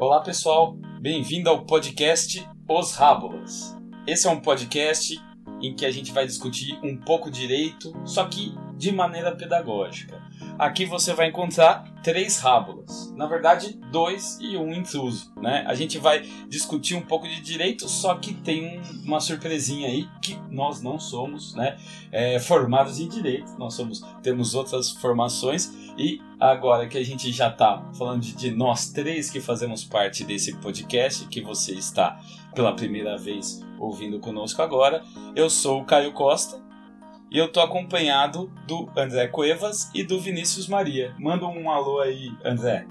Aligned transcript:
Olá 0.00 0.22
pessoal, 0.22 0.78
bem-vindo 0.98 1.50
ao 1.50 1.66
podcast 1.66 2.48
Os 2.66 2.94
Rábulas. 2.94 3.76
Esse 4.06 4.26
é 4.26 4.30
um 4.30 4.40
podcast 4.40 5.14
em 5.60 5.76
que 5.76 5.84
a 5.84 5.90
gente 5.90 6.10
vai 6.10 6.26
discutir 6.26 6.80
um 6.82 6.96
pouco 6.96 7.30
direito, 7.30 7.94
só 8.06 8.24
que 8.24 8.54
de 8.78 8.90
maneira 8.92 9.36
pedagógica. 9.36 10.18
Aqui 10.58 10.86
você 10.86 11.12
vai 11.12 11.28
encontrar 11.28 11.84
três 12.02 12.38
rábulas, 12.38 13.12
na 13.14 13.26
verdade 13.26 13.78
dois 13.92 14.38
e 14.40 14.56
um 14.56 14.72
intruso, 14.72 15.34
né? 15.36 15.64
A 15.66 15.74
gente 15.74 15.98
vai 15.98 16.20
discutir 16.48 16.94
um 16.94 17.02
pouco 17.02 17.28
de 17.28 17.38
direito, 17.42 17.86
só 17.86 18.14
que 18.14 18.32
tem 18.32 18.80
uma 19.04 19.20
surpresinha 19.20 19.88
aí 19.88 20.08
que 20.22 20.38
nós 20.50 20.80
não 20.80 20.98
somos, 20.98 21.54
né? 21.54 21.76
É, 22.10 22.38
formados 22.38 22.98
em 22.98 23.06
direito, 23.06 23.52
nós 23.58 23.74
somos 23.74 24.00
temos 24.22 24.54
outras 24.54 24.92
formações 24.92 25.70
e 25.96 26.20
agora 26.38 26.88
que 26.88 26.98
a 26.98 27.04
gente 27.04 27.30
já 27.32 27.48
está 27.48 27.82
falando 27.96 28.22
de, 28.22 28.34
de 28.34 28.50
nós 28.50 28.90
três 28.90 29.30
que 29.30 29.40
fazemos 29.40 29.84
parte 29.84 30.24
desse 30.24 30.56
podcast, 30.56 31.26
que 31.28 31.40
você 31.40 31.72
está 31.72 32.18
pela 32.54 32.74
primeira 32.74 33.16
vez 33.16 33.64
ouvindo 33.78 34.18
conosco 34.18 34.60
agora, 34.62 35.02
eu 35.34 35.48
sou 35.48 35.80
o 35.80 35.84
Caio 35.84 36.12
Costa 36.12 36.60
e 37.30 37.38
eu 37.38 37.50
tô 37.50 37.60
acompanhado 37.60 38.48
do 38.66 38.90
André 38.96 39.28
Cuevas 39.28 39.90
e 39.94 40.02
do 40.02 40.20
Vinícius 40.20 40.68
Maria. 40.68 41.14
Manda 41.18 41.46
um 41.46 41.70
alô 41.70 42.00
aí, 42.00 42.36
André. 42.44 42.86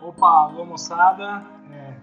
Opa, 0.00 0.26
alô 0.26 0.64
moçada. 0.64 1.44
É, 1.70 1.94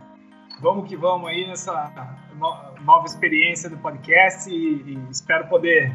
vamos 0.61 0.87
que 0.87 0.95
vamos 0.95 1.27
aí 1.27 1.45
nessa 1.45 2.17
no, 2.35 2.83
nova 2.85 3.05
experiência 3.05 3.69
do 3.69 3.77
podcast 3.77 4.49
e, 4.49 4.55
e 4.55 5.09
espero 5.11 5.49
poder 5.49 5.93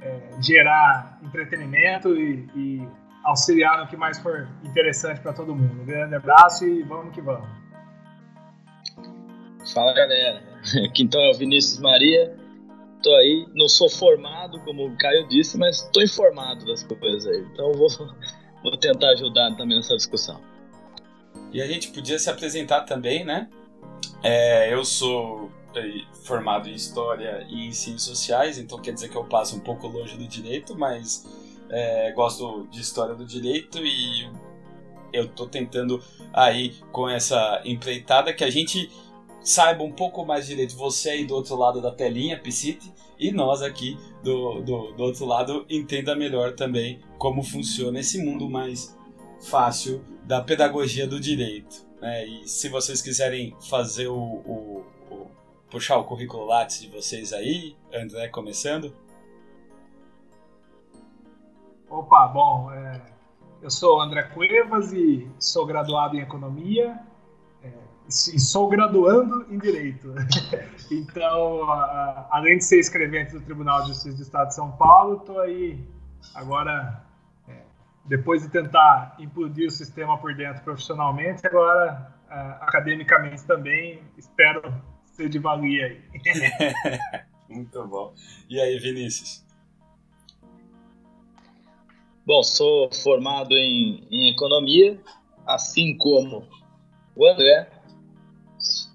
é, 0.00 0.30
gerar 0.40 1.09
entretenimento 1.22 2.16
e, 2.16 2.48
e, 2.54 2.88
auxiliar 3.24 3.78
no 3.78 3.86
que 3.86 3.96
mais 3.96 4.18
for 4.18 4.48
interessante 4.64 5.20
para 5.20 5.32
todo 5.32 5.54
mundo. 5.54 5.82
Um 5.82 5.84
grande 5.84 6.14
abraço 6.14 6.66
e 6.66 6.82
vamos 6.82 7.14
que 7.14 7.20
vamos. 7.20 7.48
Fala 9.74 9.92
galera, 9.92 10.42
aqui 10.88 11.02
então 11.02 11.20
é 11.20 11.30
o 11.30 11.34
Vinícius 11.38 11.78
Maria. 11.80 12.34
Tô 13.02 13.14
aí, 13.16 13.46
não 13.54 13.68
sou 13.68 13.88
formado, 13.88 14.60
como 14.60 14.86
o 14.86 14.96
Caio 14.98 15.26
disse, 15.28 15.56
mas 15.56 15.82
tô 15.92 16.02
informado 16.02 16.66
das 16.66 16.82
coisas 16.82 17.26
aí. 17.26 17.46
Então 17.52 17.72
vou, 17.72 17.88
vou 18.62 18.76
tentar 18.78 19.10
ajudar 19.10 19.54
também 19.56 19.76
nessa 19.76 19.96
discussão. 19.96 20.40
E 21.52 21.60
a 21.60 21.66
gente 21.66 21.88
podia 21.88 22.18
se 22.18 22.30
apresentar 22.30 22.82
também, 22.82 23.24
né? 23.24 23.48
É, 24.22 24.72
eu 24.72 24.84
sou 24.84 25.50
formado 26.24 26.68
em 26.68 26.74
História 26.74 27.46
e 27.48 27.66
em 27.66 27.72
Ciências 27.72 28.02
Sociais, 28.02 28.58
então 28.58 28.80
quer 28.80 28.92
dizer 28.92 29.08
que 29.08 29.16
eu 29.16 29.24
passo 29.24 29.56
um 29.56 29.60
pouco 29.60 29.86
longe 29.86 30.16
do 30.16 30.26
direito, 30.26 30.76
mas 30.78 31.26
é, 31.68 32.12
gosto 32.12 32.66
de 32.70 32.80
História 32.80 33.14
do 33.14 33.24
Direito 33.24 33.78
e 33.78 34.30
eu 35.12 35.24
estou 35.24 35.48
tentando 35.48 36.02
aí 36.32 36.74
com 36.92 37.08
essa 37.08 37.60
empreitada 37.64 38.32
que 38.32 38.44
a 38.44 38.50
gente 38.50 38.90
saiba 39.42 39.82
um 39.82 39.92
pouco 39.92 40.24
mais 40.24 40.46
direito, 40.46 40.76
você 40.76 41.10
aí 41.10 41.24
do 41.24 41.34
outro 41.34 41.56
lado 41.56 41.80
da 41.80 41.90
telinha, 41.90 42.38
Piscite, 42.38 42.92
e 43.18 43.32
nós 43.32 43.62
aqui 43.62 43.98
do, 44.22 44.60
do, 44.60 44.92
do 44.92 45.02
outro 45.02 45.24
lado 45.24 45.64
entenda 45.68 46.14
melhor 46.14 46.54
também 46.54 47.00
como 47.18 47.42
funciona 47.42 48.00
esse 48.00 48.22
mundo 48.22 48.48
mais 48.48 48.96
fácil 49.40 50.04
da 50.24 50.40
pedagogia 50.42 51.06
do 51.06 51.18
direito. 51.18 51.86
Né? 52.00 52.26
E 52.26 52.48
se 52.48 52.68
vocês 52.68 53.00
quiserem 53.00 53.56
fazer 53.68 54.08
o, 54.08 54.16
o 54.16 54.84
puxar 55.70 55.98
o 55.98 56.04
currículo 56.04 56.46
Lattes 56.46 56.80
de 56.80 56.88
vocês 56.88 57.32
aí, 57.32 57.76
André 57.94 58.28
começando? 58.28 58.92
Opa, 61.88 62.26
bom, 62.28 62.72
é, 62.72 63.00
eu 63.62 63.70
sou 63.70 64.00
André 64.00 64.24
Cuevas 64.24 64.92
e 64.92 65.30
sou 65.38 65.64
graduado 65.64 66.16
em 66.16 66.20
Economia 66.20 66.98
é, 67.62 67.72
e 68.08 68.40
sou 68.40 68.68
graduando 68.68 69.46
em 69.48 69.58
Direito. 69.58 70.12
então, 70.90 71.70
a, 71.70 72.28
além 72.30 72.58
de 72.58 72.64
ser 72.64 72.80
escrevente 72.80 73.32
do 73.32 73.40
Tribunal 73.40 73.82
de 73.82 73.88
Justiça 73.88 74.16
do 74.16 74.22
Estado 74.22 74.48
de 74.48 74.54
São 74.54 74.72
Paulo, 74.72 75.18
estou 75.18 75.40
aí 75.40 75.84
agora, 76.34 77.04
é, 77.48 77.62
depois 78.04 78.42
de 78.42 78.48
tentar 78.48 79.16
implodir 79.20 79.68
o 79.68 79.70
sistema 79.70 80.18
por 80.18 80.34
dentro 80.34 80.62
profissionalmente, 80.62 81.46
agora 81.46 82.12
é, 82.28 82.34
academicamente 82.60 83.44
também 83.44 84.02
espero 84.16 84.62
ser 85.12 85.28
de 85.28 85.38
valia 85.38 85.86
aí. 85.86 86.00
Muito 87.48 87.86
bom. 87.86 88.14
E 88.48 88.60
aí, 88.60 88.78
Vinícius? 88.78 89.44
Bom, 92.24 92.42
sou 92.42 92.92
formado 92.92 93.56
em, 93.56 94.06
em 94.10 94.28
economia, 94.30 95.00
assim 95.46 95.96
como 95.96 96.46
o 97.16 97.26
André. 97.26 97.68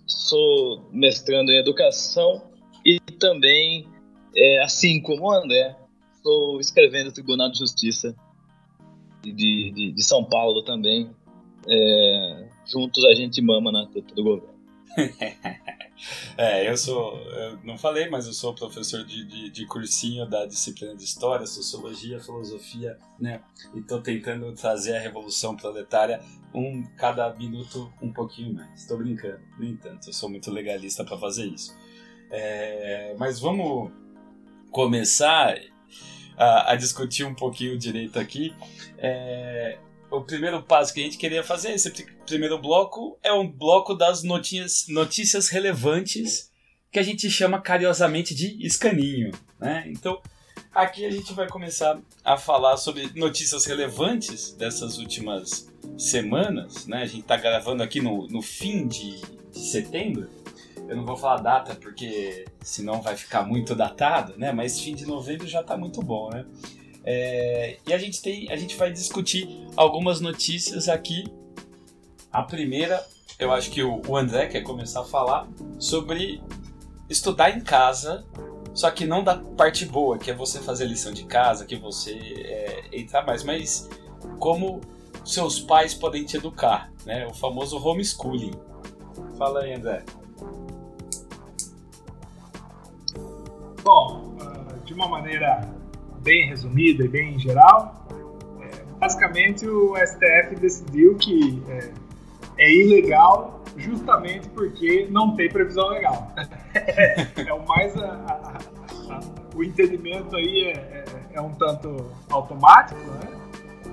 Sou 0.08 0.88
mestrando 0.92 1.52
em 1.52 1.58
educação 1.58 2.50
e 2.86 3.00
também, 3.00 3.88
é, 4.36 4.64
assim 4.64 5.02
como 5.02 5.24
o 5.24 5.32
André, 5.32 5.76
estou 6.14 6.60
escrevendo 6.60 7.10
o 7.10 7.14
Tribunal 7.14 7.52
de 7.52 7.60
Justiça 7.60 8.16
de, 9.22 9.72
de, 9.72 9.92
de 9.92 10.04
São 10.04 10.24
Paulo 10.24 10.64
também. 10.64 11.10
É, 11.68 12.50
juntos 12.66 13.04
a 13.06 13.14
gente 13.14 13.42
mama 13.42 13.72
na 13.72 13.88
teta 13.88 14.14
do 14.16 14.24
governo. 14.24 14.56
É, 16.38 16.70
eu 16.70 16.76
sou. 16.76 17.18
Eu 17.18 17.58
não 17.64 17.78
falei, 17.78 18.10
mas 18.10 18.28
eu 18.28 18.34
sou 18.34 18.54
professor 18.54 19.04
de, 19.06 19.24
de, 19.26 19.50
de, 19.50 19.66
cursinho 19.66 20.28
da 20.30 20.46
disciplina 20.46 20.96
de 20.96 21.04
História, 21.04 21.46
Sociologia, 21.46 22.20
Filosofia, 22.20 22.98
né? 23.20 23.42
E 23.74 23.82
tô 23.82 24.02
tentando 24.02 24.52
trazer 24.54 24.98
a 24.98 25.00
Revolução 25.00 25.56
Proletária 25.56 26.22
um 26.54 26.84
cada 26.98 27.34
minuto 27.34 27.92
um 28.02 28.12
pouquinho 28.12 28.54
mais. 28.54 28.82
Estou 28.82 28.98
brincando, 28.98 29.40
nem 29.58 29.76
tanto, 29.78 30.10
eu 30.10 30.14
sou 30.14 30.30
muito 30.30 30.52
legalista 30.52 31.04
para 31.04 31.18
fazer 31.18 31.46
isso. 31.46 31.76
É, 32.30 33.16
mas 33.18 33.40
vamos 33.40 33.92
começar 34.72 35.58
a, 36.38 36.72
a, 36.72 36.76
discutir 36.76 37.24
um 37.24 37.34
pouquinho 37.34 37.78
direito 37.78 38.20
aqui. 38.20 38.54
É, 38.98 39.78
o 40.18 40.24
primeiro 40.24 40.62
passo 40.64 40.94
que 40.94 41.00
a 41.00 41.04
gente 41.04 41.18
queria 41.18 41.44
fazer, 41.44 41.74
esse 41.74 41.90
primeiro 42.26 42.60
bloco, 42.60 43.18
é 43.22 43.32
um 43.34 43.48
bloco 43.48 43.94
das 43.94 44.24
notícias, 44.24 44.86
notícias 44.88 45.50
relevantes 45.50 46.52
que 46.92 47.00
a 47.00 47.04
gente 47.04 47.30
chama 47.30 47.60
carinhosamente 47.60 48.34
de 48.34 48.66
escaninho. 48.66 49.32
Né? 49.60 49.84
Então, 49.88 50.22
aqui 50.74 51.06
a 51.06 51.12
gente 51.12 51.34
vai 51.34 51.48
começar 51.48 52.00
a 52.24 52.38
falar 52.38 52.78
sobre 52.78 53.12
notícias 53.16 53.66
relevantes 53.66 54.54
dessas 54.54 54.98
últimas 54.98 55.72
semanas. 55.98 56.88
Né? 56.88 57.04
A 57.04 57.06
gente 57.06 57.22
está 57.22 57.36
gravando 57.36 57.84
aqui 57.84 58.02
no, 58.02 58.28
no 58.28 58.42
fim 58.42 58.88
de, 58.88 59.22
de 59.52 59.60
setembro. 59.60 60.30
Eu 60.88 60.96
não 60.96 61.06
vou 61.06 61.18
falar 61.18 61.42
data 61.42 61.76
porque 61.76 62.46
senão 62.62 63.02
vai 63.02 63.18
ficar 63.18 63.44
muito 63.44 63.74
datado, 63.74 64.38
né? 64.38 64.52
Mas 64.52 64.80
fim 64.80 64.94
de 64.94 65.04
novembro 65.04 65.48
já 65.48 65.62
está 65.62 65.76
muito 65.76 66.00
bom, 66.02 66.30
né? 66.30 66.46
É, 67.06 67.78
e 67.86 67.94
a 67.94 67.98
gente 68.00 68.20
tem, 68.20 68.52
a 68.52 68.56
gente 68.56 68.76
vai 68.76 68.92
discutir 68.92 69.68
algumas 69.78 70.20
notícias 70.20 70.90
aqui. 70.90 71.24
A 72.32 72.42
primeira, 72.42 73.06
eu 73.38 73.52
acho 73.52 73.70
que 73.70 73.84
o, 73.84 74.18
André 74.18 74.48
quer 74.48 74.62
começar 74.62 75.02
a 75.02 75.06
falar 75.06 75.48
sobre 75.78 76.42
estudar 77.08 77.56
em 77.56 77.62
casa, 77.62 78.26
só 78.74 78.90
que 78.90 79.06
não 79.06 79.24
da 79.24 79.38
parte 79.38 79.86
boa, 79.86 80.18
que 80.18 80.32
é 80.32 80.34
você 80.34 80.60
fazer 80.60 80.86
lição 80.86 81.14
de 81.14 81.26
casa, 81.26 81.64
que 81.66 81.76
você 81.76 82.12
é, 82.12 83.00
entrar 83.00 83.24
mais, 83.24 83.44
mas 83.44 83.88
como 84.40 84.82
seus 85.24 85.60
pais 85.60 85.94
podem 85.94 86.26
te 86.26 86.38
educar, 86.38 86.92
né? 87.06 87.28
O 87.28 87.34
famoso 87.34 87.78
homeschooling. 87.78 88.54
Fala 89.38 89.62
aí, 89.62 89.74
André. 89.76 90.04
Bom, 93.84 94.36
ah, 94.42 94.74
de 94.84 94.94
uma 94.94 95.08
maneira 95.08 95.62
bem 96.26 96.48
resumida 96.48 97.06
e 97.06 97.08
bem 97.08 97.38
geral, 97.38 98.04
é, 98.60 98.84
basicamente 99.00 99.68
o 99.68 99.96
STF 99.96 100.56
decidiu 100.60 101.16
que 101.16 101.62
é, 101.70 101.92
é, 102.58 102.74
ilegal 102.74 103.64
justamente 103.78 104.50
porque 104.50 105.08
não 105.12 105.36
tem 105.36 105.48
previsão 105.48 105.88
legal. 105.90 106.34
é 106.74 107.54
o 107.54 107.66
mais 107.68 107.96
a, 107.96 108.08
a, 108.08 109.14
a, 109.14 109.20
o 109.56 109.64
entendimento 109.64 110.36
aí 110.36 110.64
é, 110.64 110.72
é, 110.72 111.06
é, 111.34 111.42
um 111.42 111.54
tanto 111.54 112.12
automático, 112.32 113.00
né? 113.00 113.30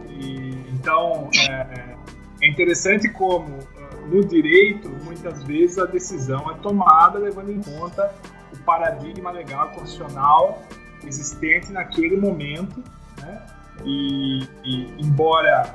E, 0.08 0.54
então 0.72 1.28
é, 1.50 1.96
é 2.40 2.48
interessante 2.48 3.10
como 3.10 3.58
no 4.06 4.24
direito 4.24 4.88
muitas 5.04 5.44
vezes 5.44 5.78
a 5.78 5.84
decisão 5.84 6.50
é 6.50 6.54
tomada 6.54 7.18
levando 7.18 7.50
em 7.52 7.60
conta 7.60 8.14
o 8.52 8.58
paradigma 8.64 9.30
legal 9.30 9.68
constitucional 9.70 10.62
existente 11.06 11.72
naquele 11.72 12.16
momento, 12.16 12.82
né? 13.20 13.46
E, 13.84 14.42
e, 14.64 14.94
embora 14.98 15.74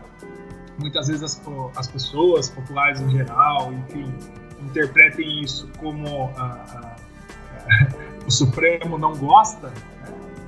muitas 0.78 1.08
vezes 1.08 1.24
as, 1.24 1.42
as, 1.76 1.88
pessoas 1.88 2.50
populares 2.50 3.02
em 3.02 3.10
geral, 3.10 3.74
enfim, 3.74 4.14
interpretem 4.62 5.44
isso 5.44 5.70
como 5.80 6.32
o 8.26 8.32
Supremo 8.32 8.98
não 8.98 9.16
gosta, 9.16 9.68
né? 9.68 9.74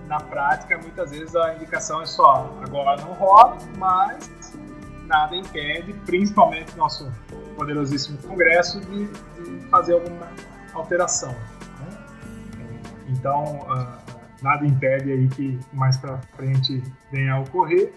na 0.07 0.19
prática 0.19 0.77
muitas 0.77 1.11
vezes 1.11 1.35
a 1.35 1.55
indicação 1.55 2.01
é 2.01 2.05
só 2.05 2.55
agora 2.63 3.01
não 3.01 3.13
rola, 3.13 3.57
mas 3.77 4.53
nada 5.05 5.35
impede, 5.35 5.93
principalmente 6.05 6.77
nosso 6.77 7.11
poderosíssimo 7.55 8.17
Congresso, 8.19 8.79
de, 8.81 9.07
de 9.07 9.67
fazer 9.67 9.93
alguma 9.93 10.27
alteração. 10.73 11.31
Né? 11.79 11.97
Então, 13.09 13.67
uh, 13.67 14.08
nada 14.41 14.65
impede 14.65 15.11
aí 15.11 15.27
que 15.29 15.59
mais 15.73 15.97
para 15.97 16.17
frente 16.35 16.81
venha 17.11 17.33
a 17.33 17.39
ocorrer, 17.39 17.93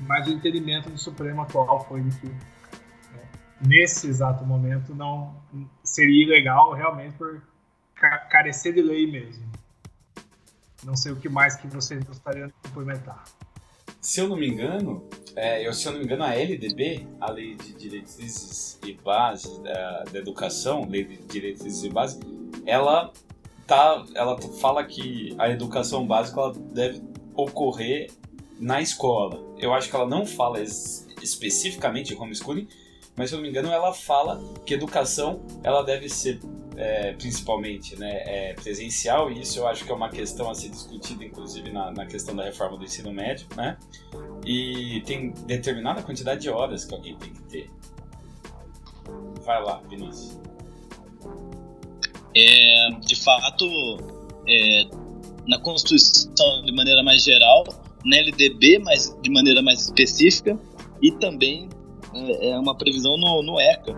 mas 0.00 0.26
o 0.26 0.30
entendimento 0.30 0.90
do 0.90 0.98
Supremo 0.98 1.42
atual 1.42 1.84
foi 1.86 2.02
de 2.02 2.16
que 2.20 2.26
é, 2.26 3.66
nesse 3.66 4.08
exato 4.08 4.44
momento 4.44 4.94
não 4.94 5.34
seria 5.82 6.24
ilegal 6.24 6.72
realmente 6.72 7.14
por 7.14 7.42
carecer 8.30 8.74
de 8.74 8.82
lei 8.82 9.10
mesmo. 9.10 9.44
Não 10.84 10.96
sei 10.96 11.12
o 11.12 11.16
que 11.16 11.28
mais 11.28 11.56
que 11.56 11.66
vocês 11.66 12.04
gostariam 12.04 12.48
de 12.48 12.54
implementar. 12.66 13.24
Se 14.00 14.20
eu 14.20 14.28
não 14.28 14.36
me 14.36 14.46
engano, 14.46 15.08
é, 15.34 15.66
eu, 15.66 15.72
se 15.72 15.86
eu 15.86 15.92
não 15.92 15.98
me 15.98 16.04
engano, 16.04 16.24
a 16.24 16.34
LDB, 16.34 17.08
a 17.18 17.30
Lei 17.30 17.54
de 17.54 17.72
Diretrizes 17.72 18.78
e 18.84 18.92
Bases 18.92 19.58
da, 19.60 20.04
da 20.04 20.18
Educação, 20.18 20.86
Lei 20.86 21.04
de 21.04 21.16
Diretrizes 21.22 21.84
e 21.84 21.88
Bases, 21.88 22.20
ela 22.66 23.10
tá, 23.66 24.04
ela 24.14 24.40
fala 24.60 24.84
que 24.84 25.34
a 25.38 25.48
educação 25.48 26.06
básica 26.06 26.40
ela 26.40 26.52
deve 26.52 27.02
ocorrer 27.34 28.10
na 28.58 28.80
escola. 28.80 29.42
Eu 29.58 29.72
acho 29.72 29.88
que 29.90 29.96
ela 29.96 30.06
não 30.06 30.24
fala 30.26 30.60
es 30.60 31.06
especificamente 31.22 32.08
de 32.08 32.20
homeschooling, 32.20 32.68
mas 33.16 33.30
se 33.30 33.34
eu 33.34 33.38
não 33.38 33.42
me 33.44 33.48
engano 33.48 33.72
ela 33.72 33.94
fala 33.94 34.42
que 34.66 34.74
educação 34.74 35.40
ela 35.62 35.82
deve 35.82 36.08
ser 36.08 36.38
é, 36.76 37.12
principalmente 37.12 37.96
né, 37.96 38.10
é, 38.26 38.54
presencial 38.54 39.30
e 39.30 39.40
isso 39.40 39.58
eu 39.60 39.66
acho 39.66 39.84
que 39.84 39.92
é 39.92 39.94
uma 39.94 40.10
questão 40.10 40.50
a 40.50 40.54
ser 40.54 40.68
discutida 40.68 41.24
inclusive 41.24 41.70
na, 41.70 41.90
na 41.92 42.04
questão 42.04 42.34
da 42.34 42.44
reforma 42.44 42.76
do 42.76 42.84
ensino 42.84 43.12
médio, 43.12 43.46
né? 43.56 43.78
E 44.44 45.02
tem 45.06 45.30
determinada 45.46 46.02
quantidade 46.02 46.42
de 46.42 46.50
horas 46.50 46.84
que 46.84 46.94
alguém 46.94 47.16
tem 47.16 47.32
que 47.32 47.42
ter. 47.44 47.70
Vai 49.44 49.62
lá, 49.62 49.80
Vinícius. 49.88 50.38
É, 52.36 52.88
de 53.00 53.16
fato, 53.16 53.66
é, 54.48 54.86
na 55.46 55.58
Constituição 55.58 56.62
de 56.64 56.72
maneira 56.72 57.02
mais 57.02 57.22
geral, 57.22 57.64
na 58.04 58.16
LDB 58.18 58.78
mas 58.80 59.16
de 59.22 59.30
maneira 59.30 59.62
mais 59.62 59.82
específica 59.82 60.58
e 61.00 61.12
também 61.12 61.68
é, 62.12 62.50
é 62.50 62.58
uma 62.58 62.74
previsão 62.74 63.16
no, 63.16 63.42
no 63.42 63.60
ECA, 63.60 63.96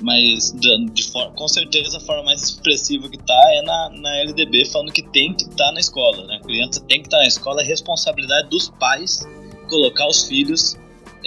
mas 0.00 0.52
de, 0.52 0.86
de 0.92 1.04
for, 1.10 1.32
com 1.32 1.48
certeza 1.48 1.98
a 1.98 2.00
forma 2.00 2.24
mais 2.24 2.42
expressiva 2.42 3.08
que 3.08 3.16
está 3.16 3.42
é 3.52 3.62
na, 3.62 3.90
na 3.90 4.16
LDB 4.18 4.64
falando 4.66 4.92
que 4.92 5.02
tem 5.02 5.34
que 5.34 5.44
estar 5.44 5.66
tá 5.66 5.72
na 5.72 5.80
escola, 5.80 6.26
né? 6.26 6.36
a 6.36 6.40
criança 6.40 6.80
tem 6.88 7.00
que 7.00 7.06
estar 7.06 7.18
tá 7.18 7.22
na 7.22 7.28
escola, 7.28 7.62
é 7.62 7.64
responsabilidade 7.64 8.48
dos 8.48 8.70
pais 8.78 9.26
colocar 9.68 10.08
os 10.08 10.24
filhos 10.24 10.76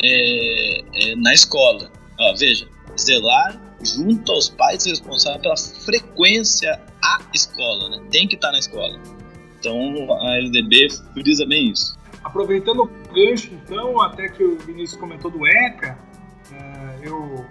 é, 0.03 0.81
é, 0.93 1.15
na 1.15 1.33
escola. 1.33 1.89
Ó, 2.19 2.35
veja, 2.35 2.67
zelar 2.99 3.72
junto 3.83 4.31
aos 4.31 4.49
pais 4.49 4.85
responsáveis 4.85 5.41
pela 5.41 5.57
frequência 5.57 6.79
à 7.03 7.21
escola, 7.33 7.89
né? 7.89 8.01
Tem 8.11 8.27
que 8.27 8.35
estar 8.35 8.51
na 8.51 8.59
escola. 8.59 8.99
Então 9.59 10.13
a 10.21 10.37
LDB 10.37 10.89
frisa 11.13 11.45
bem 11.45 11.71
isso. 11.71 11.97
Aproveitando 12.23 12.83
o 12.83 13.13
gancho, 13.13 13.53
então, 13.53 14.01
até 14.01 14.29
que 14.29 14.43
o 14.43 14.57
Vinícius 14.57 14.99
comentou 14.99 15.29
do 15.29 15.45
ECA, 15.45 15.97
é, 16.51 17.07
eu 17.07 17.45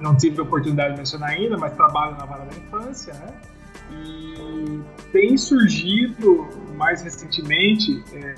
não 0.00 0.16
tive 0.16 0.40
a 0.40 0.42
oportunidade 0.42 0.92
de 0.92 0.98
mencionar 0.98 1.30
ainda, 1.30 1.56
mas 1.56 1.74
trabalho 1.74 2.16
na 2.16 2.24
vara 2.24 2.44
da 2.44 2.56
infância, 2.56 3.12
né? 3.14 3.34
E 3.90 4.80
tem 5.12 5.36
surgido 5.36 6.46
mais 6.76 7.02
recentemente 7.02 8.02
é, 8.12 8.34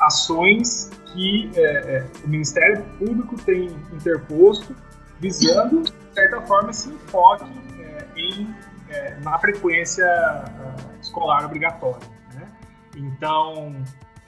ações 0.00 0.90
que 1.12 1.50
é, 1.54 1.60
é, 1.60 2.06
o 2.24 2.28
Ministério 2.28 2.84
Público 2.98 3.36
tem 3.42 3.66
interposto 3.92 4.74
visando, 5.20 5.82
certa 6.18 6.40
forma, 6.42 6.70
esse 6.70 6.88
enfoque 6.88 7.44
é, 7.80 8.08
em, 8.16 8.54
é, 8.88 9.14
na 9.20 9.38
frequência 9.38 10.04
uh, 10.04 11.00
escolar 11.00 11.44
obrigatória. 11.44 12.08
Né? 12.34 12.50
Então, 12.96 13.74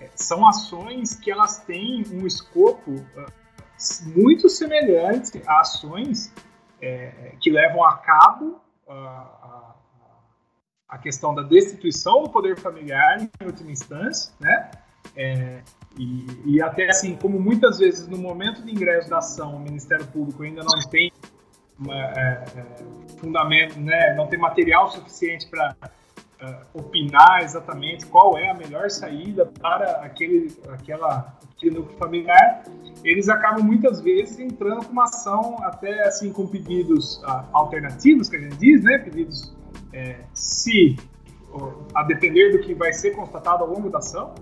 é, 0.00 0.08
são 0.14 0.46
ações 0.46 1.14
que 1.14 1.30
elas 1.30 1.58
têm 1.64 2.04
um 2.12 2.26
escopo 2.26 2.92
uh, 2.92 3.32
muito 4.06 4.48
semelhante 4.48 5.42
a 5.46 5.60
ações 5.60 6.32
é, 6.80 7.34
que 7.40 7.50
levam 7.50 7.84
a 7.84 7.96
cabo 7.96 8.60
uh, 8.86 8.92
a, 8.92 9.74
a, 10.90 10.98
questão 10.98 11.34
da 11.34 11.42
destituição 11.42 12.22
do 12.22 12.30
poder 12.30 12.58
familiar 12.58 13.20
em 13.20 13.46
última 13.46 13.70
instância, 13.70 14.32
né? 14.38 14.70
É, 15.16 15.62
e, 15.98 16.26
e, 16.44 16.62
até 16.62 16.88
assim, 16.88 17.16
como 17.16 17.40
muitas 17.40 17.78
vezes 17.78 18.06
no 18.06 18.18
momento 18.18 18.62
de 18.62 18.70
ingresso 18.70 19.08
da 19.08 19.18
ação 19.18 19.56
o 19.56 19.58
Ministério 19.58 20.06
Público 20.06 20.42
ainda 20.42 20.62
não 20.62 20.78
tem 20.88 21.10
é, 21.88 22.44
é, 22.56 22.66
fundamento, 23.18 23.78
né, 23.80 24.14
não 24.14 24.26
tem 24.26 24.38
material 24.38 24.90
suficiente 24.90 25.48
para 25.48 25.74
é, 26.40 26.56
opinar 26.74 27.42
exatamente 27.42 28.04
qual 28.06 28.36
é 28.36 28.50
a 28.50 28.54
melhor 28.54 28.90
saída 28.90 29.46
para 29.46 30.02
aquele, 30.02 30.52
aquela, 30.68 31.38
núcleo 31.62 31.98
familiar, 31.98 32.64
eles 33.04 33.28
acabam 33.28 33.62
muitas 33.62 34.00
vezes 34.00 34.38
entrando 34.38 34.84
com 34.84 34.92
uma 34.92 35.04
ação 35.04 35.56
até 35.60 36.06
assim 36.06 36.32
com 36.32 36.46
pedidos 36.46 37.16
uh, 37.22 37.44
alternativos, 37.52 38.30
que 38.30 38.36
a 38.36 38.40
gente 38.40 38.56
diz, 38.56 38.82
né, 38.82 38.98
pedidos 38.98 39.54
é, 39.92 40.20
se 40.32 40.96
a 41.94 42.02
depender 42.04 42.52
do 42.52 42.60
que 42.60 42.74
vai 42.74 42.92
ser 42.92 43.10
constatado 43.10 43.64
ao 43.64 43.70
longo 43.70 43.90
da 43.90 43.98
ação, 43.98 44.34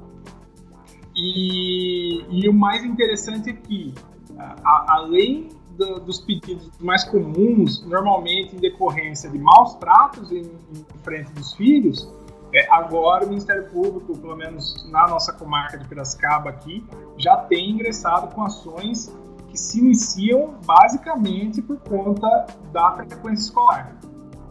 e, 1.17 2.25
e 2.31 2.49
o 2.49 2.53
mais 2.53 2.85
interessante 2.85 3.51
é 3.51 3.53
que, 3.53 3.95
a, 4.39 4.95
além 4.95 5.49
do, 5.79 6.01
dos 6.01 6.19
pedidos 6.19 6.71
mais 6.81 7.05
comuns, 7.05 7.83
normalmente 7.87 8.57
em 8.57 8.59
decorrência 8.59 9.31
de 9.31 9.39
maus 9.39 9.75
tratos 9.77 10.31
em, 10.33 10.43
em 10.43 10.99
frente 11.03 11.31
dos 11.33 11.55
filhos, 11.55 12.13
é, 12.53 12.67
agora 12.71 13.25
o 13.25 13.29
Ministério 13.29 13.69
Público, 13.71 14.17
pelo 14.19 14.37
menos 14.37 14.91
na 14.91 15.07
nossa 15.07 15.33
comarca 15.33 15.79
de 15.79 15.87
Piracicaba 15.87 16.51
aqui, 16.51 16.85
já 17.17 17.37
tem 17.37 17.71
ingressado 17.71 18.35
com 18.35 18.43
ações 18.43 19.15
que 19.49 19.57
se 19.57 19.79
iniciam 19.79 20.55
basicamente 20.67 21.63
por 21.63 21.79
conta 21.81 22.47
da 22.73 22.93
frequência 22.93 23.45
escolar. 23.45 23.97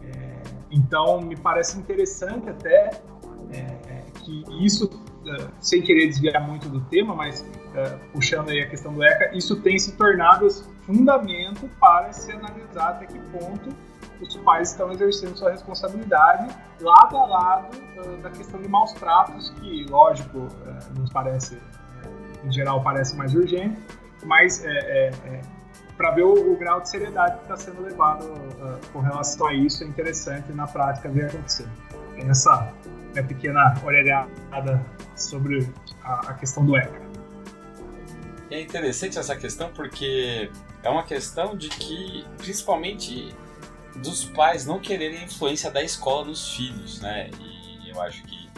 É, 0.02 0.42
então, 0.70 1.20
me 1.20 1.36
parece 1.36 1.78
interessante 1.78 2.48
até 2.48 2.90
é, 3.50 3.58
é 3.58 4.04
que 4.22 4.44
isso 4.64 4.86
uh, 4.86 5.48
sem 5.60 5.82
querer 5.82 6.06
desviar 6.06 6.46
muito 6.46 6.68
do 6.68 6.80
tema, 6.82 7.14
mas 7.14 7.40
uh, 7.40 7.98
puxando 8.12 8.50
aí 8.50 8.60
a 8.60 8.68
questão 8.68 8.92
do 8.94 9.02
ECA, 9.02 9.36
isso 9.36 9.56
tem 9.60 9.78
se 9.78 9.96
tornado 9.96 10.46
fundamento 10.88 11.68
para 11.78 12.10
se 12.14 12.32
analisar 12.32 12.88
até 12.88 13.04
que 13.04 13.18
ponto 13.30 13.68
os 14.22 14.36
pais 14.38 14.70
estão 14.70 14.90
exercendo 14.90 15.36
sua 15.36 15.50
responsabilidade 15.50 16.48
lado 16.80 17.16
a 17.16 17.26
lado 17.26 17.76
da 18.22 18.30
questão 18.30 18.60
de 18.60 18.68
maus 18.68 18.92
tratos, 18.94 19.50
que, 19.60 19.84
lógico, 19.88 20.48
nos 20.96 21.10
parece, 21.10 21.60
em 22.42 22.50
geral, 22.50 22.82
parece 22.82 23.14
mais 23.16 23.34
urgente, 23.34 23.78
mas 24.24 24.64
é, 24.64 24.70
é, 24.70 25.08
é 25.08 25.40
para 25.96 26.12
ver 26.12 26.22
o, 26.22 26.52
o, 26.52 26.56
grau 26.56 26.80
de 26.80 26.88
seriedade 26.88 27.36
que 27.36 27.42
está 27.42 27.56
sendo 27.56 27.82
levado 27.82 28.24
uh, 28.24 28.78
com 28.92 29.00
relação 29.00 29.48
a 29.48 29.54
isso, 29.54 29.82
é 29.82 29.86
interessante 29.86 30.52
na 30.52 30.66
prática 30.66 31.08
ver 31.08 31.26
acontecer. 31.26 31.68
Essa 32.16 32.72
minha 33.12 33.24
pequena 33.24 33.74
orelhada 33.84 34.80
sobre 35.16 35.68
a, 36.04 36.30
a 36.30 36.34
questão 36.34 36.64
do 36.64 36.76
ECA. 36.76 37.00
É 38.50 38.62
interessante 38.62 39.18
essa 39.18 39.36
questão 39.36 39.70
porque 39.72 40.50
é 40.88 40.90
uma 40.90 41.02
questão 41.02 41.54
de 41.54 41.68
que, 41.68 42.24
principalmente, 42.38 43.34
dos 43.96 44.24
pais 44.24 44.64
não 44.64 44.80
quererem 44.80 45.18
a 45.18 45.24
influência 45.24 45.70
da 45.70 45.82
escola 45.82 46.24
nos 46.24 46.54
filhos, 46.54 46.98
né? 47.00 47.30
E 47.38 47.90
eu 47.90 48.00
acho 48.00 48.22
que 48.24 48.48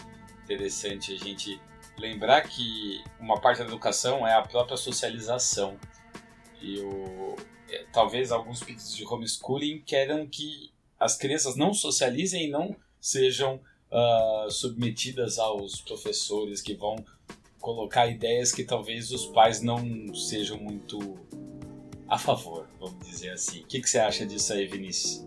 interessante 0.45 1.13
a 1.13 1.19
gente 1.19 1.61
lembrar 1.99 2.43
que 2.43 3.03
uma 3.19 3.41
parte 3.41 3.59
da 3.59 3.65
educação 3.65 4.25
é 4.25 4.33
a 4.33 4.43
própria 4.43 4.77
socialização. 4.77 5.77
E 6.63 6.79
o, 6.79 7.35
é, 7.69 7.85
talvez 7.93 8.31
alguns 8.31 8.63
pedidos 8.63 8.95
de 8.95 9.05
homeschooling 9.05 9.83
queiram 9.85 10.25
que 10.25 10.71
as 11.01 11.17
crianças 11.17 11.57
não 11.57 11.75
socializem 11.75 12.45
e 12.47 12.51
não 12.51 12.77
sejam 13.01 13.61
uh, 13.91 14.49
submetidas 14.51 15.37
aos 15.37 15.81
professores 15.81 16.63
que 16.63 16.75
vão 16.75 16.95
colocar 17.61 18.07
ideias 18.07 18.53
que 18.53 18.63
talvez 18.63 19.11
os 19.11 19.27
pais 19.27 19.61
não 19.61 20.15
sejam 20.15 20.59
muito 20.59 21.19
a 22.11 22.19
favor, 22.19 22.67
vamos 22.81 23.07
dizer 23.07 23.31
assim. 23.31 23.61
O 23.61 23.67
que, 23.67 23.81
que 23.81 23.89
você 23.89 23.99
acha 23.99 24.27
disso 24.27 24.53
aí, 24.53 24.67
Vinícius? 24.67 25.25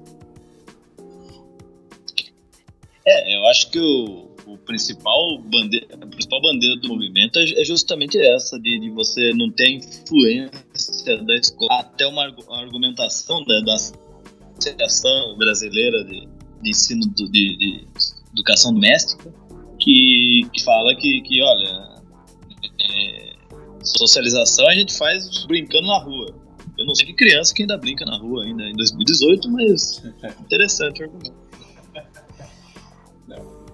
É, 3.05 3.37
eu 3.37 3.45
acho 3.47 3.71
que 3.71 3.79
o, 3.79 4.35
o 4.45 4.57
principal 4.57 5.39
bandeira, 5.39 5.87
a 5.93 6.05
principal 6.05 6.41
bandeira 6.41 6.75
do 6.77 6.89
movimento 6.89 7.39
é, 7.39 7.61
é 7.61 7.63
justamente 7.63 8.19
essa, 8.19 8.59
de, 8.59 8.79
de 8.79 8.89
você 8.89 9.33
não 9.33 9.49
ter 9.49 9.69
influência 9.69 11.23
da 11.25 11.35
escola. 11.35 11.79
Até 11.79 12.05
uma 12.05 12.23
argumentação 12.49 13.43
da, 13.45 13.61
da 13.61 13.75
Associação 13.75 15.37
Brasileira 15.37 16.03
de, 16.03 16.27
de 16.61 16.69
Ensino 16.69 17.07
do, 17.07 17.29
de, 17.29 17.57
de 17.57 17.87
educação 18.33 18.73
doméstica, 18.73 19.33
que, 19.79 20.47
que 20.51 20.63
fala 20.63 20.93
que, 20.95 21.21
que 21.21 21.41
olha, 21.41 22.01
é, 22.79 23.33
socialização 23.83 24.67
a 24.67 24.73
gente 24.73 24.93
faz 24.97 25.45
brincando 25.45 25.87
na 25.87 25.99
rua. 25.99 26.42
Inclusive 26.83 27.13
criança 27.13 27.53
que 27.53 27.63
ainda 27.63 27.77
brinca 27.77 28.05
na 28.05 28.17
rua 28.17 28.43
ainda 28.43 28.63
em 28.63 28.73
2018, 28.73 29.49
mas 29.49 30.03
interessante 30.41 31.01
o 31.01 31.05
argumento. 31.05 31.33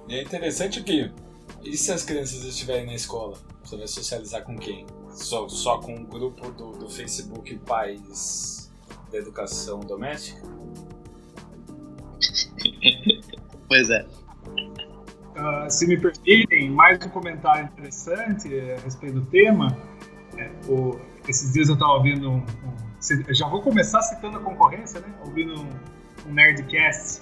É 0.10 0.24
interessante 0.24 0.82
que 0.82 1.12
e 1.64 1.76
se 1.76 1.92
as 1.92 2.04
crianças 2.04 2.44
estiverem 2.44 2.86
na 2.86 2.94
escola? 2.94 3.38
Você 3.64 3.78
vai 3.78 3.88
socializar 3.88 4.44
com 4.44 4.56
quem? 4.58 4.86
Só, 5.12 5.48
só 5.50 5.80
com 5.80 5.94
o 5.94 6.00
um 6.00 6.06
grupo 6.06 6.52
do, 6.52 6.72
do 6.72 6.90
Facebook 6.90 7.58
Pais 7.60 8.72
da 9.12 9.18
Educação 9.18 9.82
Doméstica? 9.82 10.42
pois 13.68 13.90
é. 13.90 14.06
Uh, 15.36 15.70
se 15.70 15.86
me 15.88 16.00
permitem, 16.00 16.70
mais 16.70 17.04
um 17.06 17.10
comentário 17.10 17.66
interessante 17.66 18.54
eh, 18.54 18.78
a 18.78 18.82
respeito 18.82 19.20
do 19.20 19.26
tema. 19.28 19.78
É, 20.38 20.52
o, 20.68 21.00
esses 21.28 21.54
dias 21.54 21.70
eu 21.70 21.76
estava 21.76 21.94
ouvindo 21.94 22.30
um, 22.30 22.38
um, 22.38 22.89
Já 23.30 23.48
vou 23.48 23.62
começar 23.62 24.02
citando 24.02 24.38
a 24.38 24.42
concorrência, 24.42 25.00
né? 25.00 25.08
Ouvindo 25.26 25.62
um, 25.62 26.34
Nerdcast 26.34 27.22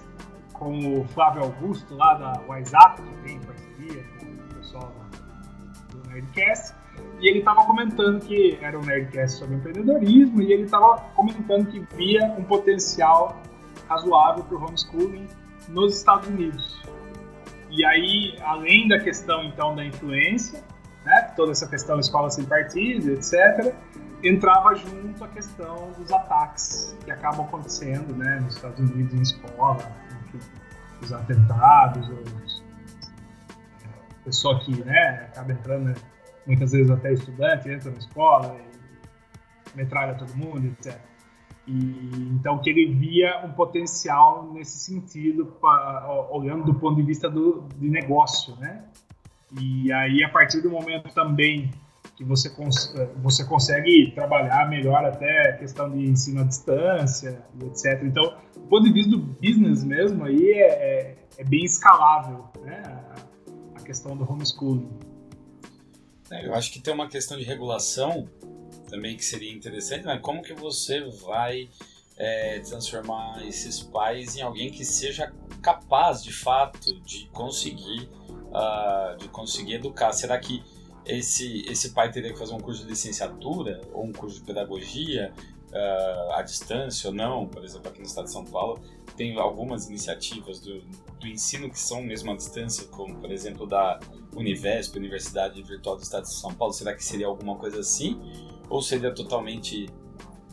com 0.54 1.02
o 1.02 1.08
Flávio 1.10 1.44
Augusto, 1.44 1.96
lá 1.96 2.16
da 2.16 2.42
WhatsApp, 2.48 3.02
que 3.02 3.28
tem 3.28 3.40
parceria 3.40 4.04
com 4.20 4.26
o 4.26 4.56
pessoal 4.56 4.92
do 5.92 6.10
Nerdcast. 6.10 6.76
E 7.20 7.30
ele 7.30 7.40
estava 7.40 7.64
comentando 7.64 8.20
que 8.22 8.58
era 8.60 8.78
um 8.78 8.82
Nerdcast 8.82 9.38
sobre 9.38 9.56
empreendedorismo 9.56 10.42
e 10.42 10.52
ele 10.52 10.64
estava 10.64 10.98
comentando 11.16 11.68
que 11.68 11.80
via 11.96 12.26
um 12.38 12.44
potencial 12.44 13.40
razoável 13.88 14.44
para 14.44 14.58
o 14.58 14.64
homeschooling 14.64 15.28
nos 15.70 15.98
Estados 15.98 16.28
Unidos. 16.28 16.82
E 17.70 17.86
aí, 17.86 18.36
além 18.42 18.88
da 18.88 19.00
questão 19.00 19.44
então 19.44 19.76
da 19.76 19.86
influência, 19.86 20.64
né, 21.06 21.34
toda 21.36 21.52
essa 21.52 21.68
questão 21.68 22.00
escola 22.00 22.30
sem 22.30 22.46
partido, 22.46 23.12
etc., 23.12 23.76
entrava 24.24 24.76
junto 24.76 25.24
a 25.24 25.28
questão 25.28 25.92
dos 25.98 26.12
ataques 26.12 26.96
que 27.04 27.12
acabam 27.12 27.46
acontecendo 27.46 28.16
né, 28.16 28.40
nos 28.40 28.56
Estados 28.56 28.80
Unidos 28.80 29.14
em 29.14 29.22
escola, 29.22 29.92
os 31.02 31.14
atentados, 31.14 32.08
os, 32.10 32.64
a 33.86 34.24
pessoa 34.26 34.60
que 34.60 34.84
né, 34.84 35.30
acaba 35.32 35.52
entrando, 35.52 35.86
né, 35.86 35.96
muitas 36.46 36.72
vezes 36.72 36.90
até 36.90 37.14
estudante, 37.14 37.70
entra 37.70 37.92
na 37.92 37.98
escola 37.98 38.56
e 38.56 39.78
metralha 39.78 40.16
todo 40.16 40.36
mundo, 40.36 40.66
etc. 40.66 41.00
E, 41.68 42.30
então 42.34 42.60
que 42.60 42.70
ele 42.70 42.94
via 42.94 43.46
um 43.46 43.52
potencial 43.52 44.52
nesse 44.54 44.80
sentido, 44.80 45.46
pra, 45.60 46.28
olhando 46.32 46.64
do 46.64 46.74
ponto 46.74 46.96
de 46.96 47.04
vista 47.04 47.30
do, 47.30 47.68
de 47.76 47.90
negócio, 47.90 48.56
né? 48.56 48.86
E 49.60 49.92
aí 49.92 50.24
a 50.24 50.30
partir 50.30 50.62
do 50.62 50.70
momento 50.70 51.14
também 51.14 51.72
que 52.18 52.24
você, 52.24 52.50
cons 52.50 52.92
você 53.18 53.46
consegue 53.46 54.12
trabalhar 54.16 54.68
melhor 54.68 55.06
até 55.06 55.54
questão 55.54 55.90
de 55.92 56.04
ensino 56.04 56.42
à 56.42 56.44
distância, 56.44 57.46
etc. 57.62 58.02
Então, 58.04 58.36
do 58.56 58.68
ponto 58.68 58.84
de 58.86 58.92
vista 58.92 59.12
do 59.12 59.20
business 59.20 59.84
mesmo, 59.84 60.26
aí 60.26 60.52
é, 60.52 60.68
é, 60.68 61.16
é 61.38 61.44
bem 61.44 61.64
escalável, 61.64 62.46
né? 62.64 62.82
A, 62.84 63.80
a 63.80 63.84
questão 63.84 64.18
do 64.18 64.30
homeschooling. 64.30 64.90
É, 66.32 66.48
eu 66.48 66.56
acho 66.56 66.74
que 66.74 66.80
tem 66.82 66.92
uma 66.92 67.08
questão 67.08 67.38
de 67.38 67.44
regulação 67.44 68.28
também 68.90 69.16
que 69.16 69.24
seria 69.24 69.54
interessante, 69.54 70.06
né? 70.06 70.18
Como 70.18 70.42
que 70.42 70.56
você 70.56 71.02
vai 71.24 71.70
é, 72.18 72.60
transformar 72.62 73.46
esses 73.46 73.80
pais 73.80 74.36
em 74.36 74.42
alguém 74.42 74.72
que 74.72 74.84
seja 74.84 75.32
capaz, 75.62 76.24
de 76.24 76.34
fato, 76.34 77.00
de 77.02 77.28
conseguir, 77.28 78.10
uh, 78.30 79.16
de 79.18 79.30
conseguir 79.30 79.76
educar? 79.76 80.12
Será 80.14 80.40
que 80.40 80.64
esse, 81.08 81.66
esse 81.68 81.92
pai 81.92 82.12
teria 82.12 82.32
que 82.32 82.40
fazer 82.40 82.54
um 82.54 82.60
curso 82.60 82.84
de 82.84 82.90
licenciatura 82.90 83.82
ou 83.94 84.06
um 84.06 84.12
curso 84.12 84.40
de 84.40 84.46
pedagogia 84.46 85.34
uh, 85.72 86.34
à 86.34 86.42
distância 86.42 87.10
ou 87.10 87.16
não? 87.16 87.48
Por 87.48 87.64
exemplo, 87.64 87.90
aqui 87.90 88.00
no 88.00 88.06
estado 88.06 88.26
de 88.26 88.32
São 88.32 88.46
Paulo 88.46 88.80
tem 89.16 89.38
algumas 89.40 89.88
iniciativas 89.88 90.60
do, 90.60 90.80
do 91.20 91.28
ensino 91.28 91.70
que 91.70 91.80
são 91.80 92.02
mesmo 92.02 92.32
à 92.32 92.36
distância, 92.36 92.88
como 92.88 93.16
por 93.16 93.32
exemplo 93.32 93.66
da 93.66 94.00
Univesp, 94.36 94.96
Universidade 94.96 95.62
Virtual 95.64 95.96
do 95.96 96.04
Estado 96.04 96.24
de 96.24 96.34
São 96.34 96.54
Paulo. 96.54 96.74
Será 96.74 96.94
que 96.94 97.04
seria 97.04 97.28
alguma 97.28 97.56
coisa 97.56 97.80
assim? 97.80 98.20
ou 98.70 98.82
seria 98.82 99.14
totalmente 99.14 99.90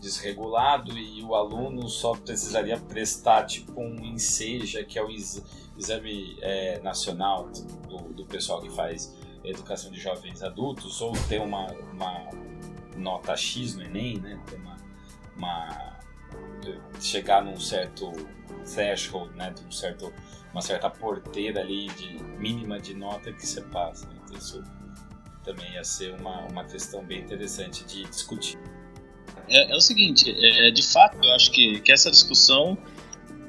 desregulado 0.01 0.97
e 0.99 1.23
o 1.23 1.35
aluno 1.35 1.89
só 1.89 2.15
precisaria 2.15 2.79
prestar 2.79 3.45
tipo 3.45 3.81
um 3.81 4.05
INSEJA, 4.05 4.85
que 4.85 4.99
é 4.99 5.03
o 5.03 5.11
exame 5.11 6.37
é, 6.41 6.79
nacional 6.81 7.49
do, 7.89 7.97
do, 8.13 8.25
pessoal 8.27 8.61
que 8.61 8.71
faz 8.71 9.15
educação 9.45 9.91
de 9.91 10.01
jovens 10.01 10.43
adultos, 10.43 11.01
ou 11.01 11.13
ter 11.29 11.41
uma, 11.41 11.67
uma 11.93 12.31
nota 12.97 13.37
X 13.37 13.75
no 13.75 13.83
Enem, 13.83 14.19
né? 14.19 14.41
Ter 14.47 14.57
uma, 14.57 14.77
uma 15.37 15.95
chegar 17.01 17.45
num 17.45 17.59
certo 17.59 18.13
threshold, 18.65 19.37
né? 19.37 19.51
De 19.51 19.65
um 19.65 19.71
certo, 19.71 20.13
uma 20.53 20.63
certa 20.63 20.89
porteira 20.89 21.61
ali 21.61 21.87
de 21.89 22.23
mínima 22.39 22.81
de 22.81 22.95
nota 22.95 23.33
que 23.33 23.47
você 23.47 23.61
passa. 23.63 24.07
Né? 24.09 24.15
Então, 24.25 24.39
isso 24.39 24.63
também 25.45 25.73
ia 25.73 25.85
ser 25.85 26.15
uma, 26.19 26.47
uma 26.47 26.65
questão 26.65 27.05
bem 27.05 27.21
interessante 27.21 27.85
de 27.85 28.05
discutir. 28.05 28.59
É, 29.49 29.71
é 29.71 29.77
o 29.77 29.81
seguinte, 29.81 30.31
é, 30.31 30.71
de 30.71 30.83
fato, 30.83 31.19
eu 31.23 31.35
acho 31.35 31.51
que, 31.51 31.81
que 31.81 31.93
essa 31.93 32.11
discussão 32.11 32.79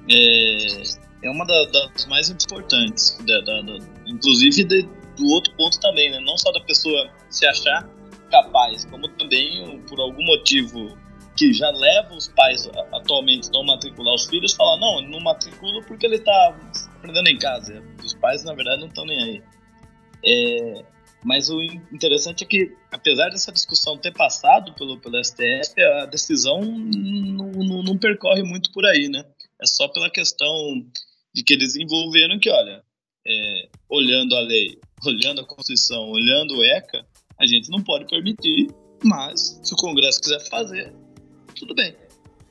é, 0.10 0.84
é 1.24 1.30
uma 1.30 1.46
da, 1.46 1.66
das 1.66 2.06
mais 2.06 2.30
importantes, 2.30 3.18
da, 3.25 3.40
da, 3.42 3.62
da, 3.62 3.78
inclusive 4.06 4.64
de, 4.66 4.90
do 5.16 5.26
outro 5.30 5.54
ponto 5.56 5.80
também, 5.80 6.12
né? 6.12 6.20
não 6.20 6.38
só 6.38 6.52
da 6.52 6.60
pessoa 6.62 7.10
se 7.30 7.46
achar 7.46 7.88
capaz, 8.30 8.86
como 8.86 9.08
também 9.10 9.80
por 9.82 10.00
algum 10.00 10.24
motivo 10.24 10.98
que 11.36 11.54
já 11.54 11.70
leva 11.70 12.14
os 12.14 12.30
pais 12.30 12.70
atualmente 12.94 13.52
não 13.52 13.64
matricular 13.64 14.14
os 14.16 14.26
filhos, 14.26 14.54
falar 14.54 14.78
não, 14.80 15.02
não 15.02 15.20
matricula 15.20 15.84
porque 15.84 16.06
ele 16.06 16.16
está 16.16 16.56
aprendendo 16.96 17.28
em 17.28 17.38
casa. 17.38 17.84
Os 18.04 18.14
pais, 18.14 18.44
na 18.44 18.54
verdade, 18.54 18.82
não 18.82 18.88
estão 18.88 19.06
nem 19.06 19.22
aí. 19.22 19.44
É, 20.26 20.86
mas 21.24 21.50
o 21.50 21.62
interessante 21.62 22.44
é 22.44 22.48
que, 22.48 22.72
apesar 22.92 23.30
dessa 23.30 23.52
discussão 23.52 23.98
ter 23.98 24.14
passado 24.14 24.74
pelo, 24.76 25.00
pelo 25.00 25.22
STF, 25.24 25.82
a 25.82 26.06
decisão 26.06 26.62
não, 26.62 27.52
não, 27.52 27.84
não 27.84 27.98
percorre 27.98 28.44
muito 28.44 28.72
por 28.72 28.86
aí, 28.86 29.10
né? 29.10 29.26
É 29.62 29.66
só 29.66 29.88
pela 29.88 30.10
questão 30.10 30.86
de 31.34 31.44
que 31.44 31.54
eles 31.54 31.76
envolveram 31.76 32.40
que, 32.40 32.50
olha, 32.50 32.84
é, 33.25 33.67
olhando 33.89 34.36
a 34.36 34.41
lei, 34.41 34.77
olhando 35.05 35.41
a 35.41 35.46
Constituição, 35.46 36.10
olhando 36.10 36.58
o 36.58 36.63
ECA, 36.63 37.05
a 37.39 37.46
gente 37.46 37.70
não 37.70 37.84
pode 37.84 38.05
permitir, 38.08 38.67
mas 39.03 39.60
se 39.63 39.74
o 39.74 39.77
Congresso 39.77 40.22
quiser 40.22 40.39
fazer, 40.50 40.94
tudo 41.55 41.74
bem. 41.74 41.96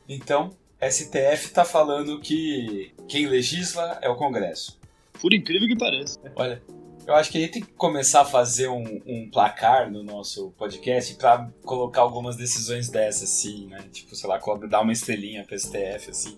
Então, 0.08 0.50
STF 0.82 1.46
está 1.46 1.64
falando 1.64 2.20
que 2.20 2.92
quem 3.08 3.26
legisla 3.26 3.98
é 4.02 4.08
o 4.08 4.16
Congresso. 4.16 4.78
Por 5.20 5.32
incrível 5.32 5.66
que 5.66 5.76
pareça. 5.76 6.20
Olha, 6.36 6.62
eu 7.06 7.14
acho 7.14 7.30
que 7.30 7.38
a 7.38 7.40
gente 7.40 7.52
tem 7.52 7.62
que 7.62 7.72
começar 7.72 8.22
a 8.22 8.24
fazer 8.24 8.68
um, 8.68 9.00
um 9.06 9.30
placar 9.30 9.90
no 9.90 10.02
nosso 10.02 10.50
podcast 10.52 11.14
para 11.16 11.50
colocar 11.64 12.00
algumas 12.00 12.36
decisões 12.36 12.88
dessas, 12.88 13.24
assim, 13.24 13.66
né? 13.66 13.84
Tipo, 13.92 14.14
sei 14.14 14.28
lá, 14.28 14.38
dar 14.68 14.80
uma 14.80 14.92
estrelinha 14.92 15.44
pro 15.44 15.58
STF, 15.58 16.10
assim. 16.10 16.36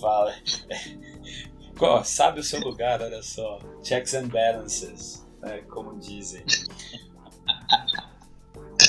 Fala. 0.00 0.34
oh, 1.80 2.04
sabe 2.04 2.40
o 2.40 2.44
seu 2.44 2.60
lugar, 2.60 3.00
olha 3.00 3.22
só. 3.22 3.58
Checks 3.82 4.14
and 4.14 4.28
balances, 4.28 5.26
né? 5.40 5.58
Como 5.68 5.98
dizem. 5.98 6.44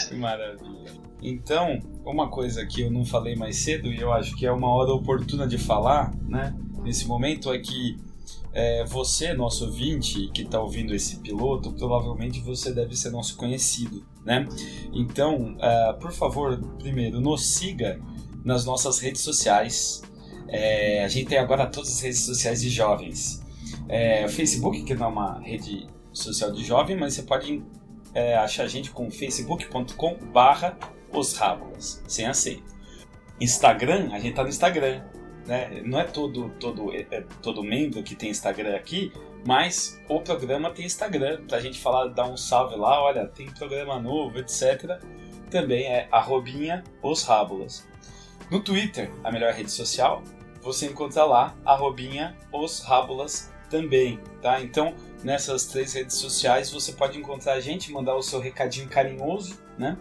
que 0.10 0.15
maravilha. 0.15 0.91
Então, 1.22 1.79
uma 2.05 2.29
coisa 2.29 2.65
que 2.65 2.81
eu 2.81 2.91
não 2.91 3.05
falei 3.05 3.36
mais 3.36 3.58
cedo 3.58 3.88
e 3.88 4.00
eu 4.00 4.12
acho 4.12 4.36
que 4.36 4.46
é 4.46 4.51
uma 4.51 4.69
hora 4.69 4.91
oportuna 4.93 5.48
de 5.48 5.58
falar, 5.58 6.13
né? 6.27 6.55
Nesse 6.81 7.08
momento 7.08 7.51
é 7.51 7.60
que 7.60 7.98
é, 8.53 8.84
você, 8.86 9.34
nosso 9.34 9.65
ouvinte, 9.65 10.29
que 10.34 10.41
está 10.41 10.60
ouvindo 10.60 10.96
esse 10.96 11.17
piloto, 11.17 11.72
provavelmente 11.74 12.39
você 12.39 12.74
deve 12.74 12.96
ser 12.96 13.12
nosso 13.12 13.36
conhecido, 13.36 14.03
né? 14.25 14.48
Então, 14.93 15.55
uh, 15.55 16.00
por 16.00 16.12
favor, 16.12 16.58
primeiro, 16.79 17.19
nos 17.22 17.46
siga 17.46 18.00
nas 18.43 18.65
nossas 18.65 19.00
redes 19.00 19.22
sociais. 19.22 20.01
É, 20.51 21.03
a 21.03 21.08
gente 21.08 21.27
tem 21.27 21.38
agora 21.38 21.65
todas 21.68 21.91
as 21.91 22.01
redes 22.01 22.22
sociais 22.22 22.62
de 22.62 22.70
jovens. 22.70 23.41
É, 23.88 24.25
o 24.25 24.29
Facebook, 24.29 24.84
que 24.84 24.96
não 24.96 25.08
é 25.08 25.10
uma 25.10 25.39
rede 25.39 25.88
social 26.12 26.51
de 26.51 26.63
jovem, 26.63 26.98
mas 26.98 27.13
você 27.13 27.24
pode 27.24 27.63
é, 28.13 28.36
achar 28.36 28.63
a 28.63 28.68
gente 28.68 28.91
com 28.91 29.10
facebook.com 29.10 30.15
barra 30.32 30.77
os 31.12 31.39
sem 32.08 32.25
acento. 32.25 32.63
Instagram, 33.39 34.10
a 34.12 34.20
gente 34.20 34.36
tá 34.36 34.44
no 34.44 34.50
Instagram, 34.50 35.01
né? 35.48 35.82
Não 35.86 36.00
é 36.00 36.03
todo, 36.03 36.50
todo, 36.60 36.94
é, 36.94 37.08
é 37.10 37.22
todo 37.41 37.63
membro 37.63 38.03
que 38.03 38.15
tem 38.15 38.29
Instagram 38.29 38.75
aqui, 38.75 39.12
mas 39.46 40.00
o 40.10 40.20
programa 40.20 40.72
tem 40.72 40.86
Instagram, 40.86 41.46
pra 41.48 41.60
gente 41.60 41.79
falar, 41.79 42.08
dar 42.08 42.27
um 42.27 42.36
salve 42.36 42.75
lá, 42.75 43.01
olha, 43.01 43.25
tem 43.27 43.48
programa 43.48 44.00
novo, 44.00 44.38
etc. 44.39 45.00
Também 45.50 45.86
é 45.86 46.08
arrobinha 46.12 46.84
os. 47.01 47.88
No 48.51 48.60
Twitter, 48.62 49.12
a 49.24 49.32
melhor 49.32 49.53
rede 49.53 49.72
social, 49.72 50.24
você 50.62 50.88
encontra 50.88 51.25
lá, 51.25 51.56
arrobinha 51.66 52.38
os 52.51 52.82
rábulas 52.82 53.51
também, 53.70 54.20
tá? 54.42 54.60
Então, 54.62 54.94
nessas 55.24 55.66
três 55.66 55.94
redes 55.94 56.18
sociais, 56.18 56.70
você 56.72 56.92
pode 56.94 57.18
encontrar 57.18 57.54
a 57.54 57.62
gente, 57.62 57.92
mandar 57.92 58.16
o 58.16 58.22
seu 58.22 58.39
recadinho 58.39 58.88
carinhoso, 58.89 59.58
né? 59.78 59.98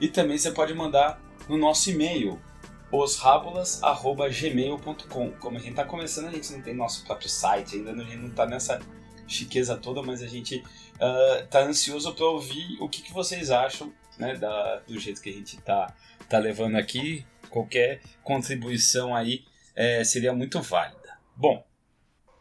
E 0.00 0.08
também 0.08 0.36
você 0.38 0.50
pode 0.50 0.74
mandar 0.74 1.20
no 1.48 1.56
nosso 1.56 1.88
e-mail, 1.90 2.40
osrábulas.gmail.com. 2.90 5.30
Como 5.32 5.56
a 5.56 5.60
gente 5.60 5.70
está 5.70 5.84
começando, 5.84 6.26
a 6.28 6.32
gente 6.32 6.52
não 6.52 6.62
tem 6.62 6.74
nosso 6.74 7.04
próprio 7.04 7.28
site, 7.28 7.76
ainda 7.76 7.92
a 7.92 7.98
gente 7.98 8.16
não 8.16 8.28
está 8.28 8.46
nessa 8.46 8.80
chiqueza 9.26 9.76
toda, 9.76 10.02
mas 10.02 10.22
a 10.22 10.26
gente 10.26 10.56
uh, 10.56 11.46
tá 11.48 11.60
ansioso 11.60 12.12
para 12.14 12.26
ouvir 12.26 12.78
o 12.80 12.88
que, 12.88 13.02
que 13.02 13.12
vocês 13.12 13.50
acham 13.50 13.92
né, 14.18 14.34
da, 14.36 14.80
do 14.80 14.98
jeito 14.98 15.22
que 15.22 15.30
a 15.30 15.32
gente 15.32 15.56
está 15.56 15.94
tá 16.28 16.38
levando 16.38 16.74
aqui. 16.76 17.24
Qualquer 17.48 18.00
contribuição 18.22 19.14
aí 19.14 19.44
é, 19.74 20.04
seria 20.04 20.32
muito 20.32 20.60
válida. 20.60 21.18
Bom, 21.36 21.64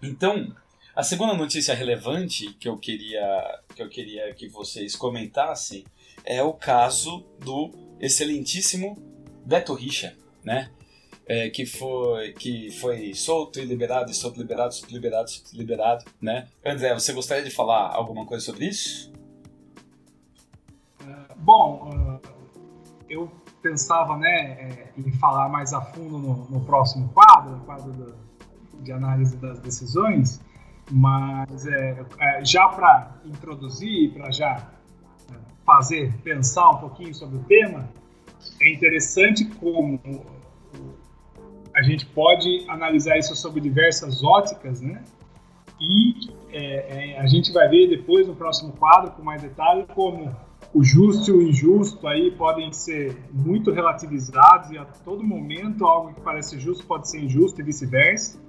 então 0.02 0.56
a 0.96 1.04
segunda 1.04 1.34
notícia 1.34 1.74
relevante 1.74 2.54
que 2.54 2.68
eu 2.68 2.78
queria 2.78 3.62
que 3.76 3.82
eu 3.82 3.90
queria 3.90 4.34
que 4.34 4.48
vocês 4.50 4.96
comentassem 4.96 5.86
é 6.26 6.44
o 6.44 6.54
caso 6.54 7.26
do 7.40 7.72
excelentíssimo 8.00 8.98
Beto 9.46 9.74
Richa, 9.74 10.16
né? 10.44 10.72
É, 11.26 11.50
que 11.50 11.66
foi 11.66 12.34
que 12.34 12.72
foi 12.72 13.14
solto 13.14 13.60
e 13.60 13.66
liberado, 13.66 14.14
solto 14.14 14.40
liberado, 14.40 14.74
solto 14.74 14.94
liberado, 14.94 15.30
solto 15.30 15.56
liberado, 15.56 16.06
né? 16.22 16.50
André, 16.66 16.94
você 16.94 17.14
gostaria 17.14 17.44
de 17.44 17.52
falar 17.52 17.90
alguma 17.94 18.26
coisa 18.26 18.44
sobre 18.44 18.66
isso? 18.66 19.12
Uh, 21.00 21.36
bom, 21.38 21.90
uh, 21.90 22.22
eu 23.10 23.32
pensava, 23.62 24.18
né, 24.18 24.30
é, 24.30 24.90
em 24.98 25.12
falar 25.14 25.50
mais 25.50 25.74
a 25.74 25.82
fundo 25.82 26.18
no, 26.18 26.46
no 26.50 26.62
próximo 26.62 27.10
quadro, 27.10 27.52
no 27.58 27.64
quadro 27.64 27.92
do, 27.92 28.16
de 28.82 28.92
análise 28.92 29.38
das 29.38 29.60
decisões, 29.60 30.42
mas 30.90 31.66
é, 31.66 32.06
é 32.20 32.46
já 32.46 32.68
para 32.68 33.12
introduzir, 33.26 34.14
para 34.14 34.32
já 34.32 34.68
é, 35.32 35.36
fazer 35.66 36.14
pensar 36.24 36.70
um 36.72 36.78
pouquinho 36.78 37.14
sobre 37.14 37.38
o 37.38 37.44
tema, 37.44 37.88
é 38.60 38.74
interessante 38.74 39.46
como 39.46 40.00
a 41.74 41.82
gente 41.84 42.06
pode 42.08 42.66
analisar 42.68 43.18
isso 43.18 43.36
sob 43.36 43.62
diversas 43.62 44.24
óticas, 44.24 44.82
né? 44.82 45.04
E 45.80 46.30
é, 46.52 47.18
a 47.20 47.26
gente 47.28 47.52
vai 47.52 47.68
ver 47.70 47.88
depois 47.88 48.28
no 48.28 48.36
próximo 48.36 48.74
quadro 48.74 49.12
com 49.12 49.24
mais 49.24 49.42
detalhe 49.42 49.86
como 49.96 50.36
o 50.74 50.84
justo 50.84 51.30
e 51.30 51.34
o 51.34 51.42
injusto 51.42 52.08
aí 52.08 52.32
podem 52.32 52.72
ser 52.72 53.18
muito 53.32 53.72
relativizados 53.72 54.72
e 54.72 54.78
a 54.78 54.86
todo 54.86 55.24
momento 55.24 55.86
algo 55.86 56.14
que 56.14 56.22
parece 56.22 56.60
justo 56.60 56.86
pode 56.86 57.10
ser 57.10 57.22
injusto 57.22 57.60
e 57.60 57.64
vice-versa. 57.64 58.40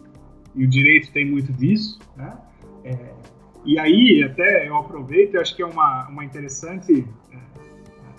E 0.54 0.64
o 0.64 0.68
direito 0.68 1.10
tem 1.12 1.28
muito 1.28 1.52
disso, 1.52 1.98
né? 2.16 2.38
É, 2.84 3.14
e 3.64 3.78
aí, 3.78 4.22
até 4.24 4.68
eu 4.68 4.76
aproveito, 4.76 5.34
eu 5.34 5.40
acho 5.40 5.54
que 5.54 5.62
é 5.62 5.66
uma, 5.66 6.08
uma 6.08 6.24
interessante 6.24 7.06
é, 7.32 7.38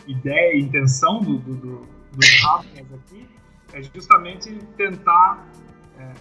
ideia 0.08 0.56
e 0.56 0.62
intenção 0.62 1.20
do, 1.20 1.38
do, 1.38 1.56
do, 1.56 1.82
dos 2.12 2.46
aqui, 2.94 3.28
é 3.74 3.84
justamente 3.84 4.58
tentar 4.78 5.48
é, 6.00 6.12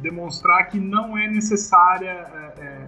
demonstrar 0.00 0.68
que 0.68 0.78
não 0.78 1.16
é 1.16 1.26
necessária 1.28 2.10
é, 2.10 2.54
é, 2.58 2.84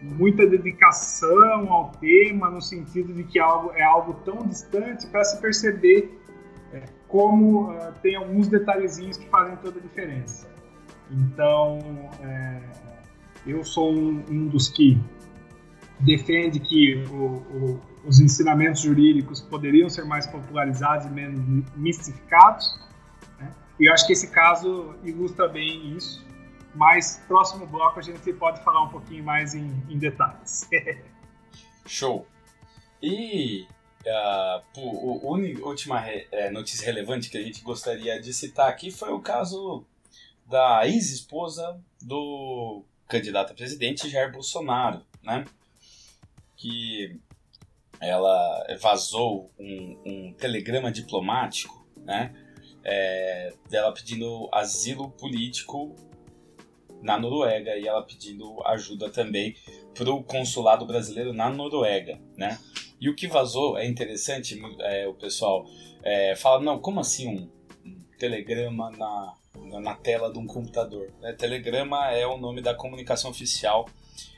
muita 0.00 0.46
dedicação 0.46 1.72
ao 1.72 1.92
tema, 1.92 2.50
no 2.50 2.60
sentido 2.60 3.12
de 3.12 3.24
que 3.24 3.38
algo, 3.38 3.72
é 3.72 3.82
algo 3.82 4.14
tão 4.24 4.46
distante 4.46 5.06
para 5.06 5.24
se 5.24 5.40
perceber 5.40 6.18
é, 6.72 6.82
como 7.08 7.70
uh, 7.70 7.92
tem 8.02 8.16
alguns 8.16 8.48
detalhezinhos 8.48 9.16
que 9.16 9.28
fazem 9.28 9.56
toda 9.56 9.78
a 9.78 9.82
diferença. 9.82 10.48
Então, 11.10 11.78
é, 12.20 12.60
eu 13.46 13.64
sou 13.64 13.92
um, 13.92 14.24
um, 14.28 14.48
dos 14.48 14.68
que 14.68 14.98
defende 16.00 16.58
que 16.58 17.04
o, 17.10 17.14
o, 17.14 17.80
os 18.04 18.20
ensinamentos 18.20 18.82
jurídicos 18.82 19.40
poderiam 19.40 19.88
ser 19.88 20.04
mais 20.04 20.26
popularizados 20.26 21.06
e 21.06 21.10
menos 21.10 21.40
mistificados. 21.76 22.78
Né? 23.38 23.50
E 23.78 23.88
eu 23.88 23.92
acho 23.92 24.06
que 24.06 24.12
esse 24.12 24.28
caso 24.28 24.94
ilustra 25.04 25.48
bem 25.48 25.96
isso. 25.96 26.26
Mas 26.76 27.22
próximo 27.26 27.66
bloco 27.66 27.98
a 27.98 28.02
gente 28.02 28.32
pode 28.34 28.62
falar 28.62 28.84
um 28.84 28.90
pouquinho 28.90 29.24
mais 29.24 29.54
em, 29.54 29.82
em 29.88 29.98
detalhes. 29.98 30.68
Show. 31.86 32.26
E 33.02 33.66
a 34.06 34.62
última 35.62 35.98
re, 35.98 36.28
é, 36.30 36.50
notícia 36.50 36.84
relevante 36.84 37.30
que 37.30 37.38
a 37.38 37.42
gente 37.42 37.62
gostaria 37.62 38.20
de 38.20 38.32
citar 38.32 38.68
aqui 38.68 38.90
foi 38.90 39.10
o 39.10 39.20
caso 39.20 39.84
da 40.46 40.86
ex-esposa 40.86 41.80
do 42.00 42.84
candidato 43.08 43.52
a 43.52 43.56
presidente 43.56 44.08
Jair 44.10 44.30
Bolsonaro, 44.30 45.02
né? 45.22 45.44
Que 46.56 47.18
ela 48.00 48.66
vazou 48.80 49.50
um, 49.58 50.02
um 50.04 50.32
telegrama 50.34 50.92
diplomático, 50.92 51.86
né? 51.96 52.34
É, 52.84 53.54
dela 53.68 53.92
pedindo 53.92 54.48
asilo 54.52 55.10
político 55.10 55.96
na 57.02 57.18
Noruega 57.18 57.76
e 57.76 57.86
ela 57.86 58.02
pedindo 58.02 58.62
ajuda 58.66 59.10
também 59.10 59.54
para 59.94 60.10
o 60.10 60.22
consulado 60.22 60.86
brasileiro 60.86 61.32
na 61.32 61.50
Noruega, 61.50 62.20
né? 62.36 62.58
E 63.00 63.08
o 63.08 63.14
que 63.14 63.28
vazou 63.28 63.76
é 63.76 63.86
interessante, 63.86 64.60
é, 64.80 65.06
o 65.06 65.14
pessoal 65.14 65.66
é, 66.02 66.34
fala, 66.36 66.62
não, 66.62 66.78
como 66.78 67.00
assim 67.00 67.28
um, 67.28 67.50
telegrama 68.18 68.90
na, 68.90 69.34
na 69.80 69.94
tela 69.94 70.32
de 70.32 70.38
um 70.38 70.46
computador? 70.46 71.12
É, 71.22 71.32
telegrama 71.32 72.10
é 72.10 72.26
o 72.26 72.38
nome 72.38 72.62
da 72.62 72.74
comunicação 72.74 73.30
oficial 73.30 73.86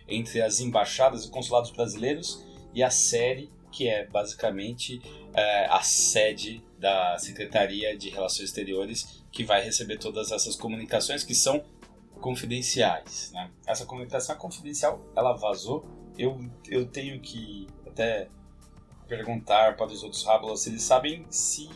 entre 0.08 0.42
as 0.42 0.60
embaixadas 0.60 1.24
e 1.24 1.30
consulados 1.30 1.70
brasileiros 1.70 2.44
e 2.74 2.82
a 2.82 2.90
série, 2.90 3.50
que 3.70 3.88
é 3.88 4.06
basicamente 4.06 5.00
é, 5.34 5.66
a 5.66 5.82
sede 5.82 6.62
da 6.78 7.18
Secretaria 7.18 7.96
de 7.96 8.08
Relações 8.08 8.48
Exteriores, 8.48 9.24
que 9.30 9.44
vai 9.44 9.62
receber 9.62 9.98
todas 9.98 10.32
essas 10.32 10.56
comunicações 10.56 11.22
que 11.22 11.34
são 11.34 11.62
confidenciais. 12.20 13.30
Né? 13.32 13.50
Essa 13.66 13.84
comunicação 13.84 14.34
é 14.34 14.38
confidencial, 14.38 15.00
ela 15.16 15.34
vazou. 15.34 15.84
Eu, 16.16 16.38
eu 16.68 16.86
tenho 16.86 17.20
que 17.20 17.66
até 17.86 18.28
perguntar 19.06 19.76
para 19.76 19.86
os 19.86 20.02
outros 20.02 20.24
rábulas 20.24 20.60
se 20.60 20.70
eles 20.70 20.82
sabem 20.82 21.24
se 21.30 21.68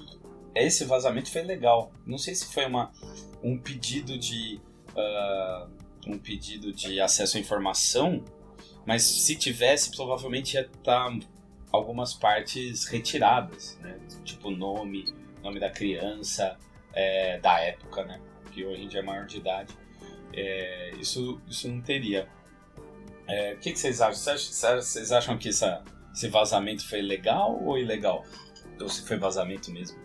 esse 0.55 0.85
vazamento 0.85 1.31
foi 1.31 1.43
legal. 1.43 1.93
Não 2.07 2.19
sei 2.19 2.35
se 2.35 2.53
foi 2.53 2.67
uma, 2.67 2.93
um 3.43 3.57
pedido 3.57 4.19
de 4.19 4.61
uh, 4.91 5.71
um 6.07 6.19
pedido 6.19 6.73
de 6.73 7.01
acesso 7.01 7.37
à 7.37 7.41
informação, 7.41 8.23
mas 8.85 9.03
se 9.03 9.37
tivesse, 9.37 9.91
provavelmente 9.95 10.55
ia 10.55 10.63
estar 10.63 11.17
algumas 11.71 12.13
partes 12.13 12.85
retiradas, 12.87 13.79
né? 13.81 13.99
tipo 14.25 14.51
nome, 14.51 15.15
nome 15.43 15.59
da 15.59 15.71
criança, 15.71 16.59
é, 16.93 17.39
da 17.39 17.59
época, 17.61 18.05
né? 18.05 18.21
Que 18.51 18.65
hoje 18.65 18.85
em 18.85 18.89
dia 18.89 19.01
é 19.01 19.03
maior 19.03 19.27
de 19.27 19.39
idade. 19.39 19.75
É, 20.35 20.93
isso, 21.01 21.41
isso 21.49 21.69
não 21.69 21.81
teria. 21.81 22.29
É, 23.29 23.55
o 23.55 23.59
que, 23.59 23.73
que, 23.73 23.79
vocês 23.79 24.01
acham? 24.01 24.37
Vocês 24.37 25.13
acham 25.13 25.39
que 25.39 25.49
essa, 25.49 25.83
esse 26.13 26.29
vazamento 26.29 26.87
foi 26.89 27.03
legal 27.03 27.63
ou 27.65 27.79
ilegal? 27.79 28.25
Ou 28.81 28.89
se 28.89 29.07
foi 29.07 29.17
vazamento 29.17 29.71
mesmo? 29.71 29.99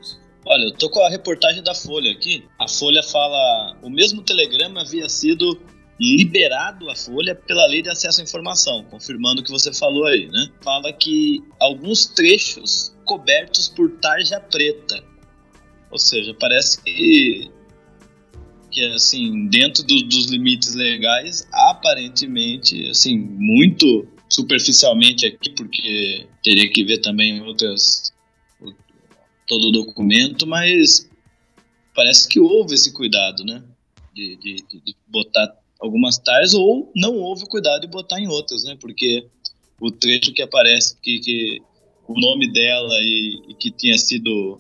Olha, 0.46 0.66
eu 0.66 0.74
tô 0.74 0.90
com 0.90 1.02
a 1.02 1.10
reportagem 1.10 1.64
da 1.64 1.74
Folha 1.74 2.12
aqui. 2.12 2.46
A 2.60 2.68
Folha 2.68 3.04
fala: 3.04 3.78
o 3.82 3.90
mesmo 3.90 4.22
telegrama 4.22 4.82
havia 4.82 5.10
sido 5.10 5.60
liberado 6.00 6.90
à 6.90 6.96
Folha 6.96 7.34
pela 7.36 7.66
Lei 7.68 7.82
de 7.82 7.90
Acesso 7.90 8.22
à 8.22 8.24
Informação, 8.24 8.84
confirmando 8.90 9.42
o 9.42 9.44
que 9.44 9.52
você 9.52 9.74
falou 9.74 10.06
aí, 10.06 10.28
né? 10.28 10.50
Fala 10.64 10.94
que 10.94 11.44
alguns 11.60 12.06
trechos 12.06 12.96
cobertos 13.04 13.68
por 13.68 13.90
tarja 14.00 14.40
preta. 14.40 15.04
Ou 15.90 15.98
seja, 15.98 16.36
parece 16.40 16.82
que 16.84 17.52
que 18.72 18.84
assim 18.86 19.48
dentro 19.48 19.84
do, 19.84 20.04
dos 20.04 20.26
limites 20.26 20.76
legais 20.76 21.48
aparentemente 21.52 22.90
assim 22.90 23.18
muito 23.18 24.08
superficialmente 24.30 25.26
aqui 25.26 25.50
porque 25.52 26.28
teria 26.44 26.70
que 26.72 26.84
ver 26.84 27.00
também 27.00 27.42
outras 27.42 28.14
todo 29.48 29.70
o 29.70 29.72
documento 29.72 30.46
mas 30.46 31.10
parece 31.96 32.28
que 32.28 32.40
houve 32.40 32.76
esse 32.76 32.94
cuidado 32.94 33.44
né? 33.44 33.64
De, 34.14 34.36
de, 34.38 34.56
de 34.84 34.96
botar 35.08 35.56
algumas 35.80 36.18
tais 36.18 36.54
ou 36.54 36.92
não 36.96 37.16
houve 37.16 37.46
cuidado 37.46 37.82
de 37.82 37.88
botar 37.88 38.20
em 38.20 38.28
outras 38.28 38.64
né? 38.64 38.76
Porque 38.80 39.28
o 39.80 39.92
trecho 39.92 40.34
que 40.34 40.42
aparece 40.42 40.98
que, 41.02 41.20
que 41.20 41.62
o 42.08 42.20
nome 42.20 42.52
dela 42.52 42.96
e, 43.02 43.42
e 43.50 43.54
que 43.54 43.70
tinha 43.72 43.98
sido 43.98 44.60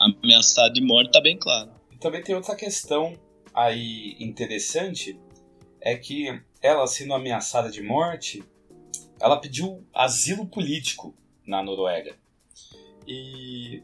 ameaçado 0.00 0.72
de 0.72 0.80
morte 0.80 1.08
está 1.08 1.20
bem 1.20 1.36
claro 1.36 1.81
também 2.02 2.22
tem 2.22 2.34
outra 2.34 2.56
questão 2.56 3.16
aí 3.54 4.16
interessante, 4.18 5.18
é 5.80 5.96
que 5.96 6.42
ela, 6.60 6.86
sendo 6.86 7.14
ameaçada 7.14 7.70
de 7.70 7.82
morte, 7.82 8.42
ela 9.20 9.40
pediu 9.40 9.84
asilo 9.94 10.46
político 10.46 11.14
na 11.46 11.62
Noruega. 11.62 12.14
E 13.06 13.82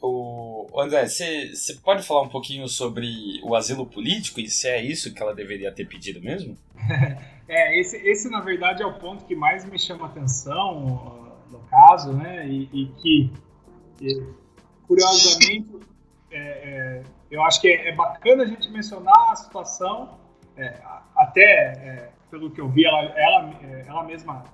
o 0.00 0.66
André, 0.78 1.06
você 1.06 1.52
pode 1.82 2.02
falar 2.02 2.22
um 2.22 2.28
pouquinho 2.28 2.68
sobre 2.68 3.40
o 3.44 3.54
asilo 3.54 3.86
político 3.86 4.40
e 4.40 4.48
se 4.48 4.68
é 4.68 4.82
isso 4.82 5.14
que 5.14 5.22
ela 5.22 5.34
deveria 5.34 5.72
ter 5.72 5.86
pedido 5.86 6.20
mesmo? 6.20 6.58
É, 7.48 7.78
esse, 7.78 7.96
esse 7.98 8.30
na 8.30 8.40
verdade 8.40 8.82
é 8.82 8.86
o 8.86 8.98
ponto 8.98 9.26
que 9.26 9.34
mais 9.34 9.64
me 9.68 9.78
chama 9.78 10.06
atenção 10.06 11.36
no 11.50 11.58
caso, 11.68 12.12
né? 12.12 12.48
E, 12.48 12.70
e 12.72 12.86
que, 13.02 13.30
curiosamente, 14.86 15.68
é, 16.32 16.38
é, 16.38 16.40
é, 16.40 17.02
eu 17.30 17.42
acho 17.42 17.60
que 17.60 17.68
é, 17.68 17.88
é, 17.88 17.94
bacana 17.94 18.42
a 18.42 18.46
gente 18.46 18.70
mencionar 18.70 19.30
a 19.30 19.36
situação, 19.36 20.18
é, 20.56 20.74
até 21.14 21.42
é, 21.42 22.10
pelo 22.30 22.50
que 22.50 22.60
eu 22.60 22.68
vi, 22.68 22.84
ela, 22.84 23.02
ela, 23.16 23.54
é, 23.62 23.84
ela 23.86 24.02
mesma, 24.04 24.44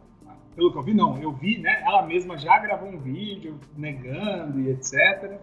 pelo 0.54 0.72
que 0.72 0.78
eu 0.78 0.82
vi, 0.82 0.94
não, 0.94 1.16
eu 1.18 1.32
vi, 1.32 1.58
né? 1.58 1.82
Ela 1.86 2.02
mesma 2.02 2.36
já 2.36 2.58
gravou 2.58 2.88
um 2.88 2.98
vídeo 2.98 3.58
negando 3.76 4.60
e 4.60 4.70
etc. 4.70 5.38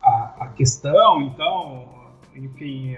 A, 0.00 0.44
a, 0.44 0.48
questão, 0.48 1.22
então, 1.22 2.12
enfim, 2.34 2.96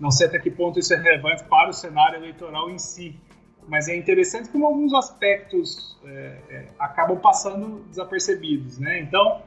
não 0.00 0.10
sei 0.10 0.26
até 0.26 0.38
que 0.38 0.50
ponto 0.50 0.78
isso 0.78 0.92
é 0.92 0.96
relevante 0.96 1.44
para 1.44 1.70
o 1.70 1.72
cenário 1.72 2.16
eleitoral 2.16 2.70
em 2.70 2.78
si, 2.78 3.18
mas 3.68 3.88
é 3.88 3.96
interessante 3.96 4.48
como 4.48 4.66
alguns 4.66 4.94
aspectos 4.94 5.98
é, 6.04 6.38
é, 6.50 6.68
acabam 6.78 7.18
passando 7.18 7.84
desapercebidos, 7.88 8.78
né? 8.78 9.00
Então, 9.00 9.42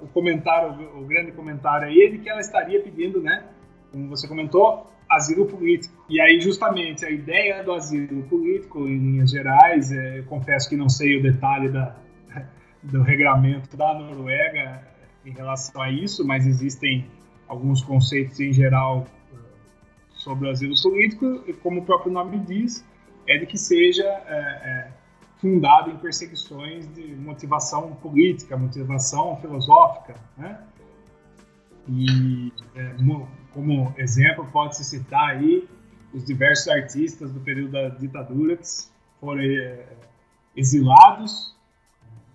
o 0.00 0.06
comentário, 0.08 0.88
o, 0.96 1.04
grande 1.04 1.32
comentário 1.32 1.88
aí 1.88 2.02
é 2.02 2.10
de 2.10 2.18
que 2.18 2.28
ela 2.28 2.40
estaria 2.40 2.80
pedindo, 2.82 3.20
né? 3.20 3.44
Como 3.92 4.08
você 4.08 4.26
comentou, 4.26 4.90
asilo 5.08 5.46
político. 5.46 5.94
E 6.08 6.20
aí, 6.20 6.40
justamente, 6.40 7.04
a 7.04 7.10
ideia 7.10 7.62
do 7.62 7.72
asilo 7.72 8.22
político, 8.24 8.86
em 8.86 8.98
linhas 8.98 9.30
gerais, 9.30 9.92
é, 9.92 10.20
eu 10.20 10.24
confesso 10.24 10.68
que 10.68 10.76
não 10.76 10.88
sei 10.88 11.18
o 11.18 11.22
detalhe 11.22 11.68
da, 11.68 11.94
do 12.82 13.02
regramento 13.02 13.76
da 13.76 13.92
Noruega 13.94 14.82
em 15.24 15.32
relação 15.32 15.82
a 15.82 15.90
isso, 15.90 16.26
mas 16.26 16.46
existem 16.46 17.06
alguns 17.46 17.82
conceitos 17.82 18.40
em 18.40 18.52
geral 18.52 19.06
sobre 20.12 20.48
o 20.48 20.50
asilo 20.50 20.74
político, 20.80 21.42
e 21.46 21.52
como 21.52 21.80
o 21.80 21.84
próprio 21.84 22.12
nome 22.12 22.38
diz, 22.38 22.86
é 23.26 23.38
de 23.38 23.46
que 23.46 23.58
seja 23.58 24.04
é, 24.04 24.36
é, 24.36 24.88
fundado 25.40 25.90
em 25.90 25.96
perseguições 25.96 26.92
de 26.94 27.14
motivação 27.16 27.94
política, 27.96 28.56
motivação 28.56 29.36
filosófica, 29.40 30.14
né? 30.36 30.60
E 31.88 32.52
é, 32.74 32.94
como 33.52 33.92
exemplo 33.96 34.46
pode-se 34.52 34.84
citar 34.84 35.30
aí 35.30 35.66
os 36.12 36.24
diversos 36.24 36.68
artistas 36.68 37.32
do 37.32 37.40
período 37.40 37.72
da 37.72 37.88
ditadura 37.88 38.56
que 38.56 38.66
foram 39.18 39.40
é, 39.40 39.86
exilados 40.54 41.56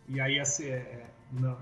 e 0.09 0.19
aí 0.19 0.39
assim, 0.39 0.65
é, 0.65 1.05
não, 1.31 1.57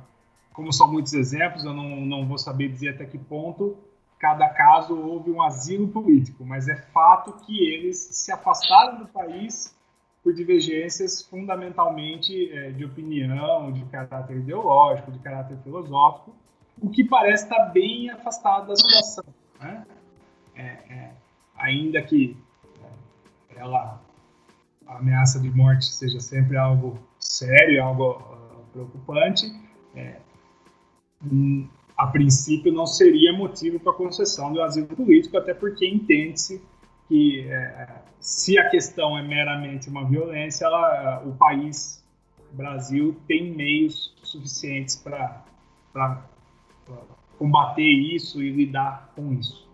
como 0.54 0.72
são 0.72 0.92
muitos 0.92 1.14
exemplos 1.14 1.66
eu 1.66 1.74
não, 1.74 2.06
não 2.06 2.26
vou 2.26 2.38
saber 2.38 2.70
dizer 2.70 2.90
até 2.90 3.06
que 3.06 3.18
ponto 3.18 3.78
cada 4.18 4.48
caso 4.48 4.98
houve 4.98 5.30
um 5.30 5.42
asilo 5.42 5.90
político, 5.90 6.46
mas 6.46 6.70
é 6.70 6.78
fato 6.78 7.34
que 7.46 7.68
eles 7.68 7.98
se 7.98 8.32
afastaram 8.32 9.00
do 9.00 9.08
país 9.08 9.76
por 10.24 10.34
divergências 10.34 11.22
fundamentalmente 11.22 12.50
é, 12.52 12.72
de 12.72 12.86
opinião, 12.86 13.72
de 13.72 13.84
caráter 13.86 14.38
ideológico, 14.38 15.12
de 15.12 15.20
caráter 15.20 15.58
filosófico, 15.64 16.34
o 16.82 16.90
que 16.90 17.04
parece 17.04 17.44
estar 17.44 17.66
bem 17.66 18.10
afastado 18.10 18.68
da 18.68 18.76
situação. 18.76 19.26
Né? 19.60 19.86
É, 20.56 20.62
é, 20.62 21.12
ainda 21.58 22.02
que 22.02 22.38
é, 22.82 23.60
ela, 23.60 24.02
a 24.88 24.98
ameaça 24.98 25.40
de 25.40 25.50
morte 25.50 25.86
seja 25.86 26.20
sempre 26.22 26.56
algo 26.56 26.98
sério, 27.20 27.84
algo 27.84 28.12
uh, 28.12 28.64
preocupante, 28.72 29.52
é, 29.96 30.18
a 31.98 32.08
princípio 32.08 32.72
não 32.72 32.86
seria 32.86 33.34
motivo 33.34 33.80
para 33.80 33.94
concessão 33.94 34.52
do 34.52 34.62
asilo 34.62 34.88
político, 34.88 35.38
até 35.38 35.54
porque 35.54 35.88
entende-se 35.88 36.62
que 37.08 37.48
é, 37.50 37.88
se 38.20 38.58
a 38.58 38.70
questão 38.70 39.18
é 39.18 39.22
meramente 39.22 39.90
uma 39.90 40.06
violência, 40.06 40.66
ela, 40.66 41.24
o 41.26 41.34
país, 41.36 42.04
o 42.52 42.56
Brasil, 42.56 43.20
tem 43.28 43.54
meios 43.54 44.16
suficientes 44.24 44.96
para 44.96 45.44
combater 47.38 47.84
isso 47.84 48.42
e 48.42 48.52
lidar 48.52 49.12
com 49.16 49.34
isso. 49.34 49.68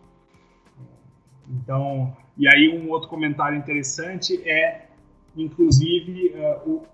Então, 1.48 2.16
e 2.38 2.48
aí 2.48 2.70
um 2.70 2.90
outro 2.90 3.10
comentário 3.10 3.58
interessante 3.58 4.42
é, 4.48 4.88
inclusive, 5.36 6.30
uh, 6.36 6.70
o, 6.70 6.88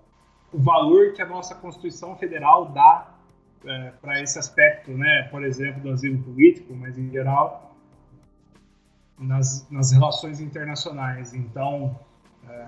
o 0.52 0.58
valor 0.58 1.12
que 1.12 1.22
a 1.22 1.26
nossa 1.26 1.54
Constituição 1.54 2.16
Federal 2.16 2.66
dá 2.66 3.14
é, 3.64 3.92
para 4.00 4.22
esse 4.22 4.38
aspecto, 4.38 4.92
né, 4.92 5.28
por 5.30 5.44
exemplo, 5.44 5.82
do 5.82 5.90
asilo 5.90 6.22
político, 6.22 6.74
mas 6.74 6.96
em 6.96 7.10
geral 7.10 7.65
nas, 9.18 9.66
nas 9.70 9.92
relações 9.92 10.40
internacionais. 10.40 11.34
Então, 11.34 11.98
é, 12.48 12.66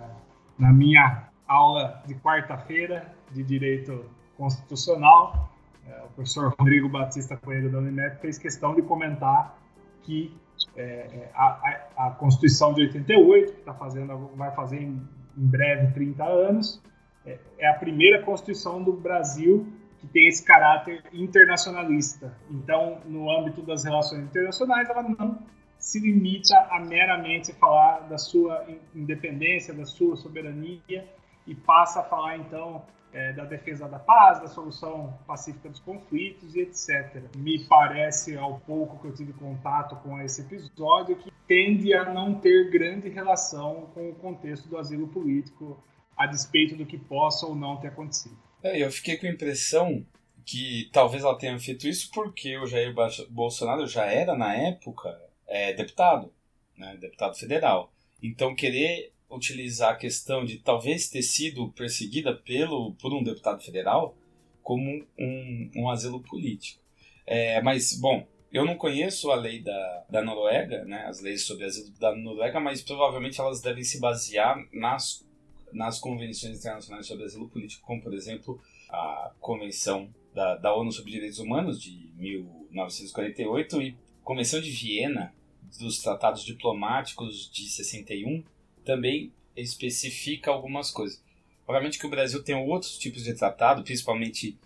na 0.59 0.73
minha 0.73 1.29
aula 1.47 2.03
de 2.07 2.15
quarta-feira 2.15 3.13
de 3.33 3.43
Direito 3.43 4.05
Constitucional, 4.37 5.51
é, 5.87 6.03
o 6.05 6.09
professor 6.09 6.55
Rodrigo 6.59 6.89
Batista 6.89 7.37
Coelho 7.37 7.71
da 7.71 7.79
Unimep 7.79 8.21
fez 8.21 8.39
questão 8.39 8.75
de 8.75 8.83
comentar 8.83 9.59
que 10.03 10.35
é, 10.77 10.83
é 10.83 11.31
a, 11.35 12.07
a, 12.07 12.11
Constituição 12.13 12.73
de 12.73 12.83
88, 12.83 13.53
que 13.53 13.61
tá 13.63 13.75
fazendo, 13.75 14.31
vai 14.35 14.51
fazer 14.53 14.81
em, 14.83 15.03
em 15.37 15.47
breve 15.47 15.93
30 15.93 16.25
anos, 16.25 16.83
é, 17.27 17.39
é 17.59 17.69
a 17.69 17.75
primeira 17.75 18.23
Constituição 18.23 18.83
do 18.83 18.93
Brasil 18.93 19.73
que 19.99 20.07
tem 20.07 20.29
esse 20.29 20.45
caráter 20.45 21.03
internacionalista. 21.13 22.33
Então, 22.51 23.01
no 23.05 23.31
âmbito 23.31 23.63
das 23.63 23.85
relações 23.85 24.23
internacionais, 24.23 24.89
ela 24.89 25.03
não 25.03 25.39
se 25.79 26.01
limita 26.01 26.59
a 26.71 26.81
meramente 26.81 27.53
falar 27.55 28.01
da 28.09 28.19
sua 28.19 28.67
independência, 28.95 29.73
da 29.73 29.85
sua 29.85 30.17
soberania 30.17 31.07
e 31.47 31.55
passa 31.55 32.01
a 32.01 32.03
falar 32.03 32.37
então 32.37 32.85
é, 33.13 33.33
da 33.33 33.45
defesa 33.45 33.89
da 33.89 33.99
paz, 33.99 34.41
da 34.41 34.49
solução 34.49 35.19
pacífica 35.27 35.69
dos 35.69 35.81
conflitos 35.81 36.55
e 36.55 36.61
etc. 36.61 37.23
Me 37.37 37.65
parece, 37.65 38.37
ao 38.37 38.61
pouco 38.61 39.01
que 39.01 39.07
eu 39.07 39.15
tive 39.15 39.33
contato 39.33 39.97
com 39.97 40.21
esse 40.21 40.43
episódio, 40.43 41.17
que 41.17 41.33
tende 41.47 41.95
a 41.95 42.13
não 42.13 42.35
ter 42.35 42.71
grande 42.71 43.09
relação 43.09 43.89
com 43.95 44.11
o 44.11 44.15
contexto 44.15 44.69
do 44.69 44.77
asilo 44.77 45.09
político, 45.09 45.83
a 46.17 46.27
despeito 46.27 46.77
do 46.77 46.85
que 46.85 46.99
possa 46.99 47.47
ou 47.47 47.55
não 47.55 47.77
ter 47.77 47.89
acontecido. 47.89 48.37
É, 48.63 48.83
eu 48.83 48.91
fiquei 48.91 49.17
com 49.17 49.27
a 49.27 49.31
impressão 49.31 50.05
que 50.45 50.91
talvez 50.93 51.23
ela 51.23 51.39
tenha 51.39 51.59
feito 51.59 51.87
isso 51.87 52.11
porque 52.13 52.59
o 52.59 52.67
Jair 52.67 52.95
Bolsonaro 53.31 53.87
já 53.87 54.05
era, 54.07 54.35
na 54.35 54.55
época, 54.55 55.19
é, 55.49 55.73
deputado, 55.73 56.33
né, 56.77 56.97
deputado 57.01 57.37
federal. 57.37 57.93
Então, 58.23 58.55
querer 58.55 59.13
utilizar 59.31 59.95
a 59.95 59.97
questão 59.97 60.45
de 60.45 60.59
talvez 60.59 61.09
ter 61.09 61.23
sido 61.23 61.71
perseguida 61.73 62.35
pelo, 62.35 62.93
por 62.95 63.13
um 63.13 63.23
deputado 63.23 63.63
federal 63.63 64.17
como 64.63 65.05
um, 65.19 65.71
um 65.75 65.91
asilo 65.91 66.21
político. 66.21 66.81
É, 67.27 67.61
mas, 67.63 67.99
bom, 67.99 68.27
eu 68.53 68.65
não 68.65 68.77
conheço 68.77 69.31
a 69.31 69.35
lei 69.35 69.61
da, 69.61 70.05
da 70.09 70.23
Noruega, 70.23 70.85
né, 70.85 71.05
as 71.07 71.21
leis 71.21 71.45
sobre 71.45 71.65
asilo 71.65 71.91
da 71.99 72.15
Noruega, 72.15 72.61
mas 72.61 72.83
provavelmente 72.83 73.41
elas 73.41 73.61
devem 73.61 73.85
se 73.85 73.99
basear 74.01 74.57
nas 74.73 75.27
nas 75.73 75.99
convenções 75.99 76.59
internacionais 76.59 77.07
sobre 77.07 77.25
asilo 77.25 77.49
político, 77.49 77.87
como, 77.87 78.03
por 78.03 78.15
exemplo, 78.15 78.61
a 78.89 79.33
Convenção 79.41 80.13
da, 80.35 80.57
da 80.57 80.75
ONU 80.75 80.91
sobre 80.93 81.13
Direitos 81.13 81.39
Humanos 81.39 81.81
de 81.81 82.11
1948 82.17 83.83
e 83.83 83.97
Convenção 84.23 84.61
de 84.61 84.71
Viena 84.71 85.35
dos 85.79 85.99
Tratados 85.99 86.45
Diplomáticos 86.45 87.51
de 87.51 87.69
61 87.69 88.45
também 88.85 89.33
especifica 89.57 90.51
algumas 90.51 90.91
coisas. 90.91 91.23
Obviamente 91.67 91.99
que 91.99 92.07
o 92.07 92.11
Brasil 92.11 92.43
tem 92.43 92.55
outros 92.55 92.97
tipos 92.97 93.25
de 93.25 93.35
tratado, 93.35 93.83
principalmente 93.83 94.57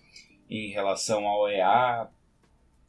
em 0.48 0.70
relação 0.70 1.26
ao 1.26 1.40
OEA. 1.40 2.08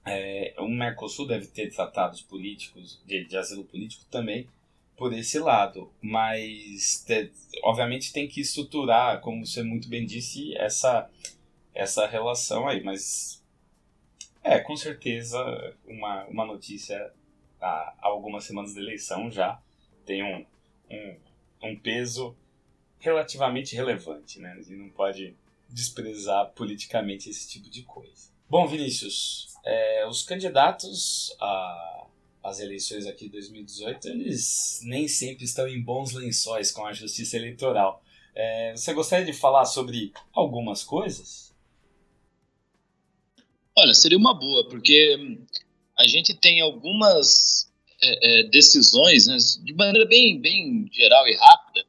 É, 0.06 0.54
o 0.60 0.68
Mercosul 0.68 1.26
deve 1.26 1.48
ter 1.48 1.74
tratados 1.74 2.22
políticos, 2.22 3.02
de, 3.06 3.26
de 3.26 3.38
asilo 3.38 3.64
político 3.64 4.06
também, 4.12 4.48
por 4.98 5.14
esse 5.14 5.40
lado, 5.40 5.92
mas 6.02 7.04
te, 7.08 7.32
obviamente 7.64 8.14
tem 8.14 8.28
que 8.28 8.42
estruturar, 8.42 9.22
como 9.22 9.46
você 9.46 9.64
muito 9.64 9.88
bem 9.88 10.06
disse, 10.06 10.56
essa 10.58 11.10
essa 11.74 12.06
relação 12.06 12.68
aí, 12.68 12.84
mas 12.84 13.44
é 14.44 14.60
com 14.60 14.76
certeza 14.76 15.76
uma, 15.88 16.26
uma 16.26 16.46
notícia 16.46 17.12
há 17.64 17.96
algumas 18.02 18.44
semanas 18.44 18.74
de 18.74 18.80
eleição 18.80 19.32
já 19.32 19.60
tem 20.06 20.24
um, 20.24 20.46
um, 20.92 21.16
um 21.64 21.80
peso 21.80 22.36
relativamente 23.00 23.76
relevante, 23.76 24.40
né? 24.40 24.54
A 24.54 24.62
gente 24.62 24.76
não 24.76 24.90
pode 24.90 25.36
desprezar 25.70 26.52
politicamente 26.52 27.30
esse 27.30 27.50
tipo 27.50 27.70
de 27.70 27.84
coisa. 27.84 28.32
Bom, 28.50 28.68
Vinícius, 28.68 29.56
é, 29.66 30.06
os 30.08 30.24
candidatos 30.24 31.36
as 32.44 32.60
eleições 32.60 33.08
aqui 33.08 33.26
de 33.26 33.32
2018, 33.32 34.10
eles 34.10 34.82
nem 34.84 35.08
sempre 35.08 35.46
estão 35.46 35.66
em 35.68 35.82
bons 35.82 36.12
lençóis 36.12 36.72
com 36.72 36.86
a 36.86 36.92
justiça 36.92 37.38
eleitoral. 37.38 38.04
É, 38.36 38.76
você 38.76 38.94
gostaria 38.94 39.26
de 39.26 39.32
falar 39.32 39.64
sobre 39.64 40.12
algumas 40.34 40.84
coisas? 40.84 41.54
Olha, 43.76 43.94
seria 43.94 44.18
uma 44.18 44.38
boa, 44.38 44.68
porque 44.68 45.40
a 45.98 46.08
gente 46.08 46.34
tem 46.34 46.62
algumas 46.62 47.68
é, 48.02 48.40
é, 48.40 48.44
decisões, 48.44 49.28
né, 49.28 49.38
de 49.64 49.74
maneira 49.74 50.08
bem, 50.08 50.40
bem 50.40 50.90
geral 50.92 51.28
e 51.28 51.36
rápida, 51.36 51.86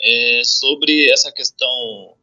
é, 0.00 0.42
sobre 0.44 1.10
essa 1.10 1.32
questão 1.32 2.14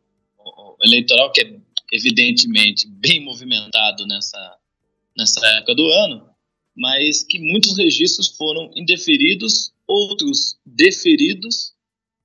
eleitoral 0.83 1.31
que 1.31 1.41
é 1.41 1.55
evidentemente 1.91 2.87
bem 2.87 3.23
movimentado 3.23 4.05
nessa, 4.07 4.57
nessa 5.17 5.45
época 5.57 5.75
do 5.75 5.85
ano, 5.87 6.29
mas 6.75 7.23
que 7.23 7.39
muitos 7.39 7.77
registros 7.77 8.35
foram 8.35 8.71
indeferidos, 8.75 9.71
outros 9.87 10.57
deferidos 10.65 11.73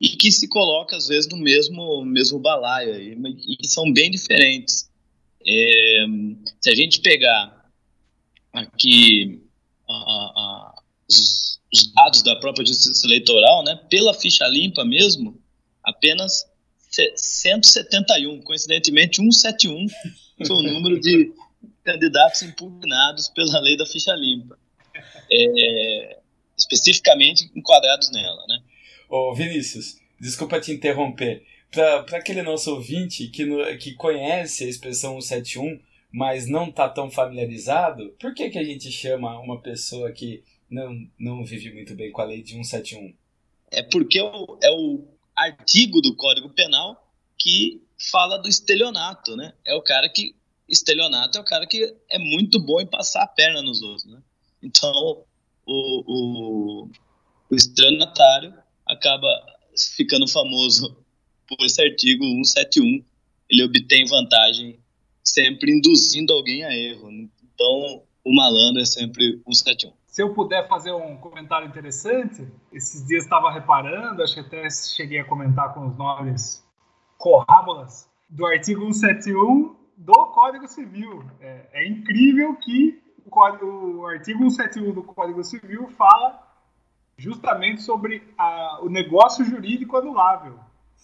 e 0.01 0.09
que 0.09 0.33
se 0.33 0.49
coloca 0.49 0.97
às 0.97 1.09
vezes 1.09 1.29
no 1.29 1.37
mesmo 1.37 2.05
mesmo 2.05 2.39
balaio 2.39 2.99
e 2.99 3.57
que 3.57 3.69
são 3.69 3.93
bem 3.93 4.11
diferentes. 4.11 4.89
É, 5.47 6.07
se 6.61 6.71
a 6.71 6.75
gente 6.75 7.01
pegar 7.01 7.60
aqui 8.53 9.43
a, 9.89 9.93
a, 9.93 10.83
os, 11.09 11.61
os, 11.73 11.93
dados 11.93 12.23
da 12.23 12.37
própria 12.37 12.67
Justiça 12.67 13.07
Eleitoral, 13.07 13.65
né, 13.65 13.79
pela 13.89 14.15
ficha 14.15 14.47
limpa 14.47 14.85
mesmo, 14.85 15.41
apenas 15.83 16.47
171, 17.17 18.43
coincidentemente 18.43 19.17
171 19.17 19.87
foi 20.47 20.57
o 20.57 20.63
número 20.63 21.01
de 21.01 21.33
candidatos 21.85 22.43
impugnados 22.43 23.29
pela 23.29 23.61
lei 23.61 23.77
da 23.77 23.87
ficha 23.87 24.13
limpa, 24.15 24.59
é, 25.31 26.19
especificamente 26.57 27.51
enquadrados 27.55 28.11
nela, 28.11 28.45
né? 28.49 28.61
Ô 29.09 29.35
Vinícius, 29.35 29.97
desculpa 30.21 30.61
te 30.61 30.73
interromper. 30.73 31.45
Para 31.71 32.19
aquele 32.19 32.43
nosso 32.43 32.73
ouvinte 32.75 33.29
que, 33.29 33.45
no, 33.45 33.65
que 33.79 33.95
conhece 33.95 34.65
a 34.65 34.69
expressão 34.69 35.21
171, 35.21 35.81
mas 36.13 36.49
não 36.49 36.69
está 36.69 36.89
tão 36.89 37.11
familiarizado, 37.11 38.15
por 38.21 38.35
que, 38.35 38.51
que 38.51 38.59
a 38.59 38.65
gente 38.65 38.91
chama 38.91 39.39
uma 39.39 39.61
pessoa 39.61 40.11
que 40.13 40.43
não, 40.69 41.07
não 41.19 41.45
vive 41.45 41.73
muito 41.73 41.95
bem 41.95 42.11
com 42.11 42.21
a 42.21 42.25
lei 42.25 42.43
de 42.43 42.53
171? 42.53 43.15
É 43.71 43.83
porque 43.83 44.19
é 44.19 44.25
o, 44.25 44.59
é 44.63 44.71
o 44.71 45.05
artigo 45.37 46.01
do 46.01 46.15
Código 46.17 46.51
Penal 46.51 47.09
que 47.39 47.83
fala 48.11 48.39
do 48.39 48.49
estelionato, 48.49 49.37
né? 49.37 49.53
É 49.65 49.75
o 49.75 49.83
cara 49.83 50.09
que 50.09 50.35
estelionato 50.69 51.39
é 51.39 51.41
o 51.41 51.45
cara 51.45 51.67
que 51.67 51.95
é 52.09 52.19
muito 52.19 52.61
bom 52.61 52.81
em 52.81 52.87
passar 52.87 53.23
a 53.23 53.27
perna 53.27 53.63
nos 53.63 53.83
outros, 53.83 54.07
né? 54.07 54.21
Então, 54.63 55.25
o, 55.67 56.05
o, 56.07 56.91
o 57.51 57.55
estelionatário 57.55 58.55
acaba 58.87 59.29
ficando 59.97 60.29
famoso 60.29 60.97
por 61.49 61.65
esse 61.65 61.83
artigo 61.83 62.25
171. 62.25 63.05
Ele 63.49 63.65
obtém 63.65 64.05
vantagem 64.05 64.79
sempre 65.23 65.73
induzindo 65.73 66.33
alguém 66.33 66.65
a 66.65 66.75
erro. 66.75 67.11
Então, 67.11 68.03
o 68.25 68.35
malandro 68.35 68.81
é 68.81 68.85
sempre 68.85 69.41
171. 69.45 69.93
Se 70.07 70.23
eu 70.23 70.35
puder 70.35 70.67
fazer 70.69 70.93
um 70.93 71.17
comentário 71.17 71.69
interessante, 71.69 72.47
esses 72.73 73.07
dias 73.07 73.25
estava 73.25 73.51
reparando, 73.51 74.23
acho 74.23 74.35
que 74.35 74.41
até 74.41 74.69
cheguei 74.69 75.21
a 75.21 75.25
comentar 75.25 75.73
com 75.73 75.87
os 75.87 75.97
nomes 75.97 76.65
corrábolas, 77.17 78.11
do 78.29 78.47
artigo 78.47 78.81
171 78.93 79.77
do 79.97 80.27
Código 80.27 80.67
Civil. 80.67 81.25
É, 81.41 81.69
é 81.73 81.89
incrível 81.89 82.57
que 82.57 83.03
o, 83.25 83.31
código, 83.31 83.67
o, 83.67 84.07
artigo 84.07 84.51
171 84.51 84.93
do 84.93 85.03
Código 85.03 85.45
Civil 85.45 85.89
fala 85.91 86.49
justamente 87.17 87.83
sobre 87.83 88.23
a, 88.39 88.81
o 88.83 88.89
negócio 88.89 89.45
jurídico 89.45 89.97
anulável. 89.97 90.59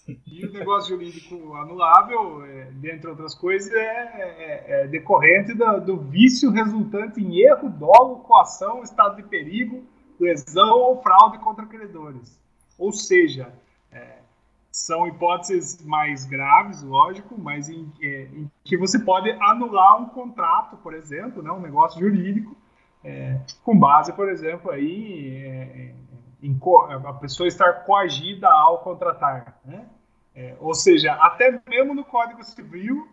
E 0.25 0.45
o 0.45 0.53
negócio 0.53 0.95
jurídico 0.95 1.53
anulável, 1.55 2.45
é, 2.45 2.71
dentre 2.71 3.09
outras 3.09 3.35
coisas, 3.35 3.71
é, 3.73 3.77
é, 3.77 4.65
é 4.83 4.87
decorrente 4.87 5.53
do, 5.53 5.81
do, 5.81 5.97
vício 5.97 6.51
resultante 6.51 7.19
em 7.19 7.39
erro, 7.39 7.69
dolo, 7.69 8.19
coação, 8.19 8.83
estado 8.83 9.17
de 9.17 9.23
perigo, 9.23 9.83
lesão 10.19 10.79
ou 10.79 11.01
fraude 11.01 11.39
contra 11.39 11.65
credores. 11.65 12.39
Ou 12.77 12.91
seja, 12.91 13.51
é, 13.91 14.19
são 14.71 15.07
hipóteses 15.07 15.83
mais 15.83 16.25
graves, 16.25 16.83
lógico, 16.83 17.35
mas 17.37 17.67
em, 17.69 17.91
é, 18.01 18.23
em, 18.33 18.49
que 18.63 18.77
você 18.77 18.99
pode 18.99 19.29
anular 19.31 20.01
um 20.01 20.09
contrato, 20.09 20.77
por 20.77 20.93
exemplo, 20.93 21.41
né, 21.41 21.51
um 21.51 21.61
negócio 21.61 21.99
jurídico, 21.99 22.55
é, 23.03 23.39
com 23.63 23.77
base, 23.77 24.13
por 24.13 24.29
exemplo, 24.29 24.71
aí, 24.71 25.35
é, 25.43 25.95
em 26.41 26.59
a 27.05 27.13
pessoa 27.13 27.47
estar 27.47 27.73
coagida 27.85 28.47
ao 28.47 28.79
contratar. 28.79 29.59
Né? 29.65 29.85
É, 30.37 30.55
ou 30.59 30.75
seja, 30.75 31.13
até 31.13 31.59
mesmo 31.67 31.95
no 31.95 32.05
Código 32.05 32.43
Civil, 32.43 33.07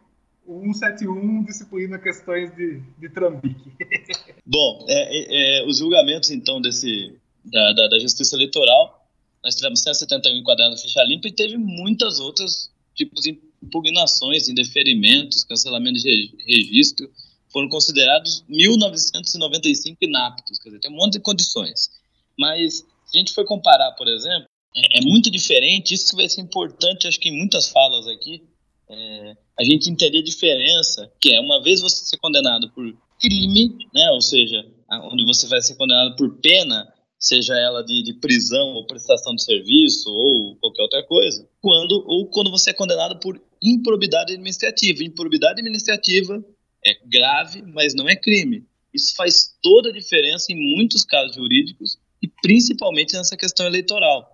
o 0.47 0.61
171 0.75 1.43
disciplina 1.45 1.99
questões 1.99 2.55
de, 2.55 2.83
de 2.99 3.09
trambique. 3.09 3.73
Bom, 4.45 4.85
é, 4.89 5.63
é, 5.63 5.67
os 5.67 5.79
julgamentos, 5.79 6.31
então, 6.31 6.61
desse, 6.61 7.19
da, 7.43 7.73
da, 7.73 7.89
da 7.89 7.99
Justiça 7.99 8.37
Eleitoral 8.37 9.03
nós 9.45 9.55
tivemos 9.57 9.83
171 9.83 10.39
enquadrados 10.39 10.81
ficha 10.81 11.05
limpa 11.05 11.29
e 11.29 11.33
teve 11.33 11.59
muitas 11.59 12.19
outras 12.19 12.73
tipos 12.95 13.23
de 13.23 13.39
impugnações, 13.63 14.49
indeferimentos, 14.49 15.45
cancelamento 15.45 15.99
de 15.99 16.35
registro, 16.47 17.11
foram 17.53 17.69
considerados 17.69 18.43
1.995 18.49 19.97
inaptos, 20.01 20.59
quer 20.59 20.71
dizer, 20.71 20.81
tem 20.81 20.91
um 20.91 20.97
monte 20.97 21.15
de 21.15 21.21
condições. 21.21 21.91
Mas, 22.39 22.79
se 23.05 23.17
a 23.17 23.19
gente 23.19 23.35
for 23.35 23.45
comparar, 23.45 23.93
por 23.93 24.09
exemplo, 24.09 24.49
é, 24.75 24.99
é 24.99 25.01
muito 25.03 25.31
diferente, 25.31 25.95
isso 25.95 26.17
vai 26.17 26.29
ser 26.29 26.41
importante, 26.41 27.07
acho 27.07 27.21
que 27.21 27.29
em 27.29 27.37
muitas 27.37 27.69
falas 27.69 28.07
aqui, 28.07 28.43
é, 28.89 29.37
a 29.59 29.65
gente 29.65 29.91
entender 29.91 30.19
a 30.19 30.25
diferença, 30.25 31.11
que 31.21 31.33
é 31.33 31.41
uma 31.41 31.63
vez 31.63 31.81
você 31.81 32.05
ser 32.05 32.19
condenado 32.19 32.71
por 32.71 32.85
crime, 33.21 33.77
né, 33.95 34.11
ou 34.11 34.21
seja, 34.21 34.65
onde 35.05 35.25
você 35.25 35.47
vai 35.47 35.63
ser 35.63 35.77
condenado 35.77 36.17
por 36.17 36.39
pena, 36.41 36.87
seja 37.19 37.55
ela 37.55 37.83
de, 37.83 38.03
de, 38.03 38.15
prisão 38.15 38.75
ou 38.75 38.87
prestação 38.87 39.35
de 39.35 39.43
serviço 39.43 40.11
ou 40.11 40.57
qualquer 40.57 40.83
outra 40.83 41.03
coisa, 41.05 41.49
quando 41.61 42.05
ou 42.07 42.27
quando 42.27 42.51
você 42.51 42.71
é 42.71 42.75
condenado 42.75 43.19
por 43.19 43.41
improbidade 43.63 44.33
administrativa. 44.33 45.03
Improbidade 45.03 45.61
administrativa 45.61 46.45
é 46.85 46.95
grave, 47.07 47.63
mas 47.63 47.95
não 47.95 48.09
é 48.09 48.15
crime. 48.15 48.67
Isso 48.93 49.15
faz 49.17 49.57
toda 49.63 49.89
a 49.89 49.93
diferença 49.93 50.53
em 50.53 50.77
muitos 50.77 51.03
casos 51.05 51.35
jurídicos 51.35 51.99
e 52.23 52.29
principalmente 52.43 53.15
nessa 53.15 53.37
questão 53.37 53.67
eleitoral, 53.67 54.34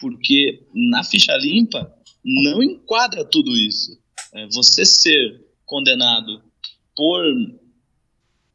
porque 0.00 0.66
na 0.74 1.04
ficha 1.04 1.36
limpa 1.36 1.94
não 2.24 2.62
enquadra 2.62 3.24
tudo 3.24 3.56
isso. 3.56 3.98
É, 4.32 4.46
você 4.48 4.84
ser 4.84 5.44
condenado 5.66 6.42
por 6.96 7.22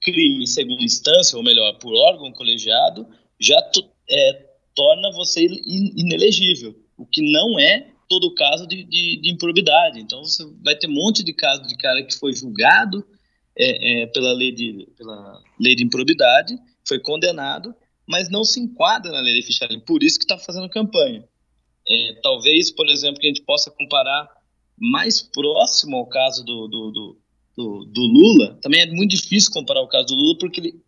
crime 0.02 0.44
em 0.44 0.48
segunda 0.48 0.84
instância, 0.84 1.38
ou 1.38 1.44
melhor, 1.44 1.78
por 1.80 1.94
órgão 1.96 2.32
colegiado, 2.32 3.08
já 3.40 3.58
é, 4.10 4.46
torna 4.76 5.12
você 5.12 5.46
inelegível, 5.46 6.76
o 6.98 7.06
que 7.06 7.22
não 7.22 7.60
é 7.60 7.92
todo 8.08 8.36
caso 8.36 8.68
de, 8.68 8.84
de, 8.84 9.22
de, 9.22 9.32
improbidade. 9.32 10.00
Então 10.00 10.24
você 10.24 10.46
vai 10.64 10.76
ter 10.76 10.88
um 10.88 10.94
monte 10.94 11.24
de 11.24 11.34
casos 11.34 11.68
de 11.68 11.76
cara 11.76 12.04
que 12.04 12.14
foi 12.14 12.34
julgado 12.34 13.04
é, 13.58 14.04
é, 14.04 14.08
pela, 14.08 14.34
lei 14.34 14.52
de, 14.52 14.88
pela 14.98 15.42
lei 15.60 15.76
de 15.76 15.84
improbidade, 15.84 16.56
foi 16.88 17.00
condenado, 17.00 17.74
mas 18.08 18.30
não 18.30 18.44
se 18.44 18.60
enquadra 18.60 19.12
na 19.12 19.22
lei 19.22 19.40
de 19.40 19.42
ficha 19.42 19.68
Por 19.86 20.04
isso 20.04 20.20
que 20.20 20.26
está 20.26 20.38
fazendo 20.38 20.70
campanha. 20.70 21.28
É, 21.88 22.14
talvez, 22.22 22.72
por 22.72 22.88
exemplo, 22.88 23.20
que 23.20 23.28
a 23.28 23.30
gente 23.30 23.44
possa 23.44 23.72
comparar 23.72 24.30
mais 24.78 25.22
próximo 25.22 25.98
ao 25.98 26.08
caso 26.08 26.44
do, 26.44 26.68
do, 26.68 26.92
do, 26.92 27.18
do, 27.56 27.86
do 27.86 28.02
Lula. 28.02 28.58
Também 28.62 28.82
é 28.82 28.86
muito 28.88 29.12
difícil 29.12 29.52
comparar 29.52 29.82
o 29.82 29.88
caso 29.88 30.08
do 30.08 30.16
Lula 30.16 30.38
porque 30.38 30.60
ele 30.60 30.86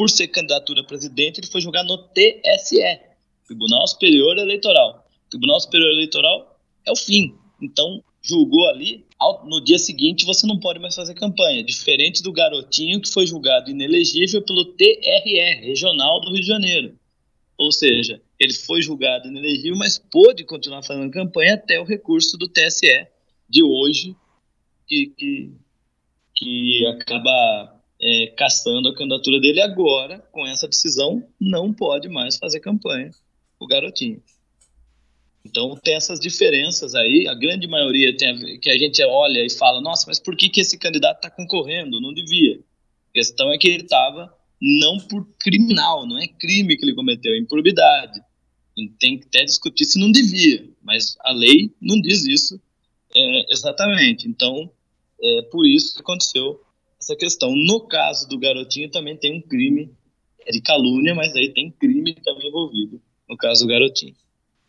por 0.00 0.08
ser 0.08 0.28
candidatura 0.28 0.80
a 0.80 0.84
presidente, 0.84 1.40
ele 1.40 1.46
foi 1.46 1.60
julgar 1.60 1.84
no 1.84 1.98
TSE, 1.98 2.80
Tribunal 3.46 3.86
Superior 3.86 4.38
Eleitoral. 4.38 5.06
Tribunal 5.28 5.60
Superior 5.60 5.90
Eleitoral 5.90 6.58
é 6.86 6.90
o 6.90 6.96
fim. 6.96 7.34
Então, 7.60 8.02
julgou 8.22 8.66
ali, 8.70 9.04
no 9.44 9.62
dia 9.62 9.78
seguinte 9.78 10.24
você 10.24 10.46
não 10.46 10.58
pode 10.58 10.78
mais 10.78 10.94
fazer 10.94 11.12
campanha, 11.12 11.62
diferente 11.62 12.22
do 12.22 12.32
garotinho 12.32 12.98
que 12.98 13.12
foi 13.12 13.26
julgado 13.26 13.70
inelegível 13.70 14.40
pelo 14.40 14.64
TRE, 14.64 15.60
Regional 15.60 16.18
do 16.22 16.30
Rio 16.30 16.40
de 16.40 16.46
Janeiro. 16.46 16.98
Ou 17.60 17.70
seja, 17.70 18.22
ele 18.38 18.54
foi 18.54 18.80
julgado 18.80 19.28
inelegível, 19.28 19.76
mas 19.76 19.98
pôde 19.98 20.44
continuar 20.44 20.82
fazendo 20.82 21.10
campanha 21.10 21.52
até 21.54 21.78
o 21.78 21.84
recurso 21.84 22.38
do 22.38 22.48
TSE 22.48 23.06
de 23.46 23.62
hoje, 23.62 24.16
que, 24.86 25.08
que, 25.08 25.52
que 26.34 26.86
acaba 26.86 27.78
é, 28.00 28.28
caçando 28.28 28.88
a 28.88 28.94
candidatura 28.94 29.38
dele 29.38 29.60
agora, 29.60 30.20
com 30.32 30.46
essa 30.46 30.66
decisão, 30.66 31.22
não 31.38 31.70
pode 31.70 32.08
mais 32.08 32.38
fazer 32.38 32.60
campanha 32.60 33.10
o 33.58 33.66
garotinho. 33.66 34.22
Então 35.44 35.76
tem 35.76 35.96
essas 35.96 36.18
diferenças 36.18 36.94
aí, 36.94 37.28
a 37.28 37.34
grande 37.34 37.68
maioria 37.68 38.16
tem 38.16 38.30
a, 38.30 38.58
que 38.58 38.70
a 38.70 38.78
gente 38.78 39.04
olha 39.04 39.44
e 39.44 39.50
fala, 39.50 39.82
nossa, 39.82 40.06
mas 40.06 40.18
por 40.18 40.34
que, 40.34 40.48
que 40.48 40.62
esse 40.62 40.78
candidato 40.78 41.16
está 41.16 41.30
concorrendo? 41.30 42.00
Não 42.00 42.14
devia. 42.14 42.58
A 43.10 43.12
questão 43.12 43.52
é 43.52 43.58
que 43.58 43.68
ele 43.68 43.82
estava 43.82 44.34
não 44.60 44.98
por 44.98 45.26
criminal, 45.40 46.06
não 46.06 46.18
é 46.18 46.26
crime 46.26 46.76
que 46.76 46.84
ele 46.84 46.94
cometeu, 46.94 47.32
é 47.32 47.38
improbidade. 47.38 48.20
Tem 48.98 49.18
que 49.18 49.26
até 49.26 49.44
discutir 49.44 49.84
se 49.84 49.98
não 49.98 50.10
devia, 50.10 50.68
mas 50.82 51.16
a 51.20 51.32
lei 51.32 51.74
não 51.80 52.00
diz 52.00 52.24
isso 52.26 52.60
é, 53.14 53.52
exatamente. 53.52 54.28
Então, 54.28 54.70
é 55.22 55.42
por 55.50 55.66
isso 55.66 55.94
que 55.94 56.00
aconteceu 56.00 56.60
essa 57.00 57.16
questão. 57.16 57.54
No 57.54 57.80
caso 57.80 58.28
do 58.28 58.38
garotinho 58.38 58.90
também 58.90 59.16
tem 59.16 59.36
um 59.36 59.42
crime 59.42 59.90
de 60.50 60.60
calúnia, 60.60 61.14
mas 61.14 61.34
aí 61.34 61.52
tem 61.52 61.70
crime 61.70 62.14
também 62.14 62.48
envolvido 62.48 63.00
no 63.28 63.36
caso 63.36 63.64
do 63.64 63.68
garotinho. 63.68 64.14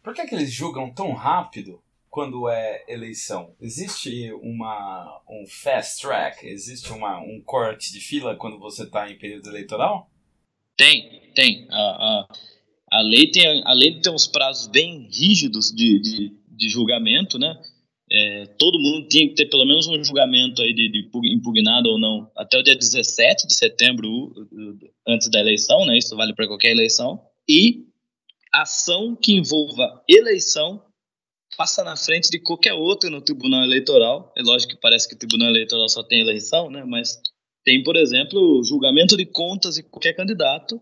Por 0.03 0.13
que, 0.13 0.21
é 0.21 0.27
que 0.27 0.35
eles 0.35 0.51
julgam 0.51 0.91
tão 0.93 1.13
rápido? 1.13 1.81
Quando 2.11 2.49
é 2.49 2.83
eleição? 2.89 3.55
Existe 3.59 4.33
uma, 4.33 5.21
um 5.29 5.45
fast 5.47 6.01
track? 6.01 6.45
Existe 6.45 6.91
uma, 6.91 7.21
um 7.21 7.41
corte 7.41 7.93
de 7.93 8.01
fila 8.01 8.35
quando 8.35 8.59
você 8.59 8.83
está 8.83 9.09
em 9.09 9.17
período 9.17 9.47
eleitoral? 9.49 10.11
Tem, 10.75 11.31
tem. 11.33 11.65
A, 11.71 11.79
a, 11.79 12.27
a, 12.91 13.01
lei 13.01 13.31
tem. 13.31 13.63
a 13.65 13.73
lei 13.73 14.01
tem 14.01 14.13
uns 14.13 14.27
prazos 14.27 14.67
bem 14.67 15.07
rígidos 15.09 15.71
de, 15.71 15.99
de, 16.01 16.37
de 16.49 16.69
julgamento, 16.69 17.39
né? 17.39 17.57
É, 18.11 18.45
todo 18.59 18.77
mundo 18.77 19.07
tinha 19.07 19.25
que 19.29 19.35
ter 19.35 19.45
pelo 19.45 19.65
menos 19.65 19.87
um 19.87 20.03
julgamento 20.03 20.61
aí 20.61 20.73
de, 20.73 20.91
de, 20.91 21.09
impugnado 21.33 21.87
ou 21.87 21.97
não 21.97 22.29
até 22.35 22.59
o 22.59 22.63
dia 22.63 22.75
17 22.75 23.47
de 23.47 23.55
setembro, 23.55 24.33
antes 25.07 25.29
da 25.29 25.39
eleição, 25.39 25.85
né? 25.85 25.97
Isso 25.97 26.13
vale 26.17 26.35
para 26.35 26.45
qualquer 26.45 26.71
eleição. 26.71 27.21
E 27.47 27.85
ação 28.51 29.15
que 29.15 29.31
envolva 29.31 30.03
eleição 30.09 30.83
passa 31.61 31.83
na 31.83 31.95
frente 31.95 32.31
de 32.31 32.39
qualquer 32.39 32.73
outra 32.73 33.07
no 33.07 33.21
Tribunal 33.21 33.63
Eleitoral. 33.63 34.33
É 34.35 34.41
lógico 34.41 34.73
que 34.73 34.81
parece 34.81 35.07
que 35.07 35.13
o 35.13 35.17
Tribunal 35.17 35.49
Eleitoral 35.49 35.87
só 35.89 36.01
tem 36.01 36.19
eleição, 36.19 36.71
né? 36.71 36.83
Mas 36.83 37.21
tem, 37.63 37.83
por 37.83 37.95
exemplo, 37.95 38.63
julgamento 38.63 39.15
de 39.15 39.27
contas 39.27 39.75
de 39.75 39.83
qualquer 39.83 40.13
candidato. 40.13 40.81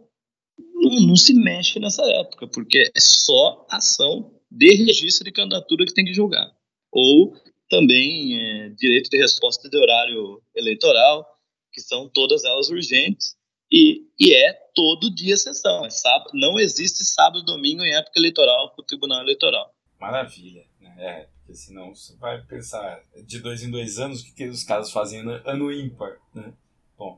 Não, 0.57 1.07
não 1.07 1.15
se 1.17 1.33
mexe 1.33 1.81
nessa 1.81 2.01
época, 2.03 2.47
porque 2.47 2.89
é 2.95 2.99
só 2.99 3.67
ação 3.69 4.33
de 4.49 4.73
registro 4.73 5.25
de 5.25 5.33
candidatura 5.33 5.85
que 5.85 5.93
tem 5.93 6.05
que 6.05 6.13
julgar. 6.13 6.49
Ou 6.93 7.33
também 7.69 8.39
é, 8.39 8.69
direito 8.69 9.09
de 9.09 9.17
resposta 9.17 9.69
de 9.69 9.75
horário 9.75 10.41
eleitoral, 10.55 11.27
que 11.73 11.81
são 11.81 12.07
todas 12.07 12.45
elas 12.45 12.69
urgentes, 12.69 13.35
e, 13.69 14.07
e 14.17 14.33
é 14.33 14.53
todo 14.73 15.13
dia 15.13 15.35
sessão. 15.35 15.85
É 15.85 15.89
sábado, 15.89 16.31
não 16.35 16.57
existe 16.57 17.03
sábado 17.03 17.41
e 17.41 17.45
domingo 17.45 17.83
em 17.83 17.93
época 17.93 18.17
eleitoral 18.17 18.73
para 18.73 18.81
o 18.81 18.85
Tribunal 18.85 19.21
Eleitoral. 19.21 19.75
Maravilha. 19.99 20.68
É, 20.99 21.27
porque 21.39 21.53
senão 21.55 21.95
você 21.95 22.13
vai 22.17 22.41
pensar 22.41 23.01
de 23.25 23.39
dois 23.39 23.63
em 23.63 23.71
dois 23.71 23.99
anos 23.99 24.19
o 24.19 24.25
que, 24.25 24.31
que 24.33 24.47
os 24.49 24.65
casos 24.65 24.91
fazem 24.91 25.21
ano, 25.21 25.41
ano 25.45 25.71
ímpar. 25.71 26.17
Né? 26.33 26.53
Bom, 26.97 27.17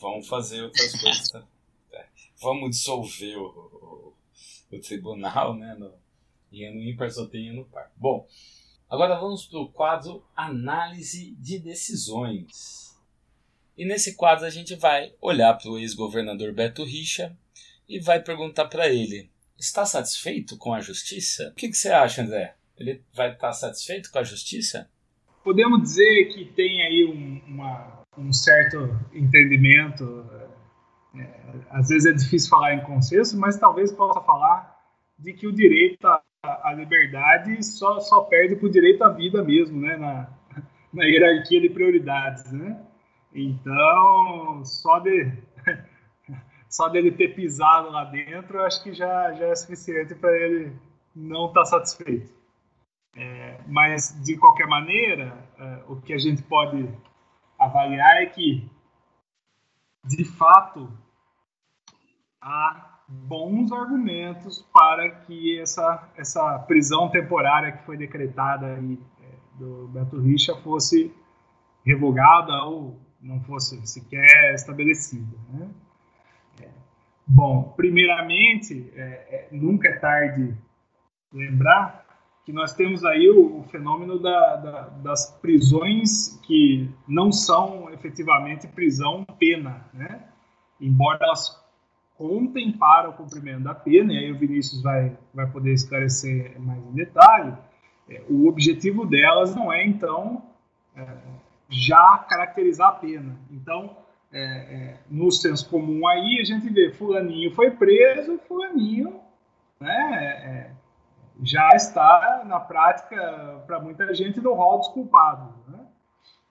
vamos 0.00 0.26
fazer 0.26 0.62
outras 0.62 0.98
coisas. 0.98 1.28
Tá? 1.28 1.46
É, 1.92 2.06
vamos 2.40 2.70
dissolver 2.70 3.36
o, 3.36 3.44
o, 3.46 4.14
o, 4.72 4.80
tribunal, 4.80 5.54
né? 5.54 5.74
No, 5.74 5.92
em 6.50 6.66
ano 6.66 6.82
ímpar 6.82 7.10
só 7.10 7.26
tem 7.26 7.50
ano 7.50 7.66
par. 7.66 7.92
Bom, 7.94 8.26
agora 8.88 9.20
vamos 9.20 9.44
para 9.44 9.58
o 9.58 9.68
quadro 9.68 10.24
Análise 10.34 11.36
de 11.36 11.58
Decisões. 11.58 12.96
E 13.76 13.84
nesse 13.84 14.14
quadro 14.14 14.46
a 14.46 14.50
gente 14.50 14.74
vai 14.74 15.14
olhar 15.20 15.52
para 15.58 15.70
o 15.70 15.78
ex-governador 15.78 16.54
Beto 16.54 16.84
Richa 16.84 17.36
e 17.86 18.00
vai 18.00 18.22
perguntar 18.22 18.64
para 18.64 18.88
ele 18.88 19.30
está 19.58 19.84
satisfeito 19.84 20.56
com 20.56 20.72
a 20.72 20.80
justiça? 20.80 21.48
O 21.48 21.54
que, 21.54 21.68
que 21.68 21.76
você 21.76 21.90
acha, 21.90 22.22
André? 22.22 22.54
Ele 22.78 23.02
vai 23.14 23.32
estar 23.32 23.52
satisfeito 23.52 24.10
com 24.10 24.18
a 24.18 24.24
justiça? 24.24 24.88
Podemos 25.42 25.82
dizer 25.82 26.26
que 26.26 26.44
tem 26.44 26.82
aí 26.82 27.04
um, 27.04 27.52
uma, 27.52 28.02
um 28.16 28.32
certo 28.32 28.98
entendimento. 29.12 30.24
É, 31.14 31.40
às 31.70 31.88
vezes 31.88 32.06
é 32.06 32.12
difícil 32.12 32.50
falar 32.50 32.74
em 32.74 32.80
consenso, 32.80 33.38
mas 33.38 33.58
talvez 33.58 33.92
possa 33.92 34.20
falar 34.20 34.76
de 35.18 35.32
que 35.32 35.46
o 35.46 35.52
direito 35.52 36.06
à, 36.06 36.22
à 36.42 36.72
liberdade 36.74 37.64
só, 37.64 37.98
só 38.00 38.22
perde 38.22 38.56
para 38.56 38.66
o 38.66 38.70
direito 38.70 39.02
à 39.02 39.08
vida 39.10 39.42
mesmo, 39.42 39.80
né? 39.80 39.96
Na, 39.96 40.30
na 40.92 41.04
hierarquia 41.04 41.60
de 41.60 41.70
prioridades, 41.70 42.52
né? 42.52 42.80
Então, 43.34 44.62
só 44.64 44.98
de 45.00 45.32
só 46.68 46.88
dele 46.88 47.10
ter 47.10 47.34
pisado 47.34 47.90
lá 47.90 48.04
dentro, 48.04 48.58
eu 48.58 48.64
acho 48.64 48.82
que 48.82 48.92
já, 48.92 49.32
já 49.32 49.46
é 49.46 49.54
suficiente 49.54 50.14
para 50.14 50.36
ele 50.36 50.72
não 51.14 51.48
estar 51.48 51.60
tá 51.60 51.66
satisfeito. 51.66 52.37
Mas, 53.68 54.18
de 54.24 54.36
qualquer 54.38 54.66
maneira, 54.66 55.36
é, 55.58 55.82
o 55.86 55.96
que 55.96 56.14
a 56.14 56.18
gente 56.18 56.42
pode 56.42 56.88
avaliar 57.58 58.22
é 58.22 58.26
que, 58.26 58.66
de 60.04 60.24
fato, 60.24 60.90
há 62.40 63.00
bons 63.06 63.70
argumentos 63.70 64.66
para 64.72 65.10
que 65.10 65.60
essa, 65.60 66.08
essa 66.16 66.58
prisão 66.60 67.10
temporária 67.10 67.72
que 67.72 67.84
foi 67.84 67.96
decretada 67.96 68.74
aí, 68.74 68.98
é, 69.22 69.58
do 69.58 69.88
Beto 69.88 70.18
Richa 70.18 70.56
fosse 70.56 71.14
revogada 71.84 72.52
ou 72.64 72.98
não 73.20 73.40
fosse 73.42 73.86
sequer 73.86 74.54
estabelecida. 74.54 75.36
Né? 75.50 75.68
Bom, 77.30 77.74
primeiramente, 77.76 78.90
é, 78.96 79.02
é, 79.02 79.48
nunca 79.52 79.88
é 79.88 79.98
tarde 79.98 80.56
lembrar 81.30 82.07
que 82.48 82.52
nós 82.54 82.72
temos 82.72 83.04
aí 83.04 83.28
o, 83.28 83.58
o 83.58 83.62
fenômeno 83.64 84.18
da, 84.18 84.56
da, 84.56 84.80
das 85.02 85.38
prisões 85.38 86.40
que 86.46 86.88
não 87.06 87.30
são 87.30 87.90
efetivamente 87.92 88.66
prisão 88.66 89.22
pena, 89.38 89.84
né? 89.92 90.24
Embora 90.80 91.18
elas 91.20 91.62
contem 92.16 92.72
para 92.72 93.10
o 93.10 93.12
cumprimento 93.12 93.64
da 93.64 93.74
pena, 93.74 94.14
e 94.14 94.16
aí 94.16 94.32
o 94.32 94.38
Vinícius 94.38 94.80
vai, 94.80 95.14
vai 95.34 95.46
poder 95.46 95.74
esclarecer 95.74 96.58
mais 96.58 96.82
em 96.86 96.92
detalhe, 96.92 97.52
é, 98.08 98.22
o 98.30 98.48
objetivo 98.48 99.04
delas 99.04 99.54
não 99.54 99.70
é, 99.70 99.86
então, 99.86 100.42
é, 100.96 101.06
já 101.68 102.24
caracterizar 102.30 102.88
a 102.88 102.92
pena. 102.92 103.38
Então, 103.50 103.94
é, 104.32 104.40
é, 104.42 104.96
no 105.10 105.30
senso 105.30 105.68
comum 105.68 106.08
aí, 106.08 106.38
a 106.40 106.44
gente 106.44 106.66
vê 106.70 106.94
fulaninho 106.94 107.54
foi 107.54 107.72
preso, 107.72 108.40
fulaninho 108.48 109.20
né, 109.78 110.72
é, 110.72 110.77
já 111.42 111.70
está 111.74 112.42
na 112.44 112.58
prática, 112.58 113.62
para 113.66 113.80
muita 113.80 114.12
gente, 114.14 114.40
no 114.40 114.54
rol 114.54 114.78
dos 114.78 114.88
culpados. 114.88 115.54
Né? 115.68 115.78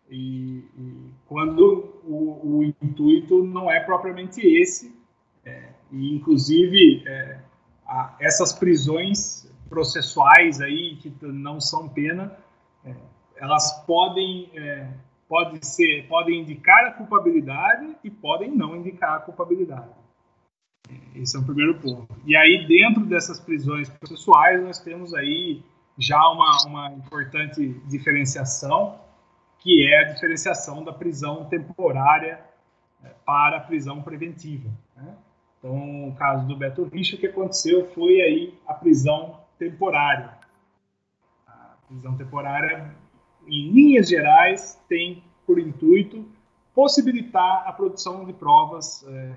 E, 0.09 0.63
e, 0.77 1.13
quando 1.27 2.01
o, 2.03 2.57
o, 2.57 2.63
intuito 2.63 3.43
não 3.43 3.69
é 3.69 3.79
propriamente 3.81 4.41
esse, 4.41 4.97
é, 5.45 5.69
e 5.91 6.15
inclusive 6.15 7.03
é, 7.05 7.39
a, 7.85 8.15
essas 8.19 8.53
prisões 8.53 9.51
processuais 9.69 10.61
aí, 10.61 10.95
que 10.97 11.13
não 11.21 11.59
são 11.59 11.89
pena, 11.89 12.37
é, 12.85 12.95
elas 13.35 13.85
podem 13.85 14.49
pode 15.27 15.65
ser, 15.65 16.07
podem 16.07 16.41
indicar 16.41 16.85
a 16.85 16.91
culpabilidade 16.91 17.97
e 18.03 18.09
podem 18.09 18.49
não 18.49 18.75
indicar 18.77 19.17
a 19.17 19.19
culpabilidade. 19.19 19.89
Esse 21.15 21.35
é 21.35 21.39
o 21.39 21.43
primeiro 21.43 21.75
ponto. 21.79 22.07
E 22.25 22.35
aí, 22.35 22.65
dentro 22.67 23.05
dessas 23.05 23.39
prisões 23.39 23.89
processuais, 23.89 24.61
nós 24.61 24.79
temos 24.79 25.13
aí 25.13 25.63
já 25.97 26.19
uma, 26.29 26.57
uma 26.65 26.91
importante 26.91 27.69
diferenciação, 27.87 28.99
que 29.59 29.87
é 29.87 30.01
a 30.01 30.13
diferenciação 30.13 30.83
da 30.83 30.93
prisão 30.93 31.45
temporária 31.45 32.39
né, 33.01 33.11
para 33.25 33.57
a 33.57 33.59
prisão 33.61 34.01
preventiva. 34.01 34.69
Né? 34.95 35.15
Então, 35.57 36.09
o 36.09 36.15
caso 36.15 36.47
do 36.47 36.55
Beto 36.55 36.83
Richa, 36.83 37.15
o 37.15 37.19
que 37.19 37.27
aconteceu 37.27 37.87
foi 37.93 38.21
aí 38.21 38.53
a 38.67 38.73
prisão 38.73 39.39
temporária. 39.57 40.37
A 41.47 41.75
prisão 41.87 42.15
temporária 42.15 42.95
em 43.47 43.71
linhas 43.71 44.09
gerais, 44.09 44.79
tem 44.87 45.23
por 45.45 45.57
intuito 45.57 46.25
possibilitar 46.75 47.63
a 47.65 47.71
produção 47.71 48.25
de 48.25 48.33
provas, 48.33 49.03
é, 49.07 49.33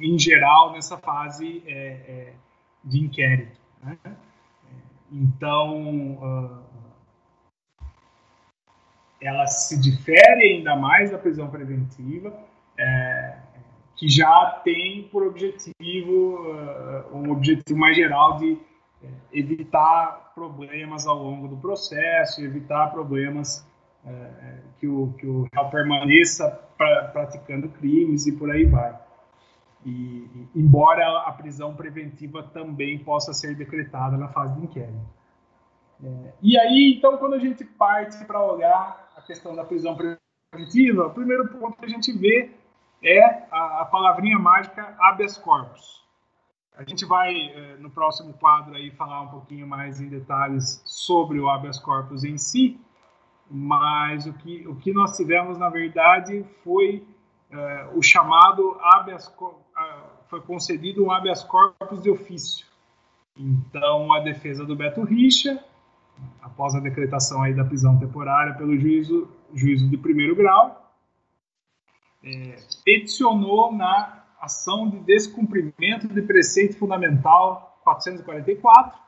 em 0.00 0.18
geral, 0.18 0.72
nessa 0.72 0.96
fase 0.96 1.62
é, 1.66 1.72
é, 1.72 2.32
de 2.84 3.00
inquérito. 3.00 3.60
Né? 3.82 3.96
Então, 5.10 6.12
uh, 6.14 6.58
ela 9.20 9.46
se 9.46 9.80
difere 9.80 10.54
ainda 10.54 10.76
mais 10.76 11.10
da 11.10 11.18
prisão 11.18 11.48
preventiva, 11.48 12.32
é, 12.78 13.38
que 13.96 14.08
já 14.08 14.60
tem 14.62 15.08
por 15.10 15.26
objetivo, 15.26 16.52
uh, 16.52 17.16
um 17.16 17.32
objetivo 17.32 17.78
mais 17.78 17.96
geral 17.96 18.36
de 18.36 18.58
é, 19.02 19.08
evitar 19.32 20.32
problemas 20.34 21.06
ao 21.06 21.16
longo 21.16 21.48
do 21.48 21.56
processo, 21.56 22.42
evitar 22.42 22.88
problemas 22.88 23.66
é, 24.06 24.58
que, 24.78 24.86
o, 24.86 25.12
que 25.18 25.26
o 25.26 25.48
réu 25.52 25.68
permaneça 25.70 26.48
pra, 26.76 27.04
praticando 27.08 27.68
crimes 27.68 28.26
e 28.26 28.32
por 28.32 28.50
aí 28.50 28.64
vai. 28.64 29.07
E, 29.84 30.48
embora 30.54 31.20
a 31.20 31.32
prisão 31.32 31.74
preventiva 31.74 32.42
também 32.42 32.98
possa 32.98 33.32
ser 33.32 33.54
decretada 33.54 34.16
na 34.16 34.28
fase 34.28 34.54
de 34.56 34.64
inquérito. 34.64 35.18
É, 36.02 36.32
e 36.42 36.58
aí, 36.58 36.94
então, 36.96 37.16
quando 37.16 37.34
a 37.34 37.38
gente 37.38 37.64
parte 37.64 38.24
para 38.24 38.40
olhar 38.40 39.10
a 39.16 39.22
questão 39.22 39.54
da 39.54 39.64
prisão 39.64 39.96
preventiva, 39.96 41.06
o 41.06 41.14
primeiro 41.14 41.48
ponto 41.48 41.76
que 41.78 41.84
a 41.84 41.88
gente 41.88 42.12
vê 42.12 42.50
é 43.02 43.46
a, 43.50 43.82
a 43.82 43.84
palavrinha 43.84 44.38
mágica 44.38 44.96
habeas 45.00 45.36
corpus. 45.36 45.98
A 46.76 46.84
gente 46.84 47.04
vai, 47.04 47.34
eh, 47.34 47.76
no 47.80 47.90
próximo 47.90 48.32
quadro, 48.34 48.76
aí, 48.76 48.92
falar 48.92 49.22
um 49.22 49.28
pouquinho 49.28 49.66
mais 49.66 50.00
em 50.00 50.08
detalhes 50.08 50.80
sobre 50.84 51.40
o 51.40 51.48
habeas 51.48 51.80
corpus 51.80 52.22
em 52.22 52.38
si, 52.38 52.80
mas 53.50 54.26
o 54.26 54.32
que, 54.32 54.66
o 54.68 54.76
que 54.76 54.92
nós 54.92 55.16
tivemos, 55.16 55.58
na 55.58 55.68
verdade, 55.68 56.44
foi 56.62 57.04
uh, 57.50 57.98
o 57.98 58.02
chamado 58.02 58.78
habeas 58.80 59.26
uh, 59.26 59.54
foi 60.28 60.40
concedido 60.40 61.04
um 61.04 61.10
habeas 61.10 61.42
corpus 61.42 62.02
de 62.02 62.10
ofício. 62.10 62.66
Então, 63.36 64.12
a 64.12 64.20
defesa 64.20 64.64
do 64.64 64.76
Beto 64.76 65.02
Richa, 65.02 65.62
após 66.42 66.74
a 66.74 66.80
decretação 66.80 67.42
aí 67.42 67.54
da 67.54 67.64
prisão 67.64 67.98
temporária 67.98 68.54
pelo 68.54 68.76
juízo, 68.76 69.28
juízo 69.54 69.88
de 69.88 69.96
primeiro 69.96 70.34
grau, 70.34 70.92
é, 72.22 72.56
peticionou 72.84 73.72
na 73.72 74.24
ação 74.40 74.88
de 74.88 74.98
descumprimento 75.00 76.08
de 76.08 76.22
preceito 76.22 76.76
fundamental 76.76 77.78
444, 77.84 78.98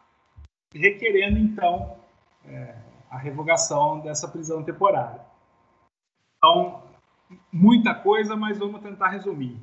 requerendo, 0.72 1.38
então, 1.38 1.96
é, 2.46 2.76
a 3.10 3.18
revogação 3.18 4.00
dessa 4.00 4.28
prisão 4.28 4.62
temporária. 4.62 5.20
Então, 6.38 6.82
muita 7.52 7.94
coisa, 7.94 8.36
mas 8.36 8.58
vamos 8.58 8.80
tentar 8.80 9.08
resumir. 9.08 9.58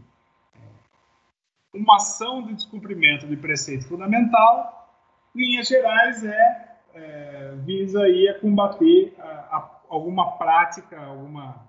Uma 1.74 1.98
ação 1.98 2.44
de 2.44 2.54
descumprimento 2.54 3.28
de 3.28 3.36
preceito 3.36 3.88
fundamental, 3.88 4.90
linhas 5.36 5.68
gerais, 5.68 6.24
é, 6.24 6.78
é 6.94 7.56
visa 7.64 8.02
aí 8.02 8.28
a 8.30 8.40
combater 8.40 9.16
a, 9.20 9.24
a, 9.24 9.72
alguma 9.90 10.38
prática, 10.38 11.00
alguma 11.00 11.68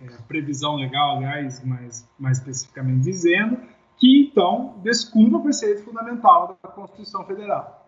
é, 0.00 0.06
previsão 0.26 0.76
legal, 0.76 1.16
aliás, 1.18 1.64
mais, 1.64 2.08
mais 2.18 2.38
especificamente 2.38 3.02
dizendo, 3.02 3.58
que 3.98 4.28
então 4.28 4.78
descumpra 4.82 5.38
o 5.38 5.42
preceito 5.42 5.84
fundamental 5.84 6.58
da 6.62 6.68
Constituição 6.70 7.24
Federal. 7.24 7.80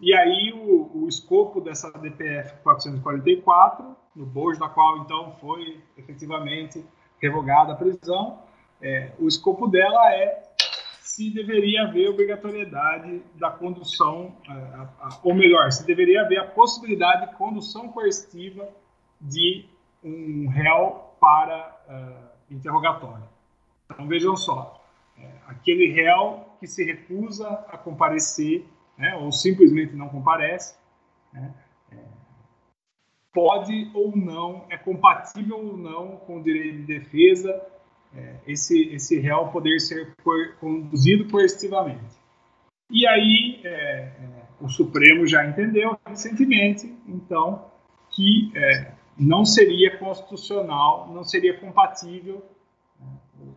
E 0.00 0.12
aí 0.12 0.52
o, 0.52 1.04
o 1.04 1.08
escopo 1.08 1.60
dessa 1.60 1.90
DPF 1.92 2.62
444, 2.62 3.96
no 4.14 4.26
bojo 4.26 4.60
da 4.60 4.68
qual 4.68 4.98
então 4.98 5.32
foi 5.40 5.82
efetivamente 5.96 6.84
revogada 7.20 7.72
a 7.72 7.76
prisão, 7.76 8.38
é, 8.84 9.12
o 9.18 9.26
escopo 9.26 9.66
dela 9.66 10.14
é 10.14 10.42
se 11.00 11.30
deveria 11.30 11.84
haver 11.84 12.10
obrigatoriedade 12.10 13.22
da 13.36 13.48
condução, 13.48 14.36
a, 14.46 15.20
ou 15.22 15.34
melhor, 15.34 15.72
se 15.72 15.86
deveria 15.86 16.22
haver 16.22 16.38
a 16.38 16.44
possibilidade 16.44 17.30
de 17.30 17.36
condução 17.36 17.88
coercitiva 17.88 18.68
de 19.20 19.64
um 20.02 20.48
réu 20.48 21.14
para 21.18 21.80
uh, 21.88 22.54
interrogatório. 22.54 23.24
Então 23.86 24.06
vejam 24.06 24.36
só, 24.36 24.84
é, 25.18 25.30
aquele 25.46 25.90
réu 25.92 26.44
que 26.60 26.66
se 26.66 26.84
recusa 26.84 27.48
a 27.68 27.78
comparecer 27.78 28.66
né, 28.98 29.16
ou 29.16 29.32
simplesmente 29.32 29.94
não 29.94 30.08
comparece, 30.08 30.76
né, 31.32 31.54
é, 31.92 31.96
pode 33.32 33.90
ou 33.94 34.14
não, 34.14 34.66
é 34.68 34.76
compatível 34.76 35.56
ou 35.56 35.76
não 35.76 36.16
com 36.18 36.38
o 36.38 36.42
direito 36.42 36.84
de 36.84 36.98
defesa 36.98 37.72
é, 38.16 38.36
esse, 38.46 38.94
esse 38.94 39.18
réu 39.18 39.48
poder 39.48 39.80
ser 39.80 40.14
conduzido 40.60 41.30
coercitivamente. 41.30 42.14
E 42.90 43.06
aí 43.06 43.60
é, 43.64 43.70
é, 43.70 44.12
o 44.60 44.68
Supremo 44.68 45.26
já 45.26 45.44
entendeu 45.46 45.98
recentemente, 46.06 46.94
então, 47.06 47.70
que 48.10 48.52
é, 48.54 48.92
não 49.18 49.44
seria 49.44 49.96
constitucional, 49.98 51.08
não 51.12 51.24
seria 51.24 51.58
compatível 51.58 52.44
né, 53.00 53.06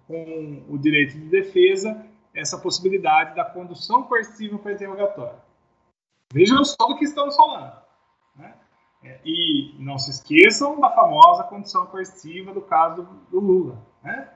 com 0.07 0.63
o 0.69 0.77
direito 0.77 1.13
de 1.13 1.29
defesa 1.29 2.05
essa 2.33 2.57
possibilidade 2.57 3.35
da 3.35 3.43
condução 3.43 4.03
coercitiva 4.03 4.57
para 4.59 4.73
interrogatório. 4.73 5.39
Vejam 6.31 6.63
só 6.63 6.87
do 6.87 6.97
que 6.97 7.05
estamos 7.05 7.35
falando. 7.35 7.73
Né? 8.35 8.53
É, 9.03 9.19
e 9.25 9.75
não 9.79 9.97
se 9.97 10.11
esqueçam 10.11 10.79
da 10.79 10.91
famosa 10.91 11.43
condução 11.43 11.87
coercitiva 11.87 12.53
do 12.53 12.61
caso 12.61 13.07
do, 13.31 13.39
Lula. 13.39 13.83
Né? 14.03 14.29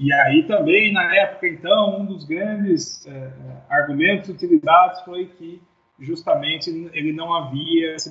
E 0.00 0.10
aí 0.14 0.44
também, 0.44 0.94
na 0.94 1.14
época, 1.14 1.46
então, 1.46 2.00
um 2.00 2.06
dos 2.06 2.24
grandes 2.24 3.06
é, 3.06 3.32
argumentos 3.68 4.30
utilizados 4.30 5.02
foi 5.02 5.26
que 5.26 5.60
justamente 5.98 6.70
ele 6.94 7.12
não 7.12 7.34
havia 7.34 7.98
se 7.98 8.10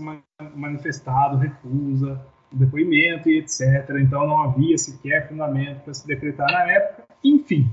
manifestado 0.53 1.37
recusa 1.37 2.23
o 2.53 2.55
depoimento 2.55 3.27
e 3.27 3.39
etc. 3.39 3.89
Então 4.01 4.27
não 4.27 4.43
havia 4.43 4.77
sequer 4.77 5.27
fundamento 5.27 5.81
para 5.81 5.93
se 5.95 6.05
decretar 6.05 6.45
na 6.51 6.71
época. 6.71 7.05
Enfim, 7.23 7.67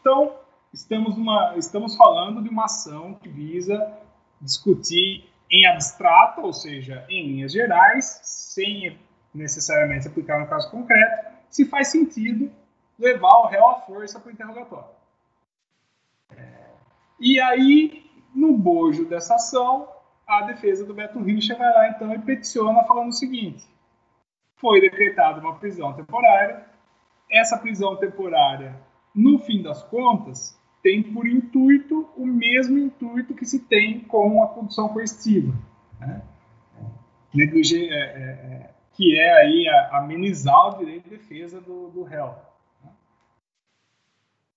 então, 0.00 0.34
estamos, 0.72 1.14
numa, 1.18 1.54
estamos 1.58 1.94
falando 1.94 2.42
de 2.42 2.48
uma 2.48 2.64
ação 2.64 3.18
que 3.22 3.28
visa 3.28 3.78
discutir 4.40 5.26
em 5.50 5.66
abstrato, 5.66 6.40
ou 6.40 6.54
seja, 6.54 7.04
em 7.10 7.28
linhas 7.28 7.52
gerais, 7.52 8.18
sem 8.22 8.98
necessariamente 9.34 10.08
aplicar 10.08 10.40
no 10.40 10.46
caso 10.46 10.70
concreto, 10.70 11.32
se 11.50 11.66
faz 11.66 11.88
sentido 11.88 12.50
levar 12.98 13.38
o 13.38 13.46
réu 13.46 13.68
à 13.68 13.80
força 13.80 14.20
para 14.20 14.30
o 14.30 14.32
interrogatório. 14.32 14.90
É, 16.36 16.70
e 17.20 17.40
aí, 17.40 18.10
no 18.34 18.56
bojo 18.56 19.04
dessa 19.06 19.34
ação, 19.34 19.88
a 20.26 20.42
defesa 20.42 20.84
do 20.84 20.94
Beto 20.94 21.20
Richa 21.20 21.54
vai 21.56 21.72
lá 21.72 21.88
então 21.88 22.12
e 22.14 22.18
peticiona 22.18 22.84
falando 22.84 23.08
o 23.08 23.12
seguinte: 23.12 23.64
foi 24.56 24.80
decretada 24.80 25.40
uma 25.40 25.56
prisão 25.56 25.92
temporária, 25.92 26.64
essa 27.30 27.58
prisão 27.58 27.96
temporária 27.96 28.78
no 29.14 29.38
fim 29.38 29.62
das 29.62 29.82
contas, 29.82 30.58
tem 30.82 31.02
por 31.02 31.26
intuito 31.26 32.08
o 32.16 32.26
mesmo 32.26 32.78
intuito 32.78 33.34
que 33.34 33.44
se 33.44 33.60
tem 33.60 34.00
com 34.00 34.42
a 34.42 34.48
condução 34.48 34.88
coercitiva, 34.88 35.52
né? 36.00 36.22
é, 37.34 37.38
é, 37.38 38.70
que 38.92 39.18
é 39.18 39.32
aí 39.40 39.68
amenizar 39.90 40.68
o 40.68 40.78
direito 40.78 41.04
de 41.04 41.16
defesa 41.16 41.60
do, 41.60 41.88
do 41.88 42.02
réu. 42.02 42.34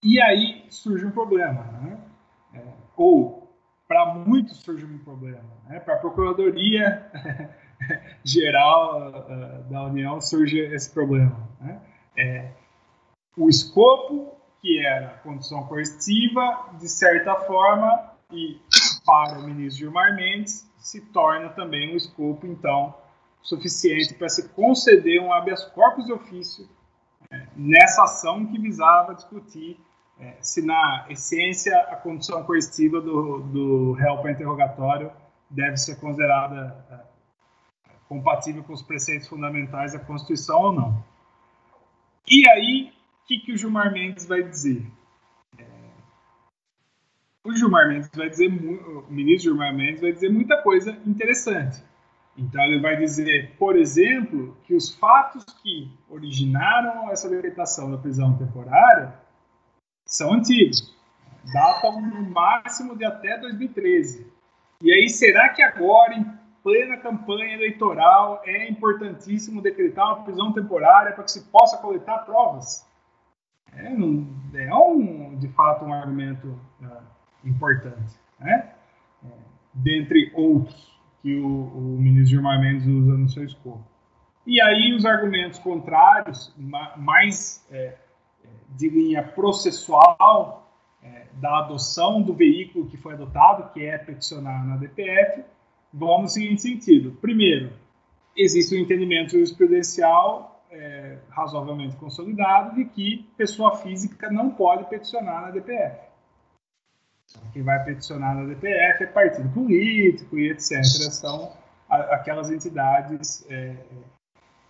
Né? 0.06 0.12
E 0.12 0.22
aí 0.22 0.66
surge 0.70 1.06
um 1.06 1.12
problema, 1.12 1.64
né? 1.82 1.98
É, 2.54 2.64
ou 2.96 3.52
para 3.88 4.14
muitos 4.14 4.58
surge 4.58 4.86
um 4.86 5.00
problema, 5.00 5.44
né? 5.68 5.80
para 5.80 5.96
a 5.96 5.98
Procuradoria 5.98 7.12
Geral 8.24 9.10
uh, 9.10 9.64
da 9.70 9.84
União 9.84 10.22
surge 10.22 10.60
esse 10.60 10.92
problema. 10.92 11.48
Né? 11.60 11.82
É, 12.18 12.52
o 13.38 13.50
escopo 13.50 14.36
que 14.62 14.84
era 14.84 15.10
condição 15.20 15.64
coercitiva, 15.68 16.70
de 16.80 16.90
certa 16.90 17.36
forma, 17.42 18.12
e 18.32 18.60
para 19.06 19.38
o 19.38 19.44
ministro 19.44 19.86
Gilmar 19.86 20.16
Mendes, 20.16 20.68
se 20.78 21.02
torna 21.02 21.50
também 21.50 21.94
um 21.94 21.98
escopo, 21.98 22.48
então, 22.48 22.96
suficiente 23.44 24.16
para 24.16 24.28
se 24.28 24.50
conceder 24.50 25.22
um 25.22 25.32
habeas 25.32 25.64
corpus 25.66 26.06
de 26.06 26.14
ofício 26.14 26.68
é, 27.30 27.46
nessa 27.56 28.04
ação 28.04 28.46
que 28.48 28.58
visava 28.58 29.14
discutir 29.14 29.80
é, 30.20 30.38
se, 30.42 30.66
na 30.66 31.06
essência, 31.10 31.78
a 31.90 31.96
condição 31.98 32.44
coercitiva 32.44 33.02
do, 33.02 33.40
do 33.40 33.92
réu 33.94 34.18
para 34.20 34.32
interrogatório 34.32 35.12
deve 35.50 35.78
ser 35.78 36.00
considerada 36.00 36.86
é, 36.90 37.92
compatível 38.08 38.64
com 38.64 38.74
os 38.74 38.82
preceitos 38.82 39.28
fundamentais 39.28 39.94
da 39.94 40.00
Constituição 40.00 40.60
ou 40.60 40.74
não. 40.74 41.04
E 42.28 42.48
aí, 42.50 42.94
o 43.24 43.28
que, 43.28 43.40
que 43.40 43.54
o 43.54 43.58
Gilmar 43.58 43.92
Mendes 43.92 44.26
vai 44.26 44.42
dizer? 44.42 44.86
É, 45.58 45.66
o 47.44 47.54
Gilmar 47.54 47.90
Mendes 47.90 48.10
vai 48.16 48.30
dizer, 48.30 48.48
o 48.48 49.06
ministro 49.12 49.52
Gilmar 49.52 49.76
Mendes 49.76 50.02
vai 50.02 50.14
dizer 50.14 50.30
muita 50.30 50.62
coisa 50.62 50.92
interessante. 51.06 51.84
Então 52.38 52.62
ele 52.64 52.80
vai 52.80 52.98
dizer, 52.98 53.56
por 53.58 53.78
exemplo, 53.78 54.58
que 54.64 54.76
os 54.76 54.94
fatos 54.96 55.44
que 55.62 55.90
originaram 56.10 57.10
essa 57.10 57.30
decretação 57.30 57.92
da 57.92 57.98
prisão 57.98 58.38
temporária 58.38 59.25
são 60.16 60.34
antigos, 60.34 60.96
datam 61.54 62.02
no 62.02 62.30
máximo 62.30 62.98
de 62.98 63.06
até 63.06 63.38
2013. 63.38 64.26
E 64.82 64.92
aí, 64.92 65.10
será 65.10 65.50
que 65.50 65.62
agora, 65.62 66.14
em 66.14 66.26
plena 66.64 66.98
campanha 66.98 67.54
eleitoral, 67.54 68.42
é 68.46 68.70
importantíssimo 68.70 69.62
decretar 69.62 70.08
uma 70.08 70.24
prisão 70.24 70.52
temporária 70.52 71.14
para 71.14 71.24
que 71.24 71.32
se 71.32 71.44
possa 71.46 71.78
coletar 71.78 72.20
provas? 72.20 72.86
é, 73.78 73.90
não, 73.90 74.28
é 74.54 74.74
um, 74.74 75.38
de 75.38 75.48
fato 75.50 75.86
um 75.86 75.94
argumento 75.94 76.48
uh, 76.82 77.04
importante, 77.44 78.16
né? 78.40 78.72
É, 79.24 79.28
dentre 79.74 80.32
outros 80.34 80.96
que 81.22 81.36
o, 81.36 81.48
o 81.48 81.98
ministro 82.00 82.38
Gilmar 82.38 82.60
Mendes 82.60 82.88
usa 82.88 83.14
no 83.14 83.30
seu 83.30 83.44
escopo. 83.44 83.86
E 84.46 84.62
aí 84.62 84.94
os 84.94 85.06
argumentos 85.06 85.60
contrários, 85.60 86.56
mais 86.98 87.66
é, 87.72 87.96
de 88.76 88.90
linha 88.90 89.24
processual, 89.24 90.70
é, 91.02 91.28
da 91.34 91.60
adoção 91.60 92.22
do 92.22 92.34
veículo 92.34 92.88
que 92.88 92.98
foi 92.98 93.14
adotado, 93.14 93.72
que 93.74 93.86
é 93.86 93.98
peticionar 93.98 94.66
na 94.66 94.78
DPF, 94.78 95.44
vão 95.94 96.24
no 96.24 96.28
seguinte 96.28 96.62
sentido. 96.62 97.12
Primeiro, 97.22 97.74
existe 98.36 98.76
um 98.76 98.80
entendimento 98.80 99.32
jurisprudencial 99.32 100.64
é, 100.72 101.18
razoavelmente 101.30 101.96
consolidado 101.96 102.76
de 102.76 102.86
que 102.86 103.30
pessoa 103.38 103.78
física 103.78 104.30
não 104.30 104.50
pode 104.50 104.90
peticionar 104.90 105.44
na 105.44 105.52
DPF. 105.52 106.06
Quem 107.54 107.64
vai 107.64 107.84
peticionar 107.84 108.36
na 108.36 108.46
DPF 108.46 109.04
é 109.04 109.08
partido 109.08 109.50
político 109.50 110.38
e 110.38 110.52
etc. 110.52 110.84
São 110.84 111.54
aquelas 111.90 112.52
entidades 112.52 113.46
é, 113.50 113.76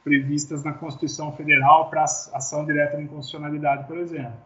previstas 0.06 0.64
na 0.64 0.72
Constituição 0.72 1.36
Federal 1.36 1.90
para 1.90 2.04
ação 2.04 2.64
direta 2.64 2.96
de 2.96 3.04
inconstitucionalidade, 3.04 3.88
por 3.88 3.98
exemplo. 3.98 4.40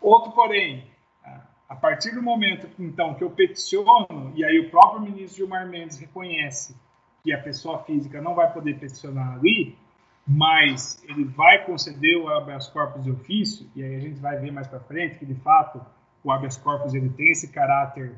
Outro, 0.00 0.30
porém, 0.30 0.88
a 1.68 1.74
partir 1.74 2.14
do 2.14 2.22
momento 2.22 2.68
então 2.78 3.14
que 3.14 3.24
eu 3.24 3.30
peticiono 3.30 4.32
e 4.36 4.44
aí 4.44 4.60
o 4.60 4.70
próprio 4.70 5.02
ministro 5.02 5.38
Gilmar 5.38 5.66
Mendes 5.66 5.98
reconhece 5.98 6.76
que 7.24 7.32
a 7.32 7.42
pessoa 7.42 7.82
física 7.82 8.22
não 8.22 8.36
vai 8.36 8.52
poder 8.52 8.78
peticionar 8.78 9.34
ali, 9.34 9.76
mas 10.24 11.02
ele 11.08 11.24
vai 11.24 11.66
conceder 11.66 12.16
o 12.16 12.28
habeas 12.28 12.68
corpus 12.68 13.02
de 13.02 13.10
ofício 13.10 13.68
e 13.74 13.82
aí 13.82 13.96
a 13.96 14.00
gente 14.00 14.20
vai 14.20 14.38
ver 14.38 14.52
mais 14.52 14.68
para 14.68 14.78
frente 14.78 15.18
que 15.18 15.26
de 15.26 15.34
fato 15.34 15.84
o 16.22 16.30
habeas 16.30 16.56
corpus 16.56 16.94
ele 16.94 17.08
tem 17.10 17.30
esse 17.32 17.48
caráter 17.48 18.14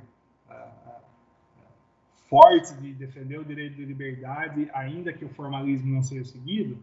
forte 2.31 2.73
de 2.75 2.95
defender 2.95 3.41
o 3.41 3.45
direito 3.45 3.75
de 3.75 3.85
liberdade, 3.85 4.71
ainda 4.73 5.13
que 5.13 5.25
o 5.25 5.29
formalismo 5.31 5.93
não 5.93 6.01
seja 6.01 6.25
seguido, 6.25 6.79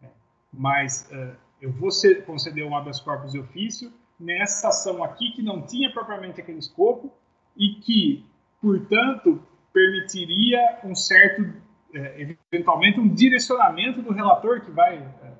né? 0.00 0.08
mas 0.52 1.10
uh, 1.10 1.36
eu 1.60 1.72
vou 1.72 1.90
ser, 1.90 2.24
conceder 2.24 2.64
um 2.64 2.76
habeas 2.76 3.00
corpus 3.00 3.32
de 3.32 3.40
ofício 3.40 3.92
nessa 4.18 4.68
ação 4.68 5.02
aqui 5.02 5.32
que 5.32 5.42
não 5.42 5.62
tinha 5.62 5.92
propriamente 5.92 6.40
aquele 6.40 6.58
escopo 6.58 7.12
e 7.56 7.74
que, 7.74 8.24
portanto, 8.60 9.42
permitiria 9.72 10.78
um 10.84 10.94
certo, 10.94 11.52
é, 11.92 12.36
eventualmente, 12.52 13.00
um 13.00 13.08
direcionamento 13.08 14.00
do 14.00 14.12
relator 14.12 14.60
que 14.60 14.70
vai 14.70 14.98
é, 14.98 15.32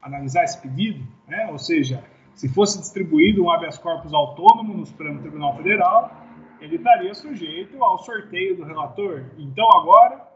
analisar 0.00 0.44
esse 0.44 0.60
pedido, 0.62 1.06
né? 1.28 1.48
ou 1.50 1.58
seja, 1.58 2.02
se 2.34 2.48
fosse 2.48 2.78
distribuído 2.78 3.44
um 3.44 3.50
habeas 3.50 3.76
corpus 3.76 4.14
autônomo 4.14 4.74
no 4.74 4.86
Supremo 4.86 5.20
Tribunal 5.20 5.56
Federal, 5.56 6.23
ele 6.60 6.76
estaria 6.76 7.14
sujeito 7.14 7.82
ao 7.82 7.98
sorteio 7.98 8.56
do 8.56 8.64
relator. 8.64 9.24
Então, 9.38 9.68
agora, 9.72 10.26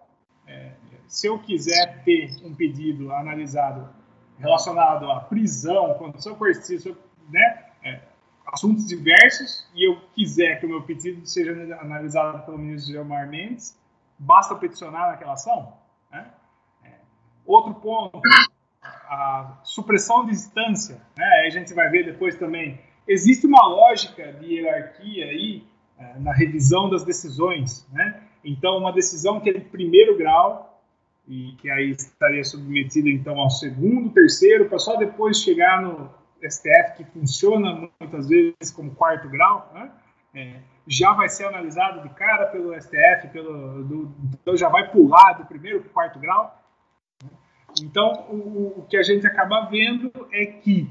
é, 0.47 0.73
se 1.07 1.27
eu 1.27 1.39
quiser 1.39 2.03
ter 2.05 2.31
um 2.45 2.55
pedido 2.55 3.13
analisado 3.13 3.89
relacionado 4.39 5.11
à 5.11 5.21
prisão, 5.21 5.95
condição 5.95 6.35
coercitiva, 6.35 6.97
né, 7.29 7.65
é, 7.83 8.01
assuntos 8.47 8.87
diversos 8.87 9.69
e 9.75 9.89
eu 9.89 10.01
quiser 10.15 10.61
que 10.61 10.67
o 10.67 10.69
meu 10.69 10.83
pedido 10.83 11.27
seja 11.27 11.53
analisado 11.81 12.45
pelo 12.45 12.59
ministro 12.59 12.93
Gilmar 12.93 13.29
Mendes, 13.29 13.79
basta 14.19 14.55
peticionar 14.55 15.11
naquela 15.11 15.33
ação. 15.33 15.75
Né? 16.11 16.31
É. 16.85 16.93
Outro 17.45 17.75
ponto, 17.75 18.21
a 18.83 19.59
supressão 19.63 20.25
de 20.25 20.33
instância. 20.33 21.01
Né? 21.17 21.25
Aí 21.25 21.47
a 21.47 21.51
gente 21.51 21.75
vai 21.75 21.89
ver 21.91 22.05
depois 22.05 22.37
também. 22.37 22.81
Existe 23.07 23.47
uma 23.47 23.67
lógica 23.67 24.33
de 24.35 24.55
hierarquia 24.55 25.27
aí 25.27 25.67
na 26.19 26.33
revisão 26.33 26.89
das 26.89 27.05
decisões. 27.05 27.87
Né? 27.93 28.23
Então, 28.45 28.79
uma 28.79 28.93
decisão 28.93 29.41
que 29.41 29.51
é 29.51 29.53
de 29.53 29.61
primeiro 29.61 30.17
grau 30.17 30.81
e 31.27 31.53
que 31.59 31.71
aí 31.71 31.91
estaria 31.91 32.43
submetida 32.43 33.09
então 33.09 33.39
ao 33.39 33.51
segundo, 33.51 34.11
terceiro, 34.11 34.69
para 34.69 34.79
só 34.79 34.97
depois 34.97 35.39
chegar 35.39 35.83
no 35.83 36.11
STF, 36.43 36.97
que 36.97 37.05
funciona 37.05 37.89
muitas 38.01 38.29
vezes 38.29 38.71
como 38.75 38.95
quarto 38.95 39.29
grau, 39.29 39.71
né? 39.75 39.91
é, 40.35 40.61
já 40.87 41.13
vai 41.13 41.29
ser 41.29 41.45
analisado 41.47 42.03
de 42.03 42.09
cara 42.15 42.47
pelo 42.47 42.75
STF, 42.81 43.29
pelo, 43.33 43.85
do, 43.85 44.15
então 44.41 44.57
já 44.57 44.69
vai 44.69 44.91
pular 44.91 45.35
do 45.35 45.45
primeiro 45.45 45.81
para 45.81 45.89
o 45.89 45.93
quarto 45.93 46.19
grau. 46.19 46.55
Então, 47.83 48.27
o, 48.31 48.79
o 48.79 48.87
que 48.89 48.97
a 48.97 49.03
gente 49.03 49.27
acaba 49.27 49.67
vendo 49.67 50.11
é 50.33 50.47
que, 50.47 50.91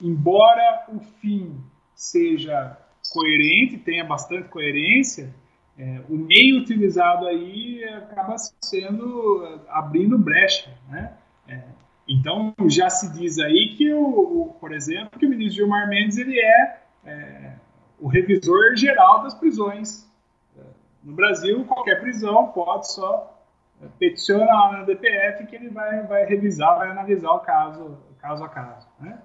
embora 0.00 0.86
o 0.88 0.98
fim 0.98 1.62
seja 1.94 2.76
coerente, 3.12 3.78
tenha 3.78 4.04
bastante 4.04 4.48
coerência, 4.48 5.34
é, 5.78 6.00
o 6.08 6.16
meio 6.16 6.60
utilizado 6.60 7.26
aí 7.26 7.84
acaba 7.84 8.36
sendo 8.60 9.60
abrindo 9.68 10.18
brecha, 10.18 10.76
né? 10.88 11.12
É, 11.46 11.62
então, 12.08 12.54
já 12.66 12.90
se 12.90 13.12
diz 13.12 13.38
aí 13.38 13.74
que, 13.76 13.92
o, 13.92 14.02
o, 14.02 14.56
por 14.58 14.72
exemplo, 14.72 15.18
que 15.18 15.26
o 15.26 15.28
ministro 15.28 15.56
Gilmar 15.56 15.88
Mendes 15.88 16.16
ele 16.16 16.40
é, 16.40 16.80
é 17.04 17.52
o 18.00 18.08
revisor 18.08 18.74
geral 18.76 19.22
das 19.22 19.34
prisões. 19.34 20.08
No 21.02 21.14
Brasil, 21.14 21.64
qualquer 21.64 22.00
prisão 22.00 22.48
pode 22.48 22.92
só 22.92 23.38
peticionar 23.98 24.72
na 24.72 24.82
DPF 24.82 25.46
que 25.46 25.54
ele 25.54 25.68
vai, 25.68 26.02
vai 26.06 26.24
revisar, 26.24 26.76
vai 26.76 26.90
analisar 26.90 27.30
o 27.30 27.40
caso, 27.40 27.98
caso 28.18 28.42
a 28.42 28.48
caso. 28.48 28.86
Né? 28.98 29.18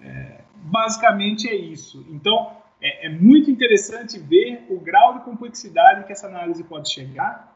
É, 0.00 0.40
basicamente 0.54 1.48
é 1.48 1.54
isso. 1.54 2.06
Então, 2.08 2.56
é, 2.82 3.06
é, 3.06 3.08
muito 3.08 3.50
interessante 3.50 4.18
ver 4.18 4.66
o 4.68 4.78
grau 4.78 5.14
de 5.14 5.24
complexidade 5.24 6.04
que 6.04 6.12
essa 6.12 6.26
análise 6.26 6.64
pode 6.64 6.92
chegar 6.92 7.52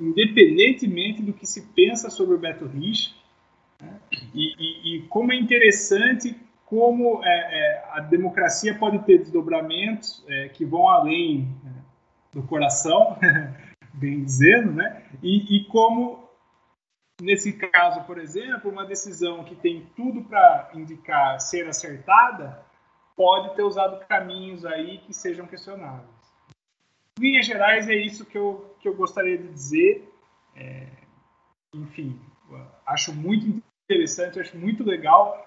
independentemente 0.00 1.22
do 1.22 1.32
que 1.32 1.46
se 1.46 1.62
pensa 1.74 2.08
sobre 2.10 2.34
o 2.34 2.38
Beto 2.38 2.66
Rich, 2.66 3.14
né? 3.80 4.00
e, 4.34 4.54
e, 4.58 4.96
e, 4.96 5.02
como 5.02 5.32
é 5.32 5.36
interessante 5.36 6.34
como 6.64 7.20
é, 7.24 7.28
é, 7.28 7.84
a 7.90 8.00
democracia 8.00 8.74
pode 8.78 9.00
ter 9.00 9.18
desdobramentos 9.18 10.24
é, 10.28 10.48
que 10.48 10.64
vão 10.64 10.88
além 10.88 11.48
né, 11.64 11.82
do 12.32 12.44
coração, 12.44 13.18
bem 13.92 14.22
dizendo, 14.22 14.70
né? 14.72 15.02
E, 15.20 15.56
e, 15.56 15.64
como 15.64 16.30
nesse 17.20 17.54
caso, 17.54 18.04
por 18.04 18.18
exemplo, 18.18 18.70
uma 18.70 18.86
decisão 18.86 19.42
que 19.42 19.56
tem 19.56 19.84
tudo 19.96 20.22
para 20.22 20.70
indicar 20.72 21.40
ser 21.40 21.66
acertada 21.66 22.64
pode 23.20 23.54
ter 23.54 23.62
usado 23.62 24.02
caminhos 24.06 24.64
aí 24.64 24.96
que 24.98 25.12
sejam 25.12 25.46
questionáveis 25.46 26.20
em 27.20 27.30
linhas 27.30 27.46
gerais, 27.46 27.88
é 27.88 27.94
isso 27.94 28.24
que 28.24 28.38
eu, 28.38 28.74
que 28.80 28.88
eu 28.88 28.94
gostaria 28.94 29.36
de 29.36 29.48
dizer. 29.48 30.10
É, 30.56 30.86
enfim, 31.74 32.18
acho 32.86 33.14
muito 33.14 33.62
interessante, 33.84 34.40
acho 34.40 34.56
muito 34.56 34.82
legal. 34.82 35.46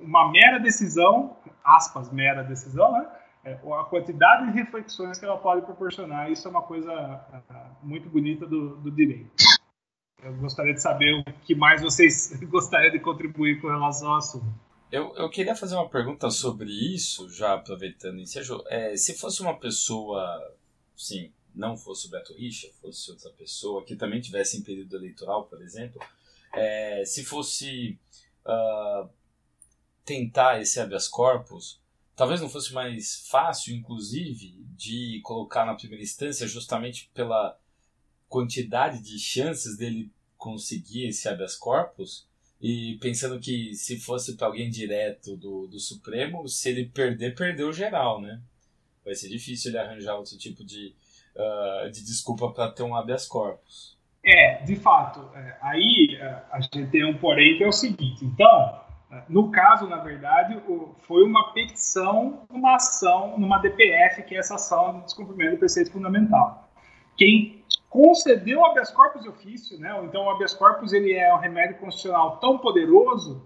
Uma 0.00 0.30
mera 0.30 0.58
decisão, 0.58 1.36
aspas, 1.64 2.10
mera 2.12 2.42
decisão, 2.42 2.92
né? 2.92 3.08
É, 3.44 3.52
a 3.52 3.84
quantidade 3.84 4.46
de 4.46 4.58
reflexões 4.58 5.18
que 5.18 5.24
ela 5.24 5.36
pode 5.36 5.62
proporcionar, 5.62 6.30
isso 6.30 6.46
é 6.48 6.50
uma 6.50 6.62
coisa 6.62 7.20
muito 7.82 8.08
bonita 8.08 8.46
do, 8.46 8.76
do 8.76 8.90
direito. 8.90 9.30
Eu 10.22 10.32
gostaria 10.36 10.72
de 10.72 10.80
saber 10.80 11.20
o 11.20 11.24
que 11.42 11.54
mais 11.54 11.82
vocês 11.82 12.40
gostariam 12.48 12.92
de 12.92 13.00
contribuir 13.00 13.60
com 13.60 13.66
relação 13.66 14.12
ao 14.12 14.18
assunto. 14.18 14.63
Eu, 14.94 15.12
eu 15.16 15.28
queria 15.28 15.56
fazer 15.56 15.74
uma 15.74 15.88
pergunta 15.88 16.30
sobre 16.30 16.70
isso, 16.70 17.28
já 17.28 17.54
aproveitando 17.54 18.14
o 18.14 18.20
ensejo. 18.20 18.62
É, 18.68 18.96
se 18.96 19.12
fosse 19.14 19.42
uma 19.42 19.58
pessoa 19.58 20.56
sim, 20.96 21.32
não 21.52 21.76
fosse 21.76 22.06
o 22.06 22.10
Beto 22.10 22.32
Richa, 22.32 22.70
fosse 22.80 23.10
outra 23.10 23.28
pessoa 23.30 23.84
que 23.84 23.96
também 23.96 24.20
tivesse 24.20 24.56
em 24.56 24.62
período 24.62 24.94
eleitoral, 24.94 25.46
por 25.46 25.60
exemplo, 25.60 26.00
é, 26.52 27.04
se 27.04 27.24
fosse 27.24 27.98
uh, 28.46 29.10
tentar 30.04 30.60
esse 30.60 30.78
habeas 30.78 31.08
corpus, 31.08 31.80
talvez 32.14 32.40
não 32.40 32.48
fosse 32.48 32.72
mais 32.72 33.26
fácil, 33.28 33.74
inclusive, 33.74 34.64
de 34.76 35.20
colocar 35.24 35.66
na 35.66 35.74
primeira 35.74 36.04
instância, 36.04 36.46
justamente 36.46 37.10
pela 37.12 37.58
quantidade 38.28 39.02
de 39.02 39.18
chances 39.18 39.76
dele 39.76 40.08
conseguir 40.38 41.08
esse 41.08 41.28
habeas 41.28 41.56
corpus, 41.56 42.28
e 42.66 42.96
pensando 42.98 43.38
que 43.38 43.74
se 43.74 44.00
fosse 44.00 44.38
para 44.38 44.46
alguém 44.46 44.70
direto 44.70 45.36
do, 45.36 45.66
do 45.66 45.78
Supremo, 45.78 46.48
se 46.48 46.70
ele 46.70 46.86
perder, 46.86 47.34
perdeu 47.34 47.70
geral, 47.70 48.22
né? 48.22 48.40
vai 49.04 49.14
ser 49.14 49.28
difícil 49.28 49.70
ele 49.70 49.78
arranjar 49.78 50.16
outro 50.16 50.38
tipo 50.38 50.64
de, 50.64 50.94
uh, 51.36 51.90
de 51.90 52.02
desculpa 52.02 52.50
para 52.50 52.70
ter 52.70 52.82
um 52.82 52.96
habeas 52.96 53.26
corpus. 53.26 53.98
É, 54.24 54.62
de 54.62 54.76
fato. 54.76 55.30
É, 55.36 55.58
aí 55.60 56.16
é, 56.18 56.42
a 56.50 56.58
gente 56.58 56.86
tem 56.86 57.04
um 57.04 57.18
porém 57.18 57.58
que 57.58 57.64
é 57.64 57.68
o 57.68 57.72
seguinte. 57.72 58.24
Então, 58.24 58.80
é, 59.12 59.22
no 59.28 59.50
caso, 59.50 59.86
na 59.86 59.98
verdade, 59.98 60.58
foi 61.02 61.22
uma 61.22 61.52
petição, 61.52 62.46
uma 62.48 62.76
ação 62.76 63.38
numa 63.38 63.58
DPF, 63.58 64.22
que 64.22 64.34
é 64.34 64.38
essa 64.38 64.54
ação 64.54 65.00
de 65.00 65.04
descumprimento 65.04 65.56
do 65.56 65.58
preceito 65.58 65.92
fundamental. 65.92 66.66
Quem 67.18 67.62
concedeu 67.94 68.58
o 68.58 68.66
habeas 68.66 68.90
corpus 68.90 69.24
ofício, 69.24 69.78
né? 69.78 69.96
Então, 70.02 70.24
o 70.24 70.30
habeas 70.30 70.52
corpus 70.52 70.92
ele 70.92 71.12
é 71.12 71.32
um 71.32 71.38
remédio 71.38 71.78
constitucional 71.78 72.38
tão 72.38 72.58
poderoso 72.58 73.40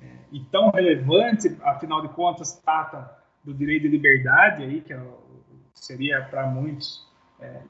é, 0.00 0.06
e 0.30 0.38
tão 0.44 0.70
relevante, 0.70 1.56
afinal 1.64 2.00
de 2.00 2.08
contas, 2.10 2.54
trata 2.64 3.10
do 3.42 3.52
direito 3.52 3.82
de 3.82 3.88
liberdade 3.88 4.62
aí, 4.62 4.80
que 4.82 4.92
é 4.92 5.02
seria 5.74 6.22
para 6.30 6.46
muitos, 6.46 7.04
é, 7.40 7.60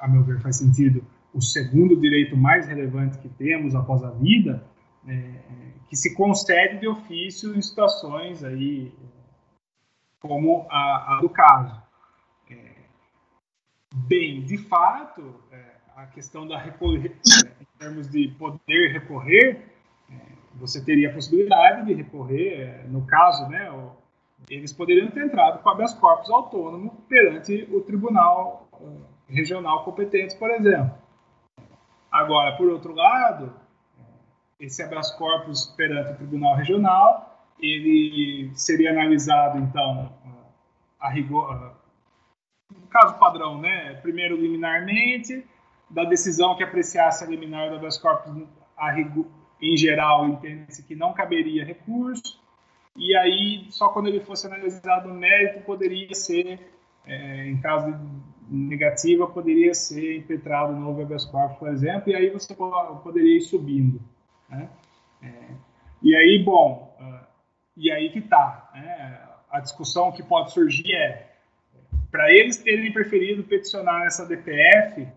a 0.00 0.08
meu 0.08 0.24
ver 0.24 0.40
faz 0.40 0.56
sentido, 0.56 1.06
o 1.32 1.40
segundo 1.40 1.96
direito 2.00 2.36
mais 2.36 2.66
relevante 2.66 3.18
que 3.18 3.28
temos 3.28 3.76
após 3.76 4.02
a 4.02 4.10
vida, 4.10 4.64
é, 5.06 5.34
que 5.88 5.94
se 5.94 6.16
concede 6.16 6.80
de 6.80 6.88
ofício 6.88 7.54
em 7.54 7.62
situações 7.62 8.42
aí 8.42 8.92
como 10.18 10.66
a, 10.68 11.18
a 11.18 11.20
do 11.20 11.28
caso. 11.28 11.86
Bem, 13.94 14.44
de 14.44 14.58
fato, 14.58 15.42
é, 15.50 15.65
a 15.96 16.04
questão 16.06 16.46
da 16.46 16.58
recorrer, 16.58 17.16
é, 17.26 17.62
em 17.62 17.78
termos 17.78 18.06
de 18.08 18.28
poder 18.38 18.92
recorrer, 18.92 19.62
é, 20.10 20.14
você 20.54 20.84
teria 20.84 21.08
a 21.08 21.14
possibilidade 21.14 21.86
de 21.86 21.94
recorrer, 21.94 22.86
no 22.88 23.06
caso, 23.06 23.48
né, 23.48 23.72
eles 24.50 24.74
poderiam 24.74 25.10
ter 25.10 25.24
entrado 25.24 25.62
com 25.62 25.70
habeas 25.70 25.94
corpus 25.94 26.30
autônomo 26.30 26.94
perante 27.08 27.66
o 27.72 27.80
tribunal 27.80 28.68
eh, 28.74 29.32
regional 29.32 29.82
competente, 29.84 30.36
por 30.36 30.50
exemplo. 30.50 30.92
Agora, 32.12 32.54
por 32.56 32.68
outro 32.68 32.94
lado, 32.94 33.54
esse 34.60 34.82
habeas 34.82 35.10
corpus 35.12 35.64
perante 35.76 36.12
o 36.12 36.16
tribunal 36.16 36.54
regional, 36.54 37.48
ele 37.58 38.50
seria 38.54 38.90
analisado, 38.90 39.58
então, 39.58 40.12
a 41.00 41.08
rigor, 41.08 41.74
no 42.70 42.86
caso 42.88 43.18
padrão, 43.18 43.60
né? 43.60 43.94
Primeiro 43.94 44.36
liminarmente, 44.36 45.44
da 45.88 46.04
decisão 46.04 46.56
que 46.56 46.64
apreciasse 46.64 47.24
a 47.24 47.26
liminar 47.26 47.70
do 47.70 47.76
habeas 47.76 47.96
corpus 47.98 48.46
em 49.60 49.76
geral 49.76 50.26
entende-se 50.28 50.82
que 50.82 50.94
não 50.94 51.12
caberia 51.12 51.64
recurso 51.64 52.38
e 52.96 53.16
aí 53.16 53.66
só 53.70 53.88
quando 53.90 54.08
ele 54.08 54.20
fosse 54.20 54.46
analisado 54.46 55.10
o 55.10 55.14
mérito 55.14 55.64
poderia 55.64 56.14
ser, 56.14 56.60
é, 57.06 57.46
em 57.46 57.60
caso 57.60 57.94
negativa, 58.48 59.26
poderia 59.26 59.74
ser 59.74 60.18
impetrado 60.18 60.72
no 60.72 60.80
novo 60.80 61.02
habeas 61.02 61.24
corpus, 61.24 61.58
por 61.58 61.68
exemplo, 61.68 62.10
e 62.10 62.14
aí 62.14 62.30
você 62.30 62.54
poderia 62.54 63.36
ir 63.36 63.40
subindo. 63.40 64.00
Né? 64.48 64.68
É, 65.22 65.48
e 66.02 66.14
aí, 66.14 66.42
bom, 66.44 66.96
uh, 67.00 67.26
e 67.76 67.90
aí 67.90 68.10
que 68.10 68.20
está. 68.20 68.70
Né? 68.74 69.20
A 69.50 69.60
discussão 69.60 70.12
que 70.12 70.22
pode 70.22 70.52
surgir 70.52 70.92
é, 70.94 71.32
para 72.10 72.30
eles 72.32 72.58
terem 72.58 72.92
preferido 72.92 73.42
peticionar 73.42 74.06
essa 74.06 74.24
DPF, 74.26 75.08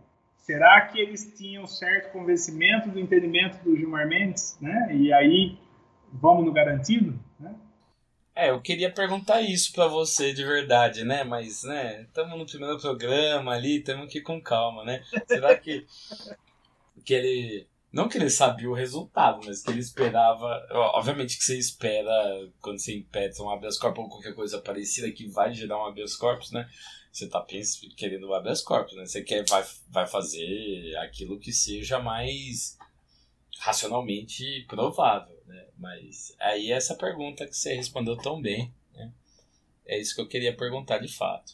será 0.50 0.82
que 0.88 1.00
eles 1.00 1.32
tinham 1.38 1.68
certo 1.68 2.12
convencimento 2.12 2.90
do 2.90 3.00
entendimento 3.00 3.64
do 3.64 3.78
Gilmar 3.78 4.08
Mendes? 4.08 4.58
Né? 4.60 4.96
E 4.96 5.14
aí, 5.14 5.60
vamos 6.12 6.44
no 6.44 6.52
garantido? 6.52 7.20
Né? 7.40 7.54
É, 8.36 8.50
eu 8.50 8.60
queria 8.60 8.92
perguntar 8.92 9.42
isso 9.42 9.72
para 9.72 9.86
você 9.86 10.34
de 10.34 10.44
verdade, 10.44 11.04
né? 11.04 11.24
Mas, 11.24 11.64
né, 11.64 12.02
estamos 12.02 12.36
no 12.36 12.48
primeiro 12.48 12.80
programa 12.80 13.52
ali, 13.52 13.84
temos 13.84 14.12
que 14.12 14.18
ir 14.18 14.24
com 14.24 14.42
calma, 14.42 14.84
né? 14.84 15.04
Será 15.28 15.56
que, 15.56 15.86
que 17.06 17.14
ele. 17.14 17.68
Não 17.92 18.08
que 18.10 18.18
ele 18.18 18.30
sabia 18.30 18.70
o 18.70 18.74
resultado, 18.74 19.42
mas 19.46 19.62
que 19.62 19.70
ele 19.70 19.82
esperava. 19.82 20.66
Obviamente 20.96 21.38
que 21.38 21.44
você 21.44 21.60
espera, 21.60 22.12
quando 22.60 22.80
você 22.80 22.96
impede 22.96 23.40
um 23.40 23.52
habeas 23.52 23.78
corpus 23.78 24.04
ou 24.04 24.10
qualquer 24.10 24.34
coisa 24.34 24.60
parecida 24.60 25.12
que 25.12 25.28
vai 25.28 25.54
gerar 25.54 25.78
um 25.78 25.86
habeas 25.86 26.16
corpus, 26.16 26.52
né? 26.52 26.68
Você 27.12 27.28
tá 27.28 27.42
pensando, 27.42 27.94
querendo 27.96 28.34
habeas 28.34 28.62
corpus, 28.62 28.96
né? 28.96 29.06
Você 29.06 29.24
quer, 29.24 29.44
vai, 29.48 29.64
vai 29.90 30.08
fazer 30.08 30.96
aquilo 30.98 31.40
que 31.40 31.52
seja 31.52 32.00
mais 32.00 32.78
racionalmente 33.60 34.66
provável. 34.68 35.36
Né? 35.46 35.68
Mas 35.78 36.36
aí 36.40 36.72
essa 36.72 36.96
pergunta 36.96 37.46
que 37.46 37.56
você 37.56 37.74
respondeu 37.74 38.18
tão 38.18 38.42
bem, 38.42 38.74
né? 38.94 39.12
é 39.86 40.00
isso 40.00 40.16
que 40.16 40.22
eu 40.22 40.28
queria 40.28 40.56
perguntar 40.56 41.00
de 41.00 41.14
fato. 41.14 41.54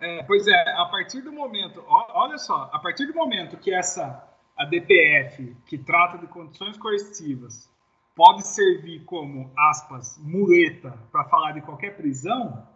É, 0.00 0.22
pois 0.24 0.46
é, 0.46 0.72
a 0.76 0.86
partir 0.86 1.22
do 1.22 1.32
momento, 1.32 1.82
olha 1.86 2.36
só, 2.36 2.68
a 2.72 2.78
partir 2.80 3.06
do 3.06 3.14
momento 3.14 3.56
que 3.56 3.72
essa 3.72 4.28
a 4.56 4.64
DPF, 4.64 5.56
que 5.66 5.78
trata 5.78 6.18
de 6.18 6.26
condições 6.26 6.76
coercitivas, 6.76 7.70
pode 8.14 8.46
servir 8.46 9.04
como, 9.04 9.52
aspas, 9.56 10.18
muleta 10.18 10.90
para 11.10 11.24
falar 11.24 11.52
de 11.52 11.62
qualquer 11.62 11.96
prisão, 11.96 12.68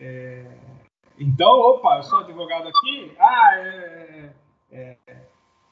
é, 0.00 0.46
então, 1.18 1.60
opa, 1.60 1.98
eu 1.98 2.02
sou 2.02 2.20
advogado 2.20 2.66
aqui, 2.68 3.14
ah, 3.18 3.50
é, 3.56 4.32
é, 4.72 4.96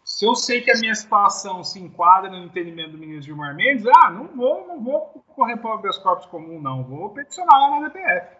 se 0.04 0.26
eu 0.26 0.34
sei 0.34 0.60
que 0.60 0.70
a 0.70 0.78
minha 0.78 0.94
situação 0.94 1.64
se 1.64 1.80
enquadra 1.80 2.30
no 2.30 2.36
entendimento 2.36 2.92
do 2.92 2.98
ministro 2.98 3.24
Gilmar 3.24 3.54
Mendes, 3.54 3.86
ah, 3.86 4.10
não 4.10 4.26
vou, 4.28 4.68
não 4.68 4.84
vou 4.84 5.24
correr 5.34 5.56
para 5.56 5.70
o 5.70 5.72
habeas 5.74 5.96
corpus 5.98 6.26
comum, 6.26 6.60
não, 6.60 6.84
vou 6.84 7.10
peticionar 7.10 7.58
lá 7.58 7.80
na 7.80 7.88
DPF. 7.88 8.36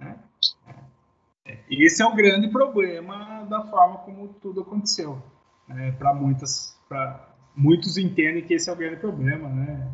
Né? 0.00 0.18
É, 1.44 1.58
esse 1.70 2.02
é 2.02 2.06
o 2.06 2.14
grande 2.14 2.48
problema 2.48 3.44
da 3.44 3.62
forma 3.66 3.98
como 3.98 4.28
tudo 4.40 4.62
aconteceu. 4.62 5.22
Né? 5.68 5.92
Para 5.92 6.14
muitas, 6.14 6.80
para 6.88 7.28
muitos 7.54 7.98
entendem 7.98 8.42
que 8.42 8.54
esse 8.54 8.70
é 8.70 8.72
o 8.72 8.76
grande 8.76 8.96
problema, 8.96 9.48
né? 9.48 9.92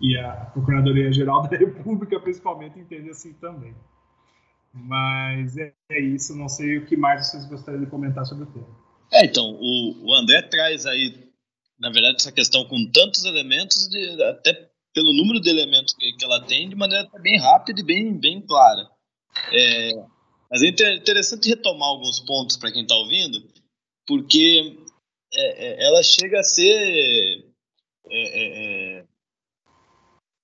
E 0.00 0.18
a 0.18 0.46
Procuradoria 0.52 1.12
Geral 1.12 1.42
da 1.42 1.56
República, 1.56 2.18
principalmente, 2.18 2.78
entende 2.78 3.10
assim 3.10 3.32
também. 3.34 3.74
Mas 4.74 5.56
é, 5.56 5.72
é 5.92 6.00
isso. 6.00 6.34
Não 6.36 6.48
sei 6.48 6.78
o 6.78 6.86
que 6.86 6.96
mais 6.96 7.28
vocês 7.28 7.44
gostariam 7.46 7.84
de 7.84 7.90
comentar 7.90 8.26
sobre 8.26 8.44
o 8.44 8.46
tema. 8.52 8.66
É, 9.12 9.24
então, 9.24 9.44
o, 9.44 10.06
o 10.06 10.14
André 10.14 10.42
traz 10.42 10.84
aí, 10.84 11.30
na 11.78 11.90
verdade, 11.90 12.16
essa 12.16 12.32
questão 12.32 12.64
com 12.64 12.90
tantos 12.90 13.24
elementos, 13.24 13.88
de, 13.88 14.22
até 14.24 14.68
pelo 14.92 15.12
número 15.12 15.40
de 15.40 15.48
elementos 15.48 15.94
que, 15.94 16.12
que 16.14 16.24
ela 16.24 16.44
tem, 16.44 16.68
de 16.68 16.74
maneira 16.74 17.08
bem 17.20 17.38
rápida 17.38 17.80
e 17.80 17.84
bem, 17.84 18.18
bem 18.18 18.40
clara. 18.40 18.90
É, 19.52 19.92
mas 20.50 20.62
é 20.62 20.68
interessante 20.96 21.48
retomar 21.48 21.88
alguns 21.88 22.18
pontos 22.20 22.56
para 22.56 22.72
quem 22.72 22.82
está 22.82 22.96
ouvindo, 22.96 23.38
porque 24.06 24.76
é, 25.32 25.66
é, 25.66 25.86
ela 25.86 26.02
chega 26.02 26.40
a 26.40 26.44
ser, 26.44 27.44
é, 28.10 28.22
é, 28.22 28.98
é 28.98 29.04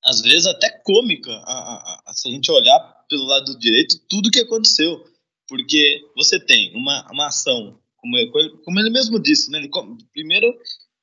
às 0.05 0.21
vezes, 0.23 0.47
até 0.47 0.71
cômica, 0.85 1.31
a, 1.31 1.53
a, 1.53 2.03
a, 2.07 2.13
se 2.15 2.29
a 2.29 2.31
gente 2.31 2.51
olhar 2.51 3.00
pelo 3.11 3.27
lado 3.27 3.59
direito, 3.59 4.01
tudo 4.09 4.31
que 4.31 4.41
aconteceu. 4.41 5.05
Porque 5.49 6.01
você 6.17 6.39
tem 6.39 6.73
uma, 6.77 7.07
uma 7.11 7.27
ação 7.27 7.79
como, 7.97 8.17
ele, 8.17 8.31
como 8.65 8.79
ele 8.79 8.89
mesmo 8.89 9.19
disse, 9.19 9.51
né? 9.51 9.59
Ele, 9.59 9.69
primeiro, 10.13 10.47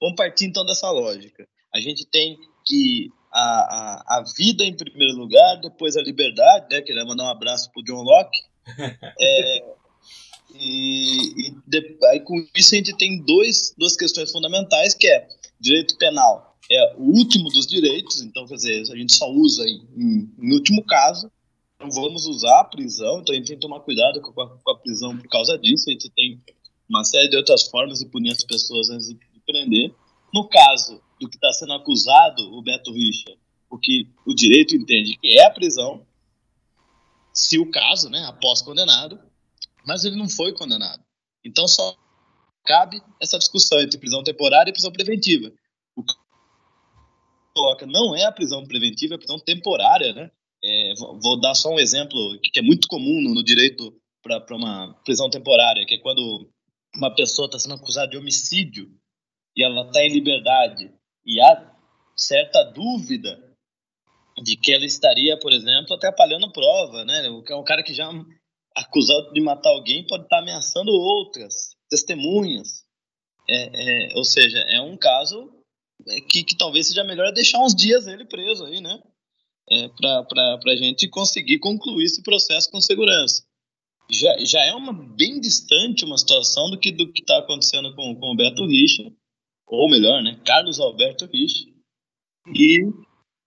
vamos 0.01 0.15
partir 0.15 0.45
então 0.45 0.65
dessa 0.65 0.89
lógica. 0.89 1.47
A 1.75 1.79
gente 1.79 2.05
tem 2.05 2.39
que 2.65 3.11
a, 3.31 3.41
a, 3.41 4.17
a 4.17 4.23
vida 4.37 4.63
em 4.63 4.75
primeiro 4.75 5.17
lugar, 5.17 5.57
depois 5.57 5.97
a 5.97 6.01
liberdade, 6.01 6.67
né? 6.71 6.81
Queria 6.81 7.05
mandar 7.05 7.25
um 7.25 7.29
abraço 7.29 7.69
pro 7.71 7.83
John 7.83 8.01
Locke. 8.01 8.39
é, 9.19 9.75
e, 10.55 11.49
e 11.49 11.55
de, 11.67 11.97
aí 12.05 12.21
com 12.21 12.35
isso 12.55 12.73
a 12.73 12.77
gente 12.77 12.97
tem 12.97 13.21
dois, 13.23 13.75
duas 13.77 13.97
questões 13.97 14.31
fundamentais, 14.31 14.93
que 14.93 15.07
é 15.07 15.27
direito 15.59 15.97
penal 15.97 16.47
é 16.69 16.95
o 16.97 17.03
último 17.03 17.49
dos 17.49 17.65
direitos, 17.65 18.21
então 18.21 18.45
quer 18.45 18.55
dizer, 18.55 18.81
a 18.91 18.95
gente 18.95 19.15
só 19.15 19.29
usa 19.31 19.63
em, 19.67 19.87
em, 19.95 20.31
em 20.39 20.53
último 20.53 20.83
caso, 20.83 21.31
vamos 21.79 22.25
usar 22.25 22.61
a 22.61 22.63
prisão, 22.63 23.19
então 23.19 23.33
a 23.33 23.37
gente 23.37 23.47
tem 23.47 23.55
que 23.55 23.61
tomar 23.61 23.79
cuidado 23.81 24.21
com 24.21 24.41
a, 24.41 24.57
com 24.57 24.71
a 24.71 24.77
prisão 24.77 25.17
por 25.17 25.27
causa 25.29 25.57
disso, 25.57 25.89
a 25.89 25.93
gente 25.93 26.09
tem 26.09 26.41
uma 26.89 27.03
série 27.03 27.29
de 27.29 27.37
outras 27.37 27.67
formas 27.67 27.99
de 27.99 28.07
punir 28.07 28.31
as 28.31 28.43
pessoas 28.43 28.89
antes 28.89 29.07
de 29.07 29.17
prender. 29.45 29.93
No 30.33 30.47
caso 30.47 31.01
do 31.19 31.29
que 31.29 31.35
está 31.35 31.51
sendo 31.53 31.73
acusado, 31.73 32.43
o 32.53 32.61
Beto 32.61 32.91
Richa, 32.91 33.35
o 33.69 33.77
que 33.77 34.09
o 34.25 34.33
direito 34.33 34.75
entende 34.75 35.17
que 35.17 35.37
é 35.37 35.45
a 35.45 35.51
prisão, 35.51 36.05
se 37.33 37.59
o 37.59 37.69
caso, 37.69 38.09
né, 38.09 38.25
após 38.25 38.61
condenado, 38.61 39.19
mas 39.85 40.03
ele 40.03 40.15
não 40.15 40.27
foi 40.27 40.53
condenado. 40.53 41.03
Então 41.43 41.67
só 41.67 41.95
cabe 42.65 43.01
essa 43.21 43.37
discussão 43.37 43.79
entre 43.79 43.99
prisão 43.99 44.23
temporária 44.23 44.69
e 44.69 44.73
prisão 44.73 44.91
preventiva. 44.91 45.51
O 45.95 46.03
que 46.03 46.13
coloca 47.53 47.85
não 47.85 48.15
é 48.15 48.25
a 48.25 48.31
prisão 48.31 48.65
preventiva, 48.65 49.13
é 49.13 49.15
a 49.15 49.19
prisão 49.19 49.39
temporária, 49.39 50.13
né? 50.13 50.31
É, 50.97 51.19
vou 51.21 51.39
dar 51.39 51.55
só 51.55 51.69
um 51.69 51.79
exemplo 51.79 52.17
que 52.41 52.59
é 52.59 52.63
muito 52.63 52.87
comum 52.87 53.21
no, 53.21 53.43
direito 53.43 53.93
para 54.21 54.55
uma 54.55 54.93
prisão 55.05 55.29
temporária, 55.29 55.85
que 55.85 55.95
é 55.95 55.99
quando 55.99 56.49
uma 56.95 57.13
pessoa 57.13 57.45
está 57.45 57.59
sendo 57.59 57.75
acusada 57.75 58.09
de 58.09 58.17
homicídio 58.17 58.89
e 59.55 59.63
ela 59.63 59.87
está 59.87 60.03
em 60.03 60.09
liberdade 60.09 60.91
e 61.25 61.39
há 61.39 61.75
certa 62.15 62.63
dúvida 62.63 63.41
de 64.43 64.55
que 64.55 64.71
ela 64.71 64.85
estaria, 64.85 65.37
por 65.39 65.53
exemplo, 65.53 65.95
atrapalhando 65.95 66.51
prova, 66.51 67.05
né? 67.05 67.29
Um 67.29 67.63
cara 67.63 67.83
que 67.83 67.93
já 67.93 68.09
acusado 68.75 69.33
de 69.33 69.41
matar 69.41 69.69
alguém 69.69 70.05
pode 70.05 70.23
estar 70.23 70.37
tá 70.37 70.41
ameaçando 70.41 70.91
outras 70.91 71.75
testemunhas. 71.89 72.85
É, 73.49 74.09
é, 74.11 74.15
ou 74.15 74.23
seja, 74.23 74.59
é 74.59 74.79
um 74.81 74.97
caso 74.97 75.51
que, 76.29 76.43
que 76.43 76.55
talvez 76.55 76.87
seja 76.87 77.03
melhor 77.03 77.31
deixar 77.31 77.59
uns 77.59 77.73
dias 77.73 78.07
ele 78.07 78.25
preso 78.25 78.65
aí, 78.65 78.79
né? 78.81 78.99
É, 79.69 79.89
para 79.89 80.59
a 80.65 80.75
gente 80.75 81.09
conseguir 81.09 81.59
concluir 81.59 82.05
esse 82.05 82.23
processo 82.23 82.71
com 82.71 82.79
segurança 82.79 83.47
já, 84.09 84.37
já 84.39 84.63
é 84.63 84.73
uma 84.73 84.93
bem 84.93 85.39
distante 85.39 86.05
uma 86.05 86.17
situação 86.17 86.69
do 86.69 86.79
que 86.79 86.91
do 86.91 87.11
que 87.11 87.21
está 87.21 87.39
acontecendo 87.39 87.93
com, 87.95 88.15
com 88.15 88.31
o 88.31 88.35
Beto 88.35 88.65
Richa, 88.65 89.03
ou 89.65 89.89
melhor, 89.89 90.23
né, 90.23 90.39
Carlos 90.45 90.79
Alberto 90.79 91.25
Richa, 91.25 91.65
e 92.55 92.85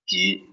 que 0.06 0.44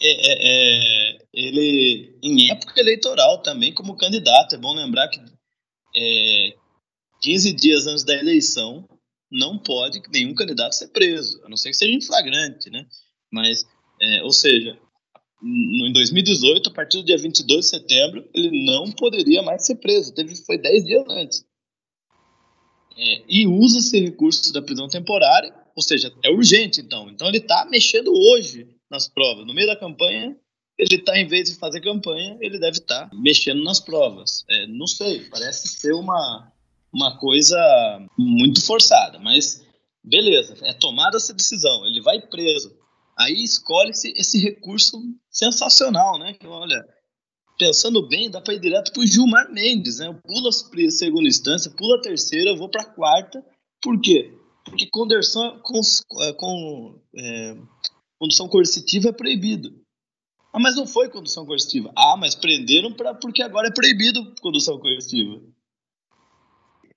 é, 0.00 0.08
é, 0.08 1.12
é, 1.12 1.18
ele, 1.32 2.18
em 2.22 2.50
época 2.50 2.80
eleitoral 2.80 3.40
também, 3.42 3.72
como 3.72 3.96
candidato, 3.96 4.56
é 4.56 4.58
bom 4.58 4.74
lembrar 4.74 5.08
que 5.08 5.20
é, 5.96 6.56
15 7.22 7.52
dias 7.52 7.86
antes 7.86 8.02
da 8.02 8.14
eleição 8.14 8.88
não 9.30 9.58
pode 9.58 10.02
nenhum 10.12 10.34
candidato 10.34 10.74
ser 10.74 10.88
preso, 10.88 11.40
a 11.44 11.48
não 11.48 11.56
ser 11.56 11.70
que 11.70 11.76
seja 11.76 11.92
em 11.92 12.00
flagrante, 12.00 12.68
né? 12.70 12.84
Mas, 13.32 13.64
é, 14.04 14.22
ou 14.22 14.32
seja, 14.32 14.78
em 15.42 15.92
2018, 15.92 16.68
a 16.68 16.72
partir 16.72 16.98
do 16.98 17.04
dia 17.04 17.16
22 17.16 17.64
de 17.64 17.70
setembro, 17.70 18.28
ele 18.34 18.64
não 18.64 18.90
poderia 18.92 19.42
mais 19.42 19.64
ser 19.64 19.76
preso. 19.76 20.14
Teve, 20.14 20.36
foi 20.36 20.58
10 20.58 20.84
dias 20.84 21.04
antes. 21.08 21.44
É, 22.96 23.22
e 23.28 23.46
usa 23.46 23.78
esse 23.78 23.98
recurso 23.98 24.52
da 24.52 24.62
prisão 24.62 24.88
temporária, 24.88 25.54
ou 25.74 25.82
seja, 25.82 26.12
é 26.22 26.30
urgente 26.30 26.80
então. 26.80 27.10
Então 27.10 27.28
ele 27.28 27.38
está 27.38 27.66
mexendo 27.70 28.12
hoje 28.12 28.68
nas 28.90 29.08
provas. 29.08 29.46
No 29.46 29.54
meio 29.54 29.66
da 29.66 29.76
campanha, 29.76 30.36
ele 30.78 30.96
está, 30.96 31.18
em 31.18 31.26
vez 31.26 31.50
de 31.50 31.56
fazer 31.56 31.80
campanha, 31.80 32.36
ele 32.40 32.58
deve 32.58 32.78
estar 32.78 33.08
tá 33.08 33.16
mexendo 33.16 33.64
nas 33.64 33.80
provas. 33.80 34.44
É, 34.48 34.66
não 34.66 34.86
sei, 34.86 35.20
parece 35.30 35.66
ser 35.68 35.94
uma, 35.94 36.52
uma 36.92 37.18
coisa 37.18 37.58
muito 38.18 38.64
forçada, 38.64 39.18
mas 39.18 39.64
beleza, 40.02 40.56
é 40.62 40.72
tomada 40.74 41.16
essa 41.16 41.32
decisão. 41.32 41.86
Ele 41.86 42.00
vai 42.00 42.20
preso 42.20 42.83
Aí 43.16 43.44
escolhe-se 43.44 44.12
esse 44.16 44.38
recurso 44.38 45.00
sensacional, 45.30 46.18
né? 46.18 46.34
Que 46.34 46.46
olha, 46.46 46.84
pensando 47.58 48.06
bem, 48.08 48.30
dá 48.30 48.40
para 48.40 48.54
ir 48.54 48.60
direto 48.60 48.92
pro 48.92 49.06
Gilmar 49.06 49.52
Mendes, 49.52 49.98
né? 49.98 50.12
Pula 50.24 50.48
a 50.48 50.90
segunda 50.90 51.28
instância, 51.28 51.70
pula 51.70 51.96
a 51.96 52.02
terceira, 52.02 52.50
eu 52.50 52.56
vou 52.56 52.68
para 52.68 52.82
a 52.82 52.92
quarta. 52.92 53.44
Por 53.80 54.00
quê? 54.00 54.36
Porque 54.64 54.86
condersão, 54.90 55.60
com, 55.62 55.80
é, 56.22 56.32
com 56.32 57.00
é, 57.16 57.56
condução 58.18 58.48
coercitiva 58.48 59.10
é 59.10 59.12
proibido. 59.12 59.84
Ah, 60.52 60.58
mas 60.58 60.76
não 60.76 60.86
foi 60.86 61.08
condução 61.08 61.44
coercitiva. 61.44 61.92
Ah, 61.96 62.16
mas 62.16 62.34
prenderam 62.34 62.92
pra, 62.92 63.14
porque 63.14 63.42
agora 63.42 63.68
é 63.68 63.72
proibido 63.72 64.34
condução 64.40 64.78
coercitiva. 64.78 65.42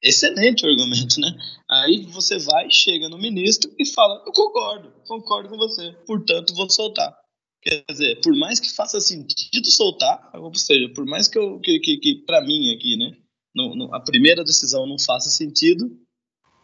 Excelente 0.01 0.65
o 0.65 0.69
argumento, 0.69 1.19
né? 1.19 1.35
Aí 1.69 2.05
você 2.05 2.37
vai, 2.37 2.69
chega 2.69 3.09
no 3.09 3.17
ministro 3.17 3.73
e 3.79 3.85
fala: 3.85 4.23
Eu 4.25 4.31
concordo, 4.31 4.93
concordo 5.07 5.49
com 5.49 5.57
você, 5.57 5.91
portanto 6.05 6.53
vou 6.53 6.69
soltar. 6.69 7.15
Quer 7.61 7.83
dizer, 7.89 8.21
por 8.21 8.35
mais 8.37 8.59
que 8.59 8.71
faça 8.71 8.99
sentido 9.01 9.65
soltar, 9.69 10.31
ou 10.35 10.53
seja, 10.55 10.87
por 10.93 11.05
mais 11.05 11.27
que, 11.27 11.37
eu, 11.37 11.59
que, 11.59 11.79
que, 11.79 11.97
que 11.97 12.15
para 12.25 12.41
mim 12.41 12.71
aqui, 12.73 12.95
né, 12.95 13.17
no, 13.53 13.75
no, 13.75 13.95
a 13.95 13.99
primeira 13.99 14.43
decisão 14.43 14.85
não 14.85 14.97
faça 14.99 15.29
sentido, 15.29 15.89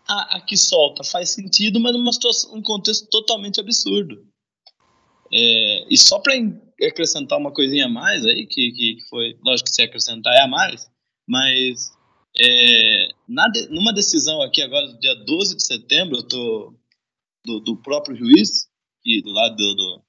a, 0.07 0.37
a 0.37 0.41
que 0.41 0.55
solta 0.55 1.03
faz 1.03 1.31
sentido, 1.31 1.79
mas 1.79 1.93
numa 1.93 2.13
situação, 2.13 2.53
um 2.53 2.61
contexto 2.61 3.09
totalmente 3.09 3.59
absurdo. 3.59 4.23
É, 5.33 5.87
e 5.89 5.97
só 5.97 6.19
para 6.19 6.35
acrescentar 6.83 7.39
uma 7.39 7.51
coisinha 7.51 7.87
a 7.87 7.89
mais 7.89 8.23
aí, 8.25 8.45
que, 8.45 8.71
que 8.71 8.97
foi, 9.09 9.35
lógico 9.43 9.67
que 9.69 9.75
se 9.75 9.81
acrescentar 9.81 10.33
é 10.35 10.43
a 10.43 10.47
mais, 10.47 10.87
mas 11.27 11.91
é, 12.39 13.09
na 13.27 13.47
numa 13.69 13.93
decisão 13.93 14.41
aqui 14.41 14.61
agora, 14.61 14.87
do 14.87 14.99
dia 14.99 15.15
12 15.15 15.57
de 15.57 15.63
setembro, 15.63 16.17
eu 16.17 16.23
tô 16.23 16.73
do, 17.45 17.59
do 17.59 17.77
próprio 17.77 18.15
juiz, 18.15 18.67
que, 19.01 19.21
do 19.21 19.31
lado 19.31 19.55
do, 19.55 19.75
do 19.75 20.03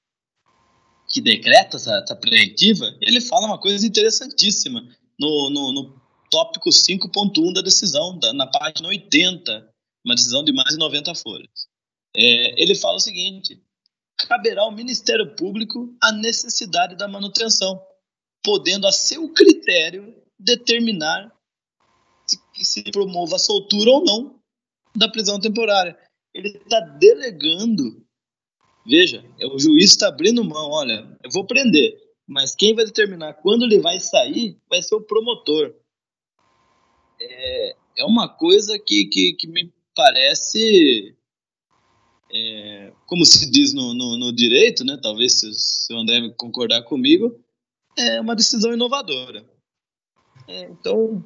que 1.09 1.21
decreta 1.21 1.77
essa, 1.77 1.97
essa, 1.97 2.15
preventiva, 2.15 2.95
ele 2.99 3.21
fala 3.21 3.45
uma 3.45 3.59
coisa 3.59 3.85
interessantíssima 3.85 4.81
no, 5.19 5.49
no, 5.49 5.71
no 5.71 6.01
tópico 6.31 6.69
5.1 6.69 7.53
da 7.53 7.61
decisão, 7.61 8.17
da, 8.17 8.33
na 8.33 8.47
página 8.47 8.87
80, 8.87 9.69
uma 10.03 10.15
decisão 10.15 10.43
de 10.43 10.51
mais 10.51 10.69
de 10.69 10.77
90 10.77 11.13
folhas. 11.15 11.67
É, 12.15 12.61
ele 12.61 12.73
fala 12.75 12.95
o 12.95 12.99
seguinte: 12.99 13.61
caberá 14.17 14.63
ao 14.63 14.71
Ministério 14.71 15.35
Público 15.35 15.95
a 16.01 16.11
necessidade 16.11 16.95
da 16.95 17.07
manutenção, 17.07 17.79
podendo 18.43 18.87
a 18.87 18.91
seu 18.91 19.29
critério 19.29 20.15
determinar 20.39 21.31
se 22.63 22.83
promova 22.91 23.35
a 23.35 23.39
soltura 23.39 23.91
ou 23.91 24.03
não 24.03 24.39
da 24.95 25.09
prisão 25.09 25.39
temporária. 25.39 25.97
Ele 26.33 26.49
está 26.49 26.79
delegando. 26.79 28.05
Veja, 28.85 29.25
é 29.39 29.47
o 29.47 29.59
juiz 29.59 29.91
está 29.91 30.07
abrindo 30.07 30.43
mão. 30.43 30.71
Olha, 30.71 31.17
eu 31.23 31.31
vou 31.31 31.45
prender, 31.45 31.97
mas 32.27 32.55
quem 32.55 32.75
vai 32.75 32.85
determinar 32.85 33.33
quando 33.35 33.63
ele 33.63 33.79
vai 33.79 33.99
sair 33.99 34.57
vai 34.69 34.81
ser 34.81 34.95
o 34.95 35.01
promotor. 35.01 35.75
É, 37.19 37.75
é 37.97 38.05
uma 38.05 38.27
coisa 38.27 38.77
que, 38.77 39.05
que, 39.05 39.33
que 39.33 39.47
me 39.47 39.73
parece, 39.95 41.15
é, 42.31 42.93
como 43.07 43.25
se 43.25 43.49
diz 43.49 43.73
no, 43.73 43.93
no, 43.93 44.17
no, 44.17 44.33
direito, 44.33 44.83
né? 44.83 44.99
Talvez 45.01 45.39
se, 45.39 45.53
se 45.53 45.93
o 45.93 45.97
André 45.97 46.29
concordar 46.37 46.83
comigo, 46.83 47.39
é 47.97 48.19
uma 48.19 48.35
decisão 48.35 48.73
inovadora. 48.73 49.49
É, 50.47 50.63
então, 50.63 51.25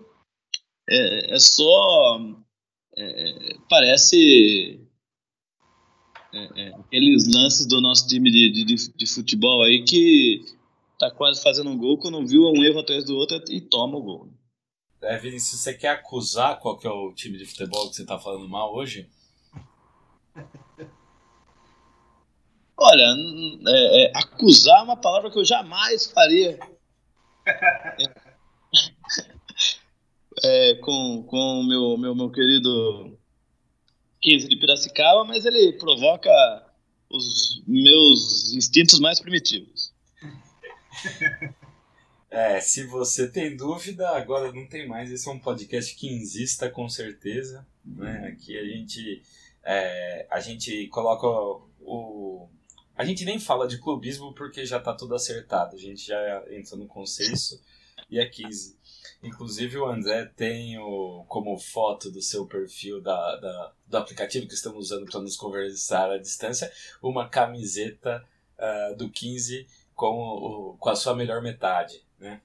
é, 0.90 1.36
é 1.36 1.40
só. 1.40 2.20
É, 2.98 3.56
parece. 3.70 4.82
É, 6.34 6.62
é, 6.62 6.76
aqueles 6.76 7.28
lances 7.34 7.66
do 7.66 7.82
nosso 7.82 8.08
time 8.08 8.30
de, 8.30 8.64
de, 8.64 8.92
de, 8.96 9.08
futebol 9.08 9.64
aí 9.64 9.84
que 9.84 10.46
tá 11.00 11.10
quase 11.10 11.42
fazendo 11.42 11.72
um 11.72 11.78
gol, 11.78 11.98
quando 11.98 12.24
viu 12.26 12.44
um 12.44 12.64
erro 12.64 12.80
atrás 12.80 13.04
do 13.04 13.16
outro 13.16 13.42
e 13.50 13.60
toma 13.60 13.98
o 13.98 14.02
gol. 14.04 14.30
É, 15.02 15.18
Vinícius, 15.18 15.62
você 15.62 15.74
quer 15.74 15.90
acusar 15.90 16.60
qual 16.60 16.78
que 16.78 16.86
é 16.86 16.90
o 16.90 17.14
time 17.14 17.38
de 17.38 17.46
futebol 17.46 17.90
que 17.90 17.96
você 17.96 18.06
tá 18.06 18.20
falando 18.20 18.48
mal 18.48 18.76
hoje? 18.76 19.10
Olha, 22.78 23.16
é, 23.68 24.04
é, 24.04 24.12
acusar 24.16 24.80
é 24.80 24.84
uma 24.84 24.98
palavra 24.98 25.32
que 25.32 25.40
eu 25.40 25.46
jamais 25.46 26.12
faria. 26.12 26.60
é, 27.46 28.29
com, 30.82 31.24
com 31.24 31.60
o 31.60 31.68
meu, 31.68 31.98
meu, 31.98 32.16
meu 32.16 32.30
querido 32.30 33.18
15 34.22 34.48
de 34.48 34.56
Piracicaba, 34.58 35.24
mas 35.24 35.46
ele 35.46 35.74
provoca 35.74 36.30
os 37.10 37.64
meus 37.68 38.54
instintos 38.54 39.00
mais 39.00 39.20
primitivos. 39.20 39.94
É, 42.32 42.62
se 42.62 42.86
você 42.86 43.28
tem 43.28 43.58
dúvida, 43.58 44.08
agora 44.10 44.52
não 44.52 44.68
tem 44.68 44.88
mais. 44.88 45.12
Esse 45.12 45.28
é 45.28 45.32
um 45.32 45.40
podcast 45.40 45.96
que 45.96 46.08
insista 46.08 46.70
com 46.70 46.88
certeza. 46.88 47.66
Né? 47.84 48.28
Aqui 48.28 48.56
a 48.56 48.64
gente, 48.64 49.24
é, 49.64 50.28
a 50.30 50.40
gente 50.40 50.88
coloca 50.90 51.26
o. 51.82 52.48
A 52.96 53.04
gente 53.04 53.26
nem 53.26 53.40
fala 53.40 53.68
de 53.68 53.80
clubismo 53.80 54.32
porque 54.36 54.64
já 54.64 54.78
está 54.78 54.94
tudo 54.94 55.16
acertado. 55.16 55.76
A 55.76 55.80
gente 55.80 56.06
já 56.06 56.44
entra 56.52 56.78
no 56.78 56.86
consenso 56.86 57.60
e 58.12 58.20
a 58.20 58.30
15 58.30 58.78
Inclusive 59.22 59.78
o 59.78 59.86
André 59.86 60.26
tem 60.36 60.78
o, 60.78 61.26
como 61.28 61.58
foto 61.58 62.12
do 62.12 62.22
seu 62.22 62.46
perfil 62.46 63.02
da, 63.02 63.36
da 63.38 63.74
do 63.90 63.98
aplicativo 63.98 64.48
que 64.48 64.54
estamos 64.54 64.80
usando 64.80 65.06
para 65.10 65.20
nos 65.20 65.36
conversar 65.36 66.10
à 66.12 66.18
distância, 66.18 66.72
uma 67.02 67.28
camiseta 67.28 68.24
uh, 68.58 68.96
do 68.96 69.10
15 69.10 69.68
com, 69.96 70.16
o, 70.16 70.78
com 70.78 70.90
a 70.90 70.96
sua 70.96 71.16
melhor 71.16 71.42
metade, 71.42 72.06
né? 72.20 72.40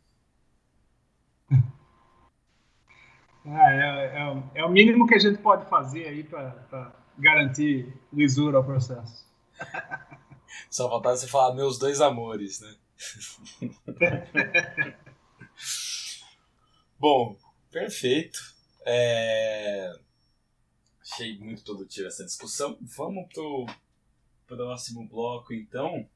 Ah, 3.46 3.74
é, 3.74 4.16
é, 4.16 4.42
é, 4.54 4.64
o 4.64 4.70
mínimo 4.70 5.06
que 5.06 5.14
a 5.14 5.18
gente 5.18 5.36
pode 5.38 5.68
fazer 5.68 6.08
aí 6.08 6.24
para 6.24 6.94
garantir 7.18 7.92
lisura 8.10 8.56
ao 8.56 8.64
processo. 8.64 9.22
Só 10.70 10.88
faltava 10.88 11.14
você 11.14 11.28
falar 11.28 11.54
meus 11.54 11.78
dois 11.78 12.00
amores, 12.00 12.60
né? 12.60 12.74
Bom, 17.04 17.36
perfeito. 17.70 18.40
É... 18.86 19.92
Achei 21.02 21.38
muito 21.38 21.62
produtiva 21.62 22.08
essa 22.08 22.24
discussão. 22.24 22.78
Vamos 22.80 23.30
pro 23.30 23.66
próximo 24.46 25.06
bloco, 25.06 25.52
então, 25.52 26.08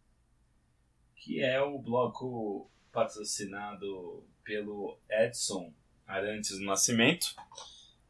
que 1.15 1.43
é 1.43 1.61
o 1.61 1.79
bloco 1.79 2.71
patrocinado 2.91 4.27
pelo 4.43 4.99
Edson 5.11 5.75
Arantes 6.07 6.59
do 6.59 6.65
Nascimento, 6.65 7.37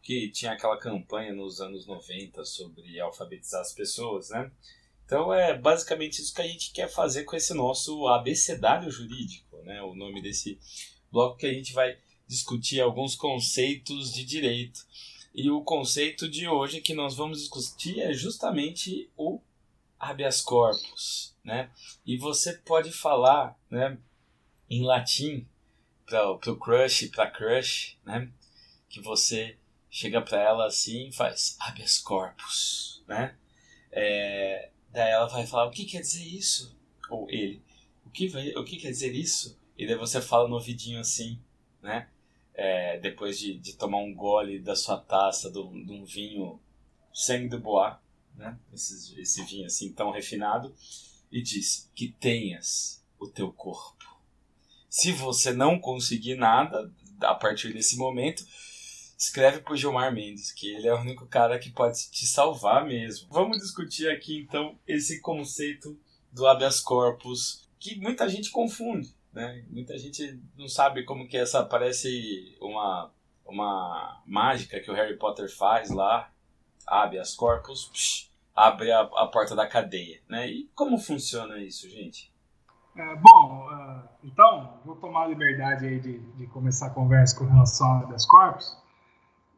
que 0.01 0.31
tinha 0.31 0.53
aquela 0.53 0.79
campanha 0.79 1.35
nos 1.35 1.61
anos 1.61 1.85
90 1.85 2.45
sobre 2.45 3.01
alfabetizar 3.01 3.61
as 3.61 3.73
pessoas, 3.73 4.31
né? 4.31 4.53
Então 5.05 5.35
é 5.35 5.59
basicamente 5.59 6.23
isso 6.23 6.33
que 6.33 6.43
a 6.43 6.47
gente 6.47 6.71
quer 6.71 6.89
fazer 6.89 7.25
com 7.25 7.35
esse 7.35 7.53
nosso 7.55 8.07
abecedário 8.07 8.89
jurídico, 8.89 9.57
né? 9.65 9.83
O 9.83 9.97
nome 9.97 10.23
desse 10.23 10.61
bloco 11.11 11.39
que 11.39 11.47
a 11.47 11.53
gente 11.53 11.73
vai 11.73 11.99
discutir 12.29 12.81
alguns 12.81 13.17
conceitos 13.17 14.13
de 14.13 14.25
direito. 14.25 14.87
E 15.35 15.51
o 15.51 15.63
conceito 15.63 16.29
de 16.29 16.47
hoje 16.47 16.81
que 16.81 16.95
nós 16.95 17.17
vamos 17.17 17.41
discutir 17.41 18.01
é 18.01 18.13
justamente 18.13 19.09
o 19.17 19.41
habeas 19.99 20.41
corpus, 20.41 21.35
né? 21.43 21.71
E 22.07 22.17
você 22.17 22.53
pode 22.53 22.93
falar, 22.93 23.59
né, 23.71 23.99
em 24.71 24.85
latim 24.85 25.47
para 26.07 26.31
o 26.31 26.57
crush, 26.57 27.09
para 27.09 27.31
crush, 27.31 27.97
né? 28.05 28.31
Que 28.89 29.01
você 29.01 29.57
chega 29.91 30.21
para 30.21 30.41
ela 30.41 30.67
assim 30.67 31.09
e 31.09 31.13
faz 31.13 31.57
habeas 31.61 31.99
corpus, 31.99 33.03
né? 33.07 33.35
É, 33.91 34.71
daí 34.91 35.11
ela 35.11 35.27
vai 35.27 35.47
falar 35.47 35.67
o 35.67 35.71
que 35.71 35.85
quer 35.85 36.01
dizer 36.01 36.25
isso? 36.25 36.77
Ou 37.11 37.29
ele, 37.31 37.63
o 38.05 38.11
que 38.11 38.29
vai, 38.29 38.51
o 38.51 38.65
que 38.65 38.77
quer 38.77 38.91
dizer 38.91 39.15
isso? 39.15 39.59
E 39.77 39.87
daí 39.87 39.97
você 39.97 40.21
fala 40.21 40.49
no 40.49 40.57
ouvidinho 40.57 41.01
assim, 41.01 41.41
né? 41.83 42.09
Depois 42.99 43.39
de, 43.39 43.59
de 43.59 43.75
tomar 43.75 43.99
um 43.99 44.15
gole 44.15 44.59
da 44.59 44.77
sua 44.77 44.99
taça 44.99 45.51
de 45.51 45.59
um 45.59 46.05
vinho 46.05 46.61
sangue 47.13 47.49
do 47.49 47.59
bois, 47.59 47.95
né? 48.35 48.59
Esse, 48.73 49.21
esse 49.21 49.43
vinho 49.45 49.67
assim 49.67 49.93
tão 49.93 50.11
refinado, 50.11 50.75
e 51.31 51.43
diz 51.43 51.91
que 51.95 52.09
tenhas 52.09 53.05
o 53.19 53.29
teu 53.29 53.53
corpo. 53.53 54.05
Se 54.89 55.13
você 55.13 55.53
não 55.53 55.79
conseguir 55.79 56.37
nada 56.37 56.93
a 57.21 57.35
partir 57.35 57.73
desse 57.73 57.97
momento, 57.97 58.47
escreve 59.19 59.61
pro 59.61 59.77
Gilmar 59.77 60.15
Mendes, 60.15 60.53
que 60.53 60.69
ele 60.69 60.87
é 60.87 60.95
o 60.95 61.01
único 61.01 61.27
cara 61.27 61.59
que 61.59 61.71
pode 61.71 62.11
te 62.11 62.27
salvar 62.27 62.87
mesmo. 62.87 63.29
Vamos 63.31 63.59
discutir 63.59 64.09
aqui 64.09 64.39
então 64.39 64.79
esse 64.87 65.21
conceito 65.21 65.99
do 66.33 66.47
habeas 66.47 66.81
corpus 66.81 67.69
que 67.79 67.97
muita 67.97 68.29
gente 68.29 68.51
confunde. 68.51 69.15
Né? 69.33 69.65
Muita 69.71 69.97
gente 69.99 70.41
não 70.57 70.69
sabe 70.69 71.05
como 71.05 71.29
que 71.29 71.37
essa 71.37 71.65
parece 71.65 72.57
uma, 72.61 73.11
uma 73.47 74.23
mágica 74.27 74.81
que 74.81 74.91
o 74.91 74.95
Harry 74.95 75.17
Potter 75.17 75.55
faz 75.55 75.91
lá, 75.91 76.31
abre 76.87 77.19
as 77.19 77.35
corpos, 77.35 77.87
psh, 77.93 78.31
abre 78.55 78.91
a, 78.91 79.01
a 79.01 79.27
porta 79.27 79.55
da 79.55 79.67
cadeia, 79.67 80.21
né? 80.29 80.49
E 80.49 80.69
como 80.75 80.99
funciona 80.99 81.59
isso, 81.59 81.89
gente? 81.89 82.33
É, 82.97 83.15
bom, 83.17 83.69
uh, 83.71 84.09
então, 84.25 84.81
vou 84.85 84.97
tomar 84.97 85.25
a 85.25 85.27
liberdade 85.29 85.87
aí 85.87 86.01
de, 86.01 86.19
de, 86.19 86.47
começar 86.49 86.89
a 86.89 86.91
conversa 86.91 87.39
com 87.39 87.45
relação 87.45 87.87
a 87.87 88.01
habeas 88.01 88.27
corpus. 88.27 88.77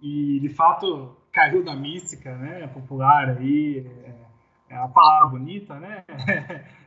E, 0.02 0.38
de 0.40 0.50
fato, 0.50 1.16
caiu 1.32 1.64
da 1.64 1.74
mística 1.74 2.36
né, 2.36 2.66
popular 2.66 3.38
aí, 3.38 3.86
é, 4.04 4.74
é 4.74 4.76
a 4.76 4.88
palavra 4.88 5.28
bonita, 5.28 5.80
né? 5.80 6.04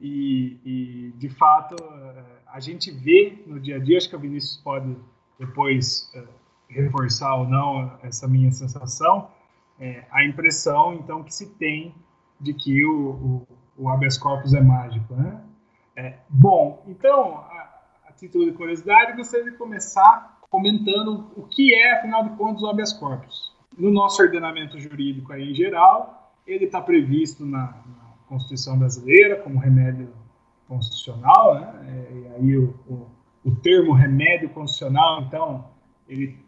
e, 0.00 0.58
e, 0.64 1.12
de 1.16 1.28
fato, 1.28 1.76
é, 1.82 2.24
a 2.46 2.60
gente 2.60 2.90
vê 2.90 3.42
no 3.46 3.58
dia 3.58 3.76
a 3.76 3.78
dia, 3.78 3.98
acho 3.98 4.08
que 4.08 4.16
o 4.16 4.18
Vinícius 4.18 4.56
pode 4.58 4.96
depois 5.38 6.10
uh, 6.14 6.26
reforçar 6.68 7.34
ou 7.36 7.48
não 7.48 7.98
essa 8.02 8.26
minha 8.26 8.50
sensação, 8.50 9.30
é, 9.78 10.04
a 10.10 10.24
impressão, 10.24 10.94
então, 10.94 11.22
que 11.22 11.32
se 11.32 11.54
tem 11.54 11.94
de 12.40 12.52
que 12.52 12.84
o, 12.84 13.46
o, 13.78 13.84
o 13.84 13.88
habeas 13.88 14.18
corpus 14.18 14.54
é 14.54 14.60
mágico, 14.60 15.14
né? 15.14 15.40
É, 15.96 16.18
bom, 16.28 16.84
então, 16.86 17.38
a, 17.38 17.80
a, 18.08 18.12
título 18.12 18.44
de 18.44 18.52
curiosidade, 18.52 19.16
gostaria 19.16 19.50
de 19.50 19.56
começar 19.56 20.38
comentando 20.48 21.30
o 21.36 21.42
que 21.42 21.74
é, 21.74 21.98
afinal 21.98 22.24
de 22.24 22.36
contas, 22.36 22.62
o 22.62 22.68
habeas 22.68 22.92
corpus. 22.92 23.52
No 23.76 23.90
nosso 23.90 24.22
ordenamento 24.22 24.78
jurídico 24.78 25.32
aí, 25.32 25.50
em 25.50 25.54
geral, 25.54 26.32
ele 26.46 26.64
está 26.64 26.80
previsto 26.80 27.44
na, 27.44 27.60
na, 27.60 28.07
Constituição 28.28 28.78
brasileira 28.78 29.36
como 29.36 29.58
remédio 29.58 30.12
constitucional, 30.68 31.54
né? 31.54 31.86
É, 31.88 32.12
e 32.12 32.28
aí 32.34 32.56
o, 32.58 32.74
o, 32.86 33.06
o 33.44 33.56
termo 33.56 33.92
remédio 33.92 34.50
constitucional, 34.50 35.22
então, 35.22 35.70
ele 36.08 36.38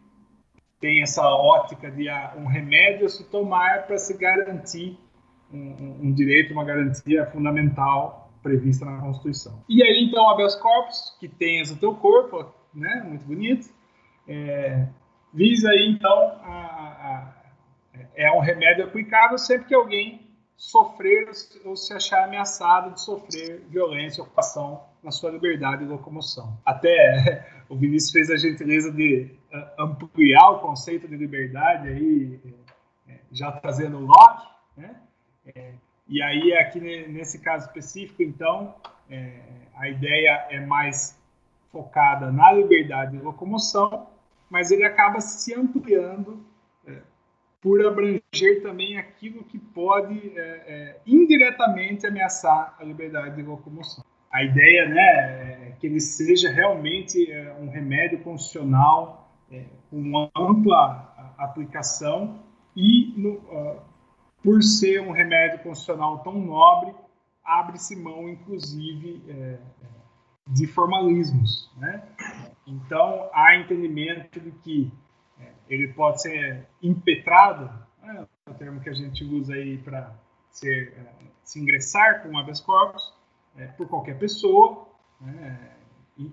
tem 0.79 1.01
essa 1.01 1.23
ótica 1.23 1.89
de 1.91 2.09
ah, 2.09 2.33
um 2.37 2.45
remédio 2.45 3.09
se 3.09 3.23
tomar 3.29 3.85
para 3.85 3.97
se 3.97 4.17
garantir 4.17 4.97
um, 5.53 6.07
um, 6.07 6.13
direito, 6.13 6.53
uma 6.53 6.63
garantia 6.63 7.25
fundamental 7.27 8.31
prevista 8.41 8.85
na 8.85 8.99
Constituição. 8.99 9.63
E 9.69 9.83
aí, 9.83 10.03
então, 10.03 10.27
habeas 10.29 10.55
corpus, 10.55 11.15
que 11.19 11.27
tens 11.27 11.71
o 11.71 11.79
teu 11.79 11.95
corpo, 11.95 12.51
né, 12.73 13.03
muito 13.07 13.25
bonito, 13.25 13.69
é, 14.27 14.87
visa 15.31 15.69
aí, 15.69 15.87
então, 15.89 16.17
a, 16.43 16.53
a, 16.53 17.33
é 18.15 18.31
um 18.31 18.39
remédio 18.39 18.85
aplicável 18.85 19.37
sempre 19.37 19.67
que 19.67 19.75
alguém 19.75 20.30
sofrer 20.61 21.27
ou 21.65 21.75
se 21.75 21.91
achar 21.91 22.23
ameaçado 22.25 22.93
de 22.93 23.01
sofrer 23.01 23.61
violência, 23.67 24.21
ocupação 24.21 24.83
na 25.01 25.09
sua 25.09 25.31
liberdade 25.31 25.83
de 25.83 25.89
locomoção. 25.89 26.55
Até 26.63 27.47
o 27.67 27.75
Vinícius 27.75 28.11
fez 28.11 28.29
a 28.29 28.37
gentileza 28.37 28.91
de 28.91 29.31
ampliar 29.79 30.51
o 30.51 30.59
conceito 30.59 31.07
de 31.07 31.17
liberdade 31.17 31.87
aí, 31.87 32.39
é, 33.09 33.17
já 33.31 33.51
trazendo 33.51 33.97
o 33.97 34.05
Locke, 34.05 34.47
né? 34.77 34.95
E 36.07 36.21
aí, 36.21 36.53
aqui 36.53 36.79
nesse 36.79 37.39
caso 37.39 37.65
específico, 37.65 38.21
então, 38.21 38.75
a 39.75 39.89
ideia 39.89 40.45
é 40.51 40.59
mais 40.59 41.19
focada 41.71 42.31
na 42.31 42.51
liberdade 42.51 43.17
de 43.17 43.23
locomoção, 43.23 44.07
mas 44.47 44.69
ele 44.69 44.83
acaba 44.83 45.19
se 45.21 45.55
ampliando 45.55 46.45
por 47.61 47.85
abranger 47.85 48.63
também 48.63 48.97
aquilo 48.97 49.43
que 49.43 49.59
pode 49.59 50.33
é, 50.35 50.41
é 50.41 51.01
indiretamente 51.05 52.07
ameaçar 52.07 52.75
a 52.79 52.83
liberdade 52.83 53.35
de 53.35 53.43
locomoção. 53.43 54.03
A 54.31 54.43
ideia 54.43 54.89
né, 54.89 55.67
é 55.67 55.75
que 55.79 55.85
ele 55.85 55.99
seja 55.99 56.49
realmente 56.49 57.31
é, 57.31 57.53
um 57.59 57.69
remédio 57.69 58.19
constitucional 58.19 59.31
é, 59.51 59.65
com 59.89 59.97
uma 59.97 60.31
ampla 60.35 61.35
aplicação 61.37 62.39
e 62.75 63.13
no, 63.17 63.41
por 64.43 64.63
ser 64.63 65.01
um 65.01 65.11
remédio 65.11 65.59
constitucional 65.59 66.19
tão 66.19 66.39
nobre, 66.39 66.93
abre-se 67.43 67.95
mão, 67.95 68.29
inclusive, 68.29 69.21
é, 69.27 69.57
de 70.47 70.67
formalismos. 70.67 71.71
Né? 71.77 72.03
Então, 72.65 73.29
há 73.33 73.55
entendimento 73.55 74.39
de 74.39 74.51
que 74.51 74.91
ele 75.73 75.87
pode 75.93 76.21
ser 76.21 76.67
impetrado, 76.81 77.69
é 78.03 78.25
o 78.49 78.53
termo 78.53 78.81
que 78.81 78.89
a 78.89 78.93
gente 78.93 79.23
usa 79.23 79.53
aí 79.53 79.77
para 79.77 80.13
se, 80.49 80.69
é, 80.69 81.13
se 81.43 81.59
ingressar 81.59 82.23
com 82.23 82.37
habeas 82.37 82.59
corpus, 82.59 83.13
é, 83.55 83.67
por 83.67 83.87
qualquer 83.87 84.17
pessoa, 84.19 84.87
né, 85.19 85.77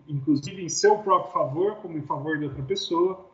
inclusive 0.09 0.63
em 0.63 0.69
seu 0.69 0.99
próprio 0.99 1.33
favor, 1.33 1.77
como 1.77 1.97
em 1.97 2.03
favor 2.03 2.39
de 2.39 2.45
outra 2.45 2.63
pessoa. 2.63 3.27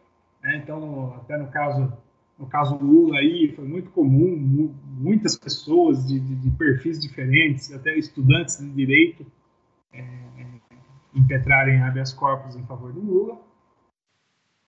Né? 0.43 0.57
Então, 0.57 1.15
até 1.17 1.37
no 1.37 1.49
caso 1.49 1.93
no 2.39 2.47
caso 2.47 2.77
Lula 2.77 3.19
aí, 3.19 3.53
foi 3.55 3.65
muito 3.65 3.91
comum, 3.91 4.75
muitas 4.99 5.37
pessoas 5.39 6.07
de, 6.07 6.19
de, 6.19 6.35
de 6.35 6.51
perfis 6.51 6.99
diferentes, 6.99 7.73
até 7.73 7.97
estudantes 7.97 8.59
de 8.59 8.69
direito, 8.71 9.25
é, 9.93 10.01
é, 10.01 10.47
impetrarem 11.15 11.81
habeas 11.81 12.13
corpus 12.13 12.57
em 12.57 12.67
favor 12.67 12.93
do 12.93 13.01
Lula. 13.01 13.39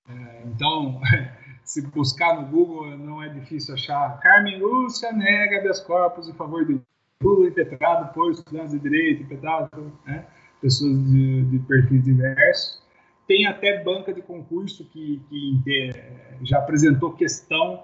É, 0.09 0.43
então, 0.47 1.01
se 1.65 1.83
buscar 1.89 2.41
no 2.41 2.47
Google, 2.49 2.97
não 2.97 3.23
é 3.23 3.29
difícil 3.29 3.75
achar 3.75 4.19
Carmen 4.21 4.59
Lúcia 4.59 5.13
nega 5.13 5.59
habeas 5.59 5.81
corpus 5.81 6.29
em 6.29 6.35
favor 6.35 6.65
do 6.65 6.83
Lula, 7.23 7.49
impetrado 7.49 8.13
por 8.13 8.31
estudantes 8.31 8.73
de 8.73 8.79
direito, 8.79 9.23
impetrado 9.23 9.93
né, 10.05 10.27
pessoas 10.61 11.03
de, 11.11 11.43
de 11.45 11.59
perfis 11.61 12.05
diversos. 12.05 12.83
Tem 13.27 13.47
até 13.47 13.83
banca 13.83 14.13
de 14.13 14.23
concurso 14.23 14.85
que, 14.85 15.21
que 15.29 15.63
é, 15.67 16.37
já 16.43 16.59
apresentou 16.59 17.13
questão 17.15 17.83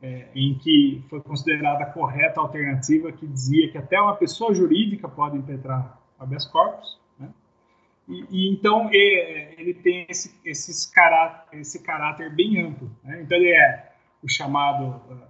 é, 0.00 0.28
em 0.34 0.56
que 0.58 1.04
foi 1.10 1.20
considerada 1.20 1.86
correta 1.86 2.40
a 2.40 2.44
alternativa 2.44 3.12
que 3.12 3.26
dizia 3.26 3.70
que 3.70 3.76
até 3.76 4.00
uma 4.00 4.14
pessoa 4.14 4.54
jurídica 4.54 5.08
pode 5.08 5.36
impetrar 5.36 6.00
habeas 6.18 6.46
corpus. 6.46 6.98
E, 8.08 8.24
e, 8.30 8.52
então 8.52 8.88
ele, 8.92 9.54
ele 9.58 9.74
tem 9.74 10.06
esse, 10.08 10.34
esses 10.44 10.86
caráter, 10.86 11.58
esse 11.58 11.82
caráter 11.82 12.34
bem 12.34 12.60
amplo. 12.60 12.90
Né? 13.04 13.22
Então 13.22 13.36
ele 13.36 13.50
é 13.50 13.92
o 14.22 14.28
chamado 14.28 14.96
uh, 15.12 15.28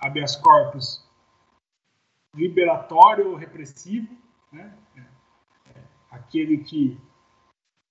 habeas 0.00 0.36
corpus 0.36 1.02
liberatório 2.34 3.34
repressivo, 3.34 4.08
né? 4.50 4.72
É, 4.96 5.00
é, 5.70 5.82
aquele 6.10 6.58
que 6.58 6.98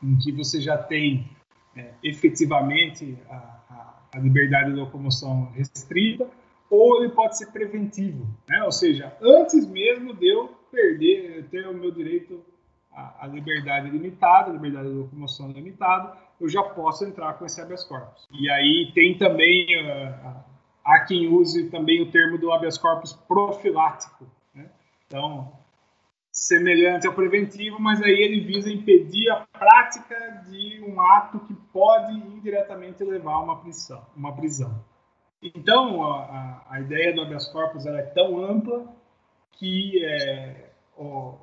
em 0.03 0.17
que 0.17 0.31
você 0.31 0.59
já 0.59 0.77
tem 0.77 1.29
é, 1.75 1.93
efetivamente 2.03 3.17
a, 3.29 3.35
a, 3.35 4.03
a, 4.15 4.19
liberdade 4.19 4.71
de 4.71 4.79
locomoção 4.79 5.51
restrita, 5.51 6.27
ou 6.69 7.03
ele 7.03 7.13
pode 7.13 7.37
ser 7.37 7.51
preventivo, 7.51 8.27
né? 8.49 8.63
ou 8.63 8.71
seja, 8.71 9.15
antes 9.21 9.67
mesmo 9.67 10.13
de 10.15 10.27
eu 10.27 10.47
perder, 10.71 11.47
ter 11.49 11.67
o 11.67 11.73
meu 11.73 11.91
direito 11.91 12.43
à 12.93 13.27
liberdade 13.27 13.89
limitada, 13.89 14.49
a 14.49 14.53
liberdade 14.53 14.89
de 14.89 14.95
locomoção 14.95 15.51
limitada, 15.51 16.17
eu 16.39 16.49
já 16.49 16.61
posso 16.63 17.05
entrar 17.05 17.33
com 17.33 17.45
esse 17.45 17.61
habeas 17.61 17.83
corpus. 17.83 18.27
E 18.31 18.49
aí 18.49 18.91
tem 18.93 19.17
também, 19.17 19.65
uh, 19.81 20.35
há 20.83 20.99
quem 21.01 21.27
use 21.27 21.69
também 21.69 22.01
o 22.01 22.11
termo 22.11 22.37
do 22.37 22.51
habeas 22.51 22.77
corpus 22.77 23.13
profilático. 23.13 24.25
Né? 24.53 24.69
Então, 25.07 25.51
semelhante 26.31 27.07
ao 27.07 27.13
preventivo, 27.13 27.79
mas 27.79 28.01
aí 28.01 28.13
ele 28.13 28.41
visa 28.41 28.71
impedir 28.71 29.29
a 29.29 29.45
prática 29.57 30.43
de 30.49 30.83
um 30.87 30.99
ato 30.99 31.39
que 31.41 31.53
pode 31.53 32.13
indiretamente 32.13 33.03
levar 33.03 33.33
a 33.33 33.39
uma 33.39 33.61
prisão. 33.61 34.05
Uma 34.15 34.35
prisão. 34.35 34.83
Então, 35.41 36.03
a, 36.03 36.65
a 36.69 36.79
ideia 36.81 37.13
do 37.13 37.21
habeas 37.21 37.47
corpus 37.47 37.85
é 37.85 38.01
tão 38.03 38.43
ampla 38.43 38.85
que, 39.53 40.03
é, 40.03 40.71
ó, 40.97 41.35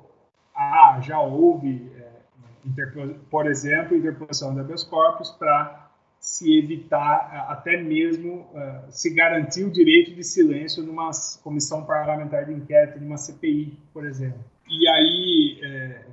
ah, 0.59 0.99
já 1.01 1.17
houve, 1.21 1.89
é, 1.95 2.85
por 3.29 3.47
exemplo, 3.47 3.95
interposição 3.95 4.53
do 4.53 4.59
habeas 4.59 4.83
corpus 4.83 5.29
para 5.29 5.89
se 6.19 6.59
evitar, 6.59 7.45
até 7.47 7.81
mesmo 7.81 8.41
uh, 8.51 8.91
se 8.91 9.09
garantir 9.13 9.63
o 9.63 9.71
direito 9.71 10.13
de 10.13 10.21
silêncio 10.21 10.83
numa 10.83 11.11
comissão 11.41 11.85
parlamentar 11.85 12.45
de 12.45 12.51
inquérito, 12.51 12.99
numa 12.99 13.15
CPI, 13.15 13.79
por 13.93 14.05
exemplo. 14.05 14.43
E 14.69 14.85
aí, 14.89 15.59
é, 15.63 16.05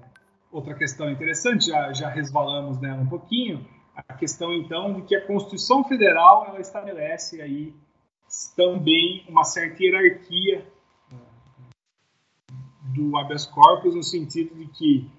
outra 0.53 0.75
questão 0.75 1.11
interessante, 1.11 1.67
já, 1.67 1.93
já 1.93 2.09
resvalamos 2.09 2.81
nela 2.81 3.01
um 3.01 3.09
pouquinho, 3.09 3.67
a 3.97 4.15
questão 4.15 4.55
então 4.55 4.95
de 4.95 5.03
que 5.03 5.17
a 5.17 5.27
Constituição 5.27 5.83
Federal 5.83 6.47
ela 6.47 6.61
estabelece 6.61 7.43
aí 7.43 7.75
também 8.55 9.25
uma 9.29 9.43
certa 9.43 9.83
hierarquia 9.83 10.59
é, 10.59 10.76
do 12.97 13.17
habeas 13.17 13.47
corpus 13.47 13.95
no 13.95 14.03
sentido 14.03 14.55
de 14.55 14.67
que 14.67 15.11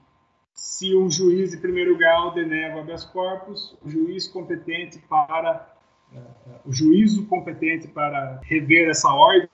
se 0.53 0.95
um 0.95 1.09
juiz 1.09 1.51
de 1.51 1.57
primeiro 1.57 1.95
grau 1.97 2.33
denega 2.33 2.77
o 2.77 2.79
habeas 2.79 3.05
corpus, 3.05 3.77
o 3.83 3.89
juiz 3.89 4.27
competente 4.27 4.99
para 5.07 5.71
uh, 6.11 6.19
o 6.65 6.73
juízo 6.73 7.25
competente 7.27 7.87
para 7.87 8.39
rever 8.43 8.89
essa 8.89 9.09
ordem 9.09 9.49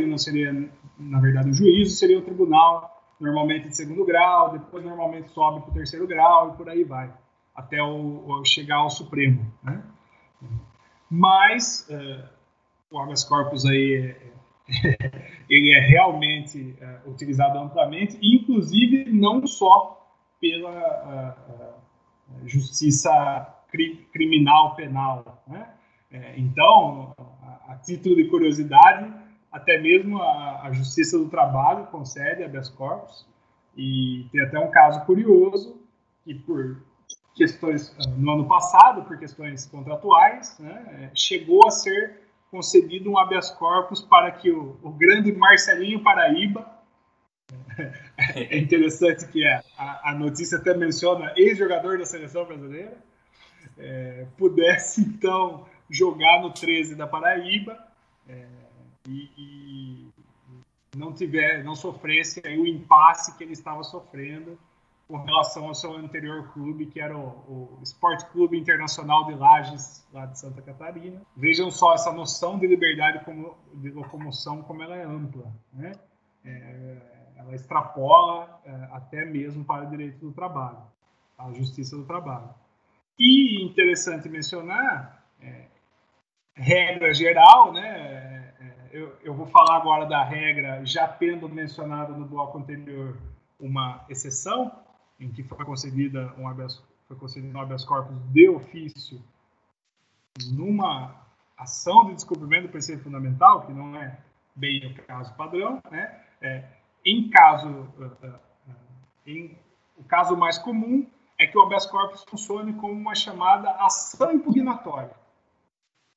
não 0.00 0.18
seria 0.18 0.52
na 0.98 1.20
verdade 1.20 1.50
o 1.50 1.54
juízo, 1.54 1.96
seria 1.96 2.18
o 2.18 2.22
tribunal 2.22 2.96
normalmente 3.18 3.68
de 3.68 3.76
segundo 3.76 4.04
grau, 4.04 4.52
depois 4.52 4.84
normalmente 4.84 5.30
sobe 5.30 5.60
para 5.62 5.70
o 5.70 5.74
terceiro 5.74 6.06
grau 6.06 6.50
e 6.50 6.56
por 6.56 6.68
aí 6.68 6.84
vai, 6.84 7.10
até 7.54 7.82
o, 7.82 8.44
chegar 8.44 8.76
ao 8.76 8.90
Supremo. 8.90 9.50
Né? 9.62 9.82
Mas 11.08 11.88
uh, 11.88 12.28
o 12.90 12.98
habeas 12.98 13.24
corpus 13.24 13.64
aí 13.64 14.14
ele 15.48 15.72
é 15.72 15.80
realmente 15.80 16.76
uh, 16.80 17.10
utilizado 17.10 17.58
amplamente, 17.58 18.18
inclusive 18.22 19.10
não 19.12 19.46
só 19.46 19.96
pela 20.40 21.36
uh, 21.48 21.52
uh, 21.52 22.48
justiça 22.48 23.10
cri 23.68 24.06
criminal 24.12 24.74
penal. 24.74 25.42
Né? 25.46 25.68
É, 26.10 26.34
então, 26.38 27.14
a, 27.18 27.72
a, 27.72 27.76
título 27.76 28.16
de 28.16 28.28
curiosidade, 28.28 29.12
até 29.50 29.78
mesmo 29.78 30.18
a, 30.18 30.62
a, 30.62 30.72
Justiça 30.72 31.18
do 31.18 31.28
Trabalho 31.28 31.86
concede 31.86 32.42
habeas 32.42 32.68
corpus, 32.68 33.26
e 33.76 34.26
tem 34.32 34.40
até 34.40 34.58
um 34.58 34.70
caso 34.70 35.04
curioso 35.04 35.80
que 36.24 36.34
por 36.34 36.82
questões 37.34 37.94
no 38.16 38.32
ano 38.32 38.46
passado, 38.46 39.04
por 39.04 39.18
questões 39.18 39.66
contratuais, 39.66 40.58
né, 40.58 41.10
chegou 41.14 41.66
a 41.66 41.70
ser 41.70 42.25
concedido 42.56 43.10
um 43.10 43.18
habeas 43.18 43.50
corpus 43.50 44.00
para 44.00 44.30
que 44.30 44.50
o, 44.50 44.78
o 44.82 44.90
grande 44.90 45.30
Marcelinho 45.30 46.02
Paraíba, 46.02 46.66
é 48.34 48.56
interessante 48.56 49.28
que 49.28 49.46
a, 49.46 49.62
a, 50.04 50.14
notícia 50.14 50.56
até 50.56 50.74
menciona 50.74 51.34
ex-jogador 51.36 51.98
da 51.98 52.06
seleção 52.06 52.46
brasileira, 52.46 52.96
é, 53.76 54.26
pudesse 54.38 55.02
então 55.02 55.66
jogar 55.90 56.40
no 56.40 56.50
13 56.50 56.94
da 56.94 57.06
Paraíba 57.06 57.78
é, 58.26 58.46
e, 59.06 59.30
e, 59.36 60.06
não 60.96 61.12
tiver, 61.12 61.62
não 61.62 61.76
sofresse 61.76 62.40
aí 62.42 62.58
o 62.58 62.66
impasse 62.66 63.36
que 63.36 63.44
ele 63.44 63.52
estava 63.52 63.82
sofrendo 63.84 64.58
com 65.08 65.18
relação 65.18 65.66
ao 65.66 65.74
seu 65.74 65.94
anterior 65.94 66.52
clube, 66.52 66.86
que 66.86 67.00
era 67.00 67.16
o, 67.16 67.78
o 67.78 67.82
Esporte 67.82 68.26
Clube 68.30 68.58
Internacional 68.58 69.24
de 69.26 69.34
Lages, 69.34 70.06
lá 70.12 70.26
de 70.26 70.38
Santa 70.38 70.60
Catarina. 70.62 71.22
Vejam 71.36 71.70
só 71.70 71.94
essa 71.94 72.12
noção 72.12 72.58
de 72.58 72.66
liberdade 72.66 73.24
como, 73.24 73.56
de 73.74 73.90
locomoção, 73.90 74.62
como 74.62 74.82
ela 74.82 74.96
é 74.96 75.04
ampla. 75.04 75.52
Né? 75.72 75.92
É, 76.44 76.96
ela 77.36 77.54
extrapola 77.54 78.60
é, 78.64 78.88
até 78.92 79.24
mesmo 79.24 79.64
para 79.64 79.86
o 79.86 79.90
direito 79.90 80.18
do 80.18 80.32
trabalho, 80.32 80.78
a 81.38 81.52
justiça 81.52 81.96
do 81.96 82.04
trabalho. 82.04 82.50
E 83.18 83.64
interessante 83.64 84.28
mencionar, 84.28 85.24
é, 85.40 85.66
regra 86.54 87.14
geral, 87.14 87.72
né? 87.72 87.86
É, 87.86 88.54
é, 88.60 88.88
eu, 88.90 89.16
eu 89.22 89.34
vou 89.34 89.46
falar 89.46 89.76
agora 89.76 90.06
da 90.06 90.24
regra, 90.24 90.84
já 90.84 91.06
tendo 91.06 91.48
mencionado 91.48 92.16
no 92.16 92.26
bloco 92.26 92.58
anterior 92.58 93.16
uma 93.58 94.04
exceção, 94.08 94.85
em 95.18 95.30
que 95.30 95.42
foi 95.42 95.64
concedida 95.64 96.34
um 96.38 96.48
habeas, 96.48 96.82
foi 97.06 97.16
concedido 97.16 97.56
um 97.56 97.60
habeas 97.60 97.84
corpus 97.84 98.16
de 98.32 98.48
ofício 98.48 99.22
numa 100.52 101.14
ação 101.56 102.06
de 102.06 102.14
descobrimento 102.14 102.66
do 102.66 102.70
princípio 102.70 103.02
fundamental, 103.02 103.66
que 103.66 103.72
não 103.72 103.96
é 103.96 104.18
bem 104.54 104.86
o 104.86 104.94
caso 105.06 105.34
padrão, 105.34 105.80
né? 105.90 106.22
É, 106.40 106.64
em 107.04 107.30
caso, 107.30 107.68
uh, 107.68 108.26
uh, 108.26 108.40
em, 109.26 109.56
o 109.96 110.04
caso 110.04 110.36
mais 110.36 110.58
comum 110.58 111.06
é 111.38 111.46
que 111.46 111.56
o 111.56 111.62
habeas 111.62 111.86
corpus 111.86 112.24
funcione 112.28 112.74
como 112.74 112.92
uma 112.92 113.14
chamada 113.14 113.70
ação 113.72 114.32
impugnatória. 114.32 115.14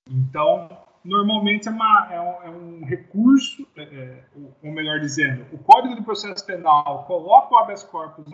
Então, 0.10 0.70
normalmente 1.04 1.68
é, 1.68 1.72
uma, 1.72 2.08
é, 2.12 2.22
um, 2.22 2.44
é 2.44 2.50
um, 2.50 2.86
recurso, 2.86 3.68
é, 3.76 3.84
é 3.84 4.24
ou 4.64 4.72
melhor 4.72 5.00
dizendo, 5.00 5.46
o 5.54 5.58
Código 5.60 5.96
de 5.96 6.02
Processo 6.02 6.46
Penal 6.46 7.06
coloca 7.06 7.54
o 7.54 7.58
habeas 7.58 7.84
corpus 7.84 8.32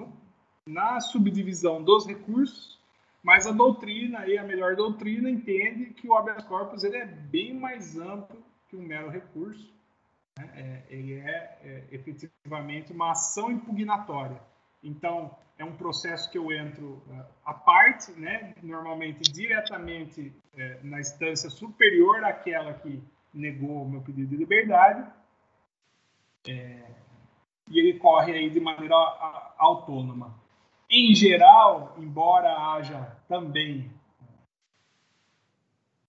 na 0.65 0.99
subdivisão 0.99 1.83
dos 1.83 2.05
recursos, 2.05 2.79
mas 3.23 3.47
a 3.47 3.51
doutrina, 3.51 4.19
aí 4.19 4.37
a 4.37 4.43
melhor 4.43 4.75
doutrina, 4.75 5.29
entende 5.29 5.93
que 5.93 6.07
o 6.07 6.13
habeas 6.13 6.43
corpus 6.45 6.83
ele 6.83 6.97
é 6.97 7.05
bem 7.05 7.53
mais 7.53 7.97
amplo 7.97 8.43
que 8.67 8.75
um 8.75 8.81
mero 8.81 9.09
recurso. 9.09 9.73
Né? 10.37 10.49
É, 10.55 10.93
ele 10.93 11.13
é, 11.13 11.59
é, 11.63 11.83
efetivamente 11.91 12.91
uma 12.91 13.11
ação 13.11 13.51
impugnatória. 13.51 14.39
Então, 14.83 15.35
é 15.57 15.63
um 15.63 15.75
processo 15.75 16.29
que 16.29 16.37
eu 16.37 16.51
entro 16.51 17.01
uh, 17.07 17.25
à 17.45 17.53
parte, 17.53 18.11
né? 18.11 18.53
normalmente 18.61 19.21
diretamente 19.31 20.33
uh, 20.53 20.85
na 20.85 20.99
instância 20.99 21.49
superior 21.49 22.23
àquela 22.23 22.73
que 22.73 23.01
negou 23.33 23.83
o 23.83 23.89
meu 23.89 24.01
pedido 24.01 24.29
de 24.29 24.37
liberdade, 24.37 25.09
é, 26.47 26.83
e 27.69 27.79
ele 27.79 27.97
corre 27.97 28.33
aí 28.33 28.49
de 28.49 28.59
maneira 28.59 28.95
autônoma. 29.57 30.44
Em 30.97 31.13
geral, 31.13 31.93
embora 31.97 32.57
haja 32.57 33.17
também 33.27 33.91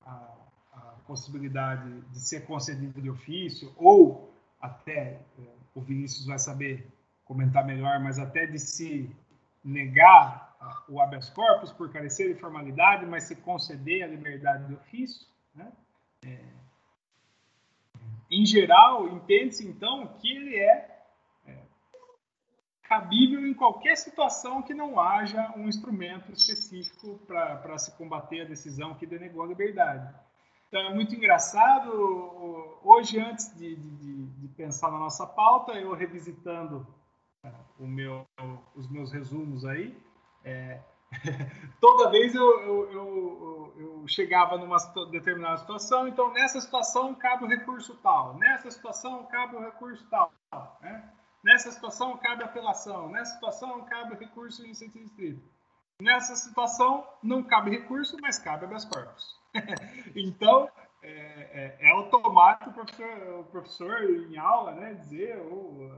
a, 0.04 0.32
a 0.72 0.80
possibilidade 1.04 2.02
de 2.02 2.20
ser 2.20 2.46
concedido 2.46 3.02
de 3.02 3.10
ofício, 3.10 3.74
ou 3.76 4.32
até, 4.60 5.20
é, 5.40 5.54
o 5.74 5.80
Vinícius 5.80 6.24
vai 6.24 6.38
saber 6.38 6.86
comentar 7.24 7.66
melhor, 7.66 7.98
mas 7.98 8.20
até 8.20 8.46
de 8.46 8.60
se 8.60 9.10
negar 9.64 10.56
o 10.88 11.00
habeas 11.00 11.30
corpus 11.30 11.72
por 11.72 11.90
carecer 11.90 12.32
de 12.32 12.40
formalidade, 12.40 13.04
mas 13.06 13.24
se 13.24 13.34
conceder 13.34 14.04
a 14.04 14.06
liberdade 14.06 14.68
de 14.68 14.74
ofício, 14.74 15.26
né? 15.52 15.72
É, 16.24 16.44
em 18.30 18.46
geral, 18.46 19.08
entende-se 19.08 19.66
então 19.66 20.06
que 20.20 20.30
ele 20.30 20.56
é 20.56 20.95
cabível 22.88 23.46
em 23.46 23.54
qualquer 23.54 23.96
situação 23.96 24.62
que 24.62 24.72
não 24.72 24.98
haja 24.98 25.52
um 25.56 25.68
instrumento 25.68 26.32
específico 26.32 27.18
para 27.26 27.78
se 27.78 27.96
combater 27.96 28.42
a 28.42 28.44
decisão 28.44 28.94
que 28.94 29.06
denegou 29.06 29.42
a 29.42 29.46
liberdade. 29.46 30.14
Então 30.68 30.80
é 30.80 30.94
muito 30.94 31.14
engraçado. 31.14 31.90
Hoje, 32.82 33.18
antes 33.18 33.56
de, 33.56 33.76
de, 33.76 34.26
de 34.26 34.48
pensar 34.48 34.90
na 34.90 34.98
nossa 34.98 35.26
pauta, 35.26 35.72
eu 35.72 35.94
revisitando 35.94 36.86
é, 37.44 37.50
meu, 37.78 38.26
os 38.74 38.88
meus 38.90 39.12
resumos 39.12 39.64
aí, 39.64 39.96
é, 40.44 40.80
toda 41.80 42.10
vez 42.10 42.34
eu, 42.34 42.60
eu, 42.60 42.92
eu, 42.92 43.74
eu, 43.78 44.08
chegava 44.08 44.56
numa 44.56 44.76
determinada 45.10 45.58
situação, 45.58 46.06
então 46.08 46.32
nessa 46.32 46.60
situação 46.60 47.14
cabe 47.14 47.44
o 47.44 47.48
recurso 47.48 47.94
tal, 48.02 48.34
nessa 48.34 48.70
situação 48.70 49.24
cabe 49.26 49.56
o 49.56 49.60
recurso 49.60 50.04
tal. 50.08 50.32
Né? 50.80 51.12
Nessa 51.46 51.70
situação, 51.70 52.16
cabe 52.16 52.42
apelação. 52.42 53.08
Nessa 53.08 53.34
situação, 53.34 53.84
cabe 53.84 54.16
recurso 54.16 54.66
em 54.66 54.74
sentido 54.74 55.04
estrito. 55.04 55.48
Nessa 56.02 56.34
situação, 56.34 57.06
não 57.22 57.40
cabe 57.40 57.70
recurso, 57.70 58.16
mas 58.20 58.36
cabe 58.36 58.64
habeas 58.64 58.84
corpus. 58.84 59.24
então, 60.16 60.68
é, 61.00 61.08
é, 61.08 61.76
é, 61.78 61.90
automático 61.92 62.70
o 62.70 62.72
professor, 62.74 63.38
o 63.38 63.44
professor 63.44 64.02
em 64.02 64.36
aula 64.36 64.72
né, 64.72 64.94
dizer, 64.94 65.38
ou 65.38 65.88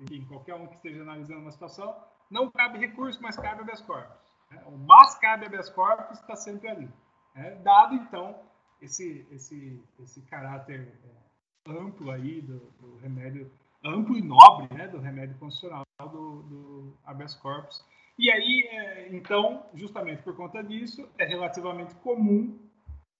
enfim, 0.00 0.24
qualquer 0.24 0.56
um 0.56 0.66
que 0.66 0.74
esteja 0.74 1.02
analisando 1.02 1.42
uma 1.42 1.52
situação, 1.52 1.94
não 2.28 2.50
cabe 2.50 2.80
recurso, 2.80 3.22
mas 3.22 3.36
cabe 3.36 3.60
habeas 3.60 3.80
corpus. 3.80 4.18
Né? 4.50 4.60
O 4.66 4.76
mas 4.76 5.16
cabe 5.20 5.46
habeas 5.46 5.70
corpus 5.70 6.18
está 6.18 6.34
sempre 6.34 6.68
ali. 6.68 6.90
Né? 7.36 7.54
Dado, 7.62 7.94
então, 7.94 8.36
esse, 8.82 9.24
esse, 9.30 9.80
esse 10.00 10.22
caráter 10.22 10.92
é, 11.04 11.70
amplo 11.70 12.10
aí 12.10 12.40
do, 12.40 12.58
do 12.80 12.96
remédio 12.96 13.48
amplo 13.88 14.16
e 14.16 14.22
nobre 14.22 14.68
né, 14.76 14.86
do 14.88 14.98
remédio 14.98 15.36
constitucional 15.38 15.84
do, 16.00 16.42
do 16.42 16.94
habeas 17.04 17.34
corpus. 17.34 17.84
E 18.18 18.30
aí, 18.30 18.68
é, 18.70 19.08
então, 19.14 19.64
justamente 19.74 20.22
por 20.22 20.36
conta 20.36 20.62
disso, 20.62 21.08
é 21.18 21.24
relativamente 21.24 21.94
comum 21.96 22.58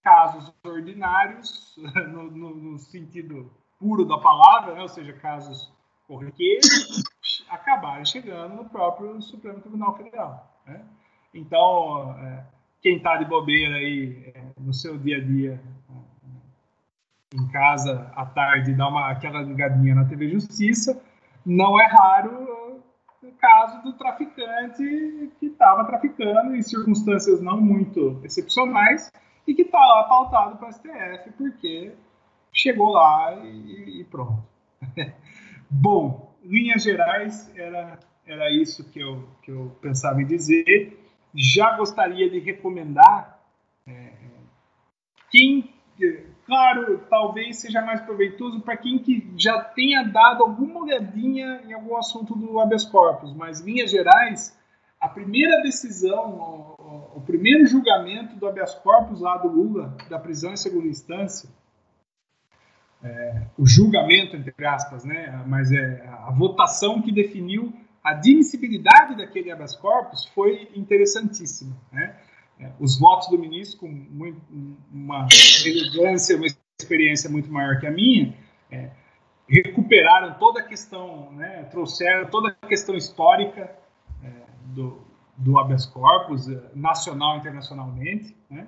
casos 0.03 0.53
ordinários, 0.65 1.77
no, 2.09 2.31
no, 2.31 2.55
no 2.55 2.79
sentido 2.79 3.51
puro 3.79 4.05
da 4.05 4.19
palavra, 4.19 4.75
né, 4.75 4.83
ou 4.83 4.89
seja, 4.89 5.13
casos 5.13 5.73
corriqueiros, 6.07 7.05
acabarem 7.49 8.05
chegando 8.05 8.55
no 8.55 8.69
próprio 8.69 9.21
Supremo 9.23 9.61
Tribunal 9.61 9.97
Federal. 9.97 10.61
Né? 10.67 10.85
Então, 11.33 12.19
é, 12.19 12.45
quem 12.81 12.97
está 12.97 13.17
de 13.17 13.25
bobeira 13.25 13.77
aí 13.77 14.33
é, 14.35 14.45
no 14.59 14.73
seu 14.73 14.99
dia 14.99 15.19
a 15.19 15.21
dia 15.21 15.63
em 17.35 17.47
casa 17.49 18.11
à 18.17 18.25
tarde 18.25 18.75
dar 18.75 18.89
uma, 18.89 19.11
aquela 19.11 19.43
ligadinha 19.43 19.95
na 19.95 20.05
TV 20.05 20.29
Justiça, 20.29 21.01
não 21.45 21.81
é 21.81 21.87
raro 21.87 22.83
o 23.23 23.33
caso 23.33 23.83
do 23.83 23.93
traficante 23.95 25.31
que 25.39 25.47
estava 25.47 25.85
traficando 25.85 26.55
em 26.55 26.63
circunstâncias 26.63 27.41
não 27.41 27.61
muito 27.61 28.21
excepcionais 28.25 29.11
e 29.47 29.55
que 29.55 29.63
está 29.63 29.79
lá 29.79 30.05
pautado 30.05 30.57
para 30.57 30.69
o 30.69 30.73
STF 30.73 31.33
porque 31.37 31.93
chegou 32.53 32.91
lá 32.93 33.35
e, 33.45 34.01
e 34.01 34.05
pronto. 34.05 34.43
Bom, 35.71 36.35
linhas 36.43 36.83
gerais, 36.83 37.51
era, 37.57 37.99
era 38.27 38.51
isso 38.51 38.89
que 38.91 39.01
eu, 39.01 39.29
que 39.43 39.51
eu 39.51 39.77
pensava 39.83 40.23
em 40.23 40.27
dizer. 40.27 40.99
Já 41.35 41.77
gostaria 41.77 42.31
de 42.31 42.39
recomendar 42.39 43.39
é, 43.87 44.13
quem 45.31 45.78
claro, 46.49 47.05
talvez 47.11 47.59
seja 47.59 47.83
mais 47.83 48.01
proveitoso 48.01 48.63
para 48.63 48.75
quem 48.75 48.99
que 48.99 49.31
já 49.37 49.61
tenha 49.63 50.03
dado 50.03 50.43
alguma 50.43 50.81
olhadinha 50.81 51.61
em 51.67 51.75
algum 51.75 51.95
assunto 51.95 52.35
do 52.35 52.59
habeas 52.59 52.87
corpus, 52.87 53.35
mas, 53.35 53.61
em 53.61 53.73
linhas 53.73 53.91
gerais, 53.91 54.59
a 54.99 55.11
primeira 55.11 55.61
decisão, 55.61 56.75
o, 56.79 57.19
o, 57.19 57.21
primeiro 57.21 57.67
julgamento 57.67 58.35
do 58.37 58.49
habeas 58.49 58.75
corpus 58.77 59.21
lá 59.21 59.37
do 59.37 59.47
Lula, 59.47 59.95
da 60.09 60.19
prisão 60.19 60.55
em 60.55 60.57
segunda 60.57 60.89
instância, 60.89 61.51
é, 63.05 63.43
o 63.59 63.67
julgamento, 63.67 64.35
entre 64.35 64.67
aspas, 64.67 65.05
né? 65.05 65.45
mas 65.47 65.71
é 65.71 66.03
a 66.09 66.33
votação 66.33 67.03
que 67.03 67.13
definiu 67.13 67.75
a 68.03 68.13
admissibilidade 68.13 69.19
daquele 69.19 69.53
habeas 69.53 69.77
corpus 69.77 70.25
foi 70.35 70.71
interessantíssima. 70.75 71.77
Né? 71.93 72.17
É, 72.61 72.71
os 72.81 72.99
votos 72.99 73.29
do 73.29 73.39
ministro, 73.39 73.81
com 73.81 73.89
muito, 73.89 74.41
uma 74.93 75.29
elegância, 75.65 76.37
uma 76.37 76.47
experiência 76.81 77.31
muito 77.31 77.51
maior 77.53 77.79
que 77.79 77.87
a 77.87 77.91
minha, 77.91 78.35
é, 78.71 78.91
recuperaram 79.49 80.35
toda 80.39 80.61
a 80.61 80.63
questão, 80.63 81.33
né, 81.33 81.65
trouxeram 81.71 82.29
toda 82.29 82.57
a 82.61 82.67
questão 82.67 82.95
histórica 82.95 83.71
é, 84.23 84.29
do, 84.67 85.01
do 85.37 85.59
habeas 85.59 85.87
corpus, 85.87 86.49
é, 86.49 86.61
nacional 86.75 87.37
e 87.37 87.39
internacionalmente. 87.39 88.37
Né? 88.51 88.67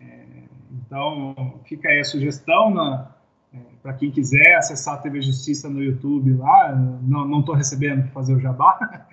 É, 0.00 0.24
então, 0.70 1.60
fica 1.64 1.88
aí 1.88 2.00
a 2.00 2.04
sugestão 2.04 3.08
é, 3.52 3.58
para 3.82 3.94
quem 3.94 4.10
quiser 4.10 4.56
acessar 4.56 4.94
a 4.94 4.98
TV 4.98 5.20
Justiça 5.20 5.68
no 5.68 5.82
YouTube 5.82 6.34
lá. 6.34 6.74
Não 7.02 7.40
estou 7.40 7.54
recebendo 7.54 8.02
para 8.02 8.12
fazer 8.12 8.34
o 8.34 8.40
jabá. 8.40 9.06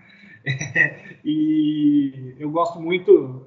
e 1.26 2.36
eu 2.39 2.49
gosto 2.49 2.80
muito, 2.80 3.45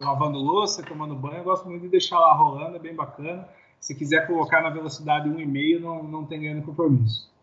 lavando 0.00 0.38
louça, 0.38 0.82
tomando 0.82 1.14
banho, 1.14 1.38
eu 1.38 1.44
gosto 1.44 1.68
muito 1.68 1.82
de 1.82 1.88
deixar 1.88 2.18
lá 2.18 2.32
rolando, 2.32 2.76
é 2.76 2.78
bem 2.78 2.94
bacana. 2.94 3.48
Se 3.78 3.94
quiser 3.94 4.26
colocar 4.26 4.62
na 4.62 4.70
velocidade 4.70 5.28
1,5, 5.28 5.80
não, 5.80 6.02
não 6.02 6.24
tem 6.24 6.40
grande 6.40 6.64
compromisso. 6.64 7.28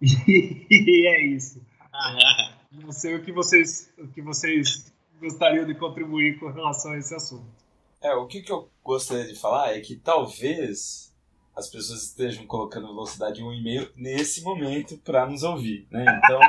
E, 0.00 1.06
é 1.06 1.24
isso. 1.24 1.62
Não 2.72 2.92
sei 2.92 3.14
o 3.14 3.22
que 3.22 3.32
vocês, 3.32 3.92
o 3.96 4.08
que 4.08 4.20
vocês 4.20 4.92
gostariam 5.20 5.64
de 5.64 5.74
contribuir 5.74 6.38
com 6.38 6.50
relação 6.50 6.92
a 6.92 6.98
esse 6.98 7.14
assunto. 7.14 7.46
É, 8.02 8.14
o 8.14 8.26
que, 8.26 8.42
que 8.42 8.52
eu 8.52 8.68
gostaria 8.82 9.26
de 9.26 9.38
falar 9.38 9.74
é 9.74 9.80
que 9.80 9.96
talvez 9.96 11.14
as 11.56 11.70
pessoas 11.70 12.02
estejam 12.02 12.46
colocando 12.46 12.88
velocidade 12.88 13.40
1,5 13.40 13.92
nesse 13.96 14.42
momento 14.42 14.98
para 14.98 15.24
nos 15.24 15.42
ouvir, 15.42 15.86
né? 15.90 16.04
Então, 16.22 16.40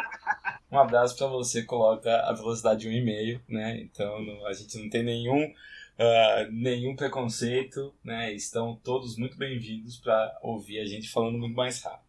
um 0.72 0.80
abraço 0.80 1.16
para 1.18 1.28
você 1.28 1.64
coloca 1.64 2.12
a 2.22 2.34
velocidade 2.34 2.88
1,5, 2.88 3.42
né? 3.48 3.82
Então, 3.82 4.46
a 4.46 4.54
gente 4.54 4.78
não 4.78 4.90
tem 4.90 5.04
nenhum 5.04 5.46
uh, 5.46 6.52
nenhum 6.52 6.96
preconceito, 6.96 7.94
né? 8.04 8.34
Estão 8.34 8.80
todos 8.84 9.18
muito 9.18 9.38
bem-vindos 9.38 9.98
para 9.98 10.38
ouvir 10.42 10.80
a 10.80 10.86
gente 10.86 11.10
falando 11.10 11.38
muito 11.38 11.56
mais 11.56 11.82
rápido. 11.82 12.04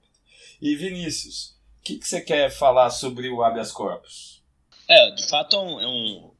E 0.60 0.74
Vinícius, 0.74 1.56
o 1.78 1.82
que, 1.82 1.98
que 1.98 2.08
você 2.08 2.20
quer 2.20 2.50
falar 2.50 2.90
sobre 2.90 3.28
o 3.28 3.42
habeas 3.42 3.72
corpus? 3.72 4.42
É, 4.88 5.10
de 5.10 5.26
fato 5.26 5.56
é 5.56 5.60
um, 5.60 5.80
é 5.80 5.86
um 5.86 6.30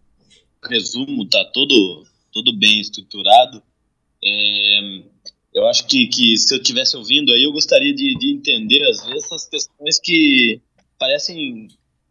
resumo, 0.69 1.29
tá 1.29 1.45
todo, 1.53 2.07
todo 2.33 2.57
bem 2.57 2.81
estruturado. 2.81 3.63
É, 4.25 5.03
eu 5.55 5.67
acho 5.67 5.87
que, 5.87 6.07
que 6.09 6.37
se 6.37 6.55
eu 6.55 6.59
estivesse 6.59 6.97
ouvindo 6.97 7.33
aí, 7.33 7.43
eu 7.43 7.53
gostaria 7.53 7.95
de, 7.95 8.15
de 8.19 8.33
entender, 8.33 8.83
às 8.89 9.05
vezes, 9.05 9.25
essas 9.25 9.49
questões 9.49 9.99
que 10.01 10.61
parecem. 10.99 11.69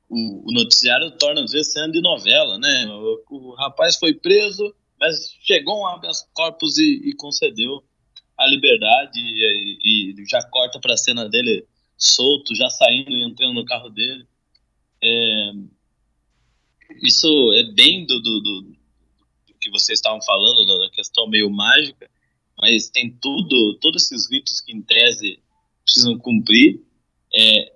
O, 0.09 0.49
o 0.49 0.53
noticiário 0.53 1.11
torna, 1.17 1.43
às 1.43 1.51
vezes, 1.51 1.73
sendo 1.73 1.93
de 1.93 2.01
novela, 2.01 2.57
né? 2.57 2.87
O, 2.87 3.23
o 3.29 3.55
rapaz 3.55 3.97
foi 3.97 4.13
preso, 4.13 4.73
mas 4.99 5.35
chegou 5.41 5.81
um 5.81 5.87
habeas 5.87 6.27
corpus 6.33 6.77
e, 6.77 7.09
e 7.09 7.15
concedeu 7.15 7.83
a 8.37 8.45
liberdade 8.47 9.19
e, 9.19 10.13
e 10.13 10.25
já 10.27 10.41
corta 10.49 10.79
para 10.79 10.93
a 10.93 10.97
cena 10.97 11.27
dele 11.29 11.65
solto, 11.97 12.55
já 12.55 12.69
saindo 12.69 13.11
e 13.11 13.23
entrando 13.23 13.53
no 13.53 13.65
carro 13.65 13.89
dele. 13.89 14.27
É, 15.01 15.51
isso 17.01 17.53
é 17.53 17.63
bem 17.73 18.05
do, 18.05 18.21
do, 18.21 18.41
do, 18.41 18.75
que 19.59 19.69
vocês 19.71 19.97
estavam 19.97 20.21
falando, 20.21 20.79
da 20.79 20.89
questão 20.91 21.27
meio 21.27 21.49
mágica, 21.49 22.09
mas 22.59 22.89
tem 22.89 23.11
tudo, 23.21 23.77
todos 23.81 24.03
esses 24.03 24.29
ritos 24.29 24.61
que 24.61 24.71
em 24.71 24.81
tese 24.81 25.39
precisam 25.83 26.17
cumprir. 26.19 26.81
É, 27.33 27.73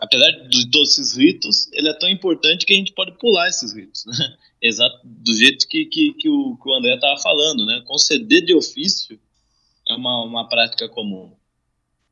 apesar 0.00 0.30
de 0.48 0.70
todos 0.70 0.98
esses 0.98 1.16
ritos, 1.16 1.70
ele 1.72 1.88
é 1.88 1.94
tão 1.94 2.08
importante 2.08 2.64
que 2.64 2.72
a 2.72 2.76
gente 2.76 2.92
pode 2.92 3.12
pular 3.18 3.48
esses 3.48 3.74
ritos, 3.74 4.04
né? 4.06 4.36
Exato, 4.60 5.00
do 5.04 5.34
jeito 5.36 5.68
que, 5.68 5.84
que, 5.84 6.14
que, 6.14 6.28
o, 6.28 6.56
que 6.56 6.68
o 6.68 6.74
André 6.74 6.94
estava 6.94 7.20
falando, 7.20 7.64
né? 7.66 7.82
Conceder 7.86 8.44
de 8.44 8.54
ofício 8.54 9.18
é 9.88 9.94
uma, 9.94 10.24
uma 10.24 10.48
prática 10.48 10.88
comum. 10.88 11.32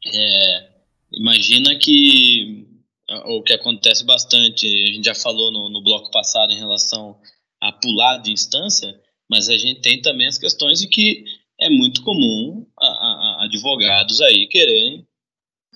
É, 0.07 0.69
imagina 1.13 1.75
que 1.77 2.67
o 3.27 3.43
que 3.43 3.53
acontece 3.53 4.05
bastante, 4.05 4.67
a 4.67 4.93
gente 4.93 5.05
já 5.05 5.15
falou 5.15 5.53
no, 5.53 5.71
no 5.71 5.83
bloco 5.83 6.11
passado 6.11 6.53
em 6.53 6.59
relação 6.59 7.19
a 7.61 7.73
pular 7.73 8.19
de 8.19 8.33
instância, 8.33 8.99
mas 9.29 9.49
a 9.49 9.57
gente 9.57 9.81
tem 9.81 10.01
também 10.01 10.27
as 10.27 10.39
questões 10.39 10.81
de 10.81 10.89
que 10.89 11.25
é 11.59 11.71
muito 11.71 12.03
comum 12.03 12.67
a, 12.79 12.87
a, 12.87 12.89
a 12.89 13.45
advogados 13.45 14.21
aí 14.21 14.47
quererem 14.47 15.07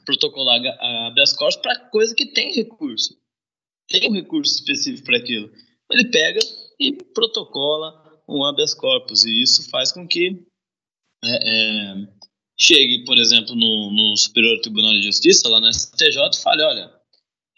protocolar 0.09 0.59
habeas 1.06 1.34
corpus 1.34 1.61
para 1.61 1.78
coisa 1.90 2.14
que 2.14 2.24
tem 2.24 2.54
recurso. 2.54 3.14
Tem 3.88 4.09
um 4.09 4.14
recurso 4.14 4.54
específico 4.54 5.04
para 5.04 5.18
aquilo. 5.18 5.52
Ele 5.90 6.06
pega 6.06 6.40
e 6.80 6.92
protocola 7.12 8.22
um 8.26 8.42
habeas 8.42 8.72
corpus, 8.72 9.24
e 9.24 9.42
isso 9.42 9.68
faz 9.68 9.92
com 9.92 10.09
que 10.09 10.46
é, 11.24 11.50
é, 11.50 11.94
chegue, 12.59 13.04
por 13.04 13.18
exemplo, 13.18 13.54
no, 13.54 13.90
no, 13.90 14.16
Superior 14.16 14.59
Tribunal 14.61 14.92
de 14.92 15.02
Justiça, 15.02 15.48
lá 15.48 15.61
no 15.61 15.72
STJ, 15.72 16.18
e 16.32 16.42
fale, 16.42 16.62
olha, 16.62 16.90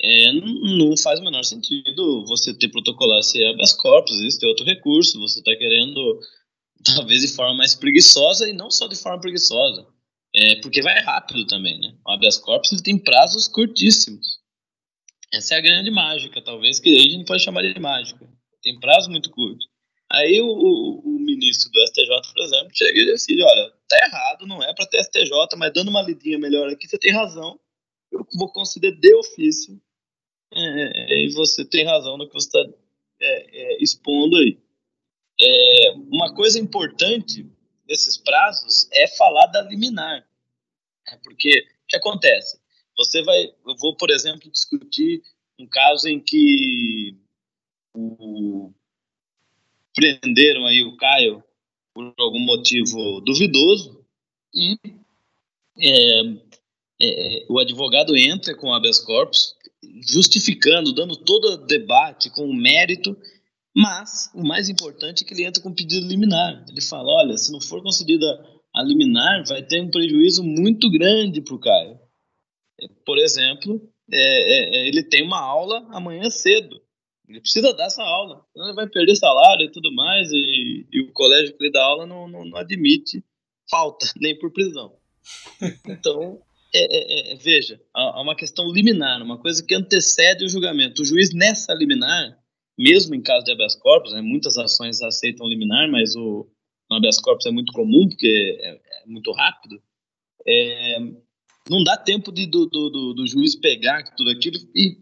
é, 0.00 0.32
não 0.32 0.96
faz 0.96 1.20
o 1.20 1.24
menor 1.24 1.44
sentido 1.44 2.24
você 2.26 2.52
ter 2.54 2.68
protocolado 2.68 3.20
esse 3.20 3.44
habeas 3.44 3.72
corpus, 3.72 4.16
existe 4.16 4.46
outro 4.46 4.64
recurso, 4.64 5.20
você 5.20 5.38
está 5.38 5.54
querendo, 5.54 6.20
talvez 6.84 7.22
de 7.22 7.28
forma 7.28 7.54
mais 7.54 7.74
preguiçosa, 7.76 8.48
e 8.48 8.52
não 8.52 8.70
só 8.70 8.88
de 8.88 8.96
forma 8.96 9.20
preguiçosa, 9.20 9.86
é, 10.34 10.60
porque 10.60 10.82
vai 10.82 11.00
rápido 11.00 11.46
também, 11.46 11.78
né? 11.80 11.94
O 12.06 12.10
habeas 12.12 12.38
corpus 12.38 12.72
ele 12.72 12.82
tem 12.82 12.98
prazos 12.98 13.48
curtíssimos. 13.48 14.40
Essa 15.32 15.54
é 15.54 15.58
a 15.58 15.60
grande 15.60 15.90
mágica, 15.90 16.42
talvez, 16.42 16.80
que 16.80 16.94
a 16.96 17.02
gente 17.02 17.24
pode 17.24 17.42
chamar 17.42 17.62
de 17.62 17.78
mágica. 17.80 18.28
Tem 18.62 18.78
prazo 18.78 19.10
muito 19.10 19.30
curto. 19.30 19.64
Aí 20.10 20.40
o, 20.40 20.46
o, 20.46 21.00
o, 21.04 21.18
ministro 21.20 21.70
do 21.70 21.86
STJ, 21.86 22.08
por 22.34 22.42
exemplo, 22.42 22.68
chega 22.74 23.00
e 23.00 23.06
decide, 23.06 23.42
olha, 23.42 23.72
tá 23.88 23.96
errado, 24.04 24.46
não 24.46 24.60
é 24.60 24.74
para 24.74 24.86
ter 24.86 25.04
STJ, 25.04 25.30
mas 25.56 25.72
dando 25.72 25.88
uma 25.88 26.02
lidinha 26.02 26.36
melhor 26.36 26.68
aqui, 26.68 26.88
você 26.88 26.98
tem 26.98 27.12
razão, 27.12 27.60
eu 28.10 28.26
vou 28.34 28.52
conceder 28.52 28.98
de 28.98 29.14
ofício, 29.14 29.80
é, 30.52 31.14
é, 31.14 31.24
e 31.24 31.32
você 31.32 31.64
tem 31.64 31.86
razão 31.86 32.16
no 32.16 32.26
que 32.26 32.34
você 32.34 32.48
está 32.48 32.78
é, 33.20 33.74
é, 33.76 33.82
expondo 33.82 34.36
aí. 34.36 34.58
É, 35.40 35.92
uma 36.10 36.34
coisa 36.34 36.58
importante 36.58 37.46
desses 37.86 38.16
prazos 38.16 38.88
é 38.92 39.06
falar 39.16 39.46
da 39.46 39.62
liminar. 39.62 40.26
É 41.10 41.16
porque 41.16 41.66
o 41.84 41.86
que 41.88 41.96
acontece? 41.96 42.58
Você 42.96 43.22
vai, 43.22 43.44
eu 43.66 43.76
vou, 43.78 43.96
por 43.96 44.10
exemplo, 44.10 44.50
discutir 44.50 45.22
um 45.58 45.66
caso 45.66 46.08
em 46.08 46.20
que 46.20 47.16
o, 47.94 48.72
prenderam 49.94 50.66
aí 50.66 50.82
o 50.82 50.96
Caio 50.96 51.42
por 51.92 52.14
algum 52.18 52.40
motivo 52.40 53.20
duvidoso 53.20 54.04
e 54.54 54.76
é, 55.78 56.22
é, 57.00 57.46
o 57.48 57.58
advogado 57.58 58.16
entra 58.16 58.54
com 58.54 58.72
habeas 58.72 58.98
corpus 58.98 59.54
justificando, 60.06 60.92
dando 60.92 61.16
todo 61.16 61.52
o 61.52 61.66
debate 61.66 62.30
com 62.30 62.48
o 62.48 62.54
mérito 62.54 63.16
mas 63.74 64.30
o 64.34 64.42
mais 64.42 64.68
importante 64.68 65.22
é 65.22 65.26
que 65.26 65.32
ele 65.32 65.44
entra 65.44 65.62
com 65.62 65.72
pedido 65.72 66.06
liminar. 66.06 66.64
Ele 66.68 66.80
fala: 66.80 67.08
olha, 67.22 67.36
se 67.36 67.52
não 67.52 67.60
for 67.60 67.82
concedida 67.82 68.26
a 68.74 68.82
liminar, 68.82 69.44
vai 69.46 69.62
ter 69.62 69.80
um 69.80 69.90
prejuízo 69.90 70.42
muito 70.42 70.90
grande 70.90 71.40
para 71.40 71.54
o 71.54 71.58
Caio. 71.58 71.98
É, 72.80 72.86
por 73.04 73.18
exemplo, 73.18 73.80
é, 74.12 74.18
é, 74.18 74.76
é, 74.76 74.88
ele 74.88 75.02
tem 75.02 75.22
uma 75.22 75.40
aula 75.40 75.86
amanhã 75.92 76.30
cedo. 76.30 76.80
Ele 77.28 77.40
precisa 77.40 77.72
dar 77.72 77.86
essa 77.86 78.02
aula. 78.02 78.44
Senão 78.52 78.66
ele 78.66 78.74
vai 78.74 78.88
perder 78.88 79.14
salário 79.16 79.66
e 79.66 79.70
tudo 79.70 79.92
mais. 79.94 80.30
E, 80.32 80.86
e 80.90 81.00
o 81.02 81.12
colégio 81.12 81.56
que 81.56 81.64
ele 81.64 81.72
dá 81.72 81.82
aula 81.82 82.06
não, 82.06 82.28
não, 82.28 82.44
não 82.44 82.58
admite 82.58 83.24
falta, 83.70 84.06
nem 84.20 84.36
por 84.38 84.52
prisão. 84.52 84.96
Então, 85.86 86.40
é, 86.74 87.32
é, 87.32 87.36
veja, 87.36 87.80
há 87.94 88.20
uma 88.20 88.34
questão 88.34 88.72
liminar, 88.72 89.22
uma 89.22 89.38
coisa 89.38 89.64
que 89.64 89.74
antecede 89.74 90.44
o 90.44 90.48
julgamento. 90.48 91.02
O 91.02 91.04
juiz, 91.04 91.32
nessa 91.32 91.72
liminar, 91.74 92.36
mesmo 92.78 93.14
em 93.14 93.22
caso 93.22 93.44
de 93.44 93.52
habeas 93.52 93.76
corpus, 93.76 94.12
né, 94.12 94.20
muitas 94.20 94.56
ações 94.56 95.00
aceitam 95.02 95.48
liminar, 95.48 95.88
mas 95.90 96.16
o, 96.16 96.48
o 96.90 96.94
habeas 96.94 97.20
corpus 97.20 97.46
é 97.46 97.50
muito 97.50 97.72
comum, 97.72 98.08
porque 98.08 98.58
é, 98.60 99.02
é 99.02 99.06
muito 99.06 99.30
rápido, 99.32 99.80
é, 100.46 100.98
não 101.68 101.84
dá 101.84 101.96
tempo 101.96 102.32
de, 102.32 102.46
do, 102.46 102.66
do, 102.66 103.14
do, 103.14 103.26
juiz 103.26 103.54
pegar 103.54 104.02
tudo 104.16 104.30
aquilo 104.30 104.56
e, 104.74 104.98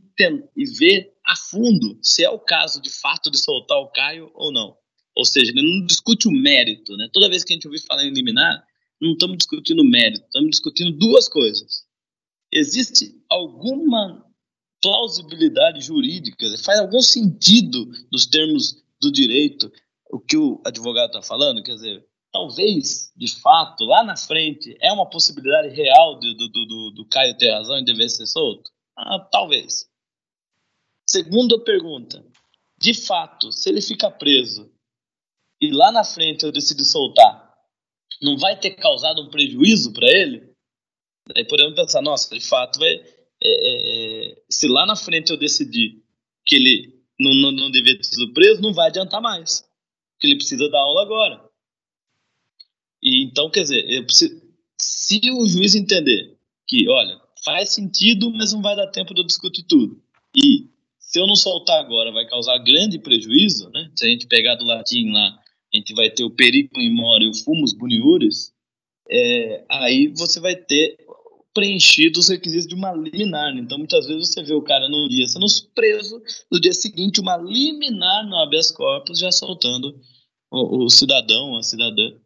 e 0.56 0.66
ver 0.66 1.12
a 1.24 1.34
fundo 1.36 1.98
se 2.02 2.24
é 2.24 2.30
o 2.30 2.38
caso 2.38 2.82
de 2.82 2.90
fato 2.90 3.30
de 3.30 3.38
soltar 3.38 3.78
o 3.78 3.88
Caio 3.88 4.30
ou 4.34 4.52
não. 4.52 4.76
Ou 5.16 5.24
seja, 5.24 5.50
ele 5.50 5.62
não 5.62 5.86
discute 5.86 6.28
o 6.28 6.32
mérito. 6.32 6.96
Né? 6.96 7.08
Toda 7.12 7.28
vez 7.28 7.42
que 7.42 7.52
a 7.52 7.56
gente 7.56 7.66
ouvir 7.66 7.80
falar 7.80 8.04
em 8.04 8.12
liminar, 8.12 8.62
não 9.00 9.12
estamos 9.12 9.38
discutindo 9.38 9.84
mérito, 9.84 10.24
estamos 10.24 10.50
discutindo 10.50 10.92
duas 10.98 11.28
coisas. 11.28 11.86
Existe 12.52 13.14
alguma 13.28 14.24
plausibilidade 14.80 15.80
jurídica, 15.80 16.46
faz 16.58 16.78
algum 16.78 17.00
sentido 17.00 17.86
dos 18.10 18.26
termos 18.26 18.82
do 19.00 19.10
direito 19.10 19.72
o 20.10 20.20
que 20.20 20.36
o 20.36 20.60
advogado 20.64 21.08
está 21.08 21.22
falando? 21.22 21.62
Quer 21.62 21.74
dizer, 21.74 22.06
talvez, 22.32 23.12
de 23.16 23.28
fato, 23.40 23.84
lá 23.84 24.02
na 24.02 24.16
frente, 24.16 24.76
é 24.80 24.92
uma 24.92 25.08
possibilidade 25.08 25.68
real 25.74 26.18
do, 26.18 26.34
do, 26.34 26.48
do, 26.48 26.90
do 26.92 27.08
Caio 27.08 27.36
ter 27.36 27.50
razão 27.50 27.78
e 27.78 27.84
dever 27.84 28.08
ser 28.08 28.26
solto? 28.26 28.70
Ah, 28.96 29.20
talvez. 29.30 29.88
Segunda 31.06 31.58
pergunta. 31.60 32.24
De 32.80 32.94
fato, 32.94 33.50
se 33.50 33.68
ele 33.68 33.80
fica 33.80 34.10
preso 34.10 34.70
e 35.60 35.70
lá 35.70 35.90
na 35.90 36.04
frente 36.04 36.44
eu 36.44 36.52
decidir 36.52 36.84
soltar, 36.84 37.48
não 38.22 38.36
vai 38.36 38.58
ter 38.58 38.70
causado 38.72 39.22
um 39.22 39.30
prejuízo 39.30 39.92
para 39.92 40.08
ele? 40.08 40.48
Aí 41.36 41.44
podemos 41.44 41.74
pensar, 41.74 42.00
nossa, 42.02 42.34
de 42.34 42.44
fato, 42.44 42.78
vai, 42.78 42.88
é, 42.88 43.02
é, 43.42 44.30
é, 44.30 44.42
se 44.48 44.66
lá 44.68 44.86
na 44.86 44.96
frente 44.96 45.30
eu 45.30 45.36
decidir 45.36 46.02
que 46.46 46.56
ele 46.56 47.02
não, 47.18 47.34
não, 47.34 47.52
não 47.52 47.70
devia 47.70 47.96
ter 47.96 48.04
sido 48.04 48.32
preso, 48.32 48.62
não 48.62 48.72
vai 48.72 48.88
adiantar 48.88 49.20
mais. 49.20 49.67
Porque 50.18 50.26
ele 50.26 50.36
precisa 50.36 50.68
dar 50.68 50.80
aula 50.80 51.02
agora. 51.02 51.48
E 53.00 53.22
então, 53.24 53.48
quer 53.48 53.62
dizer, 53.62 54.04
preciso, 54.04 54.42
se 54.76 55.20
o 55.30 55.46
juiz 55.46 55.76
entender 55.76 56.36
que, 56.66 56.88
olha, 56.88 57.20
faz 57.44 57.70
sentido, 57.70 58.30
mas 58.32 58.52
não 58.52 58.60
vai 58.60 58.74
dar 58.74 58.88
tempo 58.88 59.14
de 59.14 59.20
eu 59.20 59.26
discutir 59.26 59.62
tudo. 59.62 60.02
E 60.36 60.66
se 60.98 61.20
eu 61.20 61.26
não 61.26 61.36
soltar 61.36 61.80
agora, 61.80 62.10
vai 62.10 62.26
causar 62.26 62.58
grande 62.58 62.98
prejuízo, 62.98 63.70
né? 63.70 63.90
Se 63.96 64.04
a 64.04 64.08
gente 64.08 64.26
pegar 64.26 64.56
do 64.56 64.64
latim 64.64 65.10
lá, 65.10 65.38
a 65.72 65.76
gente 65.76 65.94
vai 65.94 66.10
ter 66.10 66.24
o 66.24 66.30
periculum 66.30 66.84
in 66.84 66.94
more 66.94 67.24
e 67.24 67.28
o 67.28 67.34
fumus 67.34 67.72
boniuris, 67.72 68.52
é, 69.08 69.64
aí 69.70 70.08
você 70.08 70.40
vai 70.40 70.56
ter 70.56 70.98
preenchido 71.58 72.20
os 72.20 72.28
requisitos 72.28 72.68
de 72.68 72.74
uma 72.76 72.92
liminar. 72.92 73.52
Né? 73.52 73.60
Então, 73.60 73.76
muitas 73.76 74.06
vezes 74.06 74.32
você 74.32 74.44
vê 74.44 74.54
o 74.54 74.62
cara 74.62 74.88
num 74.88 75.08
dia 75.08 75.26
sendo 75.26 75.46
preso, 75.74 76.22
no 76.50 76.60
dia 76.60 76.72
seguinte, 76.72 77.20
uma 77.20 77.36
liminar 77.36 78.24
no 78.28 78.36
habeas 78.36 78.70
corpus 78.70 79.18
já 79.18 79.32
soltando 79.32 80.00
o, 80.52 80.84
o 80.84 80.88
cidadão, 80.88 81.56
a 81.56 81.62
cidadã, 81.64 82.16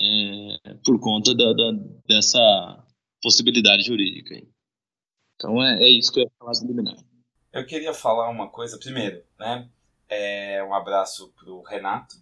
é, 0.00 0.74
por 0.84 0.98
conta 0.98 1.32
da, 1.32 1.52
da, 1.52 1.72
dessa 2.08 2.84
possibilidade 3.22 3.84
jurídica. 3.84 4.34
Então, 5.36 5.62
é, 5.62 5.84
é, 5.84 5.88
isso 5.88 6.12
que 6.12 6.18
eu 6.18 6.24
ia 6.24 6.30
falar 6.36 6.52
do 6.54 6.66
liminar. 6.66 6.96
Eu 7.52 7.64
queria 7.64 7.94
falar 7.94 8.28
uma 8.30 8.48
coisa 8.48 8.76
primeiro, 8.78 9.22
né? 9.38 9.70
É, 10.08 10.62
um 10.64 10.74
abraço 10.74 11.32
para 11.38 11.52
o 11.52 11.62
Renato, 11.62 12.16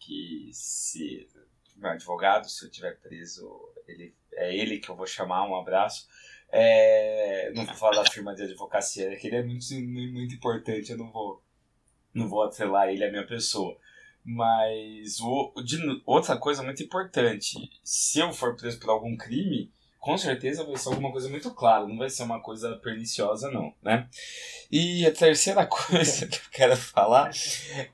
que 0.00 0.48
se 0.54 1.28
meu 1.76 1.90
advogado, 1.90 2.48
se 2.48 2.64
eu 2.64 2.70
tiver 2.70 3.00
preso, 3.00 3.48
ele, 3.90 4.14
é 4.32 4.56
ele 4.56 4.78
que 4.78 4.88
eu 4.88 4.96
vou 4.96 5.06
chamar, 5.06 5.48
um 5.48 5.56
abraço. 5.56 6.06
É, 6.52 7.52
não 7.54 7.64
vou 7.64 7.74
falar 7.74 8.02
da 8.02 8.10
firma 8.10 8.34
de 8.34 8.42
advocacia, 8.42 9.16
que 9.16 9.26
ele 9.26 9.36
é 9.36 9.42
muito, 9.42 9.64
muito 9.74 10.34
importante, 10.34 10.90
eu 10.90 10.98
não 10.98 11.10
vou, 11.10 11.42
não 12.12 12.28
vou 12.28 12.42
atrelar 12.42 12.88
ele 12.88 13.04
à 13.04 13.10
minha 13.10 13.26
pessoa. 13.26 13.76
Mas 14.24 15.20
o, 15.20 15.52
de, 15.64 15.78
outra 16.04 16.36
coisa 16.36 16.62
muito 16.62 16.82
importante, 16.82 17.70
se 17.82 18.18
eu 18.18 18.32
for 18.32 18.56
preso 18.56 18.78
por 18.78 18.90
algum 18.90 19.16
crime, 19.16 19.72
com 19.98 20.16
certeza 20.16 20.64
vai 20.64 20.76
ser 20.76 20.88
alguma 20.88 21.12
coisa 21.12 21.28
muito 21.28 21.54
clara, 21.54 21.86
não 21.86 21.98
vai 21.98 22.08
ser 22.08 22.22
uma 22.22 22.40
coisa 22.40 22.76
perniciosa, 22.76 23.50
não, 23.50 23.74
né? 23.82 24.08
E 24.70 25.06
a 25.06 25.12
terceira 25.12 25.64
coisa 25.68 26.26
que 26.26 26.36
eu 26.36 26.50
quero 26.50 26.76
falar 26.76 27.30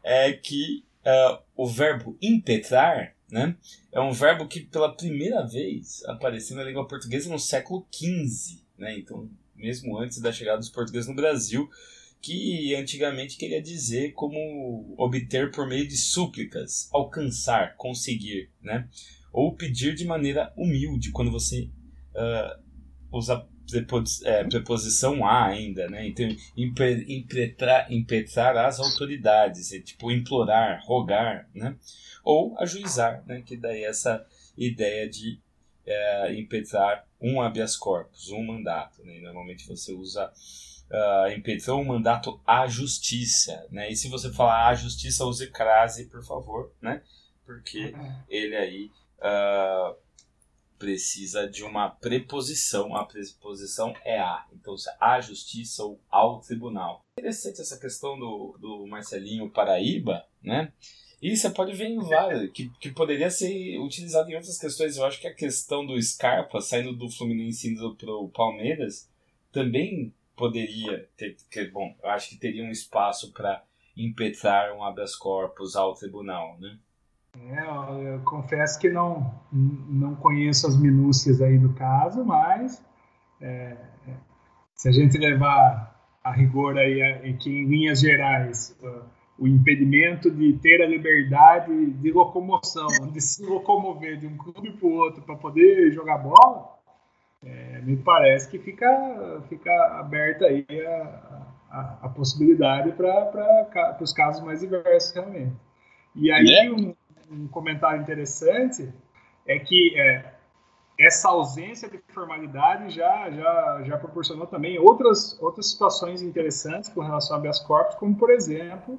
é 0.03 0.33
que 0.33 0.85
uh, 1.05 1.43
o 1.57 1.67
verbo 1.67 2.17
impetrar 2.23 3.16
né? 3.31 3.57
É 3.93 4.01
um 4.01 4.13
verbo 4.13 4.47
que 4.47 4.61
pela 4.61 4.95
primeira 4.95 5.47
vez 5.47 6.05
apareceu 6.05 6.57
na 6.57 6.65
língua 6.65 6.87
portuguesa 6.87 7.31
no 7.31 7.39
século 7.39 7.87
XV, 7.93 8.61
né? 8.79 8.99
Então, 8.99 9.29
mesmo 9.55 9.99
antes 9.99 10.21
da 10.21 10.33
chegada 10.33 10.59
dos 10.59 10.71
portugueses 10.71 11.09
no 11.09 11.15
Brasil, 11.15 11.69
que 12.21 12.75
antigamente 12.75 13.37
queria 13.37 13.63
dizer 13.63 14.13
como 14.13 14.95
obter 14.97 15.51
por 15.51 15.67
meio 15.67 15.87
de 15.87 15.97
súplicas, 15.97 16.89
alcançar, 16.93 17.77
conseguir, 17.77 18.51
né? 18.63 18.89
Ou 19.33 19.55
pedir 19.55 19.95
de 19.95 20.05
maneira 20.05 20.53
humilde, 20.57 21.11
quando 21.11 21.31
você 21.31 21.71
uh, 22.15 22.63
usa 23.13 23.47
é, 24.25 24.45
preposição 24.45 25.25
a 25.25 25.47
ainda, 25.47 25.89
né? 25.89 26.07
Então, 26.07 26.29
impetrar, 26.57 27.93
impetrar 27.93 28.57
as 28.57 28.79
autoridades, 28.81 29.73
é 29.73 29.81
tipo 29.81 30.11
implorar, 30.11 30.83
rogar, 30.85 31.49
né? 31.55 31.77
Ou 32.25 32.59
ajuizar, 32.59 33.25
né? 33.27 33.43
Que 33.45 33.57
daí 33.57 33.85
essa 33.85 34.27
ideia 34.57 35.09
de 35.09 35.41
é, 35.87 36.35
impetrar 36.35 37.07
um 37.21 37.41
habeas 37.41 37.77
corpus, 37.77 38.31
um 38.31 38.45
mandato, 38.45 39.03
né? 39.05 39.21
Normalmente 39.21 39.67
você 39.67 39.93
usa 39.93 40.33
uh, 40.91 41.31
impetrou 41.33 41.81
um 41.81 41.85
mandato 41.85 42.41
à 42.47 42.67
justiça, 42.67 43.67
né? 43.71 43.91
E 43.91 43.97
se 43.97 44.09
você 44.09 44.33
falar 44.33 44.69
à 44.69 44.75
justiça, 44.75 45.25
use 45.25 45.51
crase, 45.51 46.07
por 46.07 46.25
favor, 46.25 46.73
né? 46.81 47.03
Porque 47.45 47.95
uhum. 47.95 48.23
ele 48.29 48.57
aí 48.57 48.91
uh, 49.19 49.97
precisa 50.79 51.49
de 51.49 51.63
uma 51.63 51.89
preposição. 51.89 52.95
A 52.95 53.05
preposição 53.05 53.95
é 54.05 54.19
a. 54.19 54.47
Então, 54.53 54.75
a 55.01 55.21
justiça 55.21 55.85
ou 55.85 56.01
ao 56.11 56.41
tribunal. 56.41 57.01
Interessante 57.19 57.61
essa 57.61 57.79
questão 57.79 58.19
do, 58.19 58.57
do 58.61 58.87
Marcelinho 58.87 59.51
Paraíba, 59.51 60.25
né? 60.43 60.73
E 61.21 61.35
você 61.35 61.49
pode 61.49 61.73
ver 61.73 61.87
em 61.87 61.99
várias, 61.99 62.51
que, 62.53 62.71
que 62.79 62.91
poderia 62.91 63.31
ser 63.31 63.79
utilizado 63.79 64.31
em 64.31 64.35
outras 64.35 64.59
questões. 64.59 64.97
Eu 64.97 65.07
acho 65.07 65.21
que 65.21 65.27
a 65.27 65.35
questão 65.35 65.87
do 65.87 66.01
Scarpa 66.01 66.61
saindo 66.61 66.93
do 66.93 67.11
Fluminense 67.11 67.69
indo 67.69 67.97
para 67.97 68.13
o 68.13 68.29
Palmeiras 68.29 69.09
também 69.51 70.15
poderia 70.37 71.09
ter. 71.17 71.37
Que, 71.51 71.65
bom, 71.65 71.97
eu 72.03 72.11
acho 72.11 72.29
que 72.29 72.37
teria 72.37 72.63
um 72.63 72.71
espaço 72.71 73.33
para 73.33 73.65
impetrar 73.97 74.77
um 74.77 74.85
habeas 74.85 75.17
corpus 75.17 75.75
ao 75.75 75.95
tribunal, 75.95 76.59
né? 76.61 76.79
É, 77.51 78.15
eu 78.15 78.21
confesso 78.25 78.79
que 78.79 78.89
não, 78.89 79.35
não 79.53 80.15
conheço 80.15 80.67
as 80.67 80.77
minúcias 80.77 81.41
aí 81.41 81.59
do 81.59 81.73
caso, 81.75 82.25
mas 82.25 82.85
é, 83.41 83.77
é 84.09 84.15
se 84.75 84.89
a 84.89 84.93
gente 84.93 85.17
levar 85.19 85.95
a 86.23 86.33
rigor 86.33 86.77
aí 86.77 87.01
é 87.01 87.33
que 87.35 87.51
em 87.51 87.67
linhas 87.67 88.01
gerais 88.01 88.77
o 89.39 89.47
impedimento 89.47 90.31
de 90.31 90.55
ter 90.55 90.83
a 90.83 90.87
liberdade 90.87 91.93
de 91.93 92.11
locomoção, 92.11 92.87
de 93.13 93.21
se 93.21 93.45
locomover 93.45 94.19
de 94.19 94.27
um 94.27 94.37
clube 94.37 94.73
para 94.73 94.87
o 94.87 94.93
outro 94.93 95.23
para 95.23 95.37
poder 95.37 95.93
jogar 95.93 96.19
bola, 96.19 96.77
é, 97.45 97.81
me 97.83 97.97
parece 97.97 98.51
que 98.51 98.59
fica, 98.59 99.43
fica 99.49 99.71
aberta 100.01 100.47
aí 100.47 100.67
a, 100.71 101.47
a, 101.71 101.99
a 102.03 102.09
possibilidade 102.09 102.93
para 102.93 103.99
os 104.01 104.13
casos 104.13 104.43
mais 104.43 104.61
diversos 104.61 105.15
realmente. 105.15 105.55
E 106.15 106.33
aí 106.33 106.45
né? 106.45 106.71
um, 106.71 106.96
um 107.31 107.49
comentário 107.49 108.01
interessante 108.01 108.93
é 109.47 109.59
que 109.59 109.99
é, 109.99 110.35
essa 110.99 111.29
ausência 111.29 111.89
de 111.89 111.99
formalidade 112.09 112.91
já, 112.91 113.31
já, 113.31 113.83
já 113.85 113.99
proporcionou 113.99 114.47
também 114.47 114.79
outras, 114.79 115.41
outras 115.41 115.71
situações 115.71 116.23
interessantes 116.23 116.89
com 116.89 117.01
relação 117.01 117.37
a 117.37 117.39
habeas 117.39 117.61
corpus, 117.61 117.97
como, 117.97 118.17
por 118.17 118.31
exemplo, 118.31 118.99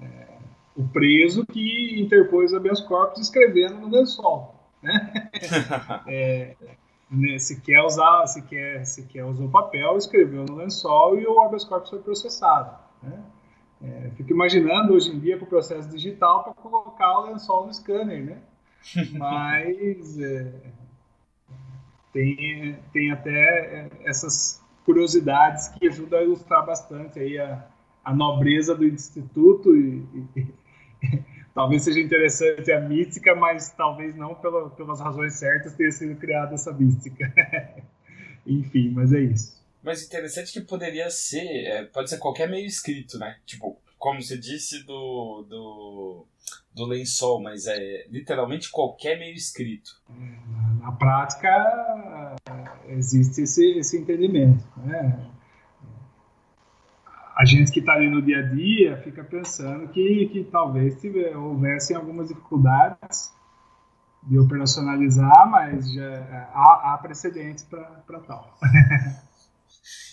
é, 0.00 0.26
o 0.76 0.86
preso 0.88 1.46
que 1.46 2.00
interpôs 2.00 2.52
habeas 2.52 2.80
corpus 2.80 3.20
escrevendo 3.20 3.78
no 3.78 3.88
lençol. 3.88 4.54
Né? 4.82 5.30
é, 6.08 6.56
né, 7.10 7.38
se 7.38 7.60
quer 7.60 7.82
usar, 7.82 8.26
se 8.26 8.42
quer, 8.42 8.84
se 8.84 9.04
quer 9.04 9.24
usar 9.24 9.44
o 9.44 9.50
papel, 9.50 9.96
escreveu 9.96 10.44
no 10.44 10.56
lençol 10.56 11.18
e 11.18 11.26
o 11.26 11.40
habeas 11.40 11.64
corpus 11.64 11.90
foi 11.90 12.00
processado. 12.00 12.76
Né? 13.02 13.22
É, 13.82 14.10
fico 14.16 14.30
imaginando 14.30 14.92
hoje 14.92 15.10
em 15.10 15.18
dia 15.18 15.36
com 15.38 15.44
o 15.44 15.48
processo 15.48 15.88
digital 15.88 16.44
para 16.44 16.54
colocar 16.54 17.18
o 17.18 17.26
lençol 17.26 17.66
no 17.66 17.74
scanner, 17.74 18.24
né? 18.24 18.38
Mas 19.12 20.18
é, 20.20 20.52
tem, 22.12 22.78
tem 22.92 23.10
até 23.10 23.88
essas 24.04 24.62
curiosidades 24.84 25.68
que 25.68 25.88
ajudam 25.88 26.18
a 26.20 26.22
ilustrar 26.22 26.64
bastante 26.64 27.18
aí 27.18 27.38
a, 27.38 27.64
a 28.04 28.14
nobreza 28.14 28.74
do 28.74 28.84
instituto 28.84 29.74
e, 29.76 30.04
e, 30.36 30.40
e 31.02 31.24
talvez 31.54 31.82
seja 31.82 32.00
interessante 32.00 32.70
a 32.72 32.80
mística, 32.80 33.34
mas 33.34 33.70
talvez 33.70 34.14
não 34.16 34.34
pela, 34.34 34.70
pelas 34.70 35.00
razões 35.00 35.34
certas 35.34 35.74
tenha 35.74 35.90
sido 35.90 36.18
criada 36.18 36.54
essa 36.54 36.72
mística. 36.72 37.32
Enfim, 38.46 38.90
mas 38.90 39.12
é 39.12 39.20
isso. 39.20 39.61
Mas 39.82 40.04
interessante 40.04 40.52
que 40.52 40.60
poderia 40.60 41.10
ser, 41.10 41.66
é, 41.66 41.84
pode 41.84 42.08
ser 42.08 42.18
qualquer 42.18 42.48
meio 42.48 42.66
escrito, 42.66 43.18
né? 43.18 43.36
Tipo, 43.44 43.76
como 43.98 44.22
você 44.22 44.38
disse 44.38 44.84
do, 44.84 45.44
do, 45.48 46.26
do 46.74 46.86
lençol, 46.86 47.42
mas 47.42 47.66
é 47.66 48.06
literalmente 48.08 48.70
qualquer 48.70 49.18
meio 49.18 49.34
escrito. 49.34 50.00
Na 50.80 50.92
prática, 50.92 52.36
existe 52.88 53.42
esse, 53.42 53.78
esse 53.78 53.98
entendimento, 53.98 54.64
né? 54.76 55.28
A 57.36 57.44
gente 57.44 57.72
que 57.72 57.80
está 57.80 57.94
ali 57.94 58.08
no 58.08 58.20
dia 58.20 58.40
a 58.40 58.42
dia 58.42 58.96
fica 58.98 59.24
pensando 59.24 59.88
que, 59.88 60.28
que 60.32 60.44
talvez 60.44 61.00
tiver, 61.00 61.36
houvessem 61.36 61.96
algumas 61.96 62.28
dificuldades 62.28 63.32
de 64.24 64.38
operacionalizar, 64.38 65.50
mas 65.50 65.92
já 65.92 66.50
há, 66.52 66.92
há 66.92 66.98
precedentes 66.98 67.64
para 67.64 68.20
tal. 68.20 68.56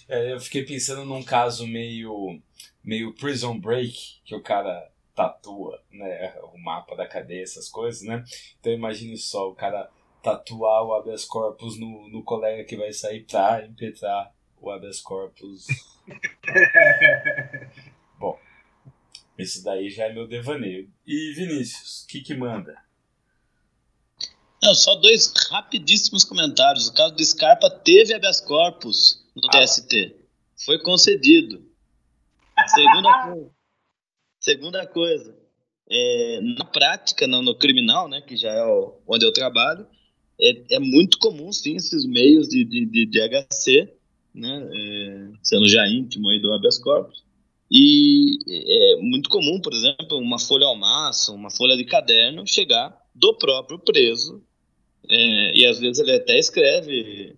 É, 0.09 0.33
eu 0.33 0.39
fiquei 0.39 0.65
pensando 0.65 1.05
num 1.05 1.21
caso 1.21 1.67
meio, 1.67 2.41
meio 2.83 3.13
prison 3.13 3.59
break, 3.59 4.19
que 4.25 4.33
o 4.33 4.41
cara 4.41 4.91
tatua 5.13 5.79
né, 5.91 6.33
o 6.51 6.57
mapa 6.57 6.95
da 6.95 7.07
cadeia, 7.07 7.43
essas 7.43 7.69
coisas, 7.69 8.01
né? 8.01 8.23
Então 8.59 8.73
imagine 8.73 9.15
só 9.17 9.47
o 9.47 9.55
cara 9.55 9.87
tatuar 10.23 10.83
o 10.83 10.95
habeas 10.95 11.25
corpus 11.25 11.79
no, 11.79 12.09
no 12.09 12.23
colega 12.23 12.63
que 12.63 12.75
vai 12.75 12.91
sair 12.91 13.23
pra 13.23 13.63
impetrar 13.63 14.33
o 14.59 14.71
habeas 14.71 14.99
corpus. 14.99 15.67
Bom, 18.17 18.39
isso 19.37 19.63
daí 19.63 19.91
já 19.91 20.05
é 20.05 20.13
meu 20.13 20.27
devaneio. 20.27 20.89
E 21.05 21.33
Vinícius, 21.35 22.03
o 22.03 22.07
que 22.07 22.21
que 22.21 22.33
manda? 22.33 22.75
Não, 24.61 24.73
só 24.73 24.95
dois 24.95 25.31
rapidíssimos 25.51 26.23
comentários. 26.23 26.87
O 26.87 26.93
caso 26.93 27.13
do 27.13 27.23
Scarpa 27.23 27.69
teve 27.69 28.15
habeas 28.15 28.41
corpus 28.41 29.18
ah, 29.47 29.63
TST. 29.63 30.15
Foi 30.65 30.79
concedido. 30.79 31.63
Segunda 32.67 33.23
coisa. 33.23 33.51
Segunda 34.39 34.87
coisa. 34.87 35.39
É, 35.89 36.39
na 36.41 36.65
prática, 36.65 37.27
no, 37.27 37.41
no, 37.41 37.55
criminal, 37.55 38.07
né, 38.07 38.21
que 38.21 38.37
já 38.37 38.51
é 38.51 38.63
o, 38.63 38.99
onde 39.07 39.25
eu 39.25 39.33
trabalho, 39.33 39.87
é, 40.39 40.75
é, 40.75 40.79
muito 40.79 41.17
comum, 41.17 41.51
sim, 41.51 41.75
esses 41.75 42.05
meios 42.05 42.47
de, 42.47 42.63
de, 42.63 42.85
de, 42.85 43.05
de 43.07 43.19
HC, 43.19 43.91
né, 44.33 44.69
é, 44.71 45.31
sendo 45.41 45.67
já 45.67 45.87
íntimo 45.87 46.29
aí 46.29 46.39
do 46.39 46.53
habeas 46.53 46.77
corpus. 46.77 47.23
E 47.71 48.39
é 48.49 49.01
muito 49.01 49.29
comum, 49.29 49.59
por 49.61 49.73
exemplo, 49.73 50.17
uma 50.17 50.39
folha 50.39 50.65
ao 50.65 50.75
maço, 50.75 51.33
uma 51.33 51.51
folha 51.51 51.77
de 51.77 51.85
caderno 51.85 52.45
chegar 52.47 52.95
do 53.13 53.35
próprio 53.35 53.77
preso. 53.77 54.43
É, 55.07 55.57
e 55.57 55.65
às 55.65 55.79
vezes 55.79 55.99
ele 55.99 56.13
até 56.13 56.37
escreve 56.37 57.35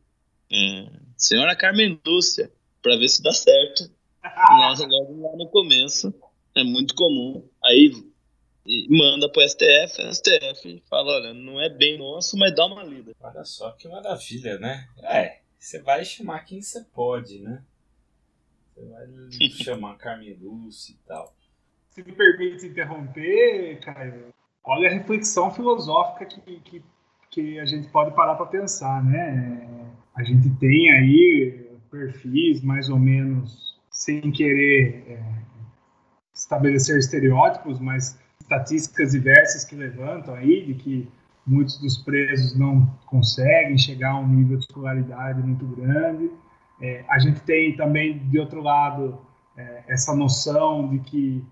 é, 0.52 0.90
Senhora 1.22 1.56
Carmen 1.56 2.02
Lúcia, 2.06 2.52
para 2.81 2.98
ver 2.98 3.07
se 3.07 3.22
dá 3.22 3.31
certo. 3.31 3.91
Nossa, 4.23 4.88
logo 4.88 5.22
lá 5.22 5.38
no 5.38 5.48
começo, 5.49 6.11
é 6.56 6.64
muito 6.64 6.95
comum. 6.95 7.48
Aí 7.64 7.91
manda 8.89 9.30
pro 9.30 9.48
STF, 9.48 10.02
o 10.02 10.14
STF 10.14 10.84
fala, 10.89 11.14
olha, 11.14 11.34
não 11.34 11.61
é 11.61 11.69
bem 11.69 11.99
nosso, 11.99 12.35
mas 12.38 12.56
dá 12.56 12.65
uma 12.65 12.84
lida. 12.84 13.14
Olha 13.19 13.43
só 13.45 13.72
que 13.72 13.88
maravilha, 13.88 14.57
né? 14.57 14.88
É, 15.03 15.39
você 15.60 15.80
vai 15.80 16.03
chamar 16.03 16.43
quem 16.43 16.60
você 16.60 16.84
pode, 16.85 17.39
né? 17.39 17.64
Você 18.73 18.85
vai 18.85 19.07
chamar 19.64 19.98
Carmen 19.98 20.34
Lúcia 20.41 20.93
e 20.93 21.07
tal. 21.07 21.35
Se 21.91 22.03
me 22.03 22.14
permite 22.14 22.65
interromper, 22.65 23.80
Caio, 23.80 24.34
olha 24.64 24.89
a 24.89 24.91
reflexão 24.91 25.52
filosófica 25.52 26.26
que, 26.26 26.60
que, 26.61 26.84
que 27.30 27.60
a 27.60 27.65
gente 27.65 27.89
pode 27.89 28.15
parar 28.15 28.35
para 28.35 28.45
pensar, 28.48 29.03
né? 29.03 29.81
A 30.15 30.23
gente 30.23 30.49
tem 30.57 30.91
aí 30.91 31.67
perfis 31.89 32.61
mais 32.61 32.89
ou 32.89 32.97
menos 32.97 33.79
sem 33.89 34.31
querer 34.31 35.03
é, 35.07 35.41
estabelecer 36.33 36.97
estereótipos, 36.97 37.79
mas 37.79 38.19
estatísticas 38.39 39.11
diversas 39.11 39.65
que 39.65 39.75
levantam 39.75 40.33
aí 40.33 40.65
de 40.65 40.73
que 40.73 41.07
muitos 41.45 41.79
dos 41.79 41.97
presos 41.97 42.57
não 42.57 42.85
conseguem 43.05 43.77
chegar 43.77 44.11
a 44.11 44.19
um 44.19 44.27
nível 44.27 44.57
de 44.57 44.65
escolaridade 44.65 45.41
muito 45.41 45.65
grande. 45.65 46.31
É, 46.81 47.05
a 47.09 47.19
gente 47.19 47.41
tem 47.41 47.75
também, 47.75 48.19
de 48.29 48.39
outro 48.39 48.61
lado, 48.61 49.19
é, 49.55 49.83
essa 49.88 50.15
noção 50.15 50.89
de 50.89 50.99
que 50.99 51.45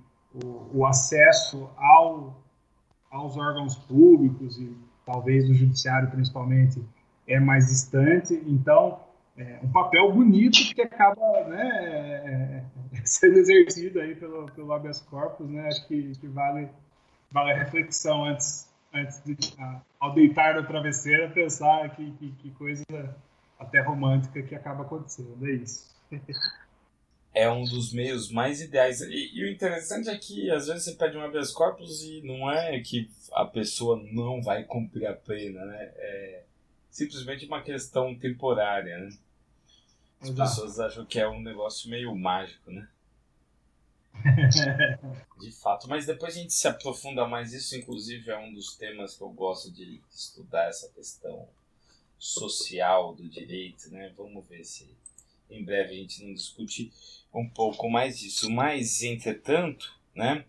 o, 0.44 0.80
o 0.80 0.86
acesso 0.86 1.70
ao, 1.78 2.42
aos 3.12 3.38
órgãos 3.38 3.76
públicos 3.76 4.58
e 4.58 4.76
talvez 5.06 5.48
do 5.48 5.54
judiciário 5.54 6.10
principalmente 6.10 6.82
é 7.30 7.40
mais 7.40 7.68
distante. 7.68 8.34
Então, 8.46 9.00
é 9.38 9.60
um 9.64 9.72
papel 9.72 10.12
bonito 10.12 10.58
que 10.76 10.82
acaba 10.82 11.46
né, 11.46 12.64
é, 12.94 13.00
sendo 13.06 13.38
exercido 13.38 14.02
aí 14.02 14.16
pelo, 14.16 14.52
pelo 14.52 14.74
habeas 14.74 15.00
corpus, 15.00 15.48
né? 15.50 15.68
Acho 15.68 15.88
que, 15.88 16.12
que 16.20 16.28
vale, 16.28 16.68
vale 17.32 17.52
a 17.52 17.56
reflexão 17.56 18.26
antes, 18.26 18.68
antes 18.94 19.24
de, 19.24 19.38
ao 20.00 20.14
deitar 20.14 20.56
no 20.56 20.68
travesseiro, 20.68 21.32
pensar 21.32 21.96
que, 21.96 22.12
que, 22.14 22.32
que, 22.32 22.52
coisa 22.52 22.84
até 23.58 23.80
romântica 23.80 24.42
que 24.42 24.56
acaba 24.56 24.82
acontecendo. 24.82 25.38
É 25.48 25.52
isso. 25.52 25.96
É 27.32 27.50
um 27.50 27.64
dos 27.64 27.94
meios 27.94 28.32
mais 28.32 28.60
ideais. 28.60 29.02
E, 29.02 29.40
e 29.40 29.46
o 29.46 29.50
interessante 29.50 30.10
é 30.10 30.18
que 30.18 30.50
às 30.50 30.68
vezes 30.68 30.84
você 30.84 30.96
pede 30.96 31.16
um 31.16 31.22
habeas 31.22 31.54
corpus 31.54 32.02
e 32.02 32.22
não 32.26 32.52
é 32.52 32.80
que 32.80 33.08
a 33.34 33.46
pessoa 33.46 34.02
não 34.12 34.42
vai 34.42 34.64
cumprir 34.64 35.06
a 35.06 35.14
pena, 35.14 35.64
né? 35.64 35.92
É 35.96 36.44
simplesmente 36.90 37.46
uma 37.46 37.62
questão 37.62 38.18
temporária, 38.18 38.98
né? 38.98 39.18
As 40.22 40.30
Exato. 40.30 40.50
pessoas 40.50 40.80
acham 40.80 41.06
que 41.06 41.20
é 41.20 41.28
um 41.28 41.42
negócio 41.42 41.90
meio 41.90 42.14
mágico, 42.16 42.72
né? 42.72 42.88
de 45.40 45.52
fato, 45.52 45.88
mas 45.88 46.06
depois 46.06 46.36
a 46.36 46.40
gente 46.40 46.54
se 46.54 46.68
aprofunda 46.68 47.26
mais. 47.26 47.54
Isso, 47.54 47.76
inclusive, 47.76 48.30
é 48.30 48.38
um 48.38 48.54
dos 48.54 48.76
temas 48.76 49.16
que 49.16 49.24
eu 49.24 49.30
gosto 49.30 49.72
de 49.72 50.02
estudar 50.12 50.68
essa 50.68 50.90
questão 50.90 51.48
social 52.18 53.16
do 53.16 53.28
direito, 53.30 53.90
né? 53.92 54.14
Vamos 54.18 54.46
ver 54.48 54.64
se 54.66 54.94
em 55.50 55.64
breve 55.64 55.94
a 55.94 55.98
gente 55.98 56.24
não 56.24 56.34
discute 56.34 56.92
um 57.34 57.48
pouco 57.50 57.90
mais 57.90 58.20
disso. 58.20 58.52
Mas, 58.52 59.02
entretanto, 59.02 59.94
né? 60.14 60.46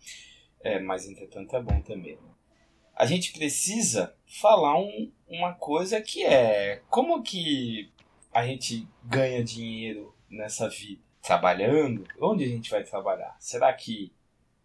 É, 0.62 0.80
mas, 0.80 1.06
entretanto, 1.06 1.54
é 1.54 1.62
bom 1.62 1.80
também. 1.80 2.18
A 3.00 3.06
gente 3.06 3.32
precisa 3.32 4.14
falar 4.26 4.78
um, 4.78 5.10
uma 5.26 5.54
coisa 5.54 6.02
que 6.02 6.22
é 6.22 6.82
como 6.90 7.22
que 7.22 7.90
a 8.30 8.46
gente 8.46 8.86
ganha 9.02 9.42
dinheiro 9.42 10.14
nessa 10.28 10.68
vida? 10.68 11.00
Trabalhando? 11.22 12.06
Onde 12.20 12.44
a 12.44 12.46
gente 12.46 12.70
vai 12.70 12.84
trabalhar? 12.84 13.34
Será 13.40 13.72
que 13.72 14.12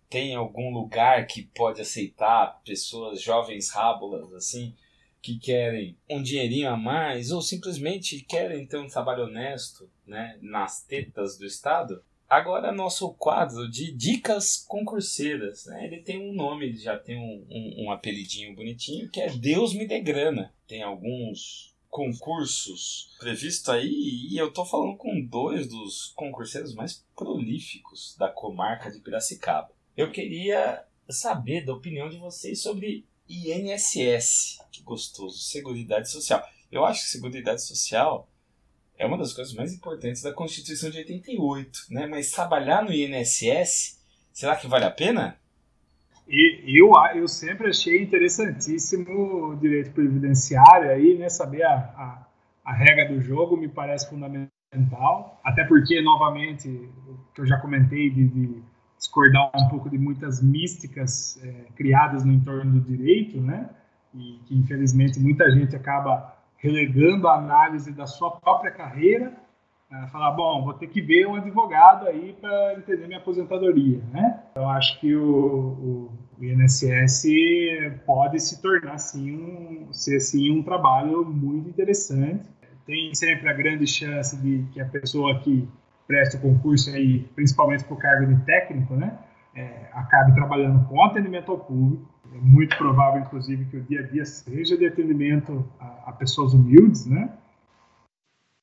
tem 0.09 0.35
algum 0.35 0.69
lugar 0.73 1.25
que 1.27 1.43
pode 1.43 1.79
aceitar 1.79 2.59
pessoas 2.65 3.21
jovens 3.21 3.71
rábulas 3.71 4.33
assim 4.33 4.75
que 5.21 5.39
querem 5.39 5.97
um 6.09 6.21
dinheirinho 6.21 6.69
a 6.69 6.75
mais 6.75 7.31
ou 7.31 7.41
simplesmente 7.41 8.19
querem 8.19 8.67
ter 8.67 8.79
um 8.79 8.87
trabalho 8.87 9.27
honesto, 9.27 9.89
né, 10.05 10.37
nas 10.41 10.83
tetas 10.83 11.37
do 11.37 11.45
Estado? 11.45 12.03
Agora 12.29 12.71
nosso 12.71 13.13
quadro 13.13 13.69
de 13.69 13.91
dicas 13.91 14.65
concurseiras, 14.67 15.65
né? 15.65 15.85
Ele 15.85 16.01
tem 16.01 16.19
um 16.19 16.33
nome, 16.33 16.75
já 16.75 16.97
tem 16.97 17.17
um, 17.17 17.45
um, 17.49 17.85
um 17.85 17.91
apelidinho 17.91 18.55
bonitinho 18.55 19.09
que 19.09 19.21
é 19.21 19.29
Deus 19.29 19.73
me 19.73 19.87
dê 19.87 19.99
grana. 19.99 20.53
Tem 20.67 20.81
alguns 20.81 21.75
concursos 21.87 23.15
previsto 23.19 23.71
aí 23.71 24.27
e 24.29 24.37
eu 24.37 24.51
tô 24.51 24.65
falando 24.65 24.97
com 24.97 25.25
dois 25.25 25.67
dos 25.67 26.11
concurseiros 26.15 26.75
mais 26.75 27.05
prolíficos 27.15 28.17
da 28.17 28.27
comarca 28.27 28.91
de 28.91 28.99
Piracicaba. 28.99 29.71
Eu 29.95 30.11
queria 30.11 30.83
saber 31.09 31.63
da 31.63 31.73
opinião 31.73 32.09
de 32.09 32.17
vocês 32.17 32.61
sobre 32.61 33.05
INSS. 33.29 34.59
Que 34.71 34.81
gostoso, 34.81 35.37
Seguridade 35.37 36.09
Social. 36.09 36.43
Eu 36.71 36.83
acho 36.83 37.03
que 37.03 37.09
Seguridade 37.09 37.63
Social 37.63 38.27
é 38.97 39.05
uma 39.05 39.17
das 39.17 39.33
coisas 39.33 39.53
mais 39.53 39.73
importantes 39.73 40.21
da 40.21 40.33
Constituição 40.33 40.89
de 40.89 40.97
88, 40.99 41.79
né? 41.91 42.07
Mas 42.07 42.31
trabalhar 42.31 42.83
no 42.83 42.93
INSS, 42.93 44.01
será 44.31 44.55
que 44.55 44.67
vale 44.67 44.85
a 44.85 44.91
pena? 44.91 45.37
E 46.27 46.79
eu, 46.79 46.91
eu 47.15 47.27
sempre 47.27 47.69
achei 47.69 48.01
interessantíssimo 48.01 49.49
o 49.49 49.55
direito 49.55 49.91
previdenciário 49.91 50.89
aí, 50.89 51.17
né? 51.17 51.29
Saber 51.29 51.63
a, 51.63 51.75
a, 51.75 52.27
a 52.65 52.73
regra 52.73 53.13
do 53.13 53.21
jogo 53.21 53.55
me 53.55 53.67
parece 53.67 54.09
fundamental. 54.09 55.39
Até 55.43 55.63
porque, 55.65 56.01
novamente, 56.01 56.67
o 56.69 57.19
que 57.33 57.41
eu 57.41 57.45
já 57.45 57.57
comentei 57.57 58.09
de, 58.09 58.27
de 58.27 58.63
discordar 58.97 59.51
um 59.55 59.69
pouco 59.69 59.89
de 59.89 59.97
muitas 59.97 60.41
místicas 60.41 61.39
é, 61.43 61.71
criadas 61.75 62.25
no 62.25 62.31
entorno 62.31 62.79
do 62.79 62.81
direito, 62.81 63.39
né? 63.39 63.69
E 64.13 64.39
que, 64.45 64.55
infelizmente, 64.55 65.19
muita 65.19 65.51
gente 65.51 65.75
acaba 65.75 66.35
relegando 66.65 67.27
a 67.27 67.35
análise 67.35 67.91
da 67.91 68.07
sua 68.07 68.31
própria 68.31 68.71
carreira 68.71 69.33
é, 69.91 70.07
falar, 70.07 70.31
bom, 70.31 70.63
vou 70.63 70.73
ter 70.73 70.87
que 70.87 70.99
ver 70.99 71.27
um 71.27 71.35
advogado 71.35 72.07
aí 72.07 72.33
para 72.41 72.73
entender 72.73 73.05
minha 73.05 73.19
aposentadoria, 73.19 74.01
né? 74.11 74.41
Então 74.51 74.67
acho 74.69 74.99
que 74.99 75.15
o, 75.15 75.23
o, 75.23 76.11
o, 76.39 76.43
INSS 76.43 77.23
pode 78.05 78.39
se 78.39 78.61
tornar 78.61 78.97
sim 78.97 79.31
um, 79.31 79.93
ser 79.93 80.19
sim 80.19 80.51
um 80.51 80.63
trabalho 80.63 81.23
muito 81.23 81.69
interessante. 81.69 82.49
Tem 82.87 83.13
sempre 83.13 83.47
a 83.47 83.53
grande 83.53 83.85
chance 83.85 84.35
de 84.37 84.65
que 84.73 84.81
a 84.81 84.85
pessoa 84.85 85.39
que 85.39 85.67
presta 86.07 86.37
o 86.37 86.41
concurso 86.41 86.89
aí, 86.89 87.19
principalmente 87.35 87.83
para 87.83 87.93
o 87.93 87.97
cargo 87.97 88.33
de 88.33 88.43
técnico, 88.43 88.95
né, 88.95 89.17
é, 89.55 89.89
acabe 89.93 90.33
trabalhando 90.33 90.87
com 90.87 91.03
atendimento 91.03 91.51
ao 91.51 91.59
público. 91.59 92.13
É 92.33 92.37
muito 92.37 92.75
provável, 92.77 93.21
inclusive, 93.21 93.65
que 93.65 93.77
o 93.77 93.83
dia 93.83 94.01
a 94.01 94.03
dia 94.03 94.25
seja 94.25 94.77
de 94.77 94.85
atendimento 94.85 95.65
a, 95.79 96.09
a 96.09 96.11
pessoas 96.11 96.53
humildes, 96.53 97.05
né? 97.05 97.31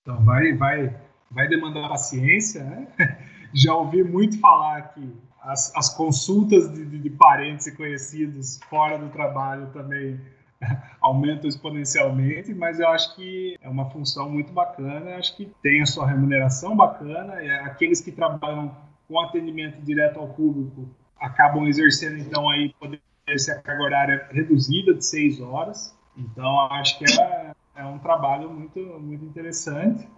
Então 0.02 0.22
vai, 0.24 0.52
vai 0.52 0.94
vai 1.32 1.48
demandar 1.48 1.88
paciência, 1.88 2.62
né? 2.62 2.86
Já 3.52 3.74
ouvi 3.74 4.02
muito 4.02 4.38
falar 4.38 4.94
que 4.94 5.14
as, 5.42 5.74
as 5.76 5.94
consultas 5.94 6.72
de, 6.72 6.84
de, 6.84 6.98
de, 6.98 7.10
parentes 7.10 7.66
e 7.66 7.76
conhecidos 7.76 8.60
fora 8.70 8.96
do 8.96 9.08
trabalho 9.08 9.66
também 9.72 10.20
aumentam 11.00 11.48
exponencialmente, 11.48 12.54
mas 12.54 12.80
eu 12.80 12.88
acho 12.88 13.14
que 13.16 13.58
é 13.60 13.68
uma 13.68 13.90
função 13.90 14.30
muito 14.30 14.52
bacana, 14.52 15.16
acho 15.16 15.36
que 15.36 15.46
tem 15.62 15.82
a 15.82 15.86
sua 15.86 16.06
remuneração 16.06 16.76
bacana, 16.76 17.42
e 17.42 17.50
aqueles 17.50 18.00
que 18.00 18.12
trabalham 18.12 18.74
com 19.12 19.20
atendimento 19.20 19.78
direto 19.82 20.18
ao 20.18 20.28
público 20.28 20.88
acabam 21.20 21.68
exercendo 21.68 22.16
então 22.16 22.48
aí 22.48 22.74
poder 22.80 22.98
ser 23.36 23.52
a 23.52 23.60
carga 23.60 23.82
horária 23.82 24.26
reduzida 24.30 24.94
de 24.94 25.04
seis 25.04 25.38
horas. 25.38 25.94
Então 26.16 26.60
acho 26.72 26.98
que 26.98 27.04
é, 27.20 27.52
é 27.76 27.84
um 27.84 27.98
trabalho 27.98 28.50
muito 28.50 28.80
muito 28.98 29.24
interessante. 29.24 30.08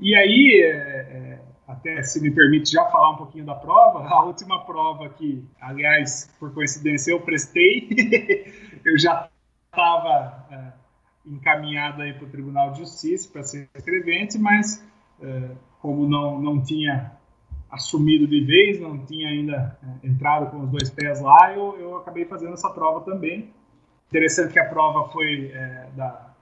E 0.00 0.14
aí 0.16 0.60
é, 0.64 0.76
é, 0.76 1.40
até 1.68 2.02
se 2.02 2.20
me 2.20 2.32
permite 2.32 2.72
já 2.72 2.84
falar 2.86 3.10
um 3.10 3.16
pouquinho 3.16 3.46
da 3.46 3.54
prova, 3.54 4.06
a 4.08 4.24
última 4.24 4.64
prova 4.64 5.08
que, 5.10 5.44
aliás, 5.60 6.28
por 6.40 6.52
coincidência 6.52 7.12
eu 7.12 7.20
prestei, 7.20 7.88
eu 8.84 8.98
já 8.98 9.28
estava 9.66 10.46
é, 10.50 10.72
encaminhado 11.24 12.02
aí 12.02 12.12
para 12.12 12.24
o 12.24 12.30
Tribunal 12.30 12.72
de 12.72 12.80
Justiça 12.80 13.30
para 13.32 13.44
ser 13.44 13.70
escrevente, 13.74 14.36
mas 14.36 14.84
é, 15.22 15.50
como 15.80 16.08
não, 16.08 16.40
não 16.40 16.60
tinha 16.60 17.12
assumido 17.72 18.26
de 18.26 18.44
vez, 18.44 18.78
não 18.78 18.98
tinha 19.06 19.30
ainda 19.30 19.78
é, 19.82 20.06
entrado 20.06 20.50
com 20.50 20.60
os 20.60 20.70
dois 20.70 20.90
pés 20.90 21.22
lá, 21.22 21.54
eu, 21.54 21.74
eu 21.80 21.96
acabei 21.96 22.26
fazendo 22.26 22.52
essa 22.52 22.68
prova 22.68 23.00
também. 23.00 23.48
Interessante 24.10 24.52
que 24.52 24.58
a 24.58 24.68
prova 24.68 25.08
foi 25.08 25.50
é, 25.54 25.88
da 25.96 26.34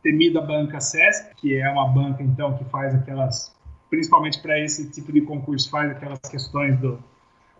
temida 0.00 0.40
banca 0.40 0.80
SESC, 0.80 1.34
que 1.36 1.56
é 1.56 1.68
uma 1.70 1.88
banca 1.88 2.22
então 2.22 2.56
que 2.56 2.64
faz 2.66 2.94
aquelas, 2.94 3.52
principalmente 3.90 4.40
para 4.40 4.60
esse 4.60 4.88
tipo 4.90 5.12
de 5.12 5.22
concurso, 5.22 5.68
faz 5.68 5.90
aquelas 5.90 6.20
questões 6.20 6.78
do 6.78 7.02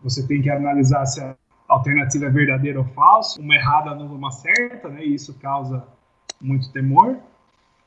você 0.03 0.27
tem 0.27 0.41
que 0.41 0.49
analisar 0.49 1.05
se 1.05 1.21
a 1.21 1.37
alternativa 1.69 2.27
é 2.27 2.31
verdadeira 2.31 2.79
ou 2.79 2.87
falsa, 2.87 3.39
uma 3.41 3.55
errada 3.55 3.91
anula 3.91 4.15
uma 4.15 4.31
certa, 4.31 4.89
né? 4.89 5.05
E 5.05 5.15
isso 5.15 5.39
causa 5.39 5.87
muito 6.41 6.73
temor. 6.73 7.19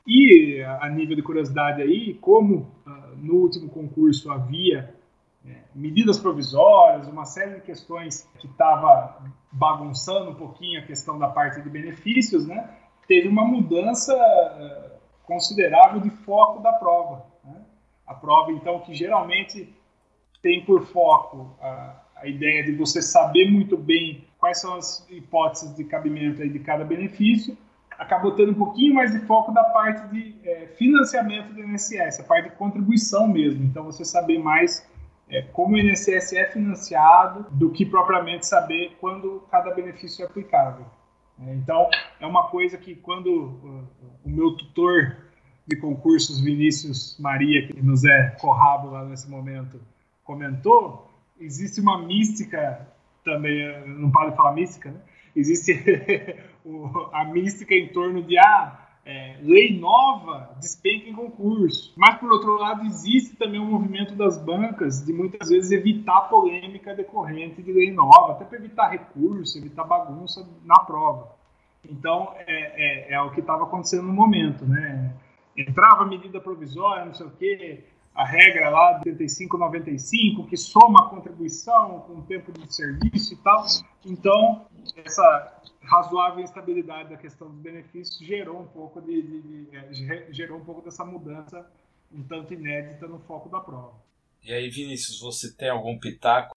E 0.05 0.61
a 0.81 0.89
nível 0.89 1.15
de 1.15 1.23
curiosidade 1.23 1.81
aí, 1.81 2.13
como 2.15 2.71
uh, 2.85 3.15
no 3.17 3.35
último 3.35 3.69
concurso 3.69 4.29
havia 4.29 4.81
é, 4.81 4.93
medidas 5.75 6.19
provisórias, 6.19 7.07
uma 7.07 7.25
série 7.25 7.55
de 7.55 7.61
questões 7.61 8.29
que 8.39 8.47
estava 8.47 9.21
bagunçando 9.51 10.31
um 10.31 10.35
pouquinho 10.35 10.79
a 10.79 10.85
questão 10.85 11.19
da 11.19 11.27
parte 11.27 11.61
de 11.61 11.69
benefícios, 11.69 12.47
né? 12.47 12.69
Teve 13.07 13.27
uma 13.27 13.43
mudança 13.43 14.13
uh, 14.13 14.97
considerável 15.23 15.99
de 15.99 16.09
foco 16.09 16.61
da 16.61 16.71
prova. 16.71 17.25
Né? 17.43 17.61
A 18.07 18.13
prova, 18.13 18.51
então, 18.51 18.79
que 18.79 18.93
geralmente 18.93 19.73
tem 20.41 20.63
por 20.63 20.85
foco 20.85 21.55
a, 21.61 22.01
a 22.15 22.27
ideia 22.27 22.63
de 22.63 22.73
você 22.73 23.01
saber 23.01 23.51
muito 23.51 23.77
bem 23.77 24.25
quais 24.37 24.61
são 24.61 24.75
as 24.75 25.05
hipóteses 25.09 25.75
de 25.75 25.83
cabimento 25.83 26.47
de 26.47 26.59
cada 26.59 26.85
benefício, 26.85 27.57
acabou 27.97 28.31
tendo 28.31 28.51
um 28.51 28.55
pouquinho 28.55 28.93
mais 28.93 29.11
de 29.11 29.19
foco 29.19 29.51
da 29.51 29.63
parte 29.63 30.07
de 30.09 30.35
é, 30.43 30.67
financiamento 30.77 31.53
do 31.53 31.61
INSS, 31.61 32.19
a 32.19 32.23
parte 32.23 32.49
de 32.49 32.55
contribuição 32.55 33.27
mesmo. 33.27 33.63
Então, 33.63 33.83
você 33.83 34.03
saber 34.03 34.39
mais 34.39 34.85
é, 35.33 35.41
como 35.41 35.75
o 35.75 35.79
INSS 35.79 36.33
é 36.33 36.45
financiado 36.45 37.47
do 37.51 37.71
que 37.71 37.85
propriamente 37.85 38.45
saber 38.45 38.95
quando 39.01 39.43
cada 39.49 39.73
benefício 39.73 40.23
é 40.23 40.27
aplicável. 40.27 40.85
É, 41.41 41.53
então, 41.55 41.89
é 42.19 42.27
uma 42.27 42.47
coisa 42.49 42.77
que 42.77 42.93
quando 42.95 43.27
o, 43.27 43.87
o 44.23 44.29
meu 44.29 44.55
tutor 44.55 45.17
de 45.65 45.75
concursos, 45.77 46.39
Vinícius 46.39 47.17
Maria, 47.19 47.65
que 47.65 47.81
nos 47.81 48.05
é 48.05 48.35
corrabo 48.39 48.91
lá 48.91 49.03
nesse 49.05 49.27
momento, 49.27 49.81
comentou, 50.23 51.09
existe 51.39 51.81
uma 51.81 52.05
mística 52.05 52.87
também, 53.25 53.87
não 53.87 54.11
pode 54.11 54.35
falar 54.35 54.53
mística, 54.53 54.91
né? 54.91 54.99
Existe 55.35 55.73
a 57.11 57.25
mística 57.25 57.73
em 57.73 57.87
torno 57.87 58.21
de 58.21 58.37
ah, 58.37 58.82
é, 59.05 59.37
lei 59.41 59.77
nova 59.77 60.55
despenca 60.59 61.09
em 61.09 61.13
concurso. 61.13 61.93
Mas, 61.97 62.17
por 62.19 62.31
outro 62.31 62.57
lado, 62.57 62.85
existe 62.85 63.35
também 63.35 63.59
um 63.59 63.69
movimento 63.69 64.15
das 64.15 64.37
bancas 64.37 65.05
de 65.05 65.11
muitas 65.11 65.49
vezes 65.49 65.71
evitar 65.71 66.21
polêmica 66.29 66.95
decorrente 66.95 67.61
de 67.61 67.71
lei 67.73 67.91
nova, 67.91 68.33
até 68.33 68.45
para 68.45 68.57
evitar 68.57 68.89
recurso, 68.89 69.57
evitar 69.57 69.83
bagunça 69.83 70.47
na 70.63 70.79
prova. 70.79 71.35
Então, 71.83 72.33
é, 72.47 73.11
é, 73.11 73.13
é 73.13 73.21
o 73.21 73.31
que 73.31 73.41
estava 73.41 73.63
acontecendo 73.63 74.03
no 74.03 74.13
momento. 74.13 74.65
Né? 74.65 75.13
Entrava 75.57 76.05
medida 76.05 76.39
provisória, 76.39 77.05
não 77.05 77.13
sei 77.13 77.25
o 77.25 77.31
quê, 77.31 77.83
a 78.15 78.25
regra 78.25 78.69
lá 78.69 78.99
de 78.99 79.11
85-95, 79.11 80.47
que 80.47 80.55
soma 80.55 81.07
a 81.07 81.09
contribuição 81.09 82.01
com 82.01 82.19
o 82.19 82.21
tempo 82.23 82.51
de 82.51 82.73
serviço 82.73 83.33
e 83.33 83.37
tal. 83.37 83.65
Então, 84.05 84.67
essa 85.03 85.61
razoável 85.81 86.43
instabilidade 86.43 87.09
da 87.09 87.17
questão 87.17 87.49
dos 87.49 87.59
benefícios 87.59 88.17
gerou 88.19 88.61
um 88.61 88.67
pouco 88.67 89.01
de, 89.01 89.21
de, 89.21 89.65
de, 89.91 90.11
é, 90.11 90.27
gerou 90.31 90.59
um 90.59 90.65
pouco 90.65 90.81
dessa 90.81 91.03
mudança 91.03 91.69
um 92.11 92.23
tanto 92.23 92.53
inédita 92.53 93.07
no 93.07 93.19
foco 93.19 93.49
da 93.49 93.59
prova. 93.59 93.93
E 94.43 94.53
aí, 94.53 94.69
Vinícius, 94.69 95.19
você 95.19 95.51
tem 95.55 95.69
algum 95.69 95.97
pitaco? 95.97 96.55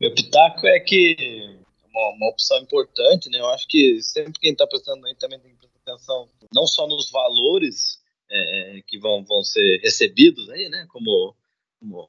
Meu 0.00 0.14
pitaco 0.14 0.66
é 0.66 0.80
que 0.80 1.58
uma, 1.90 2.14
uma 2.16 2.30
opção 2.30 2.58
importante, 2.58 3.28
né? 3.30 3.38
Eu 3.38 3.48
acho 3.50 3.66
que 3.68 4.00
sempre 4.02 4.40
quem 4.40 4.52
está 4.52 4.66
prestando 4.66 5.06
aí 5.06 5.14
também 5.16 5.38
tem 5.40 5.52
que 5.52 5.58
prestar 5.58 5.92
atenção 5.92 6.28
não 6.52 6.66
só 6.66 6.86
nos 6.86 7.10
valores 7.10 7.95
é, 8.30 8.82
que 8.86 8.98
vão, 8.98 9.24
vão 9.24 9.42
ser 9.42 9.78
recebidos 9.80 10.48
aí, 10.50 10.68
né? 10.68 10.86
Como, 10.88 11.34
como, 11.80 12.06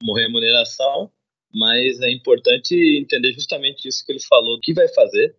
como 0.00 0.14
remuneração, 0.14 1.10
mas 1.54 2.00
é 2.00 2.10
importante 2.10 2.74
entender 2.98 3.32
justamente 3.32 3.88
isso 3.88 4.04
que 4.04 4.12
ele 4.12 4.20
falou, 4.20 4.56
o 4.56 4.60
que 4.60 4.74
vai 4.74 4.88
fazer. 4.88 5.34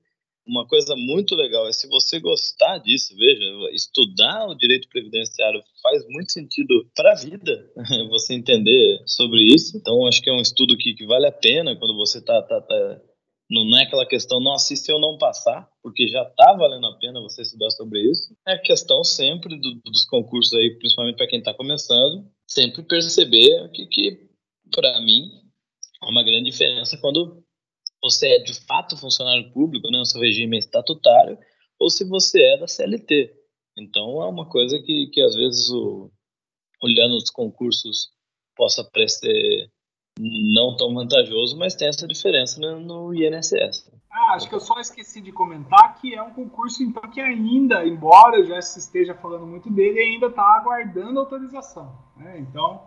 Uma 0.46 0.66
coisa 0.66 0.96
muito 0.96 1.36
legal 1.36 1.68
é 1.68 1.74
se 1.74 1.88
você 1.90 2.22
gostar 2.22 2.78
disso, 2.78 3.14
veja, 3.18 3.44
estudar 3.74 4.48
o 4.48 4.56
direito 4.56 4.88
previdenciário 4.88 5.62
faz 5.84 6.08
muito 6.08 6.32
sentido 6.32 6.90
para 6.96 7.12
a 7.12 7.16
vida, 7.16 7.70
você 8.10 8.34
entender 8.34 9.04
sobre 9.06 9.44
isso. 9.44 9.76
Então, 9.76 10.08
acho 10.08 10.22
que 10.22 10.30
é 10.30 10.34
um 10.34 10.42
estudo 10.42 10.78
que, 10.78 10.94
que 10.94 11.06
vale 11.06 11.28
a 11.28 11.34
pena 11.34 11.76
quando 11.76 11.96
você 11.98 12.20
está 12.20 12.42
tá, 12.42 12.62
tá, 12.62 13.02
não 13.50 13.78
é 13.78 13.84
aquela 13.84 14.06
questão, 14.06 14.40
nossa, 14.40 14.74
e 14.74 14.78
se 14.78 14.92
eu 14.92 15.00
não 15.00 15.18
passar? 15.18 15.70
Porque 15.82 16.08
já 16.08 16.24
está 16.24 16.54
valendo 16.54 16.86
a 16.88 16.98
pena 16.98 17.22
você 17.22 17.42
estudar 17.42 17.72
sobre 17.72 18.02
isso. 18.02 18.36
É 18.48 18.54
a 18.54 18.62
questão 18.62 19.04
sempre 19.04 19.58
do, 19.60 19.76
dos 19.86 20.06
concursos 20.06 20.54
aí, 20.54 20.78
principalmente 20.78 21.16
para 21.16 21.28
quem 21.28 21.40
está 21.40 21.54
começando, 21.54 22.30
sempre 22.46 22.84
perceber 22.84 23.70
que, 23.72 23.86
que 23.88 24.28
para 24.72 25.00
mim, 25.02 25.48
Há 26.02 26.10
uma 26.10 26.24
grande 26.24 26.50
diferença 26.52 26.98
quando 27.00 27.44
você 28.02 28.28
é 28.36 28.40
de 28.40 28.54
fato 28.66 28.98
funcionário 28.98 29.52
público, 29.52 29.90
né, 29.90 30.04
seu 30.06 30.22
regime 30.22 30.58
estatutário, 30.58 31.38
ou 31.80 31.90
se 31.90 32.08
você 32.08 32.42
é 32.42 32.58
da 32.58 32.68
CLT. 32.68 33.34
Então 33.78 34.22
é 34.22 34.28
uma 34.28 34.48
coisa 34.48 34.80
que, 34.80 35.08
que 35.12 35.22
às 35.22 35.36
vezes, 35.36 35.70
o, 35.70 36.12
olhando 36.82 37.16
os 37.16 37.30
concursos, 37.30 38.10
possa 38.56 38.84
parecer 38.84 39.72
não 40.20 40.76
tão 40.76 40.94
vantajoso, 40.94 41.58
mas 41.58 41.76
tem 41.76 41.88
essa 41.88 42.08
diferença 42.08 42.60
no, 42.60 42.80
no 42.80 43.14
INSS. 43.14 43.92
Ah, 44.12 44.34
acho 44.34 44.50
que 44.50 44.56
eu 44.56 44.60
só 44.60 44.80
esqueci 44.80 45.22
de 45.22 45.32
comentar 45.32 46.00
que 46.00 46.16
é 46.16 46.22
um 46.22 46.32
concurso 46.32 46.82
então 46.82 47.04
que 47.10 47.22
ainda, 47.22 47.86
embora 47.86 48.44
já 48.44 48.62
se 48.62 48.80
esteja 48.80 49.14
falando 49.14 49.46
muito 49.46 49.70
dele, 49.70 50.00
ainda 50.00 50.28
está 50.28 50.44
aguardando 50.44 51.20
autorização. 51.20 51.96
Né? 52.16 52.40
Então 52.40 52.82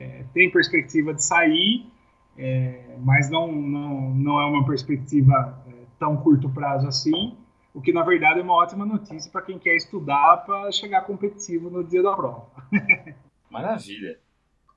é, 0.00 0.24
tem 0.32 0.50
perspectiva 0.50 1.12
de 1.12 1.22
sair 1.22 1.92
é, 2.36 2.96
mas 3.00 3.30
não, 3.30 3.50
não, 3.52 4.10
não 4.14 4.40
é 4.40 4.46
uma 4.46 4.64
perspectiva 4.64 5.62
é, 5.66 5.72
tão 5.98 6.16
curto 6.16 6.48
prazo 6.48 6.86
assim, 6.86 7.36
o 7.74 7.80
que 7.80 7.92
na 7.92 8.02
verdade 8.02 8.40
é 8.40 8.42
uma 8.42 8.54
ótima 8.54 8.86
notícia 8.86 9.30
para 9.30 9.42
quem 9.42 9.58
quer 9.58 9.76
estudar 9.76 10.38
para 10.44 10.70
chegar 10.72 11.02
competitivo 11.02 11.70
no 11.70 11.84
dia 11.84 12.02
da 12.02 12.14
prova. 12.14 12.46
Maravilha. 13.50 14.18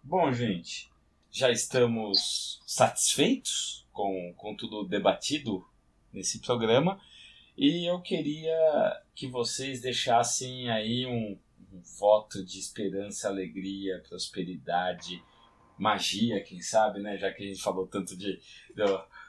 Bom, 0.03 0.31
gente, 0.31 0.91
já 1.35 1.51
estamos 1.51 2.61
satisfeitos 2.65 3.85
com, 3.91 4.33
com 4.37 4.55
tudo 4.55 4.87
debatido 4.87 5.67
nesse 6.13 6.39
programa 6.39 6.97
e 7.57 7.89
eu 7.89 7.99
queria 8.01 8.57
que 9.13 9.27
vocês 9.27 9.81
deixassem 9.81 10.69
aí 10.69 11.05
um, 11.05 11.37
um 11.73 11.81
voto 11.99 12.41
de 12.41 12.57
esperança, 12.57 13.27
alegria, 13.27 14.01
prosperidade 14.07 15.21
magia, 15.77 16.41
quem 16.41 16.61
sabe, 16.61 17.01
né? 17.01 17.17
Já 17.17 17.33
que 17.33 17.43
a 17.43 17.47
gente 17.47 17.61
falou 17.61 17.85
tanto 17.85 18.15
de, 18.15 18.39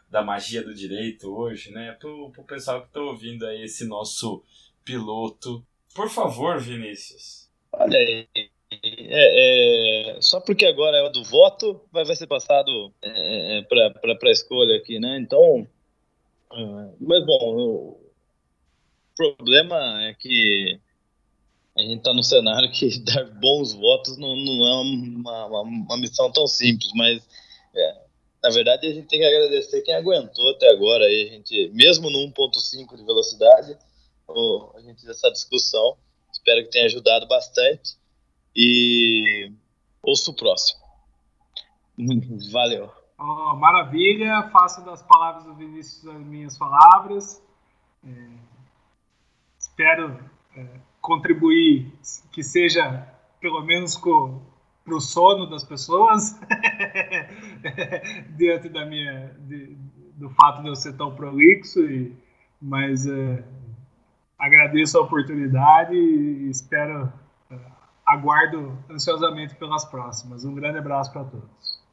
da 0.08 0.22
magia 0.22 0.62
do 0.62 0.72
direito 0.72 1.34
hoje, 1.34 1.72
né? 1.72 1.90
Pro, 1.98 2.30
pro 2.30 2.44
pessoal 2.44 2.82
que 2.82 2.92
tá 2.92 3.00
ouvindo 3.00 3.44
aí 3.44 3.64
esse 3.64 3.84
nosso 3.84 4.44
piloto. 4.84 5.66
Por 5.92 6.08
favor, 6.08 6.60
Vinícius. 6.60 7.50
Olha 7.72 7.98
aí. 7.98 8.55
É, 8.82 10.16
é, 10.16 10.20
só 10.20 10.40
porque 10.40 10.66
agora 10.66 10.96
é 10.98 11.10
do 11.10 11.24
voto, 11.24 11.80
vai, 11.92 12.04
vai 12.04 12.16
ser 12.16 12.26
passado 12.26 12.92
é, 13.02 13.58
é 13.58 13.62
para 13.62 14.18
a 14.22 14.30
escolha 14.30 14.76
aqui, 14.76 14.98
né? 14.98 15.18
Então, 15.18 15.66
é, 16.52 16.88
mas 17.00 17.24
bom, 17.24 17.56
o 17.56 18.00
problema 19.16 20.04
é 20.04 20.14
que 20.14 20.80
a 21.76 21.82
gente 21.82 21.98
está 21.98 22.12
num 22.12 22.22
cenário 22.22 22.70
que 22.70 22.98
dar 23.04 23.24
bons 23.40 23.72
votos 23.72 24.16
não, 24.16 24.34
não 24.36 24.66
é 24.66 24.74
uma, 24.82 25.46
uma, 25.46 25.60
uma, 25.62 25.96
missão 25.96 26.30
tão 26.32 26.46
simples, 26.46 26.90
mas 26.94 27.22
é, 27.74 28.02
na 28.42 28.50
verdade 28.50 28.86
a 28.86 28.92
gente 28.92 29.08
tem 29.08 29.20
que 29.20 29.26
agradecer 29.26 29.82
quem 29.82 29.94
aguentou 29.94 30.50
até 30.50 30.70
agora, 30.70 31.04
aí 31.04 31.28
a 31.28 31.32
gente, 31.32 31.68
mesmo 31.74 32.10
no 32.10 32.18
1.5 32.28 32.96
de 32.96 33.04
velocidade, 33.04 33.76
a 34.28 34.80
gente 34.80 35.08
essa 35.08 35.30
discussão, 35.30 35.96
espero 36.32 36.64
que 36.64 36.70
tenha 36.70 36.86
ajudado 36.86 37.26
bastante 37.26 37.96
e 38.56 39.52
ouço 40.02 40.30
o 40.30 40.34
próximo. 40.34 40.80
Valeu. 42.52 42.90
Oh, 43.18 43.56
maravilha, 43.56 44.50
faço 44.50 44.84
das 44.84 45.02
palavras 45.02 45.44
do 45.44 45.54
Vinícius 45.54 46.06
as 46.06 46.20
minhas 46.20 46.58
palavras. 46.58 47.42
É, 48.06 48.28
espero 49.58 50.18
é, 50.56 50.66
contribuir, 51.00 51.92
que 52.32 52.42
seja 52.42 53.06
pelo 53.40 53.62
menos 53.62 53.96
para 53.96 54.94
o 54.94 55.00
sono 55.00 55.46
das 55.46 55.64
pessoas, 55.64 56.38
diante 58.36 58.68
da 58.68 58.84
minha, 58.84 59.34
de, 59.40 59.76
do 60.14 60.30
fato 60.30 60.62
de 60.62 60.68
eu 60.68 60.76
ser 60.76 60.96
tão 60.96 61.14
prolixo, 61.14 61.80
e, 61.80 62.14
mas 62.60 63.06
é, 63.06 63.44
agradeço 64.38 64.98
a 64.98 65.02
oportunidade 65.02 65.94
e 65.94 66.50
espero, 66.50 67.12
é, 67.50 67.58
aguardo 68.06 68.78
ansiosamente 68.88 69.54
pelas 69.56 69.84
próximas. 69.84 70.44
Um 70.44 70.54
grande 70.54 70.78
abraço 70.78 71.12
para 71.12 71.24
todos. 71.24 71.84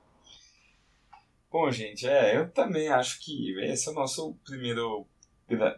Bom, 1.52 1.70
gente, 1.72 2.08
é, 2.08 2.38
eu 2.38 2.50
também 2.50 2.90
acho 2.90 3.20
que 3.20 3.58
esse 3.60 3.88
é 3.88 3.92
o 3.92 3.96
nosso 3.96 4.36
primeiro 4.46 5.08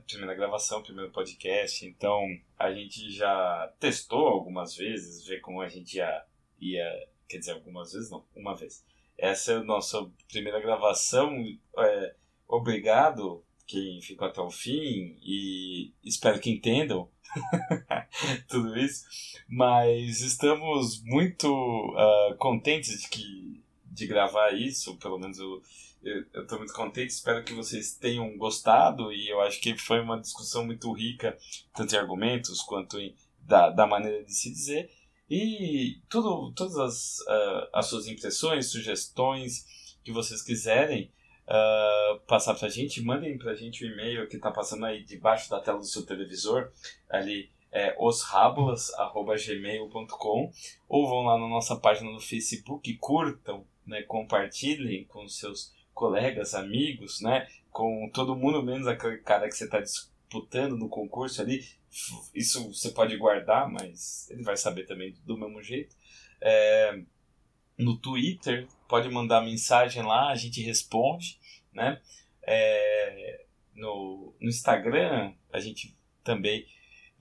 primeira 0.07 0.36
gravação, 0.36 0.82
primeiro 0.82 1.12
podcast, 1.12 1.86
então 1.86 2.22
a 2.57 2.72
gente 2.72 3.12
já 3.12 3.74
testou 3.80 4.28
algumas 4.28 4.76
vezes, 4.76 5.26
ver 5.26 5.41
como 5.41 5.62
a 5.62 5.68
gente 5.68 5.98
ia, 5.98 6.24
ia 6.62 7.07
quer 7.28 7.40
dizer, 7.40 7.53
algumas 7.53 7.91
vezes 7.91 8.10
não, 8.10 8.24
uma 8.36 8.56
vez. 8.56 8.86
Essa 9.18 9.53
é 9.53 9.56
a 9.57 9.64
nossa 9.64 10.10
primeira 10.30 10.62
gravação, 10.62 11.36
é, 11.78 12.16
obrigado 12.48 13.44
quem 13.65 14.01
ficou 14.01 14.27
até 14.27 14.41
o 14.41 14.49
fim 14.49 15.17
e 15.21 15.93
espero 16.03 16.39
que 16.39 16.51
entendam 16.51 17.09
tudo 18.47 18.77
isso, 18.77 19.05
mas 19.47 20.21
estamos 20.21 21.01
muito 21.03 21.47
uh, 21.47 22.35
contentes 22.37 23.01
de 23.01 23.09
que 23.09 23.63
de 23.85 24.07
gravar 24.07 24.51
isso, 24.51 24.97
pelo 24.97 25.17
menos 25.17 25.39
eu 25.39 25.61
estou 26.41 26.59
muito 26.59 26.73
contente, 26.73 27.09
espero 27.09 27.43
que 27.43 27.53
vocês 27.53 27.95
tenham 27.95 28.37
gostado 28.37 29.11
e 29.11 29.29
eu 29.29 29.41
acho 29.41 29.59
que 29.59 29.75
foi 29.77 29.99
uma 30.01 30.19
discussão 30.19 30.65
muito 30.65 30.91
rica, 30.91 31.37
tanto 31.73 31.95
em 31.95 31.97
argumentos 31.97 32.61
quanto 32.61 32.99
em, 32.99 33.15
da, 33.39 33.69
da 33.69 33.87
maneira 33.87 34.23
de 34.23 34.33
se 34.33 34.51
dizer. 34.51 34.91
E 35.29 35.99
tudo, 36.07 36.53
todas 36.53 36.77
as, 36.77 37.19
uh, 37.21 37.69
as 37.73 37.87
suas 37.87 38.07
impressões, 38.07 38.69
sugestões 38.69 39.65
que 40.03 40.11
vocês 40.11 40.43
quiserem 40.43 41.11
uh, 41.47 42.19
passar 42.27 42.55
para 42.55 42.67
a 42.67 42.72
gente, 42.72 43.01
mandem 43.01 43.38
para 43.38 43.51
a 43.51 43.55
gente 43.55 43.85
o 43.85 43.91
e-mail 43.91 44.27
que 44.27 44.38
está 44.38 44.49
passando 44.51 44.85
aí 44.85 45.03
debaixo 45.03 45.49
da 45.49 45.59
tela 45.59 45.80
do 45.80 45.85
seu 45.85 46.05
televisor, 46.05 46.72
ali 47.09 47.49
é 47.72 47.95
osrabulas.gmail.com 47.99 50.51
ou 50.88 51.09
vão 51.09 51.23
lá 51.23 51.38
na 51.38 51.49
nossa 51.49 51.76
página 51.76 52.09
no 52.09 52.22
Facebook, 52.22 52.95
curtam, 52.97 53.67
né, 53.85 54.01
compartilhem 54.03 55.03
com 55.05 55.27
seus 55.27 55.73
colegas, 55.93 56.55
amigos, 56.55 57.19
né? 57.22 57.47
Com 57.72 58.09
todo 58.13 58.35
mundo, 58.35 58.63
menos 58.63 58.88
aquele 58.88 59.17
cara 59.17 59.47
que 59.47 59.55
você 59.55 59.65
está 59.65 59.80
disputando 59.80 60.77
no 60.77 60.89
concurso 60.89 61.41
ali. 61.41 61.63
Isso 62.34 62.73
você 62.73 62.91
pode 62.91 63.15
guardar, 63.17 63.72
mas 63.72 64.30
ele 64.30 64.43
vai 64.43 64.57
saber 64.57 64.85
também 64.85 65.13
do 65.26 65.38
mesmo 65.38 65.61
jeito. 65.61 65.95
É, 66.41 67.01
no 67.77 67.97
Twitter, 67.97 68.68
pode 68.88 69.10
mandar 69.10 69.41
mensagem 69.41 70.03
lá, 70.03 70.30
a 70.30 70.35
gente 70.35 70.61
responde, 70.61 71.39
né? 71.73 72.02
É, 72.43 73.45
no, 73.73 74.34
no 74.39 74.49
Instagram, 74.49 75.34
a 75.52 75.60
gente 75.60 75.95
também 76.23 76.65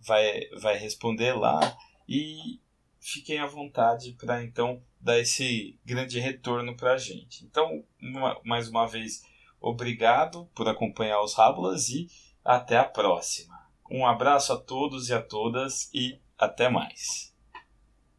vai, 0.01 0.49
vai 0.61 0.77
responder 0.77 1.33
lá. 1.33 1.77
E 2.09 2.61
fiquem 3.01 3.39
à 3.39 3.47
vontade 3.47 4.13
para 4.13 4.43
então 4.43 4.83
dar 5.01 5.19
esse 5.19 5.79
grande 5.85 6.19
retorno 6.21 6.77
para 6.77 6.95
a 6.95 6.99
gente. 6.99 7.45
Então, 7.45 7.85
uma, 8.01 8.41
mais 8.45 8.69
uma 8.69 8.87
vez, 8.87 9.23
obrigado 9.61 10.47
por 10.55 10.69
acompanhar 10.69 11.21
os 11.23 11.35
Rábulas 11.35 11.89
e 11.89 12.09
até 12.45 12.79
a 12.79 12.85
próxima. 12.85 13.55
Um 13.91 14.07
abraço 14.07 14.53
a 14.53 14.57
todos 14.57 15.09
e 15.09 15.15
a 15.15 15.21
todas 15.21 15.91
e 15.93 16.19
até 16.39 16.69
mais. 16.69 17.34